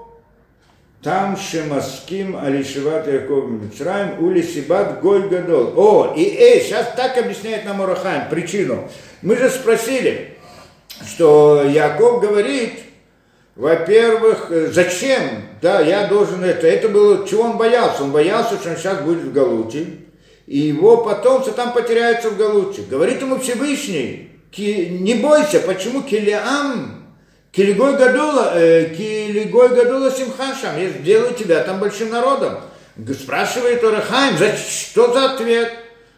там 1.01 1.35
Шемаским 1.35 2.37
Алишеват 2.37 3.07
Яков 3.07 3.49
Мицраем, 3.49 4.23
Ули 4.23 4.41
Сибат 4.41 5.01
Гой 5.01 5.27
Гадол. 5.27 5.73
О, 5.75 6.13
и 6.15 6.23
эй, 6.23 6.61
сейчас 6.61 6.93
так 6.95 7.17
объясняет 7.17 7.65
нам 7.65 7.81
Урахаем 7.81 8.29
причину. 8.29 8.87
Мы 9.21 9.35
же 9.35 9.49
спросили, 9.49 10.34
что 11.03 11.63
Яков 11.63 12.21
говорит, 12.21 12.79
во-первых, 13.55 14.47
э, 14.49 14.67
зачем? 14.71 15.21
Да, 15.61 15.79
я 15.79 16.07
должен 16.07 16.43
это. 16.43 16.67
Это 16.67 16.89
было, 16.89 17.27
чего 17.27 17.43
он 17.43 17.57
боялся? 17.57 18.03
Он 18.03 18.11
боялся, 18.11 18.55
что 18.55 18.69
он 18.69 18.77
сейчас 18.77 19.01
будет 19.01 19.23
в 19.23 19.31
Галуте, 19.31 19.87
и 20.45 20.59
его 20.59 20.97
потомцы 20.97 21.51
там 21.51 21.73
потеряются 21.73 22.29
в 22.29 22.37
Галуте. 22.37 22.83
Говорит 22.89 23.21
ему 23.21 23.39
Всевышний, 23.39 24.31
не 24.57 25.15
бойся, 25.15 25.59
почему 25.61 26.01
Килиам, 26.01 27.05
Килигой 27.51 27.97
Гадула, 27.97 28.51
э, 28.55 28.93
Килигой 28.95 29.69
Гадула 29.69 30.11
Симхашам, 30.11 30.77
я 30.77 30.89
сделаю 30.89 31.33
тебя 31.33 31.63
там 31.63 31.79
большим 31.79 32.09
народом. 32.09 32.59
Спрашивает 33.17 33.83
Орахайм, 33.83 34.35
что 34.37 35.13
за 35.13 35.33
ответ? 35.33 35.71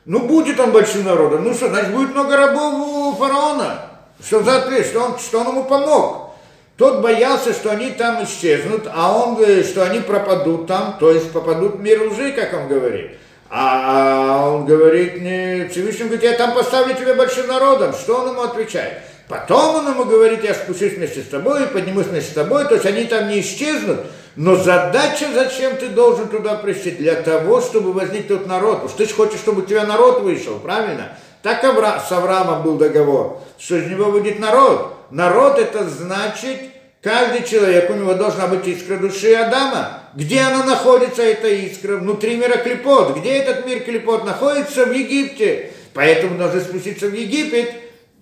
Ну, 0.06 0.28
будет 0.28 0.60
он 0.60 0.72
большим 0.72 1.04
народом. 1.04 1.44
Ну 1.44 1.54
что, 1.54 1.70
значит, 1.70 1.94
будет 1.94 2.12
много 2.12 2.38
рабов 2.38 2.74
у 2.76 3.16
фараона. 3.16 3.97
Что 4.24 4.44
за 4.44 4.58
ответ? 4.58 4.86
Что 4.86 5.02
он, 5.02 5.20
что 5.20 5.40
он 5.40 5.48
ему 5.50 5.64
помог? 5.66 6.32
Тот 6.78 7.02
боялся, 7.02 7.54
что 7.54 7.72
они 7.72 7.92
там 7.92 8.24
исчезнут, 8.24 8.88
а 8.94 9.18
он 9.18 9.36
говорит, 9.36 9.66
что 9.66 9.84
они 9.84 10.00
пропадут 10.00 10.68
там, 10.68 10.98
то 11.00 11.12
есть 11.12 11.32
попадут 11.32 11.78
в 11.78 11.80
мир 11.82 12.04
лжи, 12.04 12.32
как 12.32 12.54
он 12.54 12.68
говорит. 12.68 13.18
А 13.50 14.52
он 14.52 14.66
говорит, 14.66 15.22
не, 15.22 15.68
Всевышний 15.72 16.06
говорит, 16.06 16.24
я 16.24 16.34
там 16.34 16.54
поставлю 16.54 16.94
тебя 16.94 17.16
большим 17.16 17.48
народом. 17.48 17.94
Что 17.94 18.18
он 18.22 18.30
ему 18.30 18.42
отвечает? 18.42 19.00
Потом 19.28 19.76
он 19.76 19.88
ему 19.88 20.06
говорит, 20.06 20.44
я 20.44 20.54
спущусь 20.54 20.94
вместе 20.94 21.22
с 21.22 21.28
тобой, 21.28 21.68
поднимусь 21.68 22.08
вместе 22.08 22.32
с 22.32 22.36
тобой, 22.36 22.66
то 22.66 22.76
есть 22.76 22.86
они 22.86 23.06
там 23.06 23.28
не 23.28 23.42
исчезнут. 23.42 24.00
Но 24.36 24.56
задача, 24.56 25.28
зачем 25.34 25.78
ты 25.78 25.90
должен 25.90 26.28
туда 26.28 26.56
прийти? 26.56 26.92
Для 26.92 27.16
того, 27.16 27.60
чтобы 27.60 27.92
возник 27.92 28.28
тот 28.28 28.46
народ. 28.46 28.84
Что 28.88 28.98
ты 29.00 29.06
же 29.06 29.16
хочешь, 29.16 29.40
чтобы 29.40 29.64
у 29.64 29.66
тебя 29.66 29.86
народ 29.86 30.22
вышел, 30.22 30.60
правильно? 30.60 31.18
Так 31.44 31.64
Авра... 31.64 32.02
с 32.08 32.12
Авраамом 32.12 32.64
был 32.64 32.78
договор, 32.78 33.42
что 33.58 33.78
из 33.78 33.90
него 33.90 34.12
будет 34.12 34.40
народ. 34.40 34.94
Народ 35.12 35.58
это 35.60 35.88
значит, 35.88 36.60
каждый 37.02 37.48
человек, 37.48 37.90
у 37.90 37.94
него 37.94 38.14
должна 38.14 38.48
быть 38.48 38.68
искра 38.68 38.98
души 38.98 39.34
Адама. 39.34 40.02
Где 40.16 40.42
она 40.42 40.66
находится, 40.66 41.22
эта 41.22 41.48
искра? 41.48 41.98
Внутри 41.98 42.36
мира 42.36 42.58
Клепот. 42.58 43.18
Где 43.18 43.38
этот 43.38 43.66
мир 43.66 43.82
Клепот 43.82 44.26
находится? 44.26 44.86
В 44.86 44.92
Египте. 44.92 45.72
Поэтому 45.94 46.38
нужно 46.38 46.62
спуститься 46.62 47.08
в 47.08 47.14
Египет, 47.14 47.74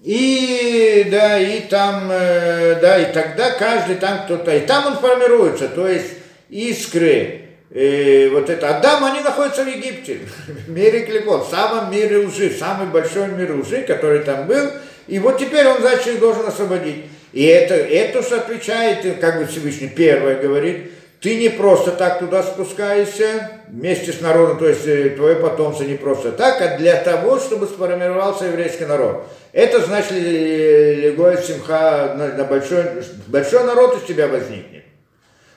и 0.01 1.07
да, 1.09 1.39
и 1.39 1.61
там, 1.61 2.09
э, 2.11 2.79
да, 2.79 2.99
и 2.99 3.11
тогда 3.11 3.51
каждый 3.51 3.95
там 3.95 4.23
кто-то, 4.23 4.55
и 4.55 4.59
там 4.59 4.85
он 4.85 4.97
формируется, 4.97 5.67
то 5.67 5.87
есть 5.87 6.13
искры, 6.49 7.44
э, 7.75 8.29
вот 8.29 8.49
это 8.49 8.77
Адам, 8.77 9.05
они 9.05 9.19
находятся 9.19 9.63
в 9.63 9.67
Египте, 9.67 10.19
в 10.47 10.69
мире 10.69 11.01
Клепот, 11.01 11.47
в 11.47 11.49
самом 11.51 11.91
мире 11.91 12.25
лжи, 12.25 12.49
самый 12.49 12.87
большой 12.87 13.27
мир 13.27 13.55
лжи, 13.55 13.83
который 13.83 14.19
там 14.19 14.47
был, 14.47 14.71
и 15.07 15.19
вот 15.19 15.37
теперь 15.37 15.67
он, 15.67 15.81
значит, 15.81 16.19
должен 16.19 16.47
освободить. 16.47 17.05
И 17.33 17.43
это, 17.45 17.75
это 17.75 18.23
что 18.23 18.37
отвечает, 18.37 19.19
как 19.19 19.39
бы 19.39 19.45
Всевышний 19.45 19.89
первое 19.89 20.41
говорит, 20.41 20.91
ты 21.19 21.35
не 21.35 21.49
просто 21.49 21.91
так 21.91 22.19
туда 22.19 22.43
спускаешься 22.43 23.51
вместе 23.67 24.13
с 24.13 24.21
народом, 24.21 24.59
то 24.59 24.67
есть 24.67 24.85
э, 24.85 25.09
твое 25.09 25.35
потомство 25.35 25.83
не 25.83 25.95
просто 25.95 26.31
так, 26.31 26.61
а 26.61 26.77
для 26.77 26.95
того, 26.95 27.39
чтобы 27.39 27.65
сформировался 27.67 28.45
еврейский 28.45 28.85
народ. 28.85 29.25
Это 29.51 29.81
значит, 29.81 30.11
Легой 30.11 31.41
Симха, 31.41 32.13
на 32.15 32.43
большой, 32.43 32.83
большой 33.27 33.63
народ 33.63 33.97
из 33.97 34.03
тебя 34.03 34.27
возникнет. 34.27 34.74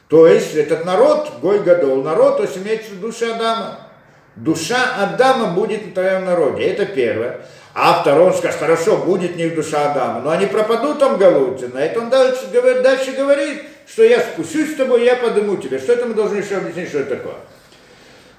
То 0.09 0.27
есть 0.27 0.55
этот 0.55 0.85
народ, 0.85 1.31
Гой 1.43 1.61
Гадол, 1.61 2.03
народ, 2.03 2.39
то 2.39 2.43
есть 2.45 2.57
имеется 2.57 2.91
в 2.91 2.95
виду 2.95 3.09
душа 3.09 3.35
Адама. 3.35 3.81
Душа 4.37 4.79
Адама 4.99 5.53
будет 5.53 5.87
на 5.87 5.93
твоем 5.93 6.25
народе, 6.25 6.65
это 6.65 6.87
первое. 6.87 7.41
А 7.75 8.01
второй 8.01 8.29
он 8.29 8.35
скажет, 8.35 8.59
хорошо, 8.59 8.97
будет 8.97 9.37
них 9.37 9.55
душа 9.55 9.91
Адама, 9.91 10.21
но 10.21 10.31
они 10.31 10.47
пропадут 10.47 10.99
там 10.99 11.19
Галуте. 11.19 11.69
На 11.69 11.85
это 11.85 12.01
он 12.01 12.11
дальше, 12.11 12.49
говорит, 12.53 12.83
дальше 12.83 13.13
говорит, 13.13 13.63
что 13.87 14.03
я 14.03 14.21
спущусь 14.21 14.73
с 14.73 14.77
тобой, 14.77 15.05
я 15.05 15.17
подыму 15.17 15.57
тебя. 15.59 15.79
Что 15.79 15.93
это 15.93 16.07
мы 16.07 16.15
должны 16.15 16.39
еще 16.39 16.57
объяснить, 16.57 16.89
что 16.89 17.01
это 17.01 17.17
такое? 17.17 17.35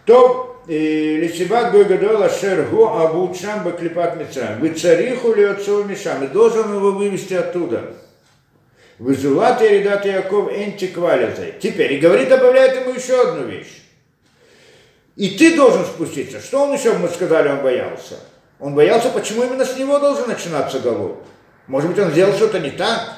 То 0.06 0.62
Лисибат 0.68 1.72
Гойгадола 1.72 2.30
Шергу 2.30 2.88
Абу 2.88 3.34
Чамба 3.34 3.72
Клипат 3.72 4.18
Мицраем. 4.18 4.60
Вы 4.60 4.70
цариху 4.70 5.34
ли 5.34 5.44
отцу 5.44 5.84
Мишам. 5.84 6.24
И 6.24 6.28
должен 6.28 6.74
его 6.76 6.92
вывести 6.92 7.34
оттуда. 7.34 7.94
Вызыват 9.00 9.62
и 9.62 9.70
редат 9.70 10.06
Яков 10.06 10.52
энти 10.52 10.88
квалязай. 10.88 11.56
Теперь, 11.60 11.94
и 11.94 12.00
говорит, 12.00 12.28
добавляет 12.28 12.82
ему 12.82 12.94
еще 12.94 13.22
одну 13.22 13.46
вещь. 13.46 13.82
И 15.16 15.32
ты 15.38 15.56
должен 15.56 15.86
спуститься. 15.86 16.42
Что 16.42 16.64
он 16.64 16.74
еще, 16.74 16.94
мы 16.94 17.08
сказали, 17.08 17.48
он 17.48 17.62
боялся? 17.62 18.20
Он 18.60 18.76
боялся, 18.76 19.10
почему 19.10 19.44
именно 19.44 19.66
с 19.66 19.78
него 19.78 20.00
должен 20.00 20.28
начинаться 20.28 20.80
Галут. 20.80 21.20
Может 21.68 21.90
быть, 21.90 22.00
он 22.00 22.12
сделал 22.12 22.34
что-то 22.34 22.60
не 22.60 22.72
так. 22.72 23.14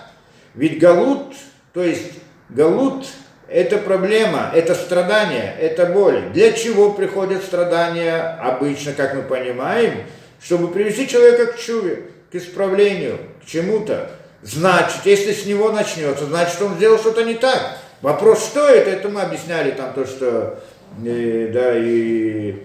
Ведь 0.53 0.77
Галут, 0.77 1.33
то 1.73 1.83
есть 1.83 2.11
Галут– 2.49 3.07
это 3.47 3.79
проблема, 3.79 4.51
это 4.53 4.75
страдание, 4.75 5.55
это 5.59 5.87
боль. 5.87 6.29
Для 6.31 6.51
чего 6.51 6.93
приходят 6.93 7.43
страдания 7.43 8.37
обычно, 8.39 8.93
как 8.93 9.15
мы 9.15 9.23
понимаем? 9.23 10.05
Чтобы 10.43 10.67
привести 10.67 11.07
человека 11.07 11.53
к 11.53 11.59
чуве, 11.59 12.03
к 12.31 12.35
исправлению, 12.35 13.17
к 13.43 13.47
чему-то. 13.47 14.11
Значит, 14.43 15.01
если 15.05 15.33
с 15.33 15.45
него 15.45 15.71
начнется, 15.71 16.25
значит, 16.25 16.61
он 16.61 16.75
сделал 16.75 16.97
что-то 16.97 17.23
не 17.23 17.35
так. 17.35 17.77
Вопрос, 18.01 18.43
что 18.45 18.67
это, 18.67 18.89
это 18.89 19.09
мы 19.09 19.21
объясняли 19.21 19.71
там 19.71 19.93
то, 19.93 20.05
что, 20.05 20.59
э, 21.05 21.51
да, 21.53 21.77
и... 21.77 22.55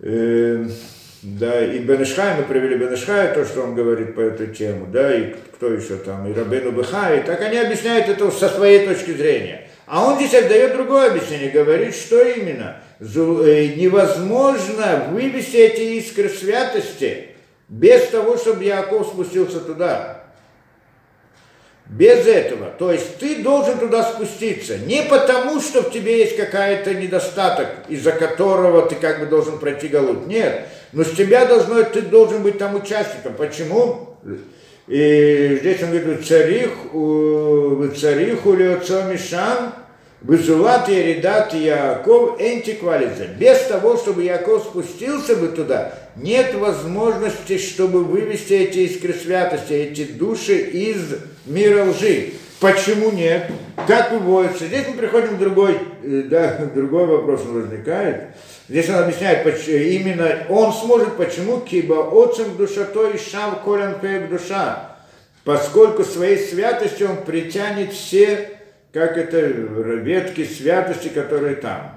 Э, 0.00 0.66
да, 1.22 1.62
и 1.62 1.80
Бенешхай, 1.80 2.36
мы 2.36 2.44
привели 2.44 2.76
Бенешхая, 2.76 3.34
то, 3.34 3.44
что 3.44 3.62
он 3.62 3.74
говорит 3.74 4.14
по 4.14 4.20
этой 4.20 4.46
теме, 4.54 4.86
да, 4.90 5.14
и 5.14 5.34
кто 5.54 5.66
еще 5.70 5.96
там, 5.96 6.26
и 6.26 6.32
Рабену 6.32 6.70
Бехай, 6.70 7.22
так 7.24 7.42
они 7.42 7.58
объясняют 7.58 8.08
это 8.08 8.30
со 8.30 8.48
своей 8.48 8.86
точки 8.86 9.10
зрения. 9.10 9.68
А 9.86 10.06
он 10.06 10.16
здесь 10.16 10.30
дает 10.30 10.72
другое 10.72 11.10
объяснение, 11.10 11.50
говорит, 11.50 11.94
что 11.94 12.22
именно, 12.22 12.80
э, 13.00 13.04
невозможно 13.76 15.08
вывести 15.10 15.56
эти 15.56 15.98
искры 15.98 16.30
святости 16.30 17.26
без 17.68 18.06
того, 18.06 18.38
чтобы 18.38 18.64
Яков 18.64 19.08
спустился 19.08 19.60
туда. 19.60 20.19
Без 21.90 22.24
этого. 22.24 22.70
То 22.78 22.92
есть 22.92 23.18
ты 23.18 23.42
должен 23.42 23.78
туда 23.78 24.04
спуститься. 24.04 24.78
Не 24.78 25.02
потому, 25.02 25.60
что 25.60 25.82
в 25.82 25.90
тебе 25.90 26.18
есть 26.18 26.36
какая-то 26.36 26.94
недостаток, 26.94 27.66
из-за 27.88 28.12
которого 28.12 28.88
ты 28.88 28.94
как 28.94 29.18
бы 29.18 29.26
должен 29.26 29.58
пройти 29.58 29.88
голод. 29.88 30.28
Нет. 30.28 30.66
Но 30.92 31.02
с 31.02 31.10
тебя 31.10 31.46
должно, 31.46 31.82
ты 31.82 32.02
должен 32.02 32.44
быть 32.44 32.58
там 32.58 32.76
участником. 32.76 33.34
Почему? 33.36 34.16
И 34.86 35.58
здесь 35.60 35.82
он 35.82 35.90
говорит, 35.90 36.26
царих, 36.26 36.70
цариху 37.98 38.54
ли 38.54 38.66
отцом 38.66 39.10
Мишам, 39.10 39.74
Вызыват 40.22 40.90
и 40.90 41.02
Редат 41.02 41.54
Яков 41.54 42.38
энтиквалица. 42.38 43.26
Без 43.38 43.58
того, 43.60 43.96
чтобы 43.96 44.22
Яков 44.22 44.64
спустился 44.64 45.34
бы 45.34 45.48
туда, 45.48 45.94
нет 46.14 46.54
возможности, 46.54 47.56
чтобы 47.56 48.04
вывести 48.04 48.52
эти 48.52 48.80
искры 48.80 49.14
святости, 49.14 49.72
эти 49.72 50.04
души 50.04 50.58
из 50.58 51.16
мира 51.46 51.84
лжи. 51.84 52.32
Почему 52.60 53.10
нет? 53.10 53.50
Как 53.86 54.12
выводится? 54.12 54.66
Здесь 54.66 54.86
мы 54.88 54.98
приходим 54.98 55.36
к 55.36 55.38
другой, 55.38 55.78
э, 56.04 56.24
да, 56.26 56.66
другой 56.74 57.06
вопрос 57.06 57.42
возникает. 57.46 58.34
Здесь 58.68 58.90
он 58.90 58.96
объясняет, 58.96 59.46
именно 59.68 60.46
он 60.50 60.70
сможет, 60.74 61.16
почему 61.16 61.60
киба 61.60 62.10
отцем 62.12 62.58
душа 62.58 62.84
то 62.84 63.08
и 63.08 63.16
шав 63.16 63.62
колен 63.62 63.96
душа, 64.28 64.96
поскольку 65.44 66.04
своей 66.04 66.36
святостью 66.36 67.10
он 67.10 67.16
притянет 67.24 67.92
все 67.94 68.59
как 68.92 69.16
это 69.16 69.40
ветки 69.40 70.44
святости, 70.44 71.08
которые 71.08 71.56
там. 71.56 71.92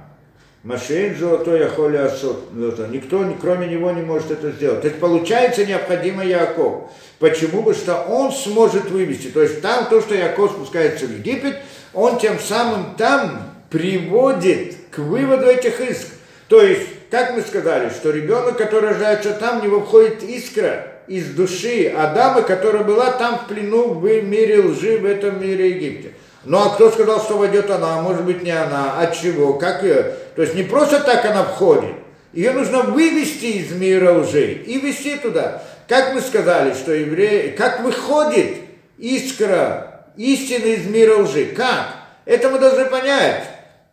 Машин 0.64 1.18
золотой 1.18 1.66
Ахоли 1.66 1.98
Асот. 1.98 2.54
Никто, 2.90 3.26
кроме 3.42 3.68
него, 3.68 3.92
не 3.92 4.02
может 4.02 4.32
это 4.32 4.52
сделать. 4.52 4.82
То 4.82 4.88
есть 4.88 5.00
получается 5.00 5.66
необходимо 5.66 6.24
Яков. 6.24 6.90
Почему? 7.20 7.64
Потому 7.64 7.74
что 7.74 7.96
он 8.04 8.32
сможет 8.32 8.90
вывести. 8.90 9.28
То 9.28 9.42
есть 9.42 9.62
там 9.62 9.90
то, 9.90 10.00
что 10.00 10.16
Яков 10.16 10.52
спускается 10.52 11.06
в 11.06 11.12
Египет, 11.12 11.58
он 11.94 12.18
тем 12.18 12.40
самым 12.40 12.96
там 12.96 13.50
приводит 13.70 14.76
к 14.90 15.00
выводу 15.00 15.48
этих 15.48 15.82
иск. 15.82 16.08
То 16.48 16.62
есть, 16.62 16.88
как 17.12 17.36
мы 17.36 17.42
сказали, 17.42 17.90
что 17.90 18.12
ребенок, 18.12 18.56
который 18.58 18.92
рождается 18.92 19.34
там, 19.34 19.60
в 19.60 19.64
него 19.66 19.82
входит 19.82 20.24
искра 20.24 20.88
из 21.08 21.26
души 21.32 21.88
Адама, 21.88 22.42
которая 22.42 22.84
была 22.84 23.12
там 23.12 23.40
в 23.40 23.48
плену 23.48 23.96
в 23.96 24.04
мире 24.04 24.62
лжи, 24.62 24.98
в 24.98 25.06
этом 25.06 25.42
мире 25.42 25.72
Египте. 25.72 26.12
Ну 26.46 26.58
а 26.58 26.76
кто 26.76 26.92
сказал, 26.92 27.22
что 27.22 27.38
войдет 27.38 27.70
она? 27.70 28.02
Может 28.02 28.26
быть 28.26 28.44
не 28.44 28.52
она. 28.52 29.00
От 29.00 29.16
чего? 29.16 29.54
Как 29.54 29.84
ее? 29.84 30.14
То 30.36 30.42
есть 30.42 30.56
не 30.56 30.64
просто 30.64 31.00
так 31.00 31.24
она 31.26 31.44
входит. 31.44 31.96
Ее 32.34 32.52
нужно 32.52 32.82
вывести 32.82 33.46
из 33.46 33.72
мира 33.72 34.12
лжи 34.14 34.54
и 34.54 34.80
вести 34.80 35.18
туда. 35.18 35.62
Как 35.88 36.14
мы 36.14 36.22
сказали, 36.22 36.74
что 36.74 36.92
евреи, 36.92 37.56
как 37.56 37.82
выходит 37.82 38.58
искра 38.98 40.08
истины 40.18 40.74
из 40.74 40.86
мира 40.88 41.18
лжи? 41.18 41.46
Как? 41.46 41.94
Это 42.26 42.50
мы 42.50 42.60
должны 42.60 42.86
понять. 42.86 43.44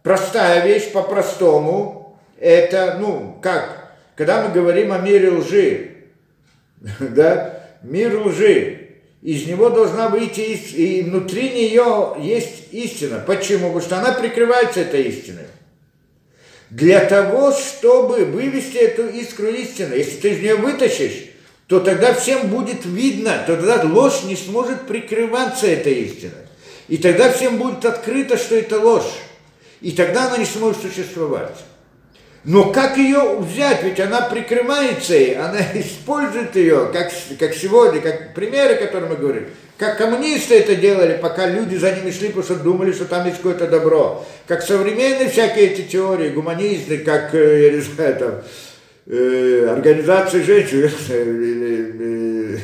Простая 0.02 0.66
вещь 0.66 0.90
по-простому. 0.92 2.18
Это, 2.38 2.96
ну, 2.98 3.38
как? 3.42 3.92
Когда 4.16 4.42
мы 4.42 4.52
говорим 4.52 4.92
о 4.92 4.98
мире 4.98 5.30
лжи, 5.30 5.90
да, 7.00 7.60
мир 7.82 8.18
лжи, 8.26 8.79
из 9.22 9.46
него 9.46 9.68
должна 9.68 10.08
выйти, 10.08 10.40
и 10.40 11.02
внутри 11.02 11.50
нее 11.50 12.16
есть 12.20 12.72
истина. 12.72 13.22
Почему? 13.26 13.66
Потому 13.66 13.80
что 13.82 13.98
она 13.98 14.12
прикрывается 14.12 14.80
этой 14.80 15.02
истиной. 15.04 15.46
Для 16.70 17.00
того, 17.00 17.52
чтобы 17.52 18.24
вывести 18.24 18.76
эту 18.76 19.08
искру 19.08 19.48
истины, 19.48 19.94
если 19.94 20.16
ты 20.20 20.30
из 20.30 20.40
нее 20.40 20.54
вытащишь, 20.54 21.26
то 21.66 21.80
тогда 21.80 22.14
всем 22.14 22.48
будет 22.48 22.84
видно, 22.84 23.44
то 23.46 23.56
тогда 23.56 23.82
ложь 23.82 24.22
не 24.24 24.36
сможет 24.36 24.86
прикрываться 24.86 25.66
этой 25.66 25.94
истиной. 25.94 26.46
И 26.88 26.96
тогда 26.96 27.30
всем 27.32 27.58
будет 27.58 27.84
открыто, 27.84 28.36
что 28.36 28.56
это 28.56 28.80
ложь. 28.80 29.12
И 29.80 29.92
тогда 29.92 30.28
она 30.28 30.38
не 30.38 30.44
сможет 30.44 30.82
существовать. 30.82 31.56
Но 32.44 32.72
как 32.72 32.96
ее 32.96 33.36
взять? 33.38 33.82
Ведь 33.82 34.00
она 34.00 34.22
прикрывается, 34.22 35.14
и 35.14 35.34
она 35.34 35.60
использует 35.74 36.56
ее, 36.56 36.90
как, 36.92 37.12
как 37.38 37.54
сегодня, 37.54 38.00
как 38.00 38.34
примеры, 38.34 38.76
которые 38.76 39.10
мы 39.10 39.16
говорим. 39.16 39.44
Как 39.76 39.96
коммунисты 39.96 40.56
это 40.56 40.76
делали, 40.76 41.18
пока 41.20 41.46
люди 41.46 41.76
за 41.76 41.92
ними 41.92 42.10
шли, 42.10 42.28
потому 42.28 42.44
что 42.44 42.56
думали, 42.56 42.92
что 42.92 43.06
там 43.06 43.24
есть 43.26 43.38
какое-то 43.38 43.66
добро. 43.66 44.26
Как 44.46 44.62
современные 44.62 45.30
всякие 45.30 45.70
эти 45.70 45.82
теории, 45.82 46.30
гуманисты, 46.30 46.98
как, 46.98 47.34
э, 47.34 47.64
я 47.64 47.72
не 47.72 47.80
знаю, 47.80 48.16
там, 48.16 48.42
э, 49.06 49.68
организации 49.70 50.42
женщин, 50.42 50.90
или, 51.08 52.56
э, 52.56 52.58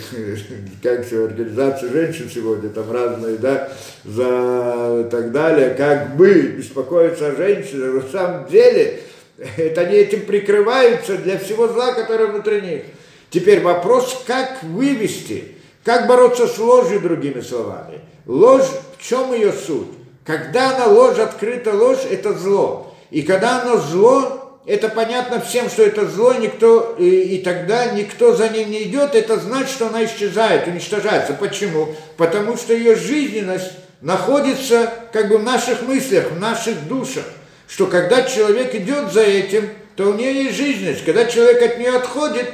как 0.82 1.06
все, 1.06 1.24
организации 1.24 1.88
женщин 1.88 2.30
сегодня, 2.32 2.68
там 2.68 2.92
разные, 2.92 3.36
да, 3.36 3.70
за 4.04 5.08
так 5.10 5.32
далее, 5.32 5.70
как 5.70 6.16
бы 6.16 6.32
беспокоиться 6.32 7.28
о 7.28 7.36
женщинах, 7.36 8.04
на 8.04 8.10
самом 8.10 8.48
деле– 8.48 9.00
это 9.38 9.82
они 9.82 9.96
этим 9.96 10.22
прикрываются 10.22 11.16
для 11.18 11.38
всего 11.38 11.68
зла, 11.68 11.92
которое 11.92 12.26
внутри 12.26 12.60
них. 12.62 12.82
Теперь 13.30 13.60
вопрос, 13.60 14.22
как 14.26 14.62
вывести, 14.62 15.56
как 15.84 16.06
бороться 16.06 16.46
с 16.46 16.58
ложью, 16.58 17.00
другими 17.00 17.40
словами. 17.40 18.00
Ложь, 18.26 18.68
в 18.96 19.02
чем 19.02 19.32
ее 19.34 19.52
суть? 19.52 19.88
Когда 20.24 20.74
она 20.74 20.86
ложь, 20.86 21.18
открыта 21.18 21.72
ложь, 21.72 22.04
это 22.10 22.32
зло. 22.32 22.94
И 23.10 23.22
когда 23.22 23.62
оно 23.62 23.78
зло, 23.78 24.60
это 24.66 24.88
понятно 24.88 25.40
всем, 25.40 25.68
что 25.68 25.84
это 25.84 26.06
зло, 26.06 26.32
никто, 26.34 26.96
и, 26.98 27.36
и 27.36 27.42
тогда 27.42 27.92
никто 27.92 28.34
за 28.34 28.48
ним 28.48 28.70
не 28.70 28.84
идет, 28.84 29.14
это 29.14 29.38
значит, 29.38 29.70
что 29.70 29.86
она 29.88 30.04
исчезает, 30.04 30.66
уничтожается. 30.66 31.34
Почему? 31.34 31.94
Потому 32.16 32.56
что 32.56 32.74
ее 32.74 32.96
жизненность 32.96 33.72
находится 34.00 34.92
как 35.12 35.28
бы 35.28 35.38
в 35.38 35.44
наших 35.44 35.82
мыслях, 35.82 36.32
в 36.32 36.40
наших 36.40 36.88
душах 36.88 37.24
что 37.68 37.86
когда 37.86 38.22
человек 38.22 38.74
идет 38.74 39.12
за 39.12 39.22
этим, 39.22 39.68
то 39.96 40.10
у 40.10 40.14
нее 40.14 40.44
есть 40.44 40.56
жизненность. 40.56 41.04
Когда 41.04 41.24
человек 41.24 41.62
от 41.62 41.78
нее 41.78 41.96
отходит, 41.96 42.52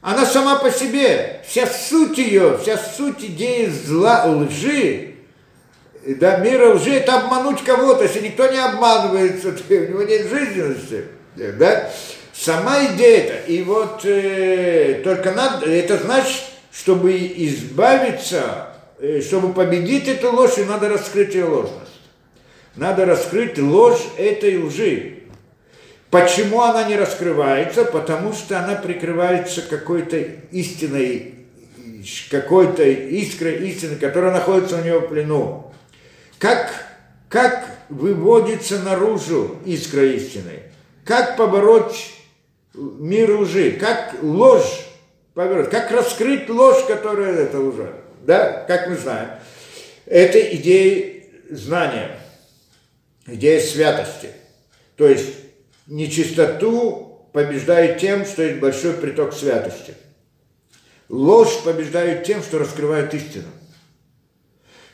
она 0.00 0.24
сама 0.24 0.56
по 0.56 0.70
себе, 0.70 1.40
вся 1.46 1.66
суть 1.66 2.16
ее, 2.18 2.58
вся 2.62 2.78
суть 2.78 3.24
идеи 3.24 3.66
зла, 3.66 4.24
лжи, 4.26 5.16
да, 6.14 6.36
мира 6.36 6.74
лжи, 6.74 6.92
это 6.92 7.18
обмануть 7.18 7.64
кого-то. 7.64 8.04
Если 8.04 8.20
никто 8.20 8.46
не 8.46 8.58
обманывается, 8.58 9.52
то 9.68 9.74
у 9.74 9.88
него 9.88 10.02
нет 10.02 10.28
жизненности. 10.28 11.04
Да? 11.34 11.90
Сама 12.32 12.86
идея 12.86 13.24
это. 13.24 13.50
И 13.50 13.62
вот 13.62 14.04
э, 14.04 15.00
только 15.02 15.32
надо, 15.32 15.66
это 15.66 15.98
значит, 15.98 16.42
чтобы 16.72 17.16
избавиться, 17.16 18.68
э, 19.00 19.20
чтобы 19.20 19.52
победить 19.52 20.06
эту 20.06 20.32
ложь, 20.32 20.56
надо 20.68 20.88
раскрыть 20.88 21.34
ее 21.34 21.46
ложность. 21.46 21.85
Надо 22.76 23.06
раскрыть 23.06 23.58
ложь 23.58 24.04
этой 24.18 24.58
лжи. 24.58 25.14
Почему 26.10 26.60
она 26.62 26.84
не 26.84 26.96
раскрывается? 26.96 27.84
Потому 27.84 28.32
что 28.32 28.58
она 28.58 28.74
прикрывается 28.74 29.62
какой-то 29.62 30.18
истиной, 30.52 31.34
какой-то 32.30 32.84
искрой 32.84 33.66
истины, 33.68 33.96
которая 33.96 34.32
находится 34.32 34.76
у 34.76 34.84
него 34.84 35.00
в 35.00 35.08
плену. 35.08 35.72
Как, 36.38 36.70
как 37.28 37.64
выводится 37.88 38.78
наружу 38.80 39.56
искра 39.64 40.04
истины? 40.04 40.62
Как 41.04 41.36
побороть 41.36 42.12
мир 42.74 43.40
лжи? 43.40 43.72
Как 43.72 44.16
ложь 44.22 44.86
побороть? 45.34 45.70
Как 45.70 45.90
раскрыть 45.90 46.48
ложь, 46.50 46.84
которая 46.86 47.34
это 47.34 47.58
лжа? 47.58 47.92
Да, 48.22 48.64
как 48.68 48.88
мы 48.88 48.96
знаем. 48.96 49.30
Это 50.04 50.38
идея 50.54 51.22
знания 51.50 52.20
идея 53.26 53.60
святости. 53.60 54.30
То 54.96 55.08
есть 55.08 55.34
нечистоту 55.86 57.28
побеждает 57.32 57.98
тем, 57.98 58.24
что 58.24 58.42
есть 58.42 58.60
большой 58.60 58.94
приток 58.94 59.32
святости. 59.34 59.94
Ложь 61.08 61.62
побеждает 61.64 62.24
тем, 62.24 62.42
что 62.42 62.58
раскрывает 62.58 63.14
истину. 63.14 63.46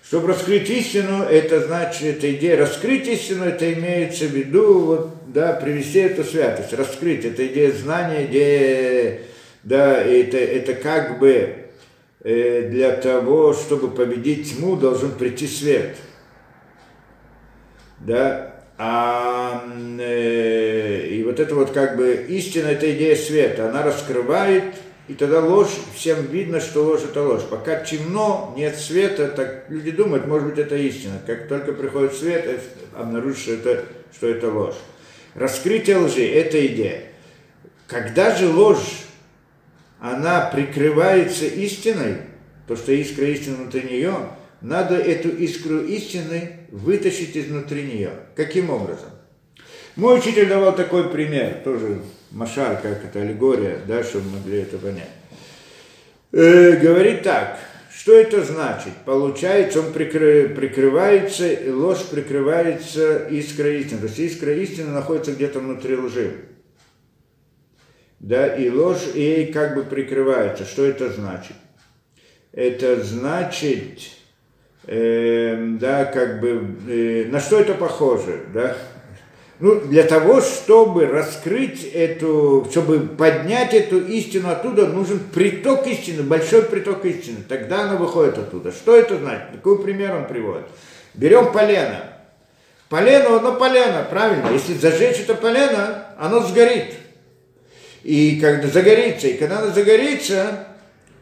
Чтобы 0.03 0.29
раскрыть 0.29 0.69
истину, 0.69 1.23
это 1.23 1.65
значит, 1.67 2.03
это 2.03 2.35
идея 2.35 2.59
раскрыть 2.59 3.09
истину, 3.09 3.45
это 3.47 3.73
имеется 3.73 4.27
в 4.27 4.33
виду, 4.33 4.81
вот, 4.81 5.11
да, 5.33 5.55
привести 5.55 6.01
эту 6.01 6.23
святость, 6.23 6.75
раскрыть, 6.75 7.25
это 7.25 7.47
идея 7.47 7.73
знания, 7.73 8.27
идея, 8.27 9.21
да, 9.63 10.03
это, 10.03 10.37
это 10.37 10.75
как 10.75 11.19
бы 11.19 11.55
э, 12.25 12.69
для 12.69 12.93
того, 12.93 13.55
чтобы 13.55 13.89
победить 13.89 14.55
тьму, 14.55 14.77
должен 14.77 15.13
прийти 15.13 15.47
свет– 15.47 15.97
да, 18.07 18.55
а, 18.79 19.65
э, 19.99 21.07
и 21.09 21.23
вот 21.23 21.39
это 21.39 21.55
вот 21.55 21.71
как 21.71 21.97
бы 21.97 22.27
истина, 22.29 22.69
это 22.69 22.93
идея 22.97 23.17
света, 23.17 23.69
она 23.69 23.83
раскрывает, 23.83 24.65
и 25.09 25.15
тогда 25.15 25.41
ложь, 25.41 25.71
всем 25.95 26.27
видно, 26.27 26.61
что 26.61 26.85
ложь 26.85 27.03
это 27.05 27.23
ложь. 27.23 27.43
Пока 27.49 27.77
темно, 27.77 28.55
нет 28.57 28.77
света, 28.77 29.29
так 29.29 29.67
люди 29.69 29.91
думают, 29.91 30.27
может 30.27 30.49
быть, 30.49 30.59
это 30.59 30.77
истина. 30.77 31.21
Как 31.27 31.49
только 31.49 31.73
приходит 31.73 32.15
свет, 32.15 32.61
обнаружишь, 32.97 33.43
что 33.43 33.53
это, 33.53 33.85
что 34.15 34.29
это 34.29 34.51
ложь. 34.51 34.77
Раскрытие 35.35 35.99
лжи– 35.99 36.27
это 36.35 36.65
идея. 36.67 37.05
Когда 37.87 38.35
же 38.35 38.49
ложь, 38.49 39.05
она 40.01 40.51
прикрывается 40.53 41.45
истиной, 41.47 42.17
то, 42.67 42.77
что 42.77 42.93
искра 42.93 43.27
истины 43.27 43.57
внутри 43.57 43.83
нее– 43.83 44.17
надо 44.63 44.97
эту 44.97 45.29
искру 45.29 45.81
истины 45.81 46.61
вытащить 46.71 47.37
изнутри 47.37 47.83
нее. 47.83 48.11
Каким 48.35 48.71
образом? 48.71 49.11
Мой 49.97 50.19
учитель 50.19 50.49
давал 50.49 50.75
такой 50.75 51.11
пример, 51.11 51.61
тоже 51.65 52.01
машар, 52.31 52.81
как 52.81 53.05
это 53.05 53.21
аллегория, 53.21 53.81
да, 53.87 54.03
чтобы 54.03 54.31
могли 54.31 54.61
это 54.61 54.79
понять. 54.79 55.11
Э, 56.33 56.77
говорит 56.77 57.23
так, 57.23 57.59
что 57.95 58.15
это 58.15 58.43
значит? 58.43 58.93
Получается, 59.05 59.81
он 59.81 59.93
прикры, 59.93 60.49
прикрывается, 60.49 61.57
ложь 61.69 62.05
прикрывается 62.11 63.29
искрой 63.29 63.83
истины. 63.83 64.01
То 64.01 64.07
есть 64.07 64.19
искра 64.19 64.55
истины 64.55 64.91
находится 64.91 65.33
где-то 65.33 65.61
внутри 65.61 65.97
лжи. 65.97 66.33
Да, 68.19 68.47
и 68.47 68.71
ложь 68.71 69.15
ей 69.15 69.53
как 69.53 69.75
бы 69.75 69.83
прикрывается. 69.83 70.65
Что 70.65 70.85
это 70.85 71.13
значит? 71.13 71.57
Это 72.53 73.03
значит, 73.05 74.01
э, 74.87 75.57
да, 75.81 76.05
как 76.05 76.41
бы, 76.41 76.65
э, 76.89 77.25
на 77.29 77.41
что 77.41 77.61
это 77.61 77.75
похоже, 77.75 78.41
да? 78.53 78.77
Ну, 79.63 79.81
для 79.81 80.03
того, 80.03 80.41
чтобы 80.41 81.07
раскрыть 81.07 81.85
эту, 81.85 82.67
чтобы 82.69 82.99
поднять 82.99 83.73
эту 83.73 84.01
истину 84.01 84.51
оттуда, 84.51 84.89
нужен 84.89 85.21
приток 85.33 85.87
истины, 85.87 86.25
большой 86.25 86.63
приток 86.63 87.05
истины. 87.05 87.39
Тогда 87.49 87.83
она 87.83 87.95
выходит 87.95 88.39
оттуда. 88.39 88.73
Что 88.73 88.97
это 88.97 89.19
значит? 89.19 89.51
Какой 89.53 89.81
пример 89.81 90.17
он 90.17 90.27
приводит? 90.27 90.67
Берем 91.15 91.53
полено. 91.53 92.03
Полено, 92.89 93.37
оно 93.37 93.55
полено, 93.55 94.05
правильно. 94.11 94.49
Если 94.53 94.75
зажечь 94.75 95.21
это 95.21 95.35
полено, 95.35 96.09
оно 96.19 96.41
сгорит. 96.41 96.95
И 98.03 98.41
когда 98.41 98.67
загорится, 98.67 99.29
и 99.29 99.37
когда 99.37 99.61
оно 99.61 99.73
загорится, 99.73 100.67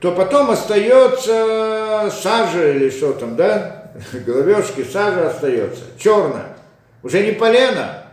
то 0.00 0.12
потом 0.12 0.50
остается 0.50 2.10
сажа 2.10 2.72
или 2.72 2.90
что 2.90 3.12
там, 3.12 3.36
да? 3.36 3.92
Головешки, 4.12 4.82
сажа 4.82 5.28
остается, 5.28 5.82
черная. 5.98 6.56
Уже 7.02 7.24
не 7.24 7.32
полено, 7.32 8.04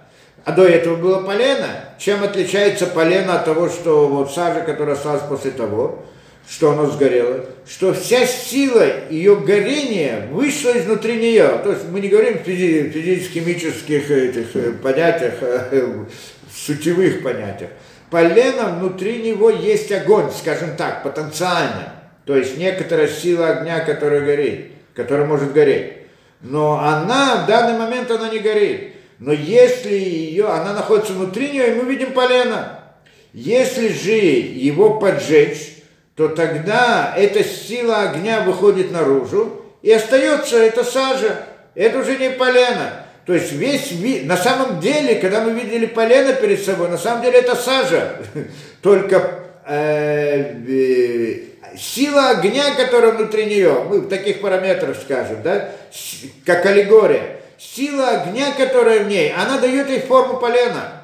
а 0.44 0.52
до 0.52 0.66
этого 0.66 0.96
было 0.98 1.22
полено. 1.22 1.68
Чем 1.98 2.24
отличается 2.24 2.88
полено 2.88 3.36
от 3.36 3.46
того, 3.46 3.70
что 3.70 4.08
вот 4.08 4.32
сажа, 4.32 4.62
которая 4.62 4.96
осталась 4.96 5.24
после 5.24 5.52
того, 5.52 6.04
что 6.50 6.72
оно 6.72 6.88
сгорело? 6.88 7.46
Что 7.66 7.94
вся 7.94 8.26
сила 8.26 8.86
ее 9.10 9.38
горения 9.38 10.28
вышла 10.32 10.78
изнутри 10.78 11.18
нее. 11.18 11.60
То 11.64 11.72
есть 11.72 11.90
мы 11.90 12.00
не 12.00 12.08
говорим 12.10 12.40
в 12.40 12.44
физических-химических 12.44 14.12
этих 14.12 14.56
э, 14.56 14.72
понятиях, 14.74 15.36
э, 15.42 16.06
сутевых 16.54 17.24
понятиях. 17.24 17.72
Полено 18.10 18.70
внутри 18.70 19.22
него 19.22 19.50
есть 19.50 19.92
огонь, 19.92 20.32
скажем 20.32 20.76
так, 20.78 21.04
потенциально. 21.04 21.94
То 22.26 22.36
есть 22.36 22.58
некоторая 22.58 23.08
сила 23.08 23.50
огня, 23.50 23.82
которая 23.82 24.22
горит, 24.22 24.72
которая 24.94 25.28
может 25.28 25.54
гореть. 25.54 25.94
Но 26.42 26.80
она 26.80 27.44
в 27.44 27.48
данный 27.48 27.78
момент 27.78 28.10
она 28.12 28.30
не 28.30 28.40
горит. 28.40 28.94
Но 29.20 29.34
если 29.34 29.94
ее, 29.94 30.48
она 30.48 30.74
находится 30.74 31.14
внутри 31.14 31.50
нее, 31.50 31.72
и 31.72 31.76
мы 31.76 31.90
видим 31.90 32.14
полено. 32.14 32.80
Если 33.34 33.90
же 33.90 34.12
его 34.12 35.00
поджечь, 35.00 35.84
то 36.16 36.30
тогда 36.30 37.14
эта 37.16 37.44
сила 37.44 38.10
огня 38.10 38.42
выходит 38.42 38.92
наружу, 38.92 39.64
и 39.82 39.92
остается 39.92 40.58
эта 40.58 40.84
сажа. 40.84 41.46
Это 41.76 42.00
уже 42.00 42.18
не 42.18 42.32
полено. 42.32 43.07
То 43.28 43.34
есть 43.34 43.52
весь 43.52 43.92
вид, 43.92 44.26
на 44.26 44.38
самом 44.38 44.80
деле, 44.80 45.16
когда 45.16 45.42
мы 45.42 45.52
видели 45.52 45.86
полено 45.86 46.32
перед 46.32 46.64
собой, 46.64 46.88
на 46.88 46.98
самом 46.98 47.22
деле 47.22 47.40
это 47.40 47.58
сажа. 47.58 48.14
Только 48.82 49.42
э, 49.66 50.54
э, 50.66 51.40
сила 51.78 52.30
огня, 52.30 52.74
которая 52.76 53.12
внутри 53.12 53.48
нее, 53.48 53.84
мы 53.84 54.00
в 54.00 54.08
таких 54.08 54.40
параметрах 54.40 54.96
скажем, 54.96 55.44
да, 55.44 55.72
как 56.46 56.66
аллегория, 56.66 57.42
сила 57.58 58.12
огня, 58.12 58.54
которая 58.58 59.04
в 59.04 59.10
ней, 59.10 59.34
она 59.34 59.58
дает 59.58 59.90
ей 59.90 60.00
форму 60.00 60.40
полена, 60.40 61.04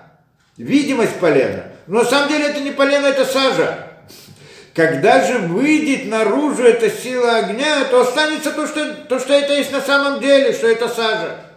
видимость 0.55 1.19
полена. 1.19 1.65
Но 1.87 2.03
на 2.03 2.05
самом 2.05 2.29
деле 2.29 2.45
это 2.45 2.61
не 2.61 2.71
полено, 2.71 3.07
это 3.07 3.25
сажа. 3.25 3.89
Когда 4.73 5.27
же 5.27 5.39
выйдет 5.39 6.05
наружу 6.05 6.63
эта 6.63 6.89
сила 6.89 7.35
огня, 7.39 7.83
то 7.91 7.99
останется 7.99 8.51
то, 8.51 8.65
что, 8.65 8.93
то, 9.09 9.19
что 9.19 9.33
это 9.33 9.55
есть 9.55 9.73
на 9.73 9.81
самом 9.81 10.21
деле, 10.21 10.53
что 10.53 10.67
это 10.67 10.87
сажа. 10.87 11.49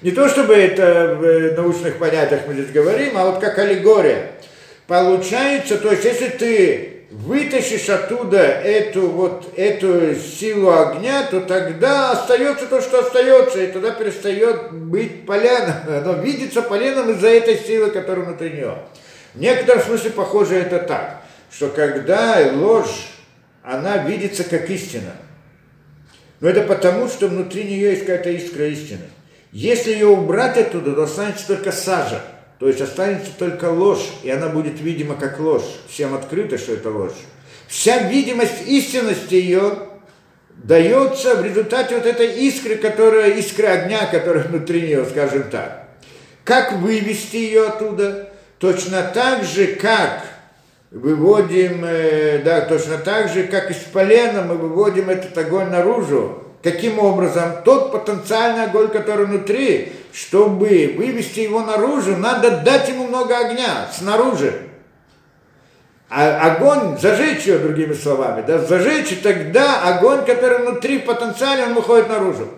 Не 0.00 0.10
то, 0.12 0.28
чтобы 0.28 0.54
это 0.54 1.16
в 1.18 1.56
научных 1.56 1.98
понятиях 1.98 2.42
мы 2.46 2.54
здесь 2.54 2.70
говорим, 2.70 3.16
а 3.16 3.26
вот 3.30 3.40
как 3.40 3.58
аллегория. 3.58 4.32
Получается, 4.86 5.78
то 5.78 5.90
есть 5.90 6.04
если 6.04 6.28
ты 6.28 6.92
вытащишь 7.12 7.88
оттуда 7.90 8.38
эту 8.38 9.08
вот 9.08 9.52
эту 9.56 10.14
силу 10.14 10.70
огня, 10.72 11.26
то 11.30 11.40
тогда 11.42 12.12
остается 12.12 12.66
то, 12.66 12.80
что 12.80 13.00
остается, 13.00 13.62
и 13.62 13.70
тогда 13.70 13.90
перестает 13.90 14.72
быть 14.72 15.26
поляном. 15.26 15.76
Оно 15.88 16.14
видится 16.14 16.62
поленом 16.62 17.10
из-за 17.10 17.28
этой 17.28 17.58
силы, 17.58 17.90
которая 17.90 18.24
внутри 18.24 18.50
него. 18.50 18.78
В 19.34 19.40
некотором 19.40 19.82
смысле 19.82 20.10
похоже 20.10 20.56
это 20.56 20.78
так, 20.78 21.22
что 21.50 21.68
когда 21.68 22.38
ложь, 22.54 23.08
она 23.62 23.98
видится 23.98 24.44
как 24.44 24.68
истина. 24.70 25.12
Но 26.40 26.48
это 26.48 26.62
потому, 26.62 27.08
что 27.08 27.28
внутри 27.28 27.64
нее 27.64 27.92
есть 27.92 28.00
какая-то 28.00 28.30
искра 28.30 28.66
истины. 28.66 29.04
Если 29.52 29.92
ее 29.92 30.08
убрать 30.08 30.58
оттуда, 30.58 30.92
то 30.92 31.04
останется 31.04 31.46
только 31.46 31.70
сажа– 31.70 32.22
то 32.62 32.68
есть 32.68 32.80
останется 32.80 33.32
только 33.36 33.72
ложь, 33.72 34.08
и 34.22 34.30
она 34.30 34.48
будет 34.48 34.78
видима 34.78 35.16
как 35.16 35.40
ложь. 35.40 35.64
Всем 35.88 36.14
открыто, 36.14 36.58
что 36.58 36.74
это 36.74 36.90
ложь. 36.90 37.10
Вся 37.66 38.06
видимость 38.06 38.68
истинности 38.68 39.34
ее 39.34 39.78
дается 40.48 41.34
в 41.34 41.44
результате 41.44 41.96
вот 41.96 42.06
этой 42.06 42.38
искры, 42.46 42.76
которая, 42.76 43.32
искры 43.32 43.66
огня, 43.66 44.06
которая 44.06 44.44
внутри 44.44 44.82
нее, 44.82 45.04
скажем 45.06 45.50
так. 45.50 45.88
Как 46.44 46.74
вывести 46.74 47.34
ее 47.34 47.66
оттуда? 47.66 48.32
Точно 48.60 49.02
так 49.12 49.42
же, 49.42 49.66
как 49.74 50.22
выводим, 50.92 51.84
э, 51.84 52.42
да, 52.44 52.60
точно 52.60 52.98
так 52.98 53.28
же, 53.28 53.42
как 53.42 53.72
из 53.72 53.78
полена 53.92 54.42
мы 54.42 54.54
выводим 54.54 55.10
этот 55.10 55.36
огонь 55.36 55.68
наружу, 55.68 56.41
Каким 56.62 56.98
образом? 57.00 57.62
Тот 57.64 57.90
потенциальный 57.90 58.64
огонь, 58.64 58.88
который 58.88 59.26
внутри, 59.26 59.92
чтобы 60.12 60.94
вывести 60.96 61.40
его 61.40 61.60
наружу, 61.60 62.16
надо 62.16 62.58
дать 62.58 62.88
ему 62.88 63.08
много 63.08 63.36
огня 63.36 63.88
снаружи. 63.92 64.68
А 66.08 66.52
огонь, 66.52 66.98
зажечь 67.00 67.46
ее, 67.46 67.58
другими 67.58 67.94
словами, 67.94 68.44
да, 68.46 68.58
зажечь, 68.58 69.12
и 69.12 69.16
тогда 69.16 69.82
огонь, 69.82 70.24
который 70.24 70.58
внутри 70.58 70.98
потенциально, 70.98 71.66
он 71.66 71.74
выходит 71.74 72.08
наружу. 72.08 72.48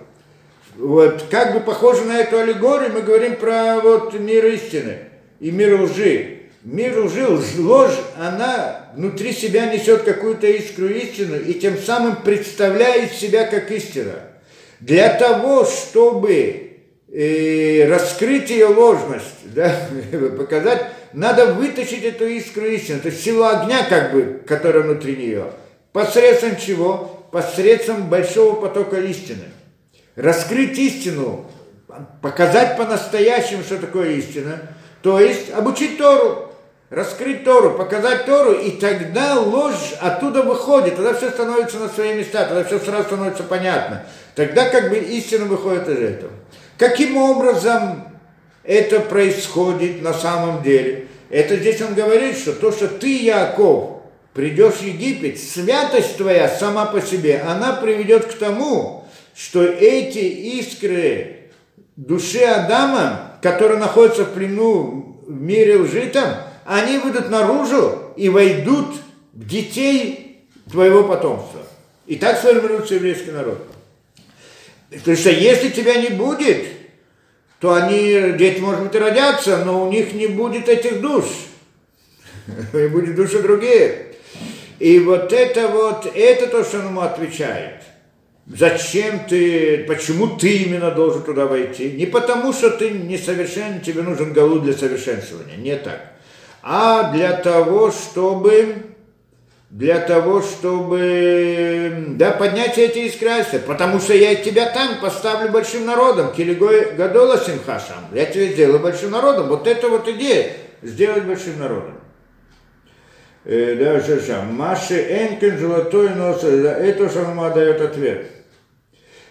Вот, 0.76 1.26
как 1.30 1.54
бы 1.54 1.60
похоже 1.60 2.02
на 2.02 2.18
эту 2.18 2.38
аллегорию, 2.38 2.92
мы 2.92 3.00
говорим 3.00 3.36
про 3.36 3.78
вот 3.80 4.12
мир 4.14 4.44
истины 4.46 4.98
и 5.38 5.52
мир 5.52 5.80
лжи 5.80 6.43
мир 6.64 6.98
лжи, 6.98 7.26
ложь, 7.58 7.98
она 8.18 8.88
внутри 8.96 9.32
себя 9.32 9.66
несет 9.66 10.02
какую-то 10.02 10.46
искру 10.46 10.88
истину 10.88 11.36
и 11.36 11.54
тем 11.54 11.78
самым 11.78 12.16
представляет 12.22 13.12
себя 13.12 13.44
как 13.46 13.70
истина. 13.70 14.14
Для 14.80 15.10
того, 15.10 15.64
чтобы 15.64 16.78
э, 17.12 17.86
раскрыть 17.88 18.50
ее 18.50 18.66
ложность, 18.66 19.24
да, 19.54 19.74
показать, 20.38 20.86
надо 21.12 21.52
вытащить 21.54 22.04
эту 22.04 22.26
искру 22.26 22.64
истины, 22.66 22.98
то 22.98 23.08
есть 23.08 23.22
силу 23.22 23.44
огня, 23.44 23.84
как 23.88 24.12
бы, 24.12 24.42
которая 24.46 24.82
внутри 24.82 25.16
нее. 25.16 25.44
Посредством 25.92 26.56
чего? 26.56 27.28
Посредством 27.30 28.08
большого 28.08 28.60
потока 28.60 28.98
истины. 29.00 29.44
Раскрыть 30.16 30.78
истину, 30.78 31.48
показать 32.20 32.76
по-настоящему, 32.76 33.62
что 33.62 33.78
такое 33.78 34.12
истина, 34.12 34.60
то 35.02 35.20
есть 35.20 35.50
обучить 35.50 35.98
Тору 35.98 36.53
раскрыть 36.90 37.44
Тору, 37.44 37.72
показать 37.72 38.26
Тору, 38.26 38.52
и 38.52 38.72
тогда 38.72 39.40
ложь 39.40 39.94
оттуда 40.00 40.42
выходит, 40.42 40.96
тогда 40.96 41.14
все 41.14 41.30
становится 41.30 41.78
на 41.78 41.88
свои 41.88 42.14
места, 42.14 42.44
тогда 42.44 42.64
все 42.64 42.78
сразу 42.78 43.04
становится 43.04 43.42
понятно. 43.42 44.04
Тогда 44.34 44.68
как 44.68 44.90
бы 44.90 44.96
истина 44.96 45.44
выходит 45.46 45.88
из 45.88 45.98
этого. 45.98 46.32
Каким 46.78 47.16
образом 47.16 48.08
это 48.62 49.00
происходит 49.00 50.02
на 50.02 50.12
самом 50.12 50.62
деле? 50.62 51.06
Это 51.30 51.56
здесь 51.56 51.80
он 51.80 51.94
говорит, 51.94 52.36
что 52.36 52.52
то, 52.52 52.70
что 52.70 52.88
ты, 52.88 53.22
Яков, 53.22 54.02
придешь 54.34 54.74
в 54.74 54.82
Египет, 54.82 55.40
святость 55.40 56.16
твоя 56.16 56.48
сама 56.48 56.86
по 56.86 57.00
себе, 57.00 57.42
она 57.46 57.72
приведет 57.72 58.26
к 58.26 58.38
тому, 58.38 59.06
что 59.34 59.62
эти 59.62 60.18
искры 60.18 61.50
души 61.96 62.40
Адама, 62.40 63.38
которые 63.42 63.78
находятся 63.78 64.24
в 64.24 64.32
плену 64.32 65.22
в 65.26 65.40
мире 65.40 65.78
лжи 65.78 66.10
там, 66.12 66.36
они 66.64 66.98
выйдут 66.98 67.30
наружу 67.30 68.12
и 68.16 68.28
войдут 68.28 68.96
в 69.32 69.46
детей 69.46 70.46
твоего 70.70 71.04
потомства. 71.04 71.60
И 72.06 72.16
так 72.16 72.38
сформируется 72.38 72.94
еврейский 72.94 73.30
народ. 73.30 73.66
Потому 74.90 75.16
что 75.16 75.30
если 75.30 75.70
тебя 75.70 75.96
не 76.00 76.08
будет, 76.08 76.66
то 77.60 77.74
они, 77.74 78.34
дети, 78.38 78.60
может 78.60 78.82
быть, 78.82 78.94
и 78.94 78.98
родятся, 78.98 79.64
но 79.64 79.86
у 79.86 79.90
них 79.90 80.12
не 80.12 80.26
будет 80.26 80.68
этих 80.68 81.00
душ. 81.00 81.24
И 82.74 82.88
будет 82.88 83.16
души 83.16 83.40
другие. 83.40 84.16
И 84.78 84.98
вот 84.98 85.32
это 85.32 85.68
вот, 85.68 86.10
это 86.14 86.46
то, 86.46 86.62
что 86.62 86.80
он 86.80 86.88
ему 86.88 87.00
отвечает. 87.00 87.82
Зачем 88.46 89.20
ты, 89.26 89.84
почему 89.84 90.36
ты 90.36 90.58
именно 90.58 90.90
должен 90.90 91.22
туда 91.22 91.46
войти? 91.46 91.92
Не 91.92 92.04
потому, 92.04 92.52
что 92.52 92.70
ты 92.70 92.90
несовершенен, 92.90 93.80
тебе 93.80 94.02
нужен 94.02 94.34
галу 94.34 94.60
для 94.60 94.74
совершенствования. 94.74 95.56
Не 95.56 95.76
так 95.76 96.13
а 96.66 97.12
для 97.12 97.32
того, 97.32 97.90
чтобы 97.90 98.76
для 99.68 99.98
того, 99.98 100.40
чтобы 100.40 102.14
да, 102.16 102.30
поднять 102.30 102.78
эти 102.78 103.08
искрайся, 103.08 103.58
потому 103.58 103.98
что 103.98 104.14
я 104.14 104.36
тебя 104.36 104.70
там 104.70 105.00
поставлю 105.00 105.50
большим 105.50 105.84
народом, 105.84 106.32
килигой 106.32 106.92
гадола 106.92 107.38
симхашам, 107.38 108.06
я 108.14 108.24
тебя 108.24 108.46
сделаю 108.52 108.78
большим 108.78 109.10
народом, 109.10 109.48
вот 109.48 109.66
это 109.66 109.88
вот 109.88 110.08
идея, 110.08 110.52
сделать 110.80 111.24
большим 111.24 111.58
народом. 111.58 111.98
Э, 113.44 113.74
да, 113.78 114.00
Шашам, 114.00 114.54
Маши 114.54 114.94
Энкен, 114.94 115.58
золотой 115.58 116.10
нос, 116.10 116.44
это 116.44 117.10
Шалма 117.10 117.50
дает 117.50 117.80
ответ. 117.80 118.26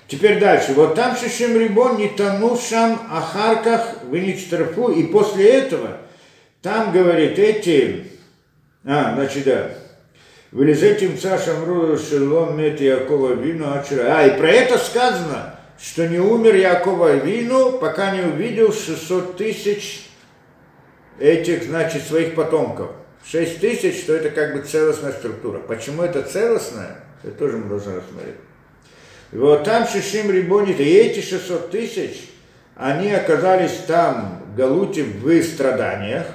Теперь 0.07 0.39
дальше. 0.39 0.73
Вот 0.73 0.93
там 0.93 1.15
Шишим 1.15 1.57
Рибон 1.57 1.97
не 1.97 2.10
танушам 2.10 2.99
Ахарках 3.10 3.95
Виничтарфу, 4.11 4.91
и 4.91 5.03
после 5.05 5.49
этого– 5.49 5.97
там, 6.64 6.91
говорит, 6.91 7.38
эти, 7.38 8.07
а, 8.84 9.14
значит, 9.14 9.44
да, 9.44 9.69
Вылезеть 10.53 11.02
им 11.02 11.18
Сашамру 11.18 11.98
Шелом 11.98 12.56
Мет 12.60 12.80
Якова 12.80 13.34
Вину 13.34 13.73
Ачра. 13.73 14.03
А, 14.19 14.27
и 14.27 14.38
про 14.38 14.49
это 14.49 14.77
сказано, 14.77 15.56
что 15.81 16.07
не 16.07 16.19
умер 16.19 16.53
Якова 16.53 17.15
Вину, 17.15 17.80
пока 17.80 18.15
не 18.15 18.22
увидел 18.22 18.72
600 18.72 19.35
тысяч 19.35 20.07
этих, 21.19 21.64
значит, 21.64 22.03
своих 22.03 22.35
потомков. 22.35 22.91
6 23.26 23.60
тысяч, 23.60 24.02
что 24.02 24.14
это 24.14 24.30
как 24.30 24.53
бы 24.53 24.61
целостная 24.61 25.14
структура. 25.14 25.57
Почему 25.57 26.03
это 26.03 26.22
целостная, 26.22 27.03
это 27.23 27.34
тоже 27.34 27.57
мы 27.57 27.69
должны 27.69 27.95
рассмотреть. 27.95 28.35
Вот 29.31 29.64
там 29.64 29.88
Шишим 29.88 30.30
Рибонит, 30.30 30.80
и 30.80 30.84
эти 30.84 31.22
600 31.22 31.72
тысяч, 31.72 32.30
они 32.76 33.11
оказались 33.11 33.80
там, 33.88 34.44
в 34.52 34.56
Галуте, 34.56 35.03
в 35.03 35.44
страданиях, 35.44 36.27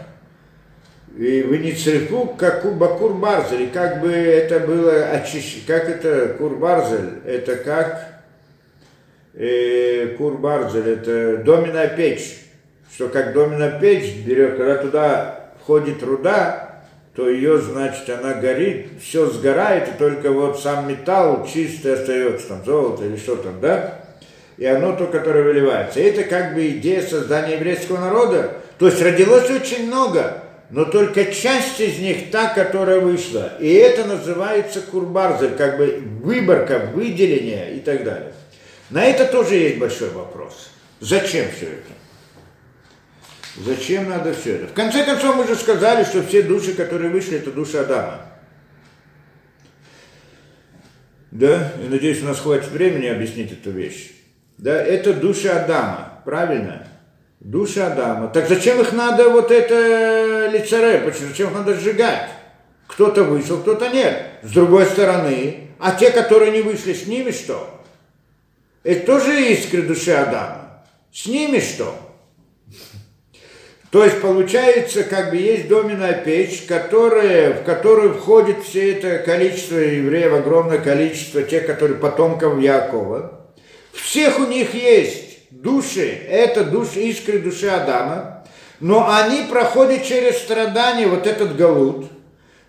и 1.16 1.42
в 1.42 1.52
Ницрифу, 1.60 2.34
как 2.38 2.64
у 2.64 2.70
Бакур 2.70 3.14
Барзель, 3.14 3.70
как 3.70 4.00
бы 4.00 4.12
это 4.12 4.60
было 4.60 4.92
очищено, 5.04 5.62
как 5.66 5.88
это 5.88 6.34
Курбарзель, 6.38 7.20
это 7.24 7.56
как 7.56 8.22
э, 9.34 10.14
Курбарзель, 10.16 10.88
это 10.88 11.38
доменная 11.38 11.88
печь, 11.88 12.38
что 12.94 13.08
как 13.08 13.32
доменная 13.32 13.80
печь 13.80 14.16
берет, 14.24 14.56
когда 14.56 14.76
туда 14.76 15.40
входит 15.62 16.02
руда, 16.02 16.82
то 17.16 17.28
ее, 17.28 17.58
значит, 17.58 18.08
она 18.10 18.34
горит, 18.34 18.86
все 19.02 19.26
сгорает, 19.26 19.88
и 19.88 19.98
только 19.98 20.30
вот 20.30 20.60
сам 20.60 20.88
металл 20.88 21.44
чистый 21.52 21.94
остается, 21.94 22.46
там 22.46 22.64
золото 22.64 23.04
или 23.04 23.16
что 23.16 23.34
там, 23.34 23.60
да? 23.60 24.04
И 24.56 24.64
оно 24.64 24.94
то, 24.94 25.06
которое 25.06 25.42
выливается. 25.42 25.98
И 25.98 26.04
это 26.04 26.22
как 26.22 26.54
бы 26.54 26.68
идея 26.68 27.02
создания 27.02 27.54
еврейского 27.54 27.98
народа. 27.98 28.58
То 28.78 28.86
есть 28.86 29.02
родилось 29.02 29.50
очень 29.50 29.88
много, 29.88 30.44
но 30.70 30.84
только 30.84 31.26
часть 31.32 31.80
из 31.80 31.98
них 31.98 32.30
та, 32.30 32.48
которая 32.48 33.00
вышла. 33.00 33.52
И 33.58 33.72
это 33.72 34.04
называется 34.04 34.80
курбарзель, 34.82 35.56
как 35.56 35.78
бы 35.78 36.02
выборка, 36.22 36.90
выделение 36.92 37.76
и 37.76 37.80
так 37.80 38.04
далее. 38.04 38.34
На 38.90 39.04
это 39.04 39.24
тоже 39.26 39.54
есть 39.54 39.78
большой 39.78 40.10
вопрос. 40.10 40.70
Зачем 41.00 41.46
все 41.56 41.66
это? 41.66 41.92
Зачем 43.56 44.08
надо 44.08 44.34
все 44.34 44.56
это? 44.56 44.66
В 44.68 44.72
конце 44.72 45.04
концов, 45.04 45.36
мы 45.36 45.46
же 45.46 45.56
сказали, 45.56 46.04
что 46.04 46.22
все 46.22 46.42
души, 46.42 46.74
которые 46.74 47.10
вышли, 47.10 47.38
это 47.38 47.50
души 47.50 47.78
Адама. 47.78 48.26
Да, 51.30 51.72
и 51.82 51.88
надеюсь, 51.88 52.22
у 52.22 52.26
нас 52.26 52.40
хватит 52.40 52.68
времени 52.68 53.06
объяснить 53.06 53.52
эту 53.52 53.70
вещь. 53.70 54.12
Да, 54.58 54.80
это 54.80 55.12
души 55.12 55.48
Адама, 55.48 56.22
правильно? 56.24 56.87
Души 57.40 57.80
Адама. 57.80 58.28
Так 58.28 58.48
зачем 58.48 58.80
их 58.80 58.92
надо 58.92 59.30
вот 59.30 59.50
это 59.50 60.48
лицаре? 60.52 60.98
Почему? 60.98 61.28
Зачем 61.28 61.48
их 61.48 61.54
надо 61.54 61.74
сжигать? 61.74 62.30
Кто-то 62.88 63.22
вышел, 63.24 63.58
кто-то 63.58 63.88
нет. 63.88 64.22
С 64.42 64.50
другой 64.50 64.86
стороны, 64.86 65.68
а 65.78 65.92
те, 65.92 66.10
которые 66.10 66.50
не 66.50 66.62
вышли, 66.62 66.92
с 66.92 67.06
ними 67.06 67.30
что? 67.30 67.82
Это 68.82 69.06
тоже 69.06 69.52
искры 69.52 69.82
души 69.82 70.12
Адама. 70.12 70.84
С 71.12 71.26
ними 71.26 71.60
что? 71.60 71.94
То 73.90 74.04
есть 74.04 74.20
получается, 74.20 75.04
как 75.04 75.30
бы 75.30 75.36
есть 75.36 75.68
доменная 75.68 76.12
печь, 76.12 76.62
которая, 76.66 77.54
в 77.54 77.64
которую 77.64 78.14
входит 78.14 78.62
все 78.62 78.92
это 78.92 79.18
количество 79.18 79.76
евреев, 79.76 80.32
огромное 80.34 80.78
количество 80.78 81.42
тех, 81.42 81.66
которые 81.66 81.98
потомков 81.98 82.60
Якова. 82.60 83.48
Всех 83.92 84.38
у 84.40 84.46
них 84.46 84.74
есть 84.74 85.27
души, 85.50 86.06
это 86.28 86.64
души, 86.64 87.00
искры 87.00 87.38
души 87.38 87.68
Адама, 87.68 88.44
но 88.80 89.10
они 89.10 89.42
проходят 89.50 90.04
через 90.04 90.38
страдания, 90.38 91.06
вот 91.06 91.26
этот 91.26 91.56
галут, 91.56 92.06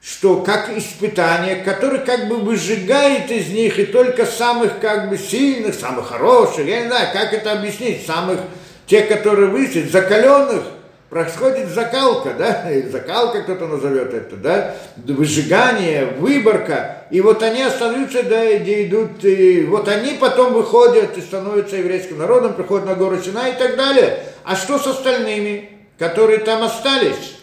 что 0.01 0.38
как 0.38 0.76
испытание, 0.76 1.57
которое 1.57 1.99
как 1.99 2.27
бы 2.27 2.38
выжигает 2.38 3.30
из 3.31 3.49
них 3.49 3.77
и 3.80 3.85
только 3.85 4.26
самых 4.26 4.80
как 4.80 5.10
бы 5.10 5.18
сильных, 5.18 5.76
самых 5.76 6.07
хороших, 6.07 6.65
я 6.65 6.81
не 6.81 6.88
знаю, 6.88 7.10
как 7.14 7.34
это 7.34 7.51
объяснить, 7.51 8.06
самых, 8.06 8.39
те, 8.88 9.01
которые 9.01 9.49
вышли, 9.49 9.84
закаленных, 9.84 10.64
происходит 11.10 11.69
закалка, 11.69 12.34
да, 12.34 12.68
закалка 12.91 13.41
кто-то 13.41 13.68
назовет 13.68 14.14
это, 14.14 14.36
да, 14.36 14.76
выжигание, 14.98 16.06
выборка, 16.06 17.03
и 17.10 17.22
вот 17.22 17.41
они 17.44 17.64
остаются, 17.64 18.23
да, 18.23 18.57
где 18.57 18.86
идут, 18.88 19.23
и 19.23 19.65
вот 19.65 19.88
они 19.88 20.14
потом 20.14 20.53
выходят 20.53 21.18
и 21.18 21.22
становятся 21.22 21.77
еврейским 21.77 22.18
народом, 22.18 22.53
приходят 22.53 22.86
на 22.86 22.95
гору 22.95 23.19
Сина 23.22 23.49
и 23.49 23.57
так 23.57 23.76
далее. 23.76 24.23
А 24.44 24.56
что 24.56 24.77
с 24.77 24.88
остальными, 24.88 25.88
которые 25.98 26.40
там 26.40 26.64
остались? 26.64 27.38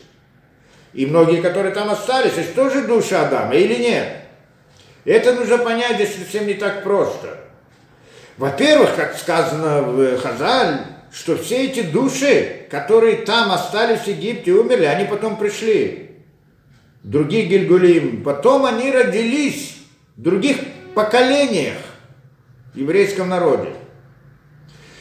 И 0.93 1.05
многие, 1.05 1.43
которые 1.43 1.75
там 1.75 1.91
остались, 1.91 2.39
это 2.39 2.55
тоже 2.55 2.83
душа 2.83 3.27
Адама 3.27 3.55
или 3.55 3.75
нет? 3.75 4.09
Это 5.05 5.35
нужно 5.35 5.59
понять, 5.59 5.97
здесь 5.97 6.17
совсем 6.17 6.47
не 6.47 6.55
так 6.55 6.83
просто. 6.83 7.39
Во-первых, 8.39 8.95
как 8.97 9.17
сказано 9.17 9.83
в 9.83 10.19
Хазаль, 10.19 10.81
что 11.17 11.35
все 11.39 11.65
эти 11.65 11.81
души, 11.81 12.67
которые 12.71 13.17
там 13.17 13.51
остались 13.51 14.01
в 14.01 14.07
Египте, 14.07 14.53
умерли, 14.53 14.85
они 14.85 15.07
потом 15.07 15.39
пришли. 15.39 16.11
Других 17.03 17.49
Гильгулим. 17.49 18.23
Потом 18.23 18.67
они 18.67 18.91
родились 18.91 19.77
в 20.15 20.21
других 20.21 20.59
поколениях 20.95 21.79
в 22.75 22.77
еврейском 22.77 23.31
народе. 23.31 23.71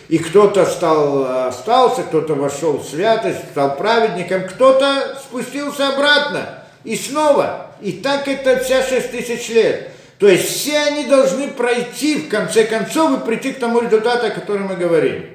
И 0.07 0.17
кто-то 0.19 0.65
стал, 0.65 1.47
остался, 1.47 2.03
кто-то 2.03 2.35
вошел 2.35 2.77
в 2.77 2.85
святость, 2.85 3.49
стал 3.51 3.75
праведником, 3.75 4.47
кто-то 4.47 5.19
спустился 5.21 5.89
обратно. 5.89 6.63
И 6.85 6.95
снова. 6.95 7.71
И 7.81 7.91
так 7.91 8.29
это 8.29 8.63
вся 8.63 8.83
шесть 8.83 9.11
тысяч 9.11 9.49
лет. 9.49 9.91
То 10.19 10.29
есть 10.29 10.47
все 10.47 10.77
они 10.77 11.07
должны 11.07 11.49
пройти 11.49 12.19
в 12.19 12.29
конце 12.29 12.63
концов 12.63 13.19
и 13.19 13.25
прийти 13.25 13.51
к 13.51 13.59
тому 13.59 13.81
результату, 13.81 14.27
о 14.27 14.29
котором 14.29 14.67
мы 14.67 14.77
говорим 14.77 15.34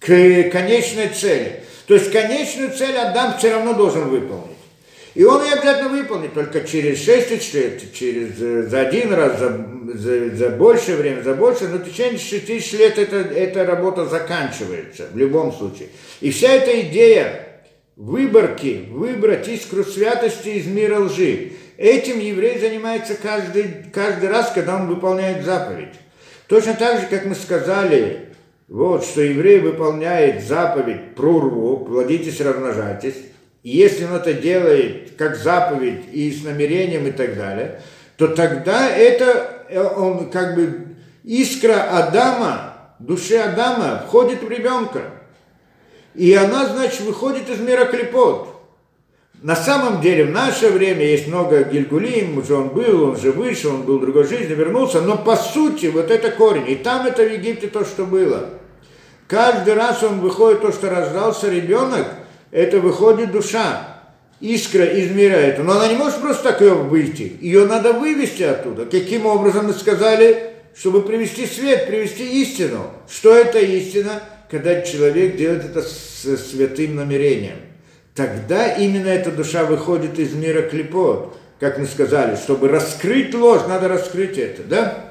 к 0.00 0.50
конечной 0.50 1.08
цели. 1.08 1.62
То 1.86 1.94
есть 1.94 2.10
конечную 2.10 2.72
цель 2.72 2.96
Адам 2.96 3.38
все 3.38 3.52
равно 3.52 3.74
должен 3.74 4.08
выполнить. 4.08 4.56
И 5.16 5.24
он 5.24 5.42
ее 5.42 5.54
обязательно 5.54 5.88
выполнит 5.88 6.34
только 6.34 6.60
через 6.60 7.02
6 7.02 7.28
тысяч 7.28 7.54
лет, 7.54 7.92
через, 7.94 8.34
э, 8.38 8.62
за 8.64 8.80
один 8.82 9.14
раз, 9.14 9.38
за, 9.38 9.66
за, 9.94 10.36
за 10.36 10.50
большее 10.50 10.98
время, 10.98 11.22
за 11.22 11.34
больше, 11.34 11.68
но 11.68 11.78
в 11.78 11.88
течение 11.88 12.18
6 12.18 12.46
тысяч 12.46 12.72
лет 12.74 12.98
это, 12.98 13.16
эта 13.16 13.64
работа 13.64 14.04
заканчивается 14.04 15.06
в 15.10 15.16
любом 15.16 15.54
случае. 15.54 15.88
И 16.20 16.30
вся 16.30 16.52
эта 16.52 16.82
идея 16.82 17.62
выборки, 17.96 18.88
выбрать 18.90 19.48
искру 19.48 19.84
святости 19.84 20.48
из 20.48 20.66
мира 20.66 20.98
лжи, 20.98 21.52
этим 21.78 22.20
еврей 22.20 22.58
занимается 22.58 23.14
каждый, 23.14 23.86
каждый 23.94 24.28
раз, 24.28 24.52
когда 24.52 24.76
он 24.76 24.86
выполняет 24.86 25.46
заповедь. 25.46 25.94
Точно 26.46 26.74
так 26.74 27.00
же, 27.00 27.06
как 27.06 27.24
мы 27.24 27.34
сказали, 27.34 28.25
вот, 28.68 29.04
что 29.04 29.20
еврей 29.20 29.60
выполняет 29.60 30.44
заповедь 30.44 31.14
прурву, 31.14 31.84
плодитесь, 31.84 32.40
размножайтесь, 32.40 33.16
и 33.62 33.70
если 33.70 34.04
он 34.04 34.14
это 34.14 34.32
делает 34.32 35.16
как 35.16 35.36
заповедь 35.36 36.04
и 36.12 36.30
с 36.32 36.44
намерением 36.44 37.06
и 37.06 37.12
так 37.12 37.36
далее, 37.36 37.80
то 38.16 38.28
тогда 38.28 38.88
это 38.88 39.66
э, 39.68 39.82
он 39.82 40.30
как 40.30 40.54
бы 40.54 40.96
искра 41.24 41.98
Адама, 41.98 42.74
души 42.98 43.36
Адама 43.36 44.04
входит 44.06 44.42
в 44.42 44.48
ребенка. 44.48 45.02
И 46.14 46.32
она, 46.32 46.66
значит, 46.66 47.00
выходит 47.00 47.48
из 47.50 47.60
мира 47.60 47.84
клепот. 47.84 48.55
На 49.42 49.54
самом 49.54 50.00
деле, 50.00 50.24
в 50.24 50.30
наше 50.30 50.70
время 50.70 51.04
есть 51.04 51.28
много 51.28 51.62
Гильгулим, 51.62 52.38
уже 52.38 52.54
он 52.54 52.68
был, 52.68 53.10
он 53.10 53.16
же 53.18 53.32
вышел, 53.32 53.74
он 53.74 53.82
был 53.82 53.98
в 53.98 54.00
другой 54.00 54.26
жизни, 54.26 54.54
вернулся, 54.54 55.02
но 55.02 55.18
по 55.18 55.36
сути 55.36 55.86
вот 55.86 56.10
это 56.10 56.30
корень. 56.30 56.70
И 56.70 56.74
там 56.76 57.06
это 57.06 57.22
в 57.22 57.30
Египте 57.30 57.66
то, 57.66 57.84
что 57.84 58.06
было. 58.06 58.48
Каждый 59.28 59.74
раз 59.74 60.02
он 60.02 60.20
выходит, 60.20 60.62
то, 60.62 60.72
что 60.72 60.88
рождался 60.88 61.50
ребенок, 61.50 62.06
это 62.50 62.80
выходит 62.80 63.30
душа, 63.30 64.00
искра 64.40 64.86
из. 64.86 65.10
Но 65.58 65.72
она 65.72 65.88
не 65.88 65.96
может 65.96 66.20
просто 66.22 66.44
так 66.44 66.62
ее 66.62 66.74
выйти. 66.74 67.36
Ее 67.40 67.66
надо 67.66 67.92
вывести 67.92 68.42
оттуда. 68.42 68.86
Каким 68.86 69.26
образом 69.26 69.66
мы 69.66 69.74
сказали, 69.74 70.52
чтобы 70.74 71.02
привести 71.02 71.46
свет, 71.46 71.88
привести 71.88 72.40
истину. 72.40 72.90
Что 73.10 73.34
это 73.34 73.58
истина? 73.58 74.22
Когда 74.50 74.80
человек 74.80 75.36
делает 75.36 75.64
это 75.64 75.82
с 75.82 76.50
святым 76.50 76.96
намерением 76.96 77.56
тогда 78.16 78.72
именно 78.72 79.08
эта 79.08 79.30
душа 79.30 79.64
выходит 79.64 80.18
из 80.18 80.32
мира 80.32 80.62
клепот, 80.62 81.38
как 81.60 81.78
мы 81.78 81.86
сказали, 81.86 82.36
чтобы 82.36 82.68
раскрыть 82.68 83.34
ложь, 83.34 83.66
надо 83.68 83.88
раскрыть 83.88 84.38
это, 84.38 84.62
да? 84.64 85.04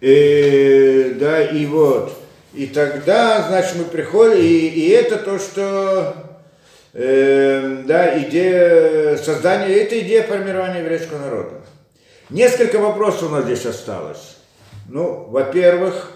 И, 0.00 1.16
да, 1.18 1.42
и 1.42 1.66
вот, 1.66 2.16
и 2.54 2.66
тогда, 2.66 3.48
значит, 3.48 3.76
мы 3.76 3.84
приходим, 3.84 4.38
и, 4.38 4.46
и 4.46 4.88
это 4.90 5.16
то, 5.16 5.38
что, 5.38 6.14
э, 6.92 7.82
да, 7.84 8.22
идея 8.22 9.16
создания, 9.16 9.74
это 9.74 9.98
идея 10.00 10.22
формирования 10.22 10.80
еврейского 10.80 11.18
народа. 11.18 11.62
Несколько 12.30 12.78
вопросов 12.78 13.24
у 13.24 13.34
нас 13.34 13.44
здесь 13.44 13.66
осталось. 13.66 14.36
Ну, 14.88 15.24
во-первых, 15.24 16.12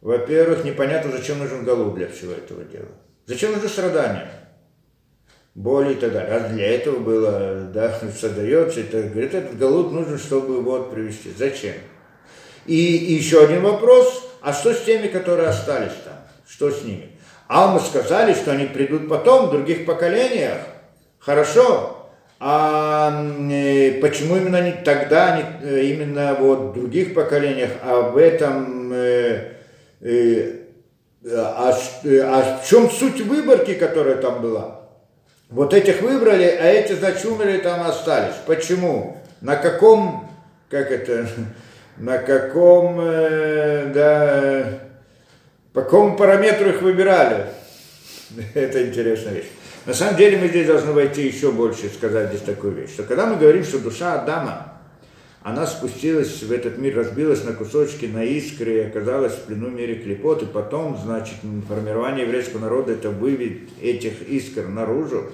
во-первых, 0.00 0.64
непонятно, 0.64 1.10
зачем 1.10 1.38
нужен 1.38 1.64
голубь 1.64 1.96
для 1.96 2.08
всего 2.08 2.32
этого 2.32 2.62
дела. 2.64 2.88
Зачем 3.26 3.52
нужно 3.52 3.68
страдания? 3.68 4.30
Боли 5.54 5.92
и 5.92 5.96
так 5.96 6.12
далее. 6.12 6.34
А 6.34 6.48
для 6.48 6.66
этого 6.74 6.98
было, 6.98 7.70
да, 7.72 7.98
создается, 8.18 8.80
это, 8.80 9.02
говорит, 9.02 9.34
этот 9.34 9.58
голод 9.58 9.92
нужен, 9.92 10.18
чтобы 10.18 10.60
вот 10.62 10.92
привести. 10.92 11.30
Зачем? 11.36 11.74
И, 12.66 12.96
и 12.96 13.14
еще 13.14 13.44
один 13.44 13.62
вопрос, 13.62 14.30
а 14.40 14.52
что 14.52 14.72
с 14.72 14.82
теми, 14.82 15.08
которые 15.08 15.48
остались 15.48 15.92
там? 16.04 16.14
Что 16.48 16.70
с 16.70 16.82
ними? 16.84 17.10
А 17.48 17.72
мы 17.72 17.80
сказали, 17.80 18.32
что 18.32 18.52
они 18.52 18.66
придут 18.66 19.08
потом, 19.08 19.48
в 19.48 19.50
других 19.50 19.84
поколениях. 19.84 20.58
Хорошо. 21.18 22.10
А 22.40 23.24
э, 23.50 24.00
почему 24.00 24.36
именно 24.36 24.60
не 24.62 24.72
тогда, 24.72 25.36
не, 25.36 25.68
э, 25.68 25.84
именно 25.84 26.34
вот 26.34 26.58
в 26.58 26.72
других 26.72 27.14
поколениях, 27.14 27.70
а 27.82 28.10
в 28.10 28.16
этом... 28.16 28.92
Э, 28.92 29.52
а, 31.24 31.72
а 31.72 32.60
в 32.62 32.68
чем 32.68 32.90
суть 32.90 33.20
выборки, 33.20 33.74
которая 33.74 34.16
там 34.16 34.42
была? 34.42 34.80
Вот 35.48 35.74
этих 35.74 36.00
выбрали, 36.00 36.44
а 36.44 36.64
эти, 36.66 36.94
значит, 36.94 37.24
умерли 37.26 37.58
там 37.58 37.86
остались. 37.86 38.34
Почему? 38.46 39.18
На 39.40 39.56
каком, 39.56 40.28
как 40.70 40.90
это, 40.90 41.28
на 41.96 42.18
каком, 42.18 42.98
э, 43.00 43.92
да, 43.94 44.64
по 45.72 45.82
какому 45.82 46.16
параметру 46.16 46.70
их 46.70 46.82
выбирали? 46.82 47.46
Это 48.54 48.86
интересная 48.86 49.34
вещь. 49.34 49.50
На 49.84 49.94
самом 49.94 50.16
деле 50.16 50.38
мы 50.38 50.48
здесь 50.48 50.66
должны 50.66 50.92
войти 50.92 51.26
еще 51.26 51.50
больше 51.50 51.86
и 51.86 51.90
сказать 51.90 52.28
здесь 52.28 52.42
такую 52.42 52.72
вещь, 52.72 52.90
что 52.90 53.02
когда 53.02 53.26
мы 53.26 53.36
говорим, 53.36 53.64
что 53.64 53.78
душа 53.78 54.14
Адама, 54.20 54.71
она 55.44 55.66
спустилась 55.66 56.42
в 56.42 56.52
этот 56.52 56.78
мир, 56.78 56.96
разбилась 56.96 57.44
на 57.44 57.52
кусочки, 57.52 58.06
на 58.06 58.24
искры 58.24 58.76
и 58.76 58.80
оказалась 58.80 59.32
в 59.32 59.42
плену 59.42 59.70
мире 59.70 59.96
клепот, 59.96 60.42
и 60.42 60.46
потом, 60.46 60.96
значит, 60.96 61.36
формирование 61.68 62.24
еврейского 62.24 62.60
народа 62.60 62.92
это 62.92 63.10
выведет 63.10 63.68
этих 63.80 64.22
искр 64.28 64.68
наружу, 64.68 65.32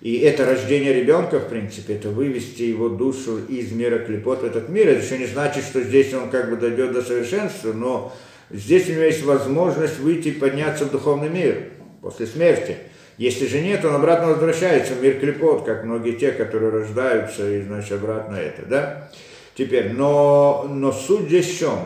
и 0.00 0.18
это 0.18 0.44
рождение 0.44 0.92
ребенка, 0.92 1.40
в 1.40 1.48
принципе, 1.48 1.94
это 1.94 2.10
вывести 2.10 2.62
его 2.62 2.88
душу 2.88 3.40
из 3.48 3.72
мира 3.72 3.98
клепот 3.98 4.42
в 4.42 4.44
этот 4.44 4.68
мир. 4.68 4.88
Это 4.88 5.04
еще 5.04 5.18
не 5.18 5.26
значит, 5.26 5.64
что 5.64 5.82
здесь 5.82 6.14
он 6.14 6.30
как 6.30 6.50
бы 6.50 6.56
дойдет 6.56 6.92
до 6.92 7.02
совершенства, 7.02 7.72
но 7.72 8.14
здесь 8.50 8.88
у 8.88 8.92
него 8.92 9.02
есть 9.02 9.24
возможность 9.24 9.98
выйти 9.98 10.28
и 10.28 10.32
подняться 10.32 10.84
в 10.84 10.92
духовный 10.92 11.28
мир 11.28 11.70
после 12.00 12.26
смерти. 12.26 12.76
Если 13.16 13.46
же 13.48 13.60
нет, 13.60 13.84
он 13.84 13.96
обратно 13.96 14.28
возвращается 14.28 14.94
в 14.94 15.02
мир 15.02 15.18
клепот, 15.18 15.64
как 15.64 15.82
многие 15.82 16.12
те, 16.12 16.30
которые 16.30 16.70
рождаются, 16.70 17.50
и 17.50 17.62
значит 17.62 17.92
обратно 17.92 18.36
это, 18.36 18.62
да? 18.66 19.10
Теперь, 19.58 19.92
но, 19.92 20.68
но 20.70 20.92
суть 20.92 21.26
здесь 21.26 21.52
в 21.52 21.58
чем? 21.58 21.78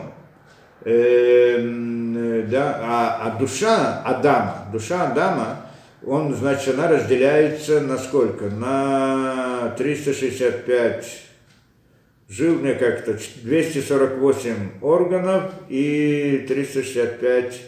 Э, 0.85 1.57
да, 2.47 2.79
а, 2.83 3.21
а 3.23 3.39
душа 3.39 4.03
Адама, 4.03 4.67
душа 4.71 5.07
Адама, 5.07 5.65
он, 6.05 6.35
значит, 6.35 6.75
она 6.75 6.87
разделяется 6.87 7.81
на 7.81 7.97
сколько? 7.97 8.45
На 8.45 9.73
365 9.75 11.23
жил, 12.29 12.59
мне 12.59 12.75
как-то 12.75 13.17
248 13.41 14.55
органов 14.81 15.51
и 15.67 16.45
365 16.47 17.59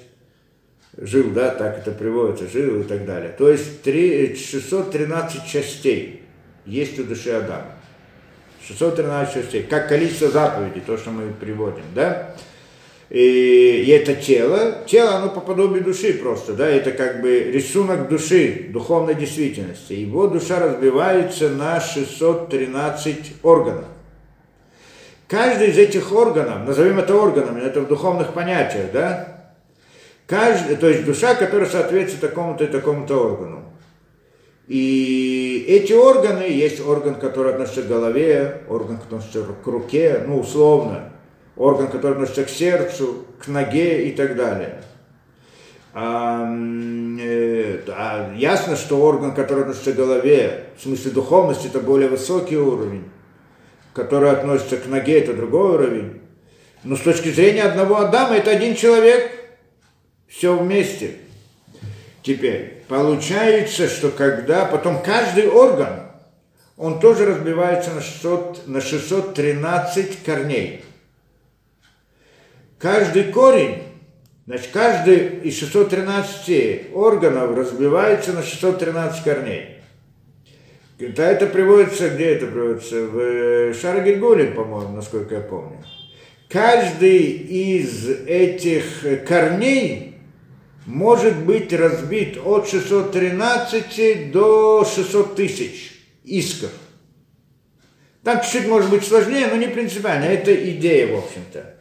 жил, 0.98 1.32
да, 1.32 1.50
так 1.50 1.80
это 1.80 1.90
приводится, 1.90 2.48
жил 2.48 2.82
и 2.82 2.84
так 2.84 3.08
далее. 3.08 3.34
То 3.36 3.50
есть 3.50 3.82
3, 3.82 4.36
613 4.36 5.48
частей 5.48 6.22
есть 6.68 7.00
у 7.00 7.06
души 7.06 7.32
Адама. 7.32 7.75
613 8.68 9.34
частей, 9.34 9.64
как 9.64 9.88
количество 9.88 10.30
заповедей, 10.30 10.82
то, 10.82 10.98
что 10.98 11.12
мы 11.12 11.32
приводим, 11.32 11.84
да? 11.94 12.36
И, 13.10 13.84
и 13.86 13.90
это 13.92 14.16
тело, 14.16 14.84
тело, 14.88 15.16
оно 15.16 15.30
по 15.30 15.40
подобию 15.40 15.84
души 15.84 16.14
просто, 16.14 16.54
да, 16.54 16.68
это 16.68 16.92
как 16.92 17.22
бы 17.22 17.40
рисунок 17.52 18.10
души, 18.10 18.66
духовной 18.70 19.14
действительности. 19.14 19.94
Его 19.94 20.28
душа 20.28 20.60
разбивается 20.60 21.50
на 21.50 21.80
613 21.80 23.36
органов. 23.44 23.86
Каждый 25.28 25.70
из 25.70 25.78
этих 25.78 26.12
органов, 26.12 26.68
назовем 26.68 26.98
это 26.98 27.16
органами, 27.16 27.62
это 27.62 27.82
в 27.82 27.88
духовных 27.88 28.34
понятиях, 28.34 28.92
да, 28.92 29.54
каждый, 30.26 30.76
то 30.76 30.88
есть 30.88 31.06
душа, 31.06 31.36
которая 31.36 31.70
соответствует 31.70 32.22
такому-то 32.22 32.64
и 32.64 32.68
такому-то 32.68 33.24
органу. 33.24 33.75
И 34.68 35.66
эти 35.68 35.94
органы, 35.94 36.44
есть 36.44 36.80
орган, 36.86 37.16
который 37.16 37.54
относится 37.54 37.84
к 37.84 37.88
голове, 37.88 38.64
орган, 38.68 38.98
который 38.98 39.20
относится 39.20 39.44
к 39.44 39.68
руке, 39.68 40.24
ну, 40.26 40.40
условно, 40.40 41.12
орган, 41.56 41.88
который 41.88 42.14
относится 42.14 42.46
к 42.46 42.50
сердцу, 42.50 43.26
к 43.40 43.48
ноге 43.48 44.10
и 44.10 44.12
так 44.14 44.36
далее. 44.36 44.82
А, 45.94 46.52
э, 47.22 47.80
а 47.88 48.34
ясно, 48.36 48.76
что 48.76 49.02
орган, 49.02 49.34
который 49.36 49.62
относится 49.62 49.94
к 49.94 49.96
голове, 49.96 50.66
в 50.78 50.82
смысле 50.82 51.12
духовности, 51.12 51.68
это 51.68 51.80
более 51.80 52.10
высокий 52.10 52.58
уровень, 52.58 53.06
который 53.94 54.32
относится 54.32 54.78
к 54.78 54.88
ноге, 54.88 55.20
это 55.20 55.34
другой 55.34 55.76
уровень. 55.76 56.22
Но 56.84 56.96
с 56.96 57.02
точки 57.02 57.30
зрения 57.30 57.64
одного 57.64 57.98
Адама, 57.98 58.36
это 58.36 58.52
один 58.52 58.76
человек, 58.76 59.32
все 60.28 60.58
вместе. 60.58 61.16
Теперь, 62.26 62.82
получается, 62.88 63.88
что 63.88 64.10
когда 64.10 64.66
потом 64.66 65.04
каждый 65.04 65.48
орган, 65.48 66.08
он 66.76 67.00
тоже 67.00 67.28
разбивается 67.28 67.92
на, 67.92 68.02
600, 68.02 68.68
на 68.68 68.82
613 68.82 70.24
корней. 70.24 70.84
Каждый 72.80 73.26
корень, 73.26 73.84
значит, 74.48 74.70
каждый 74.74 75.42
из 75.44 75.60
613 75.60 76.96
органов 76.96 77.56
разбивается 77.56 78.34
на 78.34 78.42
613 78.42 79.24
корней. 79.24 79.78
Да, 80.98 81.30
это 81.30 81.46
приводится, 81.46 82.10
где 82.10 82.30
это 82.30 82.48
приводится? 82.48 83.06
В 83.06 83.20
э, 83.20 83.74
Шарагильгулин, 83.76 84.56
по-моему, 84.56 84.96
насколько 84.96 85.36
я 85.36 85.42
помню. 85.42 85.78
Каждый 86.50 87.22
из 87.22 88.10
этих 88.10 89.28
корней 89.28 90.15
может 90.86 91.38
быть 91.38 91.74
разбит 91.74 92.38
от 92.44 92.70
613 92.70 94.32
до 94.32 94.86
600 94.86 95.36
тысяч 95.36 96.02
искр. 96.24 96.70
Там 98.24 98.42
чуть-чуть 98.42 98.68
может 98.68 98.90
быть 98.90 99.06
сложнее, 99.06 99.48
но 99.48 99.56
не 99.56 99.68
принципиально. 99.68 100.26
Это 100.26 100.54
идея, 100.72 101.16
в 101.16 101.20
общем-то. 101.20 101.76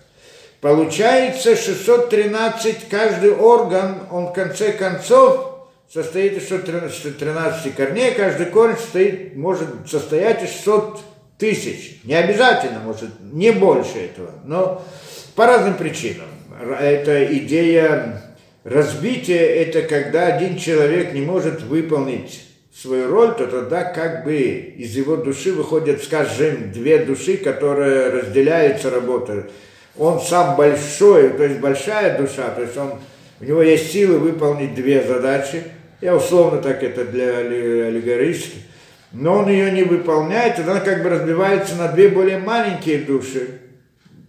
Получается 0.60 1.56
613, 1.56 2.88
каждый 2.88 3.32
орган, 3.32 4.06
он 4.10 4.28
в 4.28 4.32
конце 4.32 4.72
концов 4.72 5.68
состоит 5.92 6.38
из 6.38 6.48
613 6.48 7.74
корней, 7.74 8.12
каждый 8.12 8.46
корень 8.46 8.76
состоит, 8.76 9.36
может 9.36 9.68
состоять 9.86 10.42
из 10.42 10.50
600 10.50 11.00
тысяч. 11.38 12.00
Не 12.04 12.14
обязательно, 12.14 12.80
может, 12.80 13.10
не 13.20 13.52
больше 13.52 13.98
этого, 13.98 14.32
но 14.44 14.82
по 15.34 15.46
разным 15.46 15.74
причинам. 15.74 16.28
Это 16.80 17.24
идея 17.36 18.23
разбития, 18.64 19.40
это 19.40 19.82
когда 19.82 20.26
один 20.26 20.58
человек 20.58 21.12
не 21.12 21.20
может 21.20 21.62
выполнить 21.62 22.44
свою 22.74 23.08
роль, 23.08 23.36
то 23.36 23.46
тогда 23.46 23.84
как 23.84 24.24
бы 24.24 24.34
из 24.34 24.96
его 24.96 25.16
души 25.16 25.52
выходят, 25.52 26.02
скажем, 26.02 26.72
две 26.72 26.98
души, 26.98 27.36
которые 27.36 28.08
разделяются 28.08 28.90
работой. 28.90 29.44
Он 29.96 30.20
сам 30.20 30.56
большой, 30.56 31.30
то 31.30 31.44
есть 31.44 31.60
большая 31.60 32.18
душа, 32.18 32.48
то 32.50 32.62
есть 32.62 32.76
он, 32.76 32.94
у 33.40 33.44
него 33.44 33.62
есть 33.62 33.92
силы 33.92 34.18
выполнить 34.18 34.74
две 34.74 35.04
задачи, 35.04 35.62
я 36.00 36.16
условно 36.16 36.60
так 36.60 36.82
это 36.82 37.04
для 37.04 37.38
аллегорически, 37.38 38.58
но 39.12 39.38
он 39.38 39.48
ее 39.48 39.70
не 39.70 39.84
выполняет, 39.84 40.58
она 40.58 40.80
как 40.80 41.04
бы 41.04 41.10
разбивается 41.10 41.76
на 41.76 41.88
две 41.88 42.08
более 42.08 42.38
маленькие 42.38 42.98
души, 42.98 43.60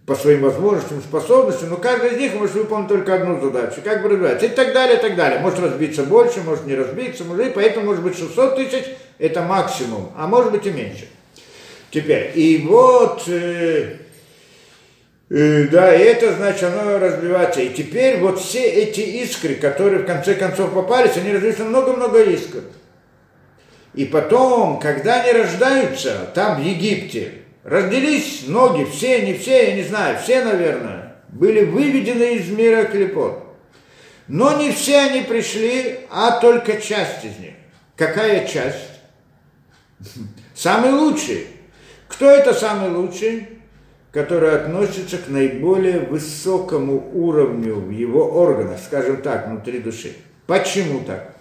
по 0.06 0.14
своим 0.14 0.42
возможностям, 0.42 1.00
способностям, 1.00 1.70
но 1.70 1.76
каждый 1.76 2.12
из 2.12 2.18
них 2.18 2.34
может 2.34 2.54
выполнить 2.54 2.88
только 2.88 3.14
одну 3.14 3.40
задачу, 3.40 3.80
как 3.82 4.02
бы 4.02 4.08
разбивается, 4.10 4.46
и 4.46 4.50
так 4.50 4.72
далее, 4.72 4.98
и 4.98 5.00
так 5.00 5.16
далее. 5.16 5.40
Может 5.40 5.58
разбиться 5.58 6.04
больше, 6.04 6.42
может 6.42 6.64
не 6.64 6.76
разбиться, 6.76 7.24
может, 7.24 7.48
и 7.48 7.50
поэтому 7.50 7.86
может 7.86 8.04
быть 8.04 8.16
600 8.16 8.56
тысяч, 8.56 8.84
это 9.18 9.42
максимум, 9.42 10.12
а 10.16 10.28
может 10.28 10.52
быть 10.52 10.64
и 10.64 10.70
меньше. 10.70 11.08
Теперь, 11.90 12.30
и 12.36 12.64
вот 12.68 13.24
э, 13.26 13.96
и, 15.28 15.64
да, 15.72 15.90
это 15.90 16.34
значит, 16.34 16.62
оно 16.62 16.98
разбивается. 16.98 17.60
И 17.60 17.74
теперь 17.74 18.18
вот 18.18 18.38
все 18.40 18.62
эти 18.62 19.00
искры, 19.00 19.56
которые 19.56 20.02
в 20.02 20.06
конце 20.06 20.34
концов 20.34 20.72
попались, 20.72 21.16
они 21.16 21.32
на 21.32 21.64
много-много 21.64 22.22
искр. 22.22 22.60
И 23.94 24.04
потом, 24.04 24.78
когда 24.78 25.22
они 25.22 25.32
рождаются, 25.32 26.30
там 26.34 26.60
в 26.60 26.64
Египте, 26.64 27.32
разделись 27.66 28.46
ноги, 28.46 28.84
все, 28.84 29.26
не 29.26 29.34
все, 29.34 29.70
я 29.70 29.76
не 29.76 29.82
знаю, 29.82 30.18
все, 30.18 30.42
наверное, 30.42 31.16
были 31.28 31.64
выведены 31.64 32.36
из 32.36 32.48
мира 32.48 32.84
клепот. 32.84 33.42
Но 34.28 34.56
не 34.58 34.72
все 34.72 35.00
они 35.00 35.22
пришли, 35.22 36.00
а 36.10 36.40
только 36.40 36.80
часть 36.80 37.24
из 37.24 37.38
них. 37.38 37.54
Какая 37.96 38.46
часть? 38.46 38.88
Самый 40.54 40.92
лучший. 40.92 41.46
Кто 42.08 42.30
это 42.30 42.54
самый 42.54 42.90
лучший? 42.90 43.48
который 44.16 44.56
относится 44.56 45.18
к 45.18 45.28
наиболее 45.28 45.98
высокому 45.98 47.10
уровню 47.12 47.74
в 47.74 47.90
его 47.90 48.24
органах, 48.40 48.78
скажем 48.82 49.20
так, 49.20 49.46
внутри 49.46 49.78
души. 49.78 50.14
Почему 50.46 51.00
так? 51.04 51.36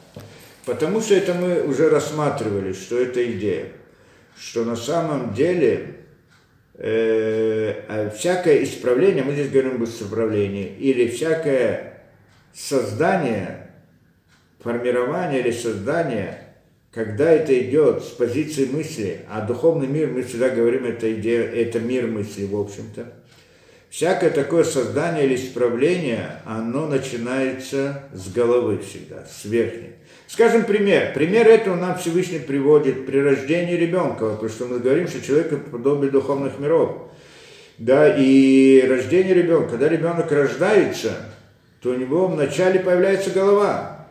Потому 0.66 1.00
что 1.00 1.16
это 1.16 1.34
мы 1.34 1.62
уже 1.62 1.88
рассматривали, 1.88 2.74
что 2.74 3.00
это 3.00 3.24
идея, 3.32 3.68
что 4.38 4.66
на 4.66 4.76
самом 4.76 5.34
деле 5.34 5.96
э, 6.78 7.74
а 7.88 8.10
всякое 8.10 8.64
исправление, 8.64 9.24
мы 9.24 9.34
здесь 9.34 9.50
говорим 9.50 9.76
об 9.76 9.84
исправлении, 9.84 10.76
или 10.80 11.08
всякое 11.08 12.04
создание, 12.54 13.72
формирование 14.60 15.42
или 15.42 15.52
создание, 15.52 16.40
когда 16.92 17.30
это 17.30 17.58
идет 17.60 18.04
с 18.04 18.08
позиции 18.08 18.66
мысли, 18.66 19.22
а 19.30 19.42
духовный 19.42 19.88
мир, 19.88 20.08
мы 20.08 20.24
всегда 20.24 20.50
говорим, 20.50 20.86
это, 20.86 21.14
идея, 21.14 21.44
это 21.44 21.80
мир 21.80 22.08
мысли, 22.08 22.46
в 22.46 22.58
общем-то, 22.58 23.14
всякое 23.90 24.30
такое 24.30 24.64
создание 24.64 25.26
или 25.26 25.36
исправление, 25.36 26.42
оно 26.46 26.88
начинается 26.88 28.04
с 28.14 28.32
головы 28.32 28.80
всегда, 28.80 29.26
с 29.26 29.44
верхней. 29.44 29.96
Скажем 30.28 30.64
пример. 30.64 31.14
Пример 31.14 31.48
этого 31.48 31.76
нам 31.76 31.98
Всевышний 31.98 32.40
приводит 32.40 33.06
при 33.06 33.20
рождении 33.20 33.76
ребенка, 33.76 34.32
потому 34.32 34.50
что 34.50 34.66
мы 34.66 34.80
говорим, 34.80 35.08
что 35.08 35.22
человек 35.22 35.66
подобие 35.72 36.12
духовных 36.12 36.60
миров. 36.60 37.10
Да, 37.78 38.16
и 38.16 38.86
рождение 38.88 39.34
ребенка, 39.34 39.72
когда 39.72 39.90
ребенок 39.90 40.32
рождается, 40.32 41.14
то 41.82 41.90
у 41.90 41.96
него 41.96 42.28
вначале 42.28 42.80
появляется 42.80 43.32
голова, 43.32 44.08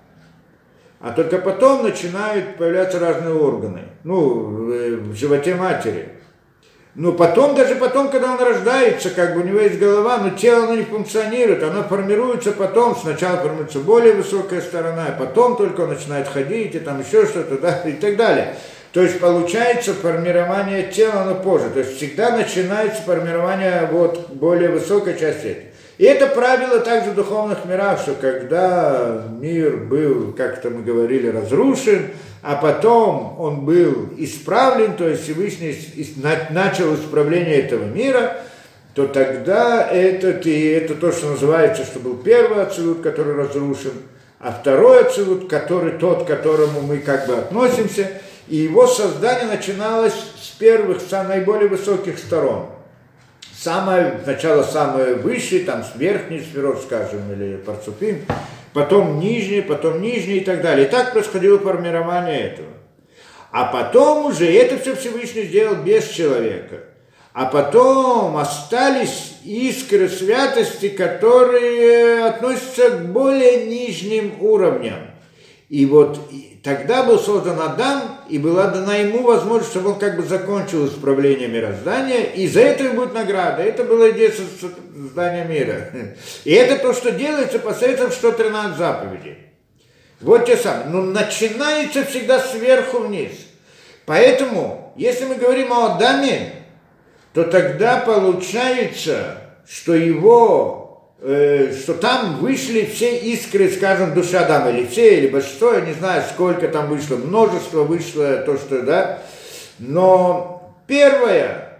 а 1.00 1.12
только 1.12 1.38
потом 1.38 1.82
начинают 1.82 2.56
появляться 2.56 2.98
разные 2.98 3.34
органы, 3.34 3.80
ну, 4.04 5.10
в 5.10 5.14
животе 5.14 5.54
матери. 5.54 6.08
Но 6.94 7.12
потом, 7.12 7.56
даже 7.56 7.74
потом, 7.74 8.08
когда 8.08 8.32
он 8.32 8.38
рождается, 8.38 9.10
как 9.10 9.34
бы 9.34 9.40
у 9.40 9.44
него 9.44 9.58
есть 9.58 9.80
голова, 9.80 10.18
но 10.18 10.30
тело 10.30 10.64
оно 10.64 10.76
не 10.76 10.84
функционирует, 10.84 11.62
оно 11.64 11.82
формируется 11.82 12.52
потом, 12.52 12.94
сначала 12.94 13.38
формируется 13.38 13.80
более 13.80 14.12
высокая 14.12 14.60
сторона, 14.60 15.06
а 15.08 15.18
потом 15.18 15.56
только 15.56 15.80
он 15.80 15.88
начинает 15.88 16.28
ходить, 16.28 16.76
и 16.76 16.78
там 16.78 17.00
еще 17.00 17.26
что-то, 17.26 17.58
да, 17.58 17.82
и 17.84 17.92
так 17.92 18.16
далее. 18.16 18.54
То 18.92 19.02
есть 19.02 19.18
получается 19.18 19.92
формирование 19.92 20.84
тела, 20.84 21.22
оно 21.22 21.34
позже. 21.34 21.68
То 21.70 21.80
есть 21.80 21.96
всегда 21.96 22.36
начинается 22.36 23.02
формирование 23.02 23.88
вот 23.90 24.30
более 24.30 24.68
высокой 24.68 25.18
части. 25.18 25.64
И 25.98 26.04
это 26.04 26.28
правило 26.28 26.78
также 26.78 27.10
в 27.10 27.16
духовных 27.16 27.64
мирах, 27.64 28.00
что 28.00 28.14
когда 28.14 29.24
мир 29.40 29.78
был, 29.78 30.32
как-то 30.32 30.70
мы 30.70 30.82
говорили, 30.82 31.26
разрушен, 31.26 32.10
а 32.44 32.56
потом 32.56 33.36
он 33.40 33.64
был 33.64 34.10
исправлен, 34.18 34.96
то 34.96 35.08
есть 35.08 35.22
Всевышний 35.22 35.74
начал 36.50 36.94
исправление 36.94 37.54
этого 37.54 37.84
мира, 37.84 38.36
то 38.92 39.06
тогда 39.06 39.88
этот, 39.90 40.44
и 40.44 40.66
это 40.66 40.94
то, 40.94 41.10
что 41.10 41.30
называется, 41.30 41.84
что 41.84 42.00
был 42.00 42.16
первый 42.16 42.62
отсылут, 42.62 43.00
который 43.00 43.34
разрушен, 43.34 43.92
а 44.40 44.52
второй 44.52 45.06
отсылут, 45.06 45.48
который 45.48 45.92
тот, 45.92 46.24
к 46.24 46.26
которому 46.26 46.82
мы 46.82 46.98
как 46.98 47.26
бы 47.26 47.34
относимся, 47.34 48.10
и 48.46 48.56
его 48.56 48.86
создание 48.86 49.46
начиналось 49.46 50.12
с 50.12 50.50
первых, 50.50 51.00
с 51.00 51.10
наиболее 51.10 51.68
высоких 51.70 52.18
сторон. 52.18 52.66
Самое, 53.56 54.20
сначала 54.22 54.64
самое 54.64 55.14
высшее, 55.14 55.64
там 55.64 55.82
с 55.82 55.98
верхней 55.98 56.40
сферот, 56.40 56.82
скажем, 56.82 57.20
или 57.32 57.56
парцупин, 57.56 58.26
потом 58.74 59.20
нижний, 59.20 59.62
потом 59.62 60.02
нижний 60.02 60.38
и 60.38 60.44
так 60.44 60.60
далее. 60.60 60.86
И 60.86 60.90
так 60.90 61.12
происходило 61.12 61.58
формирование 61.58 62.40
этого. 62.40 62.68
А 63.50 63.66
потом 63.66 64.26
уже 64.26 64.52
это 64.52 64.78
все 64.78 64.96
Всевышний 64.96 65.44
сделал 65.44 65.76
без 65.76 66.08
человека. 66.08 66.80
А 67.32 67.46
потом 67.46 68.36
остались 68.36 69.36
искры 69.44 70.08
святости, 70.08 70.88
которые 70.88 72.24
относятся 72.26 72.90
к 72.90 73.06
более 73.06 73.66
нижним 73.66 74.34
уровням. 74.40 75.13
И 75.68 75.86
вот 75.86 76.20
тогда 76.62 77.04
был 77.04 77.18
создан 77.18 77.58
Адам, 77.60 78.18
и 78.28 78.38
была 78.38 78.68
дана 78.68 78.96
ему 78.96 79.22
возможность, 79.22 79.70
чтобы 79.70 79.90
он 79.90 79.98
как 79.98 80.16
бы 80.16 80.22
закончил 80.22 80.86
исправление 80.86 81.48
мироздания, 81.48 82.24
и 82.24 82.46
за 82.46 82.60
это 82.60 82.90
будет 82.90 83.14
награда. 83.14 83.62
Это 83.62 83.84
была 83.84 84.10
идея 84.10 84.30
создания 84.32 85.44
мира. 85.44 85.90
И 86.44 86.52
это 86.52 86.82
то, 86.82 86.92
что 86.92 87.12
делается 87.12 87.58
посредством 87.58 88.12
113 88.12 88.76
заповедей. 88.76 89.38
Вот 90.20 90.46
те 90.46 90.56
самые. 90.56 90.86
Но 90.88 91.02
начинается 91.02 92.04
всегда 92.04 92.38
сверху 92.38 92.98
вниз. 93.00 93.32
Поэтому, 94.06 94.92
если 94.96 95.24
мы 95.24 95.36
говорим 95.36 95.72
о 95.72 95.94
Адаме, 95.94 96.52
то 97.32 97.44
тогда 97.44 97.98
получается, 97.98 99.38
что 99.66 99.94
его 99.94 100.83
что 101.24 101.94
там 101.94 102.36
вышли 102.36 102.84
все 102.84 103.16
искры, 103.16 103.70
скажем, 103.70 104.12
души 104.12 104.36
Адама, 104.36 104.70
или 104.70 104.86
все, 104.86 105.18
или 105.18 105.28
большинство, 105.28 105.72
я 105.72 105.80
не 105.80 105.94
знаю, 105.94 106.22
сколько 106.28 106.68
там 106.68 106.88
вышло, 106.88 107.16
множество 107.16 107.84
вышло, 107.84 108.36
то, 108.38 108.58
что, 108.58 108.82
да. 108.82 109.20
Но 109.78 110.74
первое, 110.86 111.78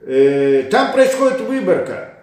э, 0.00 0.62
там 0.70 0.92
происходит 0.92 1.40
выборка, 1.40 2.14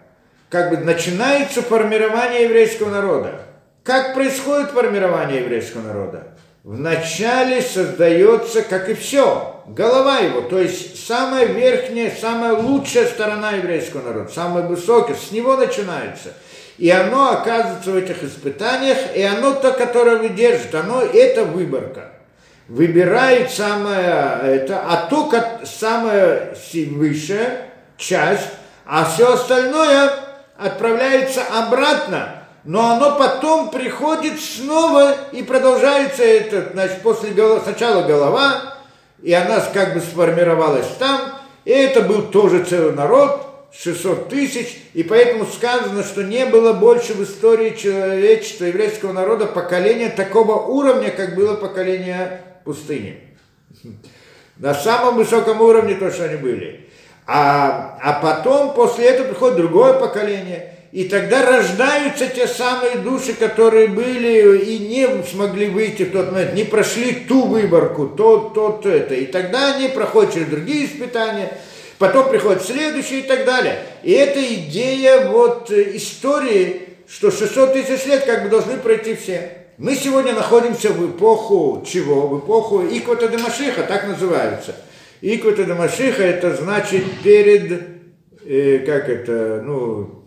как 0.49 0.71
бы 0.71 0.77
начинается 0.77 1.61
формирование 1.61 2.45
еврейского 2.45 2.89
народа. 2.89 3.41
Как 3.83 4.15
происходит 4.15 4.71
формирование 4.71 5.41
еврейского 5.41 5.81
народа? 5.81 6.27
Вначале 6.63 7.61
создается, 7.61 8.63
как 8.63 8.89
и 8.89 8.95
все, 8.95 9.50
голова 9.67 10.19
его, 10.19 10.41
то 10.41 10.59
есть 10.59 11.05
самая 11.05 11.45
верхняя, 11.45 12.11
самая 12.19 12.53
лучшая 12.53 13.07
сторона 13.07 13.51
еврейского 13.51 14.01
народа, 14.01 14.31
самая 14.33 14.63
высокая, 14.63 15.15
с 15.15 15.31
него 15.31 15.55
начинается. 15.55 16.33
И 16.77 16.89
оно 16.89 17.31
оказывается 17.31 17.91
в 17.91 17.95
этих 17.95 18.23
испытаниях, 18.23 19.15
и 19.15 19.21
оно 19.21 19.53
то, 19.53 19.71
которое 19.71 20.17
выдержит, 20.17 20.73
оно 20.73 21.01
это 21.01 21.43
выборка. 21.43 22.11
Выбирает 22.67 23.51
самое 23.51 24.39
это, 24.43 24.81
а 24.87 25.07
то, 25.09 25.25
как 25.25 25.61
самая 25.65 26.55
высшая 26.73 27.69
часть, 27.97 28.49
а 28.85 29.05
все 29.05 29.33
остальное 29.33 30.11
отправляется 30.57 31.43
обратно 31.51 32.41
но 32.63 32.91
оно 32.91 33.17
потом 33.17 33.71
приходит 33.71 34.39
снова 34.39 35.15
и 35.31 35.41
продолжается 35.41 36.23
это, 36.23 36.69
значит, 36.73 37.01
после 37.01 37.31
голова, 37.31 37.61
сначала 37.61 38.03
голова, 38.03 38.70
и 39.21 39.33
она 39.33 39.59
как 39.73 39.93
бы 39.93 39.99
сформировалась 39.99 40.87
там, 40.99 41.21
и 41.65 41.71
это 41.71 42.01
был 42.01 42.23
тоже 42.23 42.63
целый 42.63 42.93
народ, 42.93 43.47
600 43.73 44.29
тысяч, 44.29 44.81
и 44.93 45.03
поэтому 45.03 45.45
сказано, 45.45 46.03
что 46.03 46.23
не 46.23 46.45
было 46.45 46.73
больше 46.73 47.13
в 47.13 47.23
истории 47.23 47.75
человечества, 47.75 48.65
еврейского 48.65 49.13
народа 49.13 49.45
поколения 49.45 50.09
такого 50.09 50.53
уровня, 50.67 51.09
как 51.09 51.35
было 51.35 51.55
поколение 51.55 52.41
пустыни. 52.65 53.21
На 54.57 54.73
самом 54.73 55.15
высоком 55.15 55.61
уровне 55.61 55.95
то, 55.95 56.11
что 56.11 56.25
они 56.25 56.35
были. 56.35 56.89
А, 57.25 57.97
а 58.01 58.19
потом, 58.21 58.73
после 58.73 59.05
этого 59.05 59.29
приходит 59.29 59.57
другое 59.57 59.93
поколение, 59.93 60.75
и 60.91 61.05
тогда 61.05 61.45
рождаются 61.45 62.27
те 62.27 62.47
самые 62.47 62.97
души, 62.97 63.33
которые 63.33 63.87
были 63.87 64.57
и 64.57 64.79
не 64.79 65.07
смогли 65.23 65.67
выйти 65.67 66.03
в 66.03 66.11
тот 66.11 66.33
момент, 66.33 66.53
не 66.53 66.65
прошли 66.65 67.13
ту 67.13 67.45
выборку, 67.45 68.07
то, 68.07 68.51
то, 68.53 68.71
то 68.83 68.89
это. 68.89 69.15
И 69.15 69.25
тогда 69.25 69.75
они 69.75 69.87
проходят 69.87 70.33
через 70.33 70.47
другие 70.47 70.85
испытания, 70.85 71.57
потом 71.97 72.29
приходят 72.29 72.65
следующие 72.65 73.21
и 73.21 73.23
так 73.23 73.45
далее. 73.45 73.79
И 74.03 74.11
это 74.11 74.41
идея 74.41 75.29
вот 75.29 75.71
истории, 75.71 76.81
что 77.07 77.31
600 77.31 77.73
тысяч 77.73 78.05
лет 78.05 78.25
как 78.25 78.43
бы 78.43 78.49
должны 78.49 78.75
пройти 78.75 79.15
все. 79.15 79.59
Мы 79.77 79.95
сегодня 79.95 80.33
находимся 80.33 80.89
в 80.89 81.09
эпоху 81.09 81.85
чего? 81.87 82.27
В 82.27 82.39
эпоху 82.39 82.83
Иквата 82.83 83.29
Демашиха, 83.29 83.83
так 83.83 84.07
называется. 84.07 84.75
Иквата 85.21 85.63
Демашиха 85.63 86.23
это 86.23 86.53
значит 86.53 87.05
перед, 87.23 87.81
э, 88.45 88.79
как 88.79 89.07
это, 89.07 89.61
ну, 89.65 90.20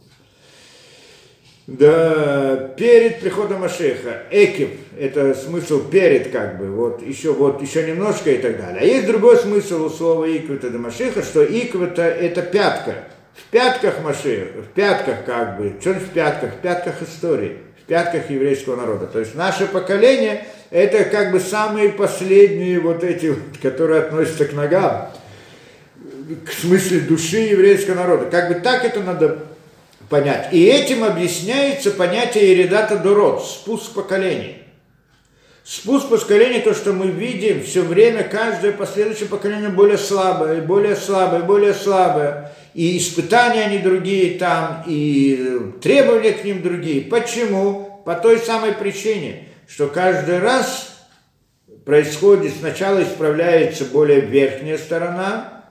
да, 1.66 2.72
перед 2.76 3.20
приходом 3.20 3.60
Машеха. 3.60 4.22
Экив– 4.30 4.68
это 4.98 5.34
смысл 5.34 5.88
перед, 5.88 6.30
как 6.30 6.58
бы, 6.58 6.66
вот 6.66 7.02
еще, 7.02 7.32
вот 7.32 7.62
еще 7.62 7.86
немножко 7.86 8.30
и 8.30 8.38
так 8.38 8.58
далее. 8.58 8.80
А 8.80 8.84
есть 8.84 9.06
другой 9.06 9.38
смысл 9.38 9.86
у 9.86 9.90
слова 9.90 10.26
иквата 10.26 10.68
до 10.68 10.78
Машеха, 10.78 11.22
что 11.22 11.44
иквата– 11.44 12.02
это 12.02 12.42
пятка. 12.42 12.94
В 13.34 13.50
пятках 13.50 14.02
Машеха, 14.02 14.60
в 14.60 14.68
пятках 14.74 15.24
как 15.24 15.58
бы, 15.58 15.72
что 15.80 15.94
в 15.94 16.10
пятках? 16.10 16.54
В 16.54 16.58
пятках 16.58 17.02
истории, 17.02 17.56
в 17.82 17.86
пятках 17.86 18.30
еврейского 18.30 18.76
народа. 18.76 19.06
То 19.06 19.20
есть 19.20 19.34
наше 19.34 19.66
поколение– 19.66 20.46
это 20.70 21.04
как 21.04 21.32
бы 21.32 21.40
самые 21.40 21.88
последние 21.88 22.78
вот 22.78 23.02
эти, 23.02 23.34
которые 23.62 24.02
относятся 24.02 24.44
к 24.44 24.52
ногам, 24.52 25.10
к 26.46 26.52
смысле 26.52 27.00
души 27.00 27.38
еврейского 27.38 27.94
народа. 27.94 28.26
Как 28.26 28.48
бы 28.48 28.54
так 28.60 28.84
это 28.84 29.00
надо 29.00 29.38
понять. 30.08 30.52
И 30.52 30.64
этим 30.64 31.04
объясняется 31.04 31.90
понятие 31.90 32.50
Еридата 32.50 32.98
Дурот, 32.98 33.44
спуск 33.44 33.92
поколений. 33.92 34.58
Спуск 35.64 36.08
поколений, 36.08 36.60
то, 36.60 36.74
что 36.74 36.92
мы 36.92 37.06
видим 37.06 37.62
все 37.62 37.80
время, 37.82 38.22
каждое 38.22 38.72
последующее 38.72 39.28
поколение 39.28 39.70
более 39.70 39.96
слабое, 39.96 40.60
более 40.60 40.94
слабое, 40.94 41.40
более 41.40 41.72
слабое. 41.72 42.52
И 42.74 42.98
испытания 42.98 43.64
они 43.64 43.78
другие 43.78 44.38
там, 44.38 44.84
и 44.86 45.72
требования 45.80 46.32
к 46.32 46.44
ним 46.44 46.62
другие. 46.62 47.02
Почему? 47.02 48.02
По 48.04 48.14
той 48.14 48.38
самой 48.40 48.72
причине, 48.72 49.48
что 49.66 49.86
каждый 49.86 50.38
раз 50.38 50.98
происходит, 51.86 52.52
сначала 52.58 53.02
исправляется 53.02 53.86
более 53.86 54.20
верхняя 54.20 54.76
сторона, 54.76 55.63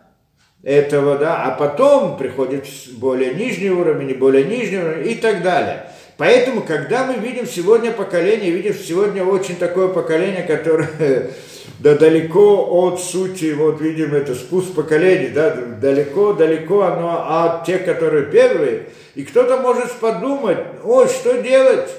этого, 0.64 1.18
да, 1.18 1.44
а 1.44 1.52
потом 1.52 2.18
приходит 2.18 2.65
более 2.94 3.34
нижний 3.34 3.69
уровень, 3.69 4.11
и 4.11 4.14
более 4.14 4.45
нижний 4.45 4.80
уровень 4.80 5.11
и 5.11 5.15
так 5.15 5.44
далее. 5.44 5.88
Поэтому, 6.18 6.61
когда 6.61 7.06
мы 7.06 7.15
видим 7.15 7.45
сегодня 7.45 7.91
поколение, 7.91 8.52
видим 8.52 8.73
сегодня 8.73 9.26
очень 9.26 9.57
такое 9.57 9.90
поколение, 9.90 10.44
которое 10.44 11.31
да 11.80 11.95
далеко 11.95 12.65
от 12.88 13.02
сути, 13.02 13.52
вот 13.53 13.81
видим 13.81 14.14
это 14.14 14.35
спуск 14.35 14.73
поколений, 14.73 15.30
да, 15.30 15.52
далеко-далеко 15.52 16.81
оно 16.81 17.26
от 17.27 17.65
тех, 17.65 17.84
которые 17.84 18.27
первые. 18.27 18.84
И 19.15 19.23
кто-то 19.23 19.57
может 19.57 19.91
подумать, 19.94 20.60
ой, 20.84 21.07
что 21.07 21.41
делать? 21.41 21.90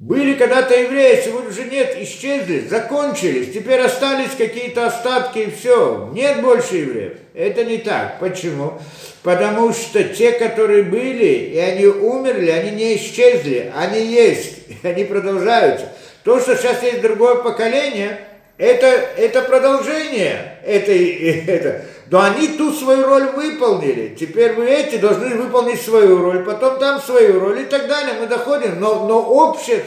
Были 0.00 0.32
когда-то 0.32 0.74
евреи, 0.74 1.20
сегодня 1.22 1.50
уже 1.50 1.64
нет, 1.64 1.94
исчезли, 2.00 2.66
закончились, 2.66 3.52
теперь 3.52 3.80
остались 3.80 4.30
какие-то 4.30 4.86
остатки 4.86 5.40
и 5.40 5.50
все, 5.50 6.08
нет 6.14 6.40
больше 6.40 6.76
евреев. 6.76 7.12
Это 7.34 7.66
не 7.66 7.76
так. 7.76 8.18
Почему? 8.18 8.80
Потому 9.22 9.74
что 9.74 10.02
те, 10.02 10.32
которые 10.32 10.84
были, 10.84 11.50
и 11.52 11.58
они 11.58 11.84
умерли, 11.84 12.48
они 12.48 12.70
не 12.70 12.96
исчезли, 12.96 13.70
они 13.76 14.00
есть, 14.06 14.60
они 14.84 15.04
продолжаются. 15.04 15.92
То, 16.24 16.40
что 16.40 16.56
сейчас 16.56 16.82
есть 16.82 17.02
другое 17.02 17.34
поколение, 17.34 18.20
это, 18.56 18.86
это 18.86 19.42
продолжение 19.42 20.60
этой, 20.64 21.10
это, 21.46 21.84
но 22.10 22.20
они 22.20 22.48
ту 22.48 22.72
свою 22.72 23.06
роль 23.06 23.30
выполнили. 23.30 24.16
Теперь 24.18 24.54
вы 24.54 24.66
эти 24.66 24.96
должны 24.96 25.36
выполнить 25.36 25.80
свою 25.80 26.18
роль, 26.18 26.44
потом 26.44 26.78
там 26.78 27.00
свою 27.00 27.38
роль 27.38 27.60
и 27.60 27.64
так 27.64 27.86
далее. 27.86 28.14
Мы 28.20 28.26
доходим, 28.26 28.80
но, 28.80 29.06
но 29.06 29.22
общее, 29.22 29.84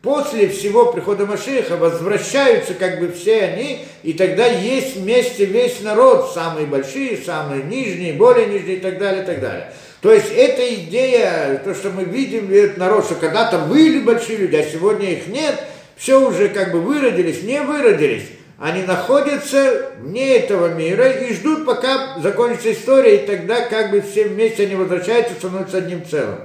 после 0.00 0.48
всего 0.48 0.92
прихода 0.92 1.26
Машиха 1.26 1.76
возвращаются 1.76 2.72
как 2.72 3.00
бы 3.00 3.12
все 3.12 3.42
они, 3.42 3.80
и 4.02 4.14
тогда 4.14 4.46
есть 4.46 4.96
вместе 4.96 5.44
весь 5.44 5.82
народ, 5.82 6.30
самые 6.32 6.66
большие, 6.66 7.18
самые 7.18 7.62
нижние, 7.62 8.14
более 8.14 8.46
нижние 8.46 8.76
и 8.76 8.80
так 8.80 8.98
далее, 8.98 9.22
и 9.22 9.26
так 9.26 9.40
далее. 9.40 9.70
То 10.00 10.10
есть 10.10 10.32
эта 10.34 10.74
идея, 10.74 11.60
то, 11.62 11.74
что 11.74 11.90
мы 11.90 12.04
видим, 12.04 12.50
этот 12.50 12.78
народ, 12.78 13.04
что 13.04 13.16
когда-то 13.16 13.58
были 13.58 14.00
большие 14.00 14.38
люди, 14.38 14.56
а 14.56 14.62
сегодня 14.62 15.10
их 15.10 15.26
нет, 15.26 15.62
все 15.96 16.18
уже 16.18 16.48
как 16.48 16.72
бы 16.72 16.80
выродились, 16.80 17.42
не 17.42 17.60
выродились 17.60 18.37
они 18.58 18.82
находятся 18.82 19.92
вне 20.00 20.36
этого 20.36 20.74
мира 20.74 21.08
и 21.08 21.32
ждут, 21.32 21.64
пока 21.64 22.18
закончится 22.20 22.72
история, 22.72 23.22
и 23.22 23.26
тогда 23.26 23.68
как 23.68 23.92
бы 23.92 24.00
все 24.00 24.24
вместе 24.24 24.64
они 24.64 24.74
возвращаются, 24.74 25.34
становятся 25.34 25.78
одним 25.78 26.04
целым. 26.04 26.40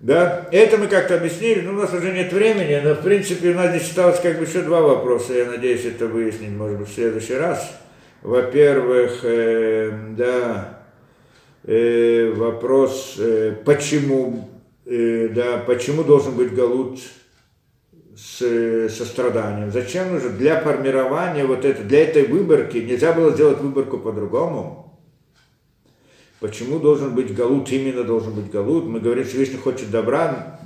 Да, 0.00 0.48
это 0.52 0.76
мы 0.76 0.86
как-то 0.86 1.16
объяснили, 1.16 1.60
но 1.60 1.70
у 1.72 1.74
нас 1.74 1.92
уже 1.92 2.12
нет 2.12 2.32
времени, 2.32 2.80
но 2.82 2.94
в 2.94 3.02
принципе 3.02 3.50
у 3.50 3.54
нас 3.54 3.70
здесь 3.70 3.88
осталось 3.88 4.20
как 4.20 4.38
бы 4.38 4.44
еще 4.44 4.62
два 4.62 4.80
вопроса, 4.80 5.34
я 5.34 5.44
надеюсь 5.46 5.84
это 5.84 6.06
выяснить, 6.06 6.50
может 6.50 6.78
быть, 6.78 6.88
в 6.88 6.94
следующий 6.94 7.34
раз. 7.34 7.72
Во-первых, 8.22 9.20
э, 9.22 9.92
да, 10.16 10.80
э, 11.64 12.32
вопрос, 12.34 13.16
э, 13.18 13.54
почему, 13.64 14.48
э, 14.84 15.28
да, 15.28 15.58
почему 15.58 16.02
должен 16.02 16.34
быть 16.34 16.54
галут 16.54 17.00
с 18.38 18.88
состраданием. 18.90 19.70
Зачем 19.72 20.12
нужно? 20.12 20.30
Для 20.30 20.60
формирования 20.60 21.44
вот 21.44 21.64
это, 21.64 21.82
для 21.82 22.04
этой 22.04 22.24
выборки 22.24 22.78
нельзя 22.78 23.12
было 23.12 23.32
сделать 23.32 23.58
выборку 23.58 23.98
по-другому. 23.98 25.00
Почему 26.40 26.78
должен 26.78 27.14
быть 27.14 27.34
галут, 27.34 27.70
именно 27.72 28.04
должен 28.04 28.32
быть 28.32 28.50
галут? 28.50 28.86
Мы 28.86 29.00
говорим, 29.00 29.24
что 29.24 29.32
Всевышний 29.32 29.58
хочет 29.58 29.90
добра 29.90 30.60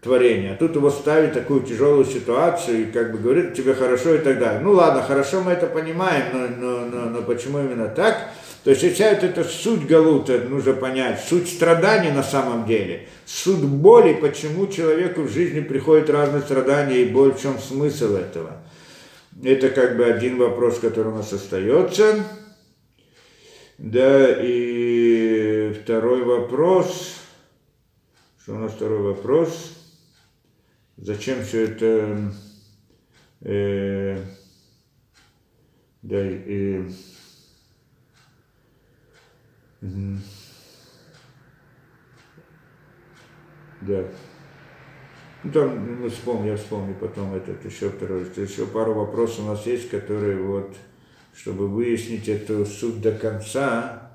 творения, 0.00 0.54
а 0.54 0.56
тут 0.56 0.74
его 0.76 0.90
ставит 0.90 1.34
такую 1.34 1.60
тяжелую 1.60 2.06
ситуацию 2.06 2.82
и 2.82 2.90
как 2.90 3.12
бы 3.12 3.18
говорит 3.18 3.52
тебе 3.52 3.74
хорошо 3.74 4.14
и 4.14 4.18
так 4.18 4.38
далее. 4.38 4.60
Ну 4.60 4.72
ладно, 4.72 5.02
хорошо 5.02 5.42
мы 5.42 5.52
это 5.52 5.66
понимаем, 5.66 6.24
но, 6.32 6.48
но, 6.48 6.86
но, 6.86 7.10
но 7.10 7.22
почему 7.22 7.58
именно 7.58 7.88
так? 7.88 8.30
То 8.64 8.70
есть 8.70 8.94
вся 8.94 9.14
вот 9.14 9.24
эта 9.24 9.42
суть 9.42 9.86
Галута 9.86 10.38
нужно 10.40 10.74
понять, 10.74 11.24
суть 11.24 11.48
страданий 11.48 12.10
на 12.10 12.22
самом 12.22 12.66
деле, 12.66 13.08
суть 13.24 13.64
боли, 13.64 14.12
почему 14.14 14.66
человеку 14.66 15.22
в 15.22 15.30
жизни 15.30 15.60
приходят 15.60 16.10
разные 16.10 16.42
страдания 16.42 17.02
и 17.02 17.08
боль, 17.08 17.32
в 17.32 17.40
чем 17.40 17.58
смысл 17.58 18.16
этого. 18.16 18.58
Это 19.42 19.70
как 19.70 19.96
бы 19.96 20.04
один 20.04 20.36
вопрос, 20.36 20.78
который 20.78 21.12
у 21.12 21.16
нас 21.16 21.32
остается. 21.32 22.22
Да, 23.78 24.36
и 24.38 25.74
второй 25.82 26.22
вопрос. 26.22 27.14
Что 28.42 28.56
у 28.56 28.58
нас 28.58 28.72
второй 28.72 28.98
вопрос? 28.98 29.72
Зачем 30.98 31.42
все 31.42 31.64
это... 31.64 32.32
Э, 33.40 34.18
да, 36.02 36.20
и... 36.20 36.84
Угу. 39.82 40.18
Да. 43.82 44.04
Ну, 45.42 45.52
там 45.52 46.02
мы 46.02 46.10
вспомним, 46.10 46.48
я 46.48 46.56
вспомню 46.56 46.94
потом 46.94 47.34
этот 47.34 47.64
еще 47.64 47.88
второй. 47.88 48.26
Еще 48.36 48.66
пару 48.66 48.92
вопросов 48.92 49.40
у 49.40 49.48
нас 49.48 49.64
есть, 49.64 49.88
которые 49.88 50.36
вот, 50.36 50.76
чтобы 51.34 51.66
выяснить 51.66 52.28
эту 52.28 52.66
суть 52.66 53.00
до 53.00 53.12
конца. 53.12 54.10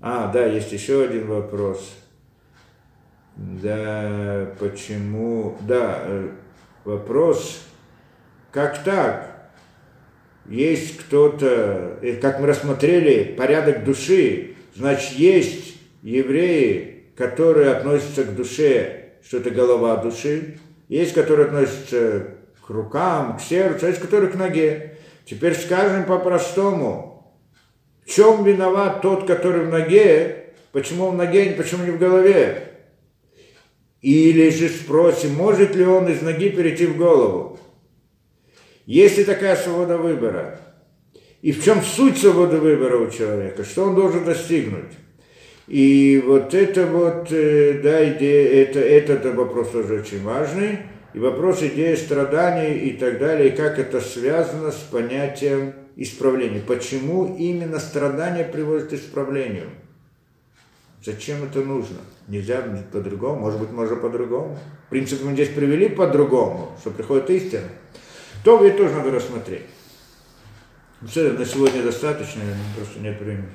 А, 0.00 0.32
да, 0.32 0.46
есть 0.46 0.72
еще 0.72 1.04
один 1.04 1.26
вопрос. 1.26 1.96
Да, 3.36 4.54
почему? 4.58 5.58
Да, 5.60 5.98
э, 6.04 6.30
вопрос, 6.84 7.62
как 8.50 8.82
так? 8.82 9.50
Есть 10.46 10.98
кто-то, 10.98 11.98
э, 12.00 12.16
как 12.16 12.40
мы 12.40 12.46
рассмотрели, 12.46 13.34
порядок 13.34 13.84
души, 13.84 14.56
Значит, 14.80 15.12
есть 15.18 15.74
евреи, 16.02 17.04
которые 17.14 17.72
относятся 17.72 18.24
к 18.24 18.34
душе, 18.34 19.10
что 19.22 19.36
это 19.36 19.50
голова 19.50 19.98
души, 19.98 20.58
есть, 20.88 21.12
которые 21.12 21.48
относятся 21.48 22.28
к 22.66 22.70
рукам, 22.70 23.36
к 23.36 23.42
сердцу, 23.42 23.88
есть, 23.88 24.00
которые 24.00 24.30
к 24.30 24.36
ноге. 24.36 24.96
Теперь 25.26 25.54
скажем 25.54 26.06
по-простому, 26.06 27.30
в 28.06 28.10
чем 28.10 28.42
виноват 28.42 29.02
тот, 29.02 29.26
который 29.26 29.66
в 29.66 29.68
ноге, 29.68 30.46
почему 30.72 31.10
в 31.10 31.14
ноге, 31.14 31.54
почему 31.58 31.84
не 31.84 31.90
в 31.90 31.98
голове? 31.98 32.70
Или 34.00 34.48
же 34.48 34.70
спросим, 34.70 35.34
может 35.34 35.76
ли 35.76 35.84
он 35.84 36.08
из 36.08 36.22
ноги 36.22 36.48
перейти 36.48 36.86
в 36.86 36.96
голову? 36.96 37.60
Есть 38.86 39.18
ли 39.18 39.24
такая 39.24 39.56
свобода 39.56 39.98
выбора? 39.98 40.58
И 41.42 41.52
в 41.52 41.64
чем 41.64 41.82
суть 41.82 42.18
свободы 42.18 42.58
выбора 42.58 42.98
у 42.98 43.10
человека, 43.10 43.64
что 43.64 43.84
он 43.84 43.94
должен 43.94 44.24
достигнуть. 44.24 44.92
И 45.66 46.22
вот 46.26 46.52
это 46.52 46.86
вот, 46.86 47.28
э, 47.30 47.80
да, 47.82 48.12
идея, 48.12 48.64
это, 48.64 48.80
этот 48.80 49.34
вопрос 49.34 49.70
тоже 49.70 50.00
очень 50.00 50.22
важный. 50.22 50.80
И 51.14 51.18
вопрос 51.18 51.62
идеи 51.62 51.94
страданий 51.94 52.74
и 52.88 52.92
так 52.92 53.18
далее, 53.18 53.48
и 53.48 53.56
как 53.56 53.78
это 53.78 54.00
связано 54.00 54.70
с 54.70 54.76
понятием 54.76 55.72
исправления. 55.96 56.60
Почему 56.60 57.36
именно 57.36 57.80
страдания 57.80 58.44
приводят 58.44 58.88
к 58.88 58.92
исправлению? 58.92 59.70
Зачем 61.04 61.42
это 61.42 61.60
нужно? 61.60 61.96
Нельзя 62.28 62.62
по-другому, 62.92 63.40
может 63.40 63.58
быть, 63.58 63.70
можно 63.70 63.96
по-другому. 63.96 64.58
В 64.86 64.90
принципе, 64.90 65.24
мы 65.24 65.32
здесь 65.32 65.48
привели 65.48 65.88
по-другому, 65.88 66.76
что 66.80 66.90
приходит 66.90 67.30
истина. 67.30 67.68
То 68.44 68.62
ведь 68.62 68.76
тоже 68.76 68.94
надо 68.94 69.10
рассмотреть. 69.10 69.62
Все, 71.06 71.32
на 71.32 71.46
сегодня 71.46 71.82
достаточно, 71.82 72.42
просто 72.76 72.98
нет 72.98 73.18
времени. 73.20 73.50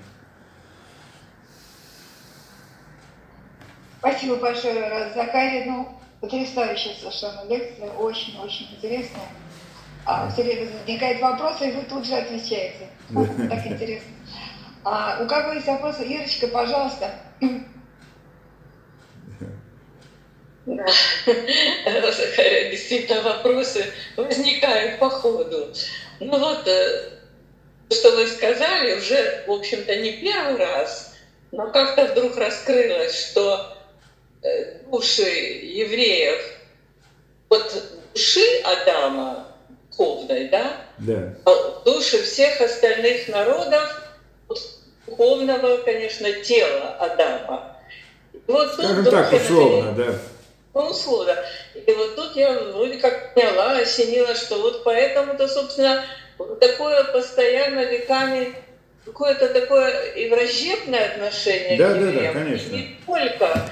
Спасибо 3.99 4.37
большое, 4.37 5.11
Закари. 5.13 5.65
Ну, 5.65 5.99
потрясающая 6.21 6.95
совершенно 6.95 7.45
лекция, 7.47 7.89
очень-очень 7.91 8.75
интересная. 8.75 9.27
А, 10.05 10.29
все 10.29 10.43
время 10.43 10.71
возникает 10.71 11.21
вопрос, 11.21 11.61
и 11.61 11.71
вы 11.71 11.83
тут 11.83 12.05
же 12.05 12.15
отвечаете. 12.15 12.89
Так 13.49 13.65
интересно. 13.67 14.11
А, 14.83 15.19
у 15.23 15.27
кого 15.27 15.53
есть 15.53 15.67
вопросы? 15.67 16.03
Ирочка, 16.03 16.47
пожалуйста. 16.47 17.11
Да. 20.65 20.85
Действительно, 22.71 23.21
вопросы 23.21 23.85
возникают 24.17 24.99
по 24.99 25.09
ходу. 25.09 25.71
Ну 26.19 26.39
вот, 26.39 26.67
э, 26.67 27.14
что 27.91 28.11
вы 28.11 28.27
сказали, 28.27 28.97
уже, 28.97 29.43
в 29.47 29.51
общем-то, 29.51 29.95
не 29.95 30.13
первый 30.13 30.57
раз, 30.57 31.13
но 31.51 31.71
как-то 31.71 32.05
вдруг 32.07 32.37
раскрылось, 32.37 33.29
что 33.29 33.77
э, 34.43 34.79
души 34.89 35.21
евреев 35.21 36.41
от 37.49 37.83
души 38.13 38.61
Адама 38.63 39.47
духовной, 39.91 40.49
да? 40.49 40.77
Да. 40.97 41.33
А 41.45 41.83
души 41.83 42.21
всех 42.23 42.59
остальных 42.61 43.27
народов 43.27 44.01
духовного, 45.05 45.77
конечно, 45.77 46.31
тела 46.31 46.97
Адама. 46.99 47.77
И 48.33 48.39
вот 48.47 48.73
Скажем 48.73 49.03
тут 49.03 49.11
так, 49.13 49.33
условно, 49.33 49.91
да. 49.93 50.15
Ну, 50.73 50.81
условно. 50.89 51.35
И 51.73 51.91
вот 51.93 52.15
тут 52.15 52.35
я 52.35 52.51
вроде 52.51 52.97
как 52.97 53.33
поняла, 53.33 53.77
осенила, 53.77 54.35
что 54.35 54.61
вот 54.61 54.83
поэтому-то, 54.83 55.47
собственно, 55.47 55.95
вот 55.95 56.05
такое 56.37 57.03
постоянно 57.05 57.85
веками 57.85 58.53
какое-то 59.05 59.49
такое 59.49 60.13
и 60.13 60.29
враждебное 60.29 61.13
отношение 61.13 61.77
да, 61.77 61.93
к 61.93 61.97
евреям, 61.97 62.33
да, 62.33 62.39
да, 62.39 62.45
конечно. 62.45 62.75
и 62.75 62.77
не 62.77 62.99
только. 63.05 63.69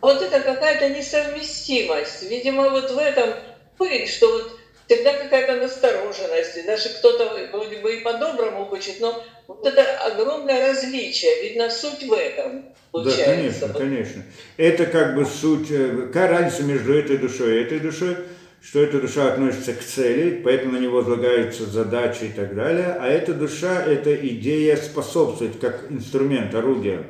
Вот 0.00 0.22
это 0.22 0.40
какая-то 0.40 0.88
несовместимость. 0.88 2.22
Видимо, 2.22 2.70
вот 2.70 2.90
в 2.90 2.98
этом 2.98 3.34
пыль, 3.76 4.08
что 4.08 4.32
вот 4.32 4.58
всегда 4.86 5.12
какая-то 5.12 5.56
настороженность, 5.56 6.56
и 6.56 6.62
даже 6.62 6.88
кто-то 6.88 7.48
вроде 7.52 7.76
бы 7.76 7.94
и 7.94 8.00
по-доброму 8.00 8.66
хочет, 8.66 9.00
но 9.00 9.22
вот 9.46 9.64
это 9.66 9.82
огромное 10.06 10.68
различие, 10.68 11.42
видно, 11.42 11.70
суть 11.70 12.02
в 12.02 12.12
этом 12.12 12.64
получается. 12.90 13.68
Да, 13.68 13.74
конечно, 13.74 13.74
конечно. 13.74 14.22
Это 14.56 14.86
как 14.86 15.14
бы 15.14 15.24
суть, 15.26 15.70
э, 15.70 16.06
какая 16.06 16.28
разница 16.28 16.62
между 16.64 16.98
этой 16.98 17.18
душой 17.18 17.58
и 17.58 17.62
этой 17.62 17.78
душой, 17.78 18.16
что 18.62 18.82
эта 18.82 19.00
душа 19.00 19.32
относится 19.32 19.72
к 19.72 19.80
цели, 19.80 20.40
поэтому 20.44 20.72
на 20.72 20.78
него 20.78 20.96
возлагаются 20.98 21.64
задачи 21.64 22.24
и 22.24 22.32
так 22.32 22.54
далее, 22.54 22.96
а 23.00 23.06
эта 23.06 23.32
душа– 23.32 23.82
это 23.86 24.14
идея 24.14 24.76
способствовать 24.76 25.58
как 25.58 25.86
инструмент, 25.90 26.54
орудие 26.54 27.06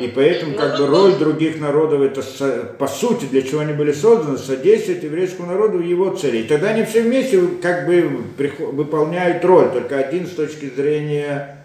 и 0.00 0.08
поэтому 0.08 0.54
как 0.54 0.78
бы 0.78 0.86
роль 0.86 1.16
других 1.16 1.60
народов, 1.60 2.00
это 2.00 2.22
по 2.78 2.86
сути, 2.86 3.24
для 3.26 3.42
чего 3.42 3.60
они 3.60 3.72
были 3.72 3.92
созданы, 3.92 4.38
содействовать 4.38 5.02
еврейскому 5.02 5.48
народу 5.48 5.78
в 5.78 5.84
его 5.84 6.14
цели. 6.14 6.38
И 6.38 6.42
тогда 6.44 6.68
они 6.68 6.84
все 6.84 7.02
вместе 7.02 7.40
как 7.60 7.86
бы 7.86 8.24
выполняют 8.72 9.44
роль, 9.44 9.70
только 9.70 9.98
один 9.98 10.26
с 10.26 10.30
точки 10.30 10.70
зрения 10.70 11.58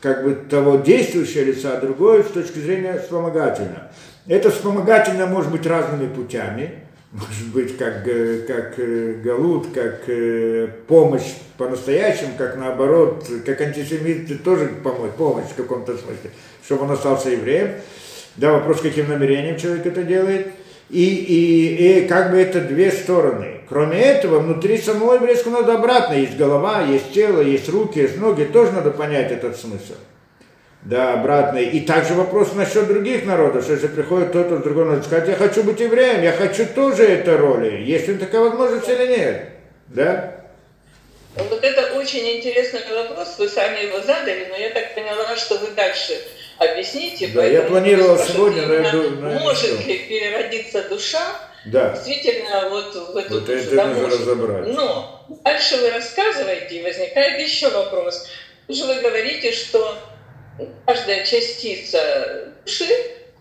как 0.00 0.24
бы 0.24 0.34
того 0.48 0.76
действующего 0.76 1.44
лица, 1.44 1.76
а 1.76 1.80
другой 1.80 2.22
с 2.22 2.28
точки 2.28 2.58
зрения 2.58 2.98
вспомогательного. 2.98 3.90
Это 4.26 4.50
вспомогательно 4.50 5.26
может 5.26 5.50
быть 5.50 5.66
разными 5.66 6.12
путями, 6.12 6.84
может 7.12 7.46
быть 7.52 7.76
как, 7.76 8.06
э, 8.06 8.44
как 8.46 8.74
э, 8.78 9.14
галут, 9.24 9.68
как 9.72 10.02
э, 10.08 10.68
помощь 10.86 11.34
по-настоящему, 11.56 12.32
как 12.36 12.56
наоборот, 12.56 13.26
как 13.44 13.60
антисемиты 13.60 14.36
тоже 14.36 14.70
помочь, 14.84 15.12
помощь 15.12 15.46
в 15.46 15.54
каком-то 15.54 15.96
смысле 15.96 16.30
чтобы 16.68 16.84
он 16.84 16.90
остался 16.90 17.30
евреем. 17.30 17.76
Да, 18.36 18.52
вопрос, 18.52 18.82
каким 18.82 19.08
намерением 19.08 19.56
человек 19.56 19.86
это 19.86 20.02
делает. 20.02 20.48
И, 20.90 21.02
и, 21.02 22.02
и 22.02 22.06
как 22.06 22.30
бы 22.30 22.36
это 22.36 22.60
две 22.60 22.90
стороны. 22.90 23.62
Кроме 23.70 23.98
этого, 23.98 24.40
внутри 24.40 24.76
самого 24.76 25.14
еврейского 25.14 25.60
надо 25.62 25.76
обратно. 25.76 26.12
Есть 26.12 26.36
голова, 26.36 26.82
есть 26.82 27.14
тело, 27.14 27.40
есть 27.40 27.70
руки, 27.70 28.00
есть 28.00 28.18
ноги. 28.18 28.44
Тоже 28.44 28.72
надо 28.72 28.90
понять 28.90 29.32
этот 29.32 29.56
смысл. 29.56 29.94
Да, 30.82 31.14
обратно. 31.14 31.58
И 31.58 31.80
также 31.80 32.14
вопрос 32.14 32.54
насчет 32.54 32.86
других 32.86 33.24
народов, 33.24 33.64
что 33.64 33.72
если 33.72 33.88
приходит 33.88 34.30
кто-то 34.30 34.58
с 34.58 34.62
другого 34.62 34.84
народа, 34.86 35.04
сказать, 35.04 35.28
я 35.28 35.34
хочу 35.34 35.64
быть 35.64 35.80
евреем, 35.80 36.22
я 36.22 36.32
хочу 36.32 36.66
тоже 36.66 37.04
этой 37.04 37.36
роли. 37.36 37.82
Есть 37.82 38.08
ли 38.08 38.16
такая 38.16 38.42
возможность 38.42 38.88
или 38.88 39.06
нет? 39.06 39.48
Да? 39.88 40.34
Вот 41.34 41.62
это 41.62 41.94
очень 41.98 42.38
интересный 42.38 42.80
вопрос, 42.90 43.36
вы 43.38 43.48
сами 43.48 43.86
его 43.86 44.00
задали, 44.00 44.46
но 44.50 44.56
я 44.56 44.70
так 44.70 44.94
поняла, 44.94 45.36
что 45.36 45.58
вы 45.58 45.68
дальше 45.68 46.14
объясните. 46.58 47.28
Да, 47.28 47.44
я 47.44 47.62
планировал 47.62 48.18
сегодня, 48.18 48.66
но 48.66 48.74
я 48.74 48.90
думаю, 48.90 49.40
Может 49.40 49.86
ли 49.86 49.98
переродиться 49.98 50.88
душа 50.88 51.22
да. 51.66 51.90
действительно 51.90 52.68
вот 52.70 52.94
в 52.94 53.16
эту 53.16 53.34
вот 53.34 53.44
душу? 53.44 53.58
Это 53.58 53.76
да, 53.76 53.86
нужно 53.86 54.02
может. 54.02 54.20
разобрать. 54.20 54.74
Но 54.74 55.26
дальше 55.44 55.76
вы 55.76 55.90
рассказываете, 55.90 56.76
и 56.76 56.82
возникает 56.82 57.40
еще 57.40 57.68
вопрос. 57.68 58.28
Уже 58.66 58.84
вы 58.84 59.00
говорите, 59.00 59.52
что 59.52 59.96
каждая 60.86 61.24
частица 61.24 62.52
души, 62.64 62.88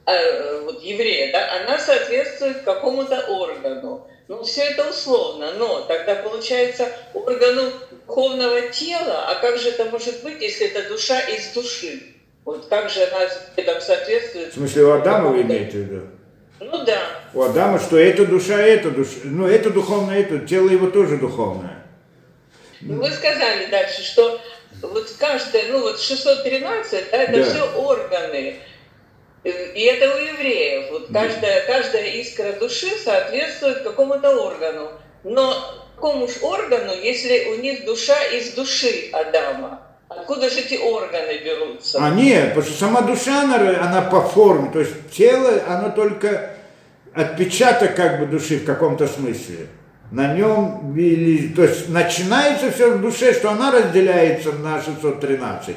э, 0.05 0.61
вот 0.63 0.81
еврея, 0.81 1.31
да, 1.31 1.61
она 1.61 1.79
соответствует 1.79 2.61
какому-то 2.61 3.19
органу. 3.27 4.07
Ну, 4.27 4.43
все 4.43 4.63
это 4.63 4.89
условно, 4.89 5.53
но 5.53 5.81
тогда 5.81 6.15
получается 6.15 6.89
органу 7.13 7.71
духовного 7.91 8.61
тела, 8.69 9.25
а 9.29 9.35
как 9.35 9.57
же 9.57 9.69
это 9.69 9.85
может 9.85 10.21
быть, 10.23 10.41
если 10.41 10.67
это 10.67 10.89
душа 10.89 11.19
из 11.21 11.53
души? 11.53 12.01
Вот 12.43 12.67
как 12.67 12.89
же 12.89 13.03
она 13.03 13.27
там 13.63 13.81
соответствует? 13.81 14.51
В 14.51 14.53
смысле, 14.55 14.83
у 14.83 14.91
Адама 14.91 15.29
вы 15.29 15.41
имеете 15.41 15.71
в 15.71 15.75
виду? 15.75 16.07
Ну 16.59 16.83
да. 16.85 16.99
У 17.33 17.41
Адама, 17.41 17.79
что 17.79 17.97
это 17.97 18.25
душа, 18.25 18.59
это 18.59 18.89
душа. 18.91 19.19
Ну, 19.23 19.47
это 19.47 19.69
духовное, 19.69 20.21
это 20.21 20.39
тело 20.39 20.69
его 20.69 20.89
тоже 20.89 21.17
духовное. 21.17 21.85
Ну, 22.81 23.01
вы 23.01 23.11
сказали 23.11 23.65
дальше, 23.69 24.03
что 24.03 24.39
вот 24.81 25.15
каждое, 25.19 25.71
ну 25.71 25.81
вот 25.81 25.99
613, 25.99 26.91
да, 27.11 27.17
это 27.17 27.37
да. 27.37 27.43
все 27.43 27.63
органы. 27.77 28.55
И 29.43 29.81
это 29.81 30.13
у 30.13 30.17
евреев. 30.17 30.91
Вот 30.91 31.07
каждая, 31.11 31.65
каждая 31.65 32.05
искра 32.21 32.53
души 32.53 32.87
соответствует 33.03 33.83
какому-то 33.83 34.41
органу. 34.41 34.89
Но 35.23 35.55
какому 35.95 36.27
же 36.27 36.35
органу, 36.41 36.91
если 36.93 37.53
у 37.53 37.61
них 37.61 37.85
душа 37.85 38.21
из 38.33 38.53
души 38.53 39.09
Адама? 39.13 39.81
Откуда 40.09 40.49
же 40.49 40.59
эти 40.59 40.75
органы 40.75 41.37
берутся? 41.43 41.99
А 42.01 42.09
нет, 42.11 42.49
потому 42.49 42.65
что 42.65 42.79
сама 42.79 43.01
душа, 43.01 43.41
она, 43.43 43.57
она 43.57 44.01
по 44.03 44.21
форме, 44.21 44.69
то 44.71 44.79
есть 44.79 44.93
тело, 45.11 45.61
оно 45.67 45.91
только 45.91 46.53
отпечаток 47.13 47.95
как 47.95 48.19
бы 48.19 48.25
души 48.25 48.57
в 48.57 48.65
каком-то 48.65 49.07
смысле. 49.07 49.67
На 50.11 50.33
нем, 50.33 50.93
то 51.55 51.63
есть 51.63 51.89
начинается 51.89 52.71
все 52.71 52.91
в 52.91 53.01
душе, 53.01 53.33
что 53.33 53.51
она 53.51 53.71
разделяется 53.71 54.53
на 54.53 54.81
613. 54.81 55.75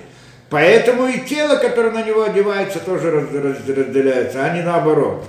Поэтому 0.50 1.06
и 1.06 1.20
тело, 1.26 1.56
которое 1.56 1.90
на 1.90 2.02
него 2.02 2.22
одевается, 2.22 2.80
тоже 2.80 3.10
раз, 3.10 3.24
раз, 3.32 3.56
разделяется, 3.66 4.44
а 4.44 4.54
не 4.56 4.62
наоборот. 4.62 5.24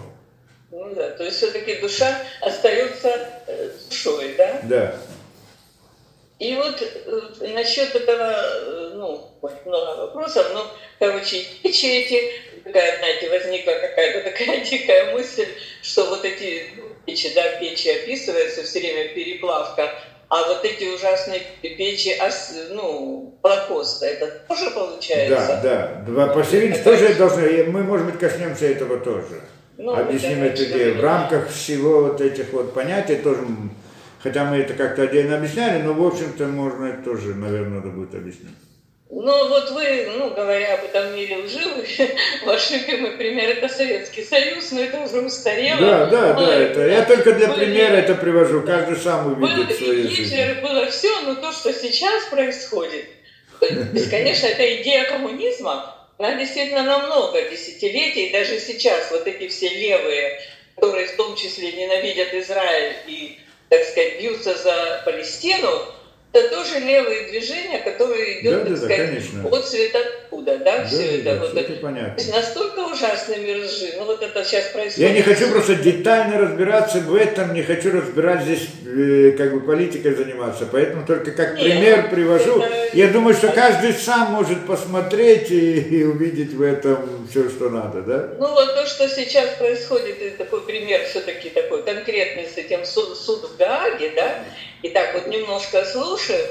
Ну 0.72 0.94
да, 0.96 1.12
то 1.12 1.24
есть 1.24 1.38
все-таки 1.38 1.76
душа 1.76 2.18
остается 2.42 3.10
э, 3.48 3.70
душой, 3.90 4.36
да? 4.38 4.60
Да. 4.64 4.96
И 6.40 6.56
вот 6.56 6.82
э, 6.82 7.48
насчет 7.54 7.94
этого, 7.94 8.34
э, 8.34 8.92
ну, 8.96 9.32
много 9.66 9.96
вопросов, 10.08 10.48
но, 10.54 10.72
короче, 10.98 11.46
печи 11.62 11.88
эти, 11.88 12.64
такая, 12.64 12.98
знаете, 12.98 13.30
возникла 13.30 13.74
какая-то 13.74 14.32
такая 14.32 14.66
дикая 14.66 15.14
мысль, 15.14 15.48
что 15.84 16.06
вот 16.06 16.26
эти 16.26 16.68
печи, 17.06 17.32
да, 17.34 17.60
печи 17.60 17.90
описываются 17.90 18.64
все 18.64 18.80
время 18.80 19.14
переплавка, 19.14 19.90
а 20.30 20.48
вот 20.48 20.64
эти 20.64 20.86
ужасные 20.96 21.42
печи, 21.62 22.16
ну, 22.72 23.38
Холокоста, 23.42 24.06
это 24.06 24.44
тоже 24.48 24.72
получается? 24.72 25.60
Да, 25.62 26.06
да. 26.08 26.28
По 26.28 26.44
всей 26.44 26.62
видимости, 26.62 26.84
тоже 26.84 27.16
должны, 27.16 27.64
мы, 27.66 27.84
может 27.84 28.06
быть, 28.06 28.20
коснемся 28.20 28.66
этого 28.66 28.98
тоже. 29.00 29.42
Ну, 29.78 29.94
Объясним 29.94 30.44
эту 30.44 30.64
идею. 30.64 30.98
В 30.98 31.04
рамках 31.04 31.50
всего 31.50 32.04
вот 32.04 32.22
этих 32.22 32.54
вот 32.54 32.74
понятий 32.74 33.16
тоже 33.16 33.46
Хотя 34.24 34.46
мы 34.46 34.58
это 34.58 34.74
как-то 34.76 35.04
отдельно 35.04 35.38
объясняли, 35.38 35.82
но, 35.82 35.94
в 35.94 36.06
общем-то, 36.06 36.46
можно 36.48 36.86
это 36.86 37.04
тоже, 37.04 37.34
наверное, 37.34 37.80
надо 37.80 37.90
будет 37.90 38.14
объяснить. 38.14 38.56
Ну, 39.14 39.50
вот 39.50 39.72
вы, 39.72 40.10
ну, 40.18 40.30
говоря 40.30 40.76
об 40.76 40.86
этом 40.86 41.14
мире 41.14 41.38
лживых, 41.44 41.86
ваш 42.46 42.72
любимый 42.72 43.12
пример– 43.12 43.50
это 43.58 43.68
Советский 43.68 44.24
Союз, 44.24 44.72
но 44.72 44.82
это 44.82 45.02
уже 45.02 45.20
устарело. 45.20 45.82
Да, 45.82 46.06
да, 46.06 46.34
да, 46.34 46.56
это, 46.56 46.88
я 46.88 47.04
только 47.04 47.34
для 47.34 47.50
были, 47.50 47.66
примера 47.66 47.96
это 47.98 48.16
привожу, 48.16 48.62
каждый 48.62 48.96
сам 48.96 49.34
увидит 49.34 49.68
был, 49.68 49.76
свою 49.76 50.10
жизнь. 50.10 50.24
Гитлер 50.24 50.62
было 50.62 50.86
все, 50.86 51.22
но 51.22 51.36
то, 51.36 51.52
что 51.52 51.74
сейчас 51.74 52.24
происходит, 52.28 53.06
то 53.60 53.66
есть, 53.66 54.10
конечно, 54.10 54.48
эта 54.48 54.82
идея 54.82 55.04
коммунизма, 55.04 55.94
она 56.18 56.36
действительно 56.36 56.84
на 56.84 57.00
много 57.00 57.42
десятилетий, 57.50 58.32
даже 58.32 58.60
сейчас 58.60 59.12
вот 59.12 59.28
эти 59.28 59.50
все 59.50 59.70
левые, 59.70 60.40
которые 60.76 61.08
в 61.08 61.18
том 61.18 61.36
числе 61.36 61.74
ненавидят 61.74 62.34
Израиль 62.34 62.96
и 63.08 63.38
так 63.68 63.84
сказать, 63.84 64.20
бьются 64.20 64.56
за 64.58 65.02
Палестину, 65.06 65.70
это 66.34 66.56
тоже 66.56 66.80
левые 66.80 67.28
движения, 67.30 67.80
которые 67.80 68.42
идут, 68.42 68.54
да, 68.54 68.60
так 68.60 68.70
да, 68.70 68.78
сказать, 68.78 68.98
конечно. 68.98 69.48
от 69.48 69.68
цвета 69.68 70.00
откуда, 70.32 70.58
да, 70.60 70.80
да 70.80 70.86
все 70.86 70.98
да, 70.98 71.32
это. 71.32 71.40
Да, 71.40 71.46
вот 71.46 71.58
это 71.58 71.74
понятно. 71.74 72.16
То 72.16 72.22
есть 72.22 72.34
настолько 72.34 72.80
ужасные 72.80 73.40
миражи, 73.40 73.94
ну 73.98 74.06
вот 74.06 74.24
это 74.24 74.44
сейчас 74.44 74.66
происходит. 74.68 75.10
Я 75.10 75.14
не 75.14 75.22
хочу 75.22 75.52
просто 75.52 75.76
детально 75.76 76.38
разбираться 76.38 77.00
в 77.00 77.16
этом, 77.16 77.54
не 77.54 77.64
хочу 77.64 77.92
разбирать 77.92 78.44
здесь, 78.44 78.68
э, 78.86 79.32
как 79.38 79.54
бы 79.54 79.62
политикой 79.62 80.16
заниматься, 80.16 80.68
поэтому 80.72 81.06
только 81.06 81.32
как 81.32 81.58
Нет, 81.58 81.64
пример 81.64 82.10
привожу. 82.10 82.62
Это... 82.62 82.98
Я 82.98 83.08
думаю, 83.10 83.34
что 83.34 83.50
каждый 83.50 83.94
сам 83.94 84.32
может 84.32 84.66
посмотреть 84.66 85.52
и, 85.52 85.80
и 85.80 86.04
увидеть 86.04 86.54
в 86.54 86.62
этом 86.62 87.28
все, 87.30 87.50
что 87.50 87.70
надо, 87.70 88.02
да? 88.02 88.30
Ну 88.40 88.48
вот 88.54 88.74
то, 88.76 88.86
что 88.86 89.10
сейчас 89.10 89.50
происходит, 89.58 90.22
это 90.22 90.38
такой 90.38 90.62
пример 90.62 91.04
все-таки 91.06 91.50
такой 91.50 91.84
конкретный 91.84 92.48
с 92.48 92.58
этим 92.58 92.86
суд, 92.86 93.18
суд 93.18 93.50
в 93.50 93.58
Гааге, 93.58 94.12
да, 94.16 94.44
и 94.82 94.90
так 94.90 95.14
вот 95.14 95.28
немножко 95.28 95.86
слушаю, 96.22 96.48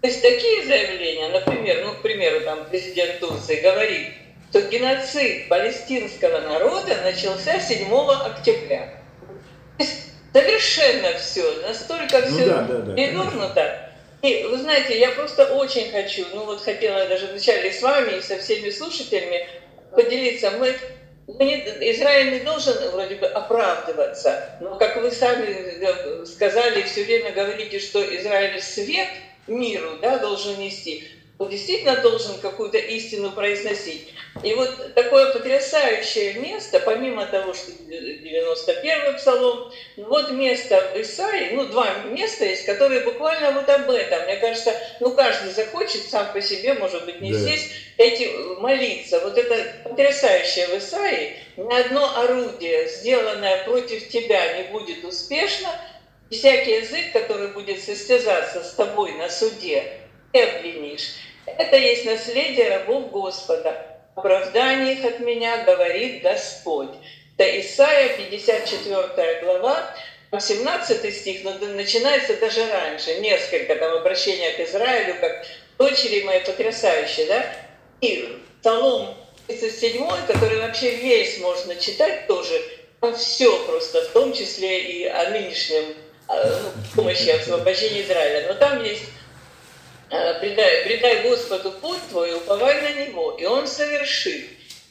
то 0.00 0.08
есть 0.08 0.22
такие 0.22 0.64
заявления, 0.64 1.28
например, 1.28 1.84
ну, 1.84 1.94
к 1.94 2.02
примеру, 2.02 2.40
там 2.42 2.66
президент 2.70 3.18
Турции 3.20 3.60
говорит, 3.60 4.12
что 4.50 4.62
геноцид 4.62 5.48
палестинского 5.48 6.40
народа 6.40 6.96
начался 7.02 7.58
7 7.58 7.88
октября. 8.24 9.00
То 9.78 9.84
есть 9.84 10.12
совершенно 10.32 11.18
все, 11.18 11.62
настолько 11.62 12.18
ну, 12.20 12.26
все 12.26 12.46
да, 12.46 12.62
да, 12.62 12.78
да, 12.78 12.94
перевернуто. 12.94 13.90
И 14.22 14.44
вы 14.44 14.58
знаете, 14.58 14.98
я 14.98 15.10
просто 15.10 15.54
очень 15.54 15.90
хочу, 15.90 16.24
ну 16.32 16.44
вот 16.44 16.62
хотела 16.62 17.06
даже 17.06 17.26
вначале 17.26 17.72
с 17.72 17.82
вами 17.82 18.18
и 18.18 18.22
со 18.22 18.38
всеми 18.38 18.70
слушателями 18.70 19.46
поделиться. 19.92 20.52
Мы 20.52 20.74
Израиль 21.28 22.34
не 22.34 22.40
должен 22.40 22.76
вроде 22.90 23.16
бы 23.16 23.26
оправдываться, 23.26 24.48
но, 24.60 24.76
как 24.76 24.96
вы 24.96 25.10
сами 25.10 26.24
сказали, 26.24 26.82
все 26.82 27.04
время 27.04 27.32
говорите, 27.32 27.80
что 27.80 28.00
Израиль 28.16 28.62
свет 28.62 29.08
миру 29.48 29.98
да, 30.00 30.18
должен 30.18 30.58
нести. 30.60 31.08
Он 31.38 31.50
действительно 31.50 31.96
должен 31.96 32.38
какую-то 32.40 32.78
истину 32.78 33.30
произносить. 33.30 34.14
И 34.42 34.54
вот 34.54 34.94
такое 34.94 35.32
потрясающее 35.32 36.34
место, 36.34 36.80
помимо 36.80 37.26
того, 37.26 37.52
что 37.52 37.72
91-й 37.72 39.14
псалом, 39.16 39.70
вот 39.96 40.30
место 40.30 40.92
в 40.94 41.00
Исаии, 41.00 41.54
ну, 41.54 41.66
два 41.66 42.04
места 42.04 42.46
есть, 42.46 42.64
которые 42.64 43.00
буквально 43.00 43.52
вот 43.52 43.68
об 43.68 43.90
этом. 43.90 44.24
Мне 44.24 44.36
кажется, 44.36 44.74
ну, 45.00 45.12
каждый 45.12 45.50
захочет 45.52 46.02
сам 46.02 46.32
по 46.32 46.40
себе, 46.40 46.74
может 46.74 47.04
быть, 47.04 47.20
не 47.20 47.32
да. 47.32 47.38
здесь, 47.38 47.70
эти, 47.98 48.30
молиться. 48.58 49.20
Вот 49.20 49.36
это 49.36 49.88
потрясающее 49.88 50.68
в 50.68 50.78
Исаии, 50.78 51.36
ни 51.56 51.74
одно 51.74 52.18
орудие, 52.18 52.88
сделанное 52.88 53.64
против 53.64 54.08
тебя, 54.08 54.58
не 54.58 54.64
будет 54.68 55.04
успешно, 55.04 55.68
всякий 56.30 56.72
язык, 56.72 57.12
который 57.12 57.48
будет 57.48 57.82
состязаться 57.82 58.64
с 58.64 58.72
тобой 58.72 59.12
на 59.12 59.28
суде, 59.28 59.84
ты 60.32 60.42
обвинишь. 60.42 61.14
Это 61.46 61.76
есть 61.76 62.04
наследие 62.04 62.68
рабов 62.76 63.10
Господа. 63.10 63.86
Оправдание 64.14 64.94
их 64.94 65.04
от 65.04 65.20
меня 65.20 65.64
говорит 65.64 66.22
Господь. 66.22 66.90
Это 67.36 67.60
Исаия, 67.60 68.16
54 68.16 69.40
глава, 69.42 69.94
17 70.38 71.14
стих, 71.14 71.44
но 71.44 71.52
начинается 71.68 72.36
даже 72.36 72.66
раньше, 72.68 73.20
несколько 73.20 73.76
там 73.76 73.96
обращения 73.98 74.52
к 74.52 74.60
Израилю, 74.60 75.16
как 75.20 75.46
дочери 75.78 76.22
мои 76.22 76.40
потрясающие, 76.40 77.26
да? 77.26 77.46
И 78.00 78.38
Псалом 78.60 79.14
37, 79.46 80.02
который 80.26 80.60
вообще 80.60 80.96
весь 80.96 81.38
можно 81.38 81.76
читать 81.76 82.26
тоже, 82.26 82.60
там 83.00 83.14
все 83.14 83.56
просто, 83.66 84.02
в 84.02 84.08
том 84.08 84.32
числе 84.32 84.80
и 84.80 85.06
о 85.06 85.30
нынешнем 85.30 85.94
а, 86.26 86.42
ну, 86.62 87.02
помощи 87.02 87.28
освобождении 87.28 88.02
Израиля. 88.02 88.48
Но 88.48 88.54
там 88.54 88.82
есть 88.82 89.04
Э, 89.04 89.15
предай, 90.08 90.84
предай 90.84 91.22
Господу 91.22 91.72
путь 91.72 92.00
твой, 92.10 92.34
уповай 92.34 92.80
на 92.82 93.06
Него, 93.06 93.36
и 93.40 93.44
Он 93.44 93.66
совершит, 93.66 94.46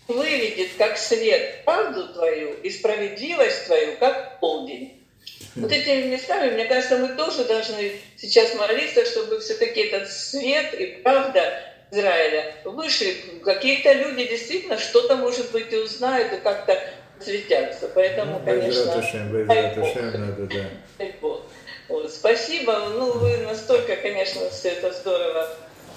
выведет 0.07 0.69
как 0.77 0.97
свет 0.97 1.63
правду 1.65 2.13
твою 2.13 2.53
и 2.63 2.69
справедливость 2.69 3.65
твою, 3.65 3.97
как 3.97 4.39
полдень. 4.39 5.01
Вот 5.55 5.71
этими 5.71 6.07
местами, 6.13 6.51
мне 6.51 6.65
кажется, 6.65 6.97
мы 6.97 7.15
тоже 7.15 7.45
должны 7.45 7.93
сейчас 8.17 8.53
молиться, 8.55 9.05
чтобы 9.05 9.39
все-таки 9.39 9.81
этот 9.81 10.11
свет 10.11 10.73
и 10.73 10.85
правда 11.03 11.63
Израиля 11.91 12.55
вышли. 12.65 13.15
Какие-то 13.43 13.93
люди 13.93 14.27
действительно 14.27 14.77
что-то, 14.77 15.15
может 15.15 15.51
быть, 15.51 15.71
и 15.71 15.77
узнают 15.77 16.33
и 16.33 16.37
как-то 16.37 16.77
светятся. 17.19 17.89
Поэтому, 17.93 18.39
ну, 18.39 18.45
конечно, 18.45 19.01
дай 19.45 19.75
Бог. 19.75 19.95
Надо, 19.95 20.47
да. 20.47 21.05
Вот, 21.87 22.11
спасибо. 22.11 22.89
Ну, 22.89 23.19
вы 23.19 23.37
настолько, 23.37 23.95
конечно, 23.97 24.49
все 24.49 24.69
это 24.69 24.91
здорово. 24.91 25.49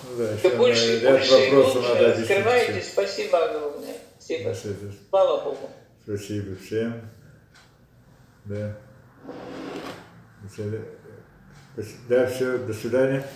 Ну, 0.04 0.16
да, 0.18 0.32
еще 0.32 0.56
больше 0.56 0.98
и 0.98 1.06
больше 1.06 1.46
и 1.46 1.50
глубже 1.50 1.80
раскрываете. 1.98 2.82
Спасибо 2.82 3.44
огромное. 3.44 3.94
Спасибо. 4.18 4.54
Спасибо. 4.54 4.92
Слава 5.10 5.44
Богу. 5.44 5.70
Спасибо 6.04 6.56
всем. 6.56 7.10
Да. 8.44 8.76
Да, 12.08 12.26
все, 12.26 12.58
до 12.58 12.72
свидания. 12.72 13.26